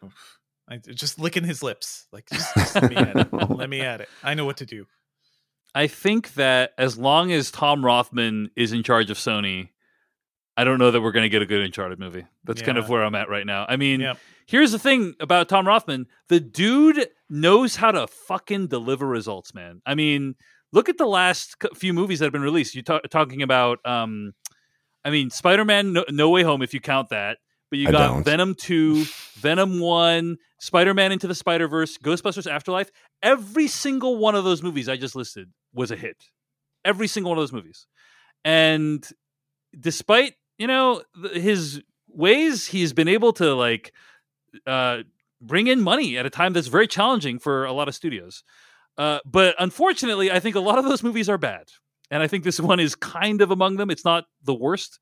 I, 0.69 0.77
just 0.77 1.19
licking 1.19 1.43
his 1.43 1.61
lips. 1.63 2.07
Like, 2.11 2.29
just, 2.29 2.53
just 2.55 2.75
let 2.75 2.89
me 2.89 2.95
at 2.97 3.15
it. 3.17 3.33
Let 3.49 3.69
me 3.69 3.81
at 3.81 4.01
it. 4.01 4.09
I 4.23 4.33
know 4.33 4.45
what 4.45 4.57
to 4.57 4.65
do. 4.65 4.85
I 5.75 5.87
think 5.87 6.33
that 6.35 6.73
as 6.77 6.97
long 6.97 7.31
as 7.31 7.49
Tom 7.51 7.83
Rothman 7.83 8.49
is 8.55 8.71
in 8.73 8.83
charge 8.83 9.09
of 9.09 9.17
Sony, 9.17 9.69
I 10.55 10.63
don't 10.63 10.77
know 10.77 10.91
that 10.91 11.01
we're 11.01 11.11
going 11.11 11.23
to 11.23 11.29
get 11.29 11.41
a 11.41 11.45
good 11.47 11.61
Uncharted 11.61 11.99
movie. 11.99 12.25
That's 12.43 12.61
kind 12.61 12.77
of 12.77 12.87
where 12.89 13.03
I'm 13.03 13.15
at 13.15 13.27
right 13.29 13.45
now. 13.45 13.65
I 13.67 13.75
mean, 13.75 14.01
Yep. 14.01 14.17
here's 14.45 14.71
the 14.71 14.79
thing 14.79 15.15
about 15.19 15.49
Tom 15.49 15.67
Rothman 15.67 16.05
the 16.29 16.39
dude 16.39 17.07
knows 17.29 17.75
how 17.77 17.91
to 17.91 18.05
fucking 18.07 18.67
deliver 18.67 19.07
results, 19.07 19.53
man. 19.55 19.81
I 19.85 19.95
mean, 19.95 20.35
look 20.71 20.89
at 20.89 20.97
the 20.97 21.07
last 21.07 21.55
few 21.75 21.91
movies 21.93 22.19
that 22.19 22.25
have 22.25 22.33
been 22.33 22.41
released. 22.43 22.75
You're 22.75 22.83
ta- 22.83 22.99
talking 23.09 23.41
about, 23.41 23.79
um, 23.85 24.33
I 25.03 25.09
mean, 25.09 25.29
Spider 25.31 25.65
Man 25.65 25.91
no-, 25.93 26.05
no 26.09 26.29
Way 26.29 26.43
Home, 26.43 26.61
if 26.61 26.73
you 26.73 26.79
count 26.79 27.09
that. 27.09 27.39
But 27.73 27.79
you 27.79 27.87
I 27.87 27.91
got 27.91 28.07
don't. 28.07 28.23
Venom 28.23 28.53
2, 28.53 29.03
Venom 29.33 29.79
1, 29.79 30.37
Spider 30.59 30.93
Man 30.93 31.11
Into 31.11 31.25
the 31.25 31.33
Spider 31.33 31.67
Verse, 31.67 31.97
Ghostbusters 31.97 32.45
Afterlife. 32.45 32.91
Every 33.23 33.65
single 33.67 34.17
one 34.17 34.35
of 34.35 34.43
those 34.43 34.61
movies 34.61 34.87
I 34.87 34.95
just 34.95 35.15
listed 35.15 35.51
was 35.73 35.89
a 35.89 35.95
hit. 35.95 36.17
Every 36.85 37.07
single 37.07 37.31
one 37.31 37.39
of 37.39 37.41
those 37.41 37.51
movies. 37.51 37.87
And 38.45 39.03
despite, 39.79 40.35
you 40.59 40.67
know, 40.67 41.01
his 41.33 41.81
ways, 42.09 42.67
he's 42.67 42.93
been 42.93 43.07
able 43.07 43.33
to 43.33 43.55
like 43.55 43.91
uh, 44.67 44.99
bring 45.41 45.65
in 45.65 45.81
money 45.81 46.19
at 46.19 46.27
a 46.27 46.29
time 46.29 46.53
that's 46.53 46.67
very 46.67 46.85
challenging 46.85 47.39
for 47.39 47.65
a 47.65 47.73
lot 47.73 47.87
of 47.87 47.95
studios. 47.95 48.43
Uh, 48.99 49.17
but 49.25 49.55
unfortunately, 49.57 50.31
I 50.31 50.39
think 50.39 50.55
a 50.55 50.59
lot 50.59 50.77
of 50.77 50.85
those 50.85 51.01
movies 51.01 51.27
are 51.27 51.39
bad. 51.39 51.69
And 52.11 52.21
I 52.21 52.27
think 52.27 52.43
this 52.43 52.59
one 52.59 52.79
is 52.79 52.93
kind 52.93 53.41
of 53.41 53.49
among 53.49 53.77
them. 53.77 53.89
It's 53.89 54.05
not 54.05 54.25
the 54.43 54.53
worst, 54.53 54.99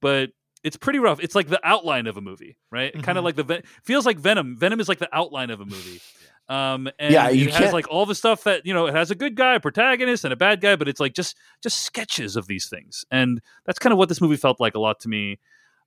but 0.00 0.30
it's 0.64 0.76
pretty 0.76 0.98
rough. 0.98 1.20
It's 1.22 1.34
like 1.36 1.46
the 1.48 1.60
outline 1.62 2.06
of 2.08 2.16
a 2.16 2.20
movie, 2.20 2.56
right? 2.72 2.92
Kind 3.02 3.16
of 3.18 3.22
like 3.24 3.36
the 3.36 3.44
Ven- 3.44 3.62
feels 3.84 4.04
like 4.06 4.18
Venom. 4.18 4.56
Venom 4.56 4.80
is 4.80 4.88
like 4.88 4.98
the 4.98 5.08
outline 5.16 5.50
of 5.50 5.60
a 5.60 5.64
movie. 5.66 6.00
Um, 6.46 6.90
and 6.98 7.10
Yeah, 7.10 7.30
you 7.30 7.46
it 7.46 7.52
has 7.52 7.58
can't- 7.58 7.72
like 7.72 7.88
all 7.88 8.04
the 8.04 8.14
stuff 8.14 8.44
that 8.44 8.66
you 8.66 8.74
know. 8.74 8.84
It 8.86 8.92
has 8.94 9.10
a 9.10 9.14
good 9.14 9.34
guy, 9.34 9.54
a 9.54 9.60
protagonist, 9.60 10.24
and 10.24 10.32
a 10.32 10.36
bad 10.36 10.60
guy, 10.60 10.76
but 10.76 10.88
it's 10.88 11.00
like 11.00 11.14
just 11.14 11.36
just 11.62 11.80
sketches 11.84 12.36
of 12.36 12.46
these 12.48 12.68
things, 12.68 13.02
and 13.10 13.40
that's 13.64 13.78
kind 13.78 13.94
of 13.94 13.98
what 13.98 14.10
this 14.10 14.20
movie 14.20 14.36
felt 14.36 14.60
like 14.60 14.74
a 14.74 14.78
lot 14.78 15.00
to 15.00 15.08
me. 15.08 15.38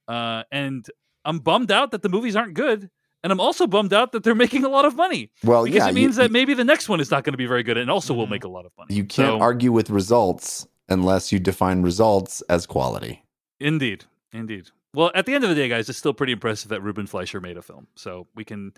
Uh, 0.08 0.42
and 0.52 0.84
I'm 1.26 1.38
bummed 1.38 1.72
out 1.72 1.92
that 1.92 2.02
the 2.02 2.10
movies 2.10 2.36
aren't 2.36 2.56
good, 2.56 2.90
and 3.24 3.32
I'm 3.32 3.40
also 3.40 3.68
bummed 3.68 3.94
out 3.94 4.14
that 4.14 4.24
they're 4.24 4.34
making 4.34 4.64
a 4.64 4.70
lot 4.70 4.86
of 4.86 4.96
money 4.96 5.30
Well, 5.44 5.64
because 5.66 5.78
yeah, 5.84 5.90
it 5.90 5.94
means 5.94 6.18
you, 6.18 6.24
that 6.24 6.32
maybe 6.32 6.56
the 6.56 6.64
next 6.64 6.90
one 6.90 7.00
is 7.02 7.12
not 7.12 7.24
going 7.24 7.34
to 7.34 7.38
be 7.38 7.46
very 7.46 7.62
good, 7.62 7.78
and 7.78 7.92
also 7.92 8.16
will 8.16 8.26
Mhm. 8.26 8.32
make 8.32 8.44
a 8.44 8.50
lot 8.50 8.66
of 8.66 8.72
money. 8.80 8.96
you 8.96 9.04
can't 9.04 9.34
So- 9.34 9.40
argue 9.40 9.72
with 9.72 9.92
results 9.92 10.66
unless 10.90 11.32
you 11.32 11.38
define 11.38 11.84
results 11.84 12.42
as 12.50 12.66
quality. 12.66 13.22
Indeed, 13.60 14.06
indeed. 14.32 14.70
Well, 14.94 15.12
at 15.14 15.26
the 15.26 15.34
end 15.34 15.44
of 15.44 15.50
the 15.50 15.56
day, 15.56 15.70
guys, 15.70 15.90
it's 15.90 15.98
still 15.98 16.14
pretty 16.14 16.34
impressive 16.34 16.70
that 16.70 16.82
Ruben 16.82 17.08
Fleischer 17.08 17.42
made 17.42 17.58
a 17.58 17.62
film. 17.62 17.88
So 17.96 18.28
we 18.36 18.44
can 18.44 18.74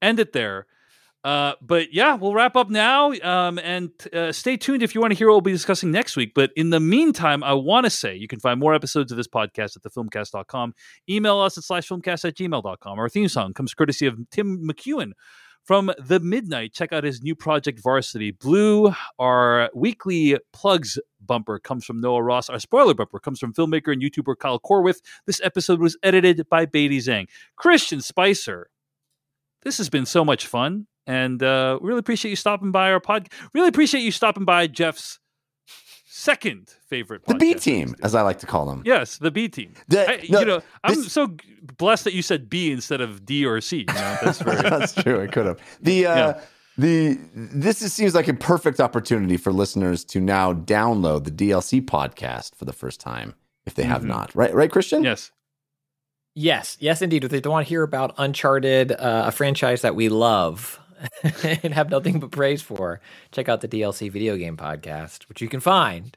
end 0.00 0.20
it 0.20 0.32
there. 0.32 0.66
Uh, 1.24 1.52
but 1.62 1.94
yeah, 1.94 2.14
we'll 2.14 2.34
wrap 2.34 2.56
up 2.56 2.68
now. 2.68 3.12
Um, 3.22 3.58
and 3.60 3.90
uh, 4.12 4.32
stay 4.32 4.56
tuned 4.56 4.82
if 4.82 4.94
you 4.94 5.00
want 5.00 5.12
to 5.12 5.16
hear 5.16 5.28
what 5.28 5.34
we'll 5.34 5.40
be 5.40 5.52
discussing 5.52 5.92
next 5.92 6.16
week. 6.16 6.32
But 6.34 6.50
in 6.56 6.70
the 6.70 6.80
meantime, 6.80 7.44
I 7.44 7.52
want 7.52 7.84
to 7.84 7.90
say 7.90 8.16
you 8.16 8.26
can 8.26 8.40
find 8.40 8.58
more 8.58 8.74
episodes 8.74 9.12
of 9.12 9.16
this 9.16 9.28
podcast 9.28 9.76
at 9.76 9.82
thefilmcast.com. 9.82 10.74
Email 11.08 11.38
us 11.38 11.56
at 11.56 11.64
slashfilmcast 11.64 12.24
at 12.24 12.36
gmail.com. 12.36 12.98
Our 12.98 13.08
theme 13.08 13.28
song 13.28 13.54
comes 13.54 13.72
courtesy 13.72 14.06
of 14.06 14.18
Tim 14.30 14.66
McEwan 14.68 15.12
from 15.64 15.92
The 15.98 16.20
Midnight. 16.20 16.72
Check 16.72 16.92
out 16.92 17.04
his 17.04 17.22
new 17.22 17.34
project, 17.34 17.80
Varsity 17.80 18.32
Blue. 18.32 18.92
Our 19.18 19.70
weekly 19.74 20.38
plugs 20.52 20.98
bumper 21.20 21.58
comes 21.58 21.84
from 21.84 22.00
Noah 22.00 22.22
Ross. 22.22 22.50
Our 22.50 22.58
spoiler 22.58 22.94
bumper 22.94 23.18
comes 23.18 23.38
from 23.38 23.54
filmmaker 23.54 23.92
and 23.92 24.02
YouTuber 24.02 24.38
Kyle 24.38 24.58
Corwith. 24.58 25.00
This 25.26 25.40
episode 25.42 25.80
was 25.80 25.96
edited 26.02 26.48
by 26.48 26.66
Beatty 26.66 26.98
Zhang. 26.98 27.28
Christian 27.56 28.00
Spicer, 28.00 28.68
this 29.62 29.78
has 29.78 29.88
been 29.88 30.06
so 30.06 30.24
much 30.24 30.46
fun. 30.46 30.86
And 31.06 31.42
uh, 31.42 31.78
really 31.82 31.98
appreciate 31.98 32.30
you 32.30 32.36
stopping 32.36 32.70
by 32.70 32.92
our 32.92 33.00
pod. 33.00 33.28
Really 33.54 33.68
appreciate 33.68 34.02
you 34.02 34.12
stopping 34.12 34.44
by 34.44 34.68
Jeff's 34.68 35.18
second 36.14 36.68
favorite 36.86 37.24
The 37.26 37.34
B 37.34 37.54
podcast 37.54 37.62
team, 37.62 37.86
that 37.88 37.96
he's 37.96 38.04
as. 38.04 38.14
I 38.14 38.22
like 38.22 38.38
to 38.40 38.46
call 38.46 38.66
them. 38.66 38.82
Yes, 38.84 39.16
the 39.18 39.30
B 39.30 39.48
team. 39.48 39.72
The- 39.88 40.08
I- 40.08 40.26
no, 40.28 40.40
you 40.40 40.46
know, 40.46 40.62
I'm 40.84 40.94
this- 40.94 41.10
so 41.12 41.34
blessed 41.78 42.04
that 42.04 42.12
you 42.12 42.20
said 42.22 42.50
B 42.50 42.70
instead 42.70 43.00
of 43.00 43.24
D 43.24 43.46
or 43.46 43.60
C. 43.60 43.78
You 43.78 43.84
know, 43.86 44.16
that's 44.22 44.40
very 44.42 44.60
That's 44.70 44.94
true. 44.94 45.22
I 45.22 45.26
could 45.26 45.46
have. 45.46 45.58
The 45.80 46.06
uh, 46.06 46.16
Yeah. 46.16 46.40
the 46.76 47.18
this 47.34 47.80
is, 47.82 47.92
seems 47.94 48.14
like 48.14 48.28
a 48.28 48.34
perfect 48.34 48.78
opportunity 48.80 49.36
for 49.38 49.52
listeners 49.52 50.04
to 50.06 50.20
now 50.20 50.52
download 50.52 51.24
the 51.24 51.30
DLC 51.30 51.80
podcast 51.84 52.54
for 52.56 52.66
the 52.66 52.72
first 52.74 53.00
time 53.00 53.34
if 53.64 53.74
they 53.74 53.84
have 53.84 54.02
Mhm. 54.02 54.06
not. 54.08 54.34
Right, 54.34 54.52
right, 54.54 54.70
Christian? 54.70 55.02
yes. 55.04 55.30
Yes, 56.34 56.78
yes, 56.80 57.02
indeed. 57.02 57.24
If 57.24 57.30
they 57.30 57.40
don't 57.40 57.52
want 57.52 57.66
to 57.66 57.68
hear 57.68 57.82
about 57.82 58.14
Uncharted, 58.16 58.92
uh, 58.92 59.24
a 59.26 59.32
franchise 59.32 59.82
that 59.82 59.94
we 59.94 60.08
love 60.08 60.78
and 61.62 61.74
have 61.74 61.90
nothing 61.90 62.20
but 62.20 62.30
praise 62.30 62.62
for, 62.62 63.00
check 63.30 63.48
out 63.48 63.60
the 63.60 63.68
DLC 63.68 64.10
video 64.10 64.36
game 64.36 64.56
podcast, 64.56 65.28
which 65.28 65.40
you 65.40 65.48
can 65.48 65.60
find 65.60 66.16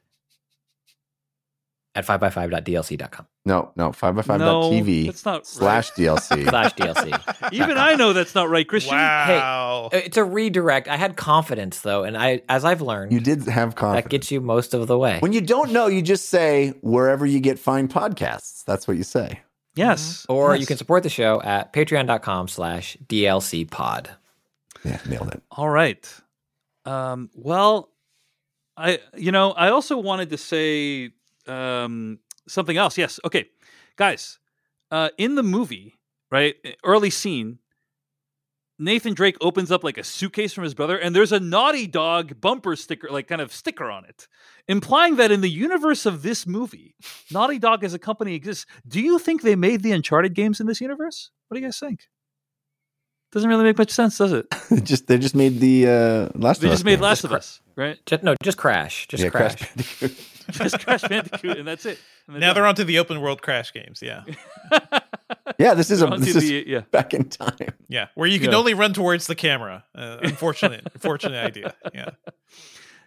at 1.96 2.06
5x5.dlc.com 2.06 3.26
No, 3.46 3.72
no. 3.78 3.94
Five 3.94 4.16
by 4.16 4.22
five 4.22 4.40
No, 4.40 4.70
that's 5.06 5.24
not 5.24 5.48
slash 5.48 5.92
DLC. 5.92 6.44
slash 6.50 6.74
DLC. 6.74 7.54
Even 7.54 7.78
I 7.78 7.96
know 7.96 8.12
that's 8.12 8.36
not 8.36 8.50
right, 8.50 8.68
Christian. 8.68 8.98
Wow. 8.98 9.90
It's 9.94 10.18
a 10.18 10.24
redirect. 10.24 10.90
I 10.90 10.98
had 10.98 11.16
confidence 11.16 11.80
though, 11.82 12.04
and 12.04 12.18
I, 12.18 12.42
as 12.50 12.66
I've 12.66 12.82
learned, 12.82 13.14
you 13.14 13.22
did 13.22 13.48
have 13.48 13.76
confidence. 13.76 14.04
that 14.04 14.10
gets 14.10 14.30
you 14.32 14.42
most 14.42 14.74
of 14.74 14.88
the 14.88 14.98
way. 14.98 15.20
when 15.20 15.32
you 15.32 15.42
don't 15.42 15.72
know, 15.72 15.88
you 15.88 16.02
just 16.02 16.28
say 16.30 16.74
wherever 16.82 17.26
you 17.26 17.40
get 17.40 17.60
fine 17.60 17.88
podcasts. 17.88 18.66
That's 18.66 18.88
what 18.88 18.98
you 18.98 19.04
say. 19.04 19.40
Yes. 19.76 20.26
or 20.30 20.56
you 20.56 20.66
can 20.66 20.78
support 20.78 21.04
the 21.04 21.10
show 21.10 21.42
at 21.42 21.74
patreon.com 21.74 22.48
slash 22.48 22.98
DLC 23.08 23.70
pod. 23.70 24.10
Yeah, 24.86 25.00
nailed 25.08 25.30
it. 25.30 25.42
All 25.52 25.70
right. 25.70 26.08
Um, 26.86 27.30
well, 27.34 27.90
I 28.78 29.00
you 29.18 29.32
know 29.32 29.52
I 29.52 29.70
also 29.70 29.98
wanted 29.98 30.30
to 30.30 30.38
say 30.38 31.12
um, 31.48 32.20
something 32.48 32.78
else. 32.78 32.98
Yes. 32.98 33.20
Okay, 33.26 33.50
guys. 33.96 34.40
Uh, 34.92 35.10
in 35.18 35.36
the 35.36 35.44
movie, 35.44 35.96
right, 36.32 36.56
early 36.84 37.10
scene, 37.10 37.58
Nathan 38.78 39.16
Drake 39.16 39.36
opens 39.42 39.72
up 39.72 39.84
like 39.84 39.98
a 39.98 40.04
suitcase 40.04 40.54
from 40.54 40.64
his 40.64 40.76
brother, 40.76 40.98
and 40.98 41.16
there's 41.16 41.32
a 41.32 41.40
Naughty 41.40 41.88
Dog 41.88 42.40
bumper 42.40 42.76
sticker, 42.76 43.10
like 43.10 43.28
kind 43.28 43.42
of 43.42 43.52
sticker 43.52 43.90
on 43.90 44.06
it, 44.06 44.28
implying 44.68 45.16
that 45.16 45.32
in 45.32 45.42
the 45.42 45.50
universe 45.50 46.06
of 46.06 46.22
this 46.22 46.46
movie, 46.46 46.96
Naughty 47.32 47.58
Dog 47.58 47.84
as 47.84 47.96
a 47.96 48.00
company 48.00 48.36
exists. 48.36 48.66
Do 48.88 49.02
you 49.02 49.18
think 49.18 49.42
they 49.42 49.56
made 49.56 49.82
the 49.82 49.92
Uncharted 49.92 50.36
games 50.36 50.60
in 50.60 50.68
this 50.68 50.82
universe? 50.82 51.32
What 51.48 51.56
do 51.56 51.62
you 51.62 51.68
guys 51.68 51.80
think? 51.80 52.02
Doesn't 53.36 53.50
really 53.50 53.66
make 53.66 53.78
much 53.78 53.92
sense, 53.92 54.18
does 54.18 54.32
it? 54.32 54.48
just 54.84 55.08
they 55.08 55.18
just 55.18 55.36
made 55.36 55.60
the 55.60 55.88
uh, 55.88 56.30
last. 56.36 56.62
They 56.62 56.68
of 56.68 56.72
Us 56.72 56.78
just 56.80 56.86
made 56.86 56.92
games. 56.94 57.02
Last 57.02 57.24
of 57.26 57.34
Us, 57.34 57.60
right? 57.76 58.00
Just, 58.06 58.24
no, 58.24 58.34
just 58.42 58.58
crash. 58.58 59.08
Just 59.10 59.22
yeah, 59.22 59.30
crash. 59.30 59.56
Bandicoot. 59.60 60.18
Just 60.52 60.80
Crash 60.86 61.02
Bandicoot, 61.02 61.58
and 61.58 61.68
that's 61.68 61.88
it. 61.88 61.98
And 62.28 62.40
Now 62.40 62.54
they're 62.54 62.68
onto 62.68 62.84
the 62.84 63.00
open 63.00 63.20
world 63.20 63.42
crash 63.42 63.74
games. 63.74 64.00
Yeah. 64.04 64.24
yeah, 65.58 65.74
this 65.74 65.90
is 65.90 66.04
a 66.04 66.06
Onto 66.08 66.24
this 66.24 66.36
is 66.36 66.44
the- 66.48 66.64
yeah. 66.68 66.82
back 66.92 67.16
in 67.16 67.30
time. 67.30 67.74
Yeah. 67.88 68.10
Where 68.14 68.28
you 68.28 68.40
can 68.40 68.52
Yeah. 68.52 68.58
only 68.58 68.76
run 68.76 68.94
towards 68.94 69.26
the 69.26 69.34
camera. 69.34 69.86
Uh, 69.96 70.18
unfortunate, 70.22 70.88
unfortunate 70.94 71.44
idea. 71.44 71.74
Yeah. 71.96 72.12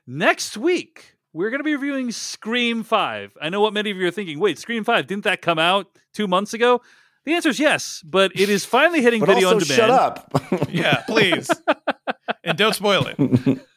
Next 0.05 0.57
week, 0.57 1.15
we're 1.33 1.51
going 1.51 1.61
to 1.61 1.65
be 1.65 1.75
reviewing 1.77 2.11
Scream 2.11 2.83
5. 2.83 3.37
I 3.41 3.49
know 3.51 3.61
what 3.61 3.73
many 3.73 3.93
of 3.93 3.97
you 3.97 4.09
are 4.09 4.11
thinking. 4.11 4.41
Wait, 4.41 4.59
Scream 4.59 4.83
5, 4.83 5.07
didn't 5.07 5.23
that 5.23 5.41
come 5.41 5.61
out 5.61 5.87
two 6.13 6.27
months 6.27 6.55
ago? 6.55 6.81
The 7.29 7.35
answer 7.35 7.51
is 7.51 7.61
yes, 7.61 8.03
but 8.07 8.33
it 8.35 8.49
is 8.49 8.65
finally 8.65 9.03
hitting 9.03 9.21
But 9.21 9.29
video 9.35 9.49
also, 9.53 9.59
on 9.59 9.63
demand. 9.63 9.77
shut 9.77 9.91
up. 9.91 10.71
Yeah. 10.71 11.03
Please. 11.07 11.51
and 12.43 12.57
don't 12.57 12.75
spoil 12.75 13.07
it. 13.07 13.61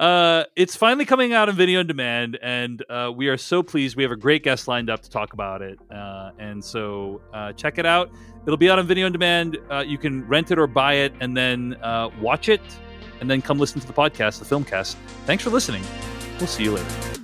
Uh, 0.00 0.44
it's 0.56 0.74
finally 0.74 1.04
coming 1.04 1.34
out 1.34 1.50
on 1.50 1.54
video 1.54 1.80
on 1.80 1.86
demand, 1.86 2.38
and 2.40 2.82
uh, 2.88 3.12
we 3.14 3.28
are 3.28 3.36
so 3.36 3.62
pleased. 3.62 3.96
We 3.96 4.02
have 4.02 4.12
a 4.12 4.16
great 4.16 4.42
guest 4.42 4.66
lined 4.66 4.88
up 4.88 5.02
to 5.02 5.10
talk 5.10 5.34
about 5.34 5.60
it, 5.60 5.78
uh, 5.94 6.30
and 6.38 6.64
so 6.64 7.20
uh, 7.34 7.52
check 7.52 7.76
it 7.76 7.84
out. 7.84 8.10
It'll 8.46 8.56
be 8.56 8.70
out 8.70 8.78
on 8.78 8.86
video 8.86 9.04
on 9.04 9.12
demand. 9.12 9.58
Uh, 9.70 9.84
you 9.86 9.98
can 9.98 10.26
rent 10.26 10.50
it 10.50 10.58
or 10.58 10.66
buy 10.66 10.94
it, 10.94 11.12
and 11.20 11.36
then 11.36 11.76
uh, 11.82 12.08
watch 12.18 12.48
it, 12.48 12.62
and 13.20 13.30
then 13.30 13.42
come 13.42 13.58
listen 13.58 13.78
to 13.82 13.86
the 13.86 13.92
podcast, 13.92 14.38
the 14.38 14.46
Filmcast. 14.46 14.94
Thanks 15.26 15.44
for 15.44 15.50
listening. 15.50 15.82
We'll 16.38 16.46
see 16.46 16.62
you 16.62 16.72
later. 16.72 17.20